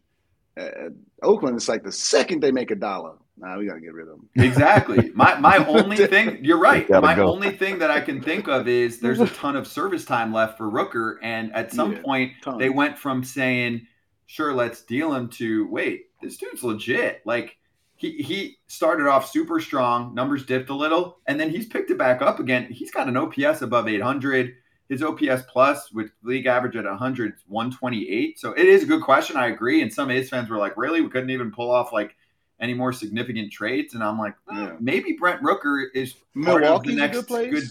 Uh, 0.58 0.90
Oakland, 1.22 1.56
it's 1.56 1.70
like 1.70 1.84
the 1.84 1.92
second 1.92 2.42
they 2.42 2.52
make 2.52 2.72
a 2.72 2.76
dollar, 2.76 3.16
Nah, 3.42 3.58
we 3.58 3.66
gotta 3.66 3.82
get 3.82 3.94
rid 3.94 4.08
of 4.08 4.18
them. 4.18 4.30
Exactly. 4.36 5.12
My 5.16 5.34
my 5.40 5.58
only 5.68 5.98
thing. 5.98 6.46
You're 6.46 6.60
right. 6.60 6.88
My 6.90 7.16
go. 7.16 7.28
only 7.28 7.50
thing 7.50 7.80
that 7.80 7.90
I 7.90 8.00
can 8.00 8.22
think 8.22 8.48
of 8.48 8.68
is 8.68 9.00
there's 9.00 9.20
a 9.20 9.26
ton 9.28 9.56
of 9.56 9.66
service 9.66 10.06
time 10.06 10.32
left 10.32 10.60
for 10.60 10.70
Rooker, 10.70 11.16
and 11.24 11.52
at 11.54 11.72
some 11.74 11.94
yeah, 11.94 12.02
point 12.02 12.34
tons. 12.44 12.60
they 12.60 12.70
went 12.70 13.00
from 13.00 13.24
saying, 13.24 13.88
"Sure, 14.28 14.54
let's 14.54 14.84
deal 14.84 15.14
him," 15.14 15.28
to 15.30 15.68
"Wait, 15.70 16.12
this 16.22 16.38
dude's 16.38 16.64
legit." 16.64 17.24
Like 17.26 17.58
he 17.96 18.18
he 18.18 18.60
started 18.68 19.08
off 19.08 19.32
super 19.32 19.60
strong, 19.60 20.14
numbers 20.14 20.46
dipped 20.46 20.70
a 20.70 20.76
little, 20.76 21.18
and 21.26 21.40
then 21.40 21.50
he's 21.50 21.66
picked 21.66 21.90
it 21.90 21.98
back 21.98 22.22
up 22.22 22.40
again. 22.40 22.68
He's 22.70 22.92
got 22.92 23.08
an 23.08 23.18
OPS 23.18 23.64
above 23.64 23.88
800. 23.88 24.54
His 24.92 25.02
OPS 25.02 25.44
plus 25.48 25.92
with 25.92 26.12
league 26.22 26.46
average 26.46 26.76
at 26.76 26.86
100 26.86 27.34
128. 27.48 28.40
So 28.40 28.52
it 28.52 28.66
is 28.66 28.84
a 28.84 28.86
good 28.86 29.02
question. 29.02 29.38
I 29.38 29.48
agree. 29.48 29.82
And 29.82 29.92
some 29.92 30.12
A's 30.12 30.30
fans 30.30 30.50
were 30.50 30.58
like, 30.58 30.78
"Really? 30.78 31.02
We 31.02 31.10
couldn't 31.10 31.32
even 31.32 31.52
pull 31.52 31.72
off 31.72 31.92
like." 31.92 32.16
any 32.60 32.76
more 32.76 32.94
significant 32.94 33.52
trades. 33.52 33.96
And 33.96 34.04
I'm 34.04 34.20
like, 34.20 34.36
yeah. 34.54 34.76
maybe 34.80 35.14
Brent 35.14 35.42
Rooker 35.42 35.86
is 35.96 36.14
Milwaukee's 36.36 36.92
the 36.92 37.02
next 37.02 37.18
good, 37.18 37.28
place. 37.28 37.52
good. 37.52 37.64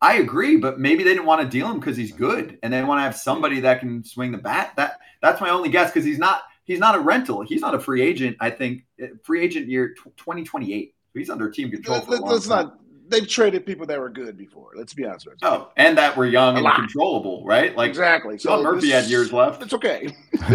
I 0.00 0.18
agree, 0.18 0.56
but 0.56 0.78
maybe 0.78 1.02
they 1.02 1.10
didn't 1.10 1.26
want 1.26 1.42
to 1.42 1.48
deal 1.48 1.68
him 1.68 1.80
because 1.80 1.96
he's 1.96 2.12
good, 2.12 2.56
and 2.62 2.72
they 2.72 2.82
want 2.84 2.98
to 2.98 3.02
have 3.02 3.16
somebody 3.16 3.60
that 3.60 3.80
can 3.80 4.04
swing 4.04 4.30
the 4.30 4.38
bat. 4.38 4.74
That 4.76 5.00
that's 5.20 5.40
my 5.40 5.50
only 5.50 5.70
guess 5.70 5.90
because 5.90 6.04
he's 6.04 6.18
not 6.18 6.42
he's 6.64 6.78
not 6.78 6.94
a 6.94 7.00
rental. 7.00 7.42
He's 7.42 7.60
not 7.60 7.74
a 7.74 7.80
free 7.80 8.00
agent. 8.00 8.36
I 8.38 8.50
think 8.50 8.84
eh, 9.00 9.08
free 9.24 9.42
agent 9.42 9.68
year 9.68 9.94
2028. 10.16 10.94
He's 11.14 11.30
under 11.30 11.50
team 11.50 11.70
control. 11.72 12.04
Let, 12.06 12.22
us 12.22 12.46
not. 12.46 12.78
They've 13.08 13.26
traded 13.26 13.66
people 13.66 13.86
that 13.86 13.98
were 13.98 14.10
good 14.10 14.36
before. 14.36 14.70
Let's 14.74 14.94
be 14.94 15.04
honest 15.04 15.26
with 15.26 15.38
you. 15.42 15.48
Oh, 15.48 15.70
and 15.76 15.96
that 15.98 16.16
were 16.16 16.26
young 16.26 16.54
a 16.54 16.58
and 16.58 16.64
lot. 16.64 16.76
controllable, 16.76 17.44
right? 17.44 17.76
Like 17.76 17.88
exactly. 17.88 18.38
So 18.38 18.62
Murphy 18.62 18.90
had 18.90 19.06
years 19.06 19.32
left. 19.32 19.62
It's 19.62 19.72
okay. 19.74 20.14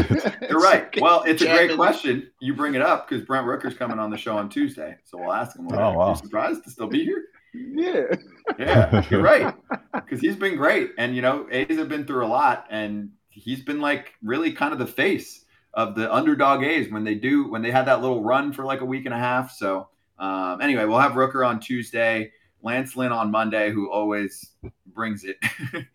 You're 0.50 0.60
right. 0.60 0.86
Okay. 0.88 1.02
Well, 1.02 1.24
it's 1.24 1.42
a 1.42 1.48
great 1.48 1.76
question. 1.76 2.30
You 2.40 2.54
bring 2.54 2.76
it 2.76 2.82
up 2.82 3.08
because 3.10 3.26
Brent 3.26 3.46
Rooker's 3.46 3.76
coming 3.76 4.00
on 4.00 4.10
the 4.10 4.18
show 4.18 4.38
on 4.38 4.50
Tuesday, 4.50 4.98
so 5.04 5.18
we'll 5.18 5.34
ask 5.34 5.58
him. 5.58 5.68
Oh, 5.72 5.94
wow. 5.94 6.10
you 6.10 6.16
surprised 6.16 6.64
to 6.66 6.70
still 6.70 6.88
be 6.88 7.04
here? 7.04 7.26
Yeah. 7.54 8.16
Yeah, 8.58 9.04
you're 9.10 9.22
right. 9.22 9.54
Because 9.94 10.20
he's 10.20 10.36
been 10.36 10.56
great, 10.56 10.92
and 10.98 11.16
you 11.16 11.22
know, 11.22 11.48
A's 11.52 11.78
have 11.78 11.90
been 11.90 12.06
through 12.06 12.26
a 12.26 12.28
lot, 12.28 12.68
and 12.70 13.12
he's 13.30 13.62
been 13.62 13.82
like 13.82 14.14
really 14.22 14.52
kind 14.52 14.74
of 14.74 14.80
the 14.80 14.88
face 14.88 15.46
of 15.74 15.96
the 15.96 16.14
underdog 16.14 16.64
A's 16.64 16.92
when 16.92 17.04
they 17.04 17.16
do 17.16 17.50
when 17.50 17.62
they 17.62 17.72
had 17.72 17.86
that 17.86 18.02
little 18.02 18.24
run 18.24 18.54
for 18.54 18.64
like 18.64 18.82
a 18.82 18.86
week 18.86 19.06
and 19.06 19.14
a 19.14 19.18
half. 19.18 19.52
So 19.52 19.88
um, 20.20 20.62
anyway, 20.62 20.86
we'll 20.86 21.00
have 21.00 21.14
Rooker 21.14 21.48
on 21.48 21.60
Tuesday, 21.60 22.32
Lance 22.64 22.96
Lynn 22.96 23.12
on 23.12 23.30
Monday, 23.30 23.72
who 23.72 23.92
always 23.92 24.52
brings 24.88 25.26
it. 25.26 25.38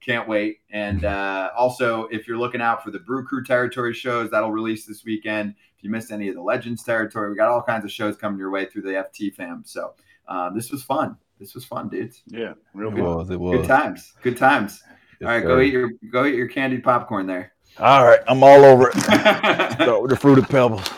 Can't 0.00 0.28
wait. 0.28 0.58
And 0.70 1.04
uh, 1.04 1.50
also, 1.56 2.04
if 2.08 2.28
you're 2.28 2.36
looking 2.36 2.60
out 2.60 2.84
for 2.84 2.90
the 2.90 2.98
Brew 2.98 3.24
Crew 3.24 3.42
territory 3.44 3.94
shows, 3.94 4.30
that'll 4.30 4.52
release 4.52 4.84
this 4.86 5.04
weekend. 5.04 5.54
If 5.78 5.84
you 5.84 5.90
missed 5.90 6.12
any 6.12 6.28
of 6.28 6.34
the 6.34 6.42
Legends 6.42 6.82
territory, 6.82 7.30
we 7.30 7.36
got 7.36 7.48
all 7.48 7.62
kinds 7.62 7.84
of 7.84 7.90
shows 7.90 8.16
coming 8.16 8.38
your 8.38 8.50
way 8.50 8.66
through 8.66 8.82
the 8.82 8.90
FT 8.90 9.34
fam. 9.34 9.62
So 9.64 9.94
um, 10.28 10.54
this 10.54 10.70
was 10.70 10.82
fun. 10.82 11.16
This 11.38 11.54
was 11.54 11.64
fun, 11.64 11.88
dudes. 11.88 12.22
Yeah, 12.26 12.54
real 12.74 12.90
good. 12.90 13.00
It 13.00 13.02
was. 13.02 13.30
It 13.30 13.40
was. 13.40 13.56
Good 13.58 13.66
times. 13.66 14.14
Good 14.22 14.36
times. 14.36 14.82
Yes, 15.20 15.28
all 15.28 15.28
right, 15.28 15.42
sir. 15.42 15.48
go 15.48 15.60
eat 15.60 15.72
your 15.72 15.90
go 16.10 16.24
eat 16.24 16.34
your 16.34 16.48
candied 16.48 16.82
popcorn 16.82 17.26
there. 17.26 17.52
All 17.78 18.04
right, 18.04 18.20
I'm 18.26 18.42
all 18.42 18.64
over 18.64 18.88
it. 18.88 18.94
Start 19.00 20.02
with 20.02 20.10
the 20.10 20.16
fruited 20.16 20.48
pebbles. 20.48 20.88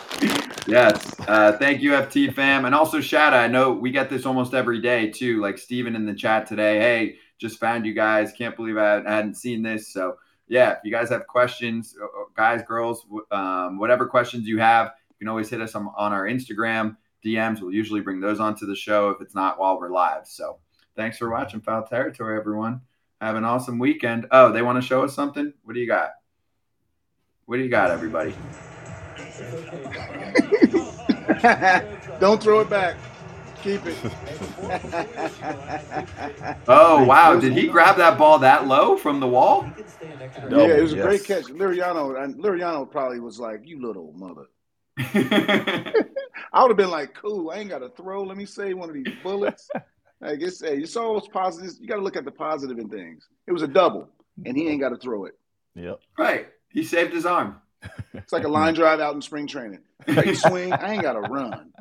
Yes. 0.69 1.19
Uh, 1.27 1.57
thank 1.57 1.81
you, 1.81 1.91
FT 1.91 2.31
fam. 2.31 2.65
And 2.65 2.75
also, 2.75 3.01
shout 3.01 3.33
out. 3.33 3.39
I 3.39 3.47
know 3.47 3.71
we 3.71 3.89
get 3.89 4.07
this 4.07 4.27
almost 4.27 4.53
every 4.53 4.79
day 4.79 5.09
too. 5.09 5.41
Like 5.41 5.57
Steven 5.57 5.95
in 5.95 6.05
the 6.05 6.13
chat 6.13 6.45
today. 6.45 6.77
Hey, 6.77 7.15
just 7.39 7.59
found 7.59 7.87
you 7.87 7.93
guys. 7.93 8.31
Can't 8.31 8.55
believe 8.55 8.77
I 8.77 9.01
hadn't 9.01 9.33
seen 9.33 9.63
this. 9.63 9.91
So, 9.91 10.17
yeah, 10.47 10.73
if 10.73 10.79
you 10.83 10.91
guys 10.91 11.09
have 11.09 11.25
questions, 11.25 11.95
uh, 11.99 12.05
uh, 12.05 12.25
guys, 12.35 12.61
girls, 12.67 13.03
um, 13.31 13.79
whatever 13.79 14.05
questions 14.05 14.45
you 14.45 14.59
have, 14.59 14.91
you 15.09 15.25
can 15.25 15.27
always 15.27 15.49
hit 15.49 15.59
us 15.59 15.73
on, 15.73 15.89
on 15.97 16.13
our 16.13 16.25
Instagram 16.25 16.97
DMs. 17.25 17.61
We'll 17.61 17.73
usually 17.73 18.01
bring 18.01 18.19
those 18.19 18.39
onto 18.39 18.67
the 18.67 18.75
show 18.75 19.09
if 19.09 19.21
it's 19.21 19.33
not 19.33 19.59
while 19.59 19.79
we're 19.79 19.89
live. 19.89 20.27
So, 20.27 20.59
thanks 20.95 21.17
for 21.17 21.31
watching 21.31 21.61
Foul 21.61 21.81
Territory, 21.83 22.37
everyone. 22.37 22.81
Have 23.21 23.37
an 23.37 23.43
awesome 23.43 23.79
weekend. 23.79 24.27
Oh, 24.29 24.51
they 24.51 24.61
want 24.61 24.79
to 24.79 24.87
show 24.87 25.03
us 25.03 25.15
something? 25.15 25.51
What 25.63 25.73
do 25.73 25.79
you 25.79 25.87
got? 25.87 26.11
What 27.47 27.57
do 27.57 27.63
you 27.63 27.69
got, 27.69 27.89
everybody? 27.89 28.35
Don't 32.19 32.41
throw 32.41 32.61
it 32.61 32.69
back. 32.69 32.97
Keep 33.63 33.81
it. 33.85 33.97
oh 36.67 37.03
wow! 37.03 37.37
Did 37.37 37.53
he 37.53 37.67
grab 37.67 37.97
that 37.97 38.17
ball 38.17 38.39
that 38.39 38.67
low 38.67 38.95
from 38.95 39.19
the 39.19 39.27
wall? 39.27 39.69
yeah, 40.49 40.67
it 40.67 40.81
was 40.81 40.93
a 40.93 41.01
great 41.01 41.25
catch. 41.25 41.45
Laureano 41.45 42.23
and 42.23 42.35
Laureano 42.35 42.89
probably 42.89 43.19
was 43.19 43.37
like, 43.37 43.61
"You 43.65 43.85
little 43.85 44.13
mother." 44.13 44.45
I 44.97 46.61
would 46.61 46.69
have 46.69 46.77
been 46.77 46.89
like, 46.89 47.13
"Cool, 47.13 47.51
I 47.51 47.57
ain't 47.57 47.69
got 47.69 47.79
to 47.79 47.89
throw. 47.89 48.23
Let 48.23 48.37
me 48.37 48.45
save 48.45 48.77
one 48.77 48.89
of 48.89 48.95
these 48.95 49.13
bullets." 49.23 49.69
I 50.21 50.35
guess 50.35 50.61
hey, 50.61 50.77
it's 50.77 50.95
all 50.95 51.19
positives. 51.21 51.79
You 51.81 51.87
got 51.87 51.95
to 51.95 52.01
look 52.01 52.15
at 52.15 52.25
the 52.25 52.31
positive 52.31 52.77
in 52.77 52.89
things. 52.89 53.27
It 53.47 53.51
was 53.51 53.61
a 53.61 53.67
double, 53.67 54.09
and 54.45 54.55
he 54.55 54.69
ain't 54.69 54.79
got 54.79 54.89
to 54.89 54.97
throw 54.97 55.25
it. 55.25 55.37
Yep. 55.75 55.99
Right. 56.17 56.47
He 56.69 56.83
saved 56.83 57.13
his 57.13 57.25
arm. 57.25 57.61
It's 58.13 58.33
like 58.33 58.43
a 58.43 58.49
line 58.49 58.73
drive 58.73 58.99
out 58.99 59.15
in 59.15 59.21
spring 59.21 59.47
training. 59.47 59.79
You 60.07 60.35
swing, 60.35 60.73
I 60.73 60.93
ain't 60.93 61.01
got 61.01 61.13
to 61.13 61.21
run. 61.21 61.71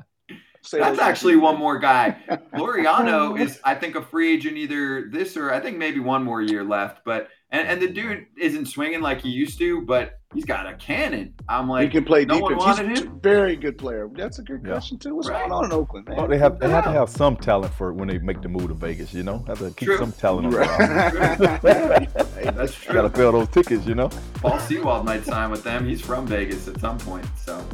Say 0.63 0.79
That's 0.81 0.99
actually 0.99 1.37
one 1.37 1.57
more 1.57 1.79
guy. 1.79 2.17
Laureano 2.55 3.39
is, 3.39 3.61
I 3.65 3.75
think, 3.75 3.95
a 3.97 4.03
free 4.03 4.35
agent 4.35 4.57
either 4.57 5.09
this 5.09 5.37
or 5.37 5.53
I 5.53 5.61
think 5.61 5.79
maybe 5.79 6.01
one 6.01 6.25
more 6.25 6.43
year 6.43 6.65
left. 6.65 7.05
But 7.05 7.29
and, 7.51 7.67
and 7.67 7.81
the 7.81 7.89
dude 7.89 8.27
isn't 8.39 8.67
swinging 8.67 9.01
like 9.01 9.23
he 9.23 9.31
used 9.31 9.59
to, 9.59 9.81
but 9.83 10.21
he's 10.35 10.45
got 10.45 10.67
a 10.67 10.75
cannon. 10.75 11.33
I'm 11.49 11.69
like, 11.69 11.85
he 11.85 11.91
can 11.91 12.05
play 12.05 12.27
no 12.27 12.47
defense. 12.47 13.01
He's 13.01 13.09
a 13.09 13.11
very 13.11 13.57
good 13.57 13.79
player. 13.79 14.09
That's 14.13 14.39
a 14.39 14.43
good 14.43 14.61
yeah. 14.63 14.73
question 14.73 14.99
too. 14.99 15.15
What's 15.15 15.29
right. 15.29 15.49
going 15.49 15.53
on 15.53 15.65
in 15.65 15.73
Oakland? 15.73 16.09
Man? 16.09 16.17
Well, 16.19 16.29
they 16.29 16.37
have 16.37 16.59
they 16.59 16.69
have 16.69 16.85
to 16.85 16.93
have 16.93 17.09
some 17.09 17.37
talent 17.37 17.73
for 17.73 17.95
when 17.95 18.09
they 18.09 18.19
make 18.19 18.43
the 18.43 18.49
move 18.49 18.69
to 18.69 18.75
Vegas. 18.75 19.15
You 19.15 19.23
know, 19.23 19.45
have 19.47 19.61
to 19.61 19.71
keep 19.71 19.89
true. 19.89 19.99
some 19.99 20.13
talent 20.13 20.55
around. 20.55 21.61
hey, 21.63 22.51
that's 22.51 22.75
true. 22.83 22.95
Got 22.95 23.03
to 23.03 23.11
fill 23.11 23.33
those 23.33 23.49
tickets. 23.49 23.87
You 23.87 23.95
know, 23.95 24.11
Paul 24.35 24.59
Sewald 24.61 25.07
might 25.07 25.25
sign 25.25 25.51
with 25.51 25.65
them. 25.65 25.89
He's 25.89 26.03
from 26.03 26.27
Vegas 26.27 26.69
at 26.69 26.81
some 26.81 26.99
point, 26.99 27.27
so. 27.37 27.65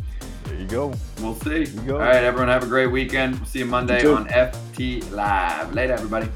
There 0.45 0.61
you 0.61 0.66
go. 0.66 0.93
We'll 1.20 1.35
see. 1.37 1.66
All 1.89 1.99
right, 1.99 2.22
everyone, 2.22 2.49
have 2.49 2.62
a 2.62 2.66
great 2.66 2.89
weekend. 2.89 3.37
We'll 3.37 3.47
see 3.47 3.61
you 3.61 3.64
Monday 3.64 4.03
you 4.03 4.14
on 4.14 4.29
FT 4.29 5.11
Live. 5.11 5.72
Later, 5.72 5.95
everybody. 5.95 6.29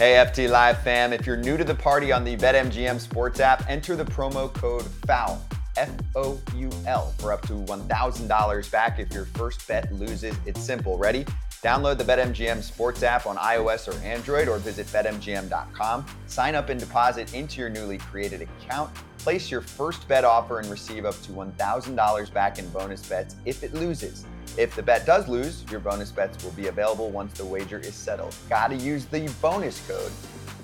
Hey, 0.00 0.14
FT 0.14 0.48
Live 0.48 0.78
fam. 0.78 1.12
If 1.12 1.26
you're 1.26 1.36
new 1.36 1.58
to 1.58 1.62
the 1.62 1.74
party 1.74 2.10
on 2.10 2.24
the 2.24 2.34
BetMGM 2.34 2.98
Sports 2.98 3.38
app, 3.38 3.68
enter 3.68 3.96
the 3.96 4.04
promo 4.06 4.50
code 4.50 4.86
FOUL, 5.06 5.44
F 5.76 5.90
O 6.16 6.40
U 6.56 6.70
L, 6.86 7.12
for 7.18 7.34
up 7.34 7.42
to 7.48 7.52
$1,000 7.52 8.72
back 8.72 8.98
if 8.98 9.12
your 9.12 9.26
first 9.26 9.68
bet 9.68 9.92
loses. 9.92 10.34
It's 10.46 10.62
simple. 10.62 10.96
Ready? 10.96 11.26
Download 11.62 11.98
the 11.98 12.04
BetMGM 12.04 12.62
Sports 12.62 13.02
app 13.02 13.26
on 13.26 13.36
iOS 13.36 13.88
or 13.88 14.02
Android 14.02 14.48
or 14.48 14.56
visit 14.56 14.86
betmgm.com. 14.86 16.06
Sign 16.26 16.54
up 16.54 16.70
and 16.70 16.80
deposit 16.80 17.34
into 17.34 17.60
your 17.60 17.68
newly 17.68 17.98
created 17.98 18.40
account. 18.40 18.90
Place 19.18 19.50
your 19.50 19.60
first 19.60 20.08
bet 20.08 20.24
offer 20.24 20.60
and 20.60 20.70
receive 20.70 21.04
up 21.04 21.20
to 21.24 21.32
$1,000 21.32 22.32
back 22.32 22.58
in 22.58 22.66
bonus 22.70 23.06
bets 23.06 23.36
if 23.44 23.62
it 23.62 23.74
loses. 23.74 24.24
If 24.56 24.74
the 24.74 24.82
bet 24.82 25.06
does 25.06 25.28
lose, 25.28 25.64
your 25.70 25.80
bonus 25.80 26.10
bets 26.10 26.42
will 26.44 26.52
be 26.52 26.66
available 26.66 27.10
once 27.10 27.32
the 27.34 27.44
wager 27.44 27.78
is 27.78 27.94
settled. 27.94 28.34
Gotta 28.48 28.74
use 28.74 29.04
the 29.06 29.28
bonus 29.40 29.80
code 29.86 30.12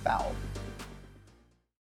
FOUL. 0.04 0.34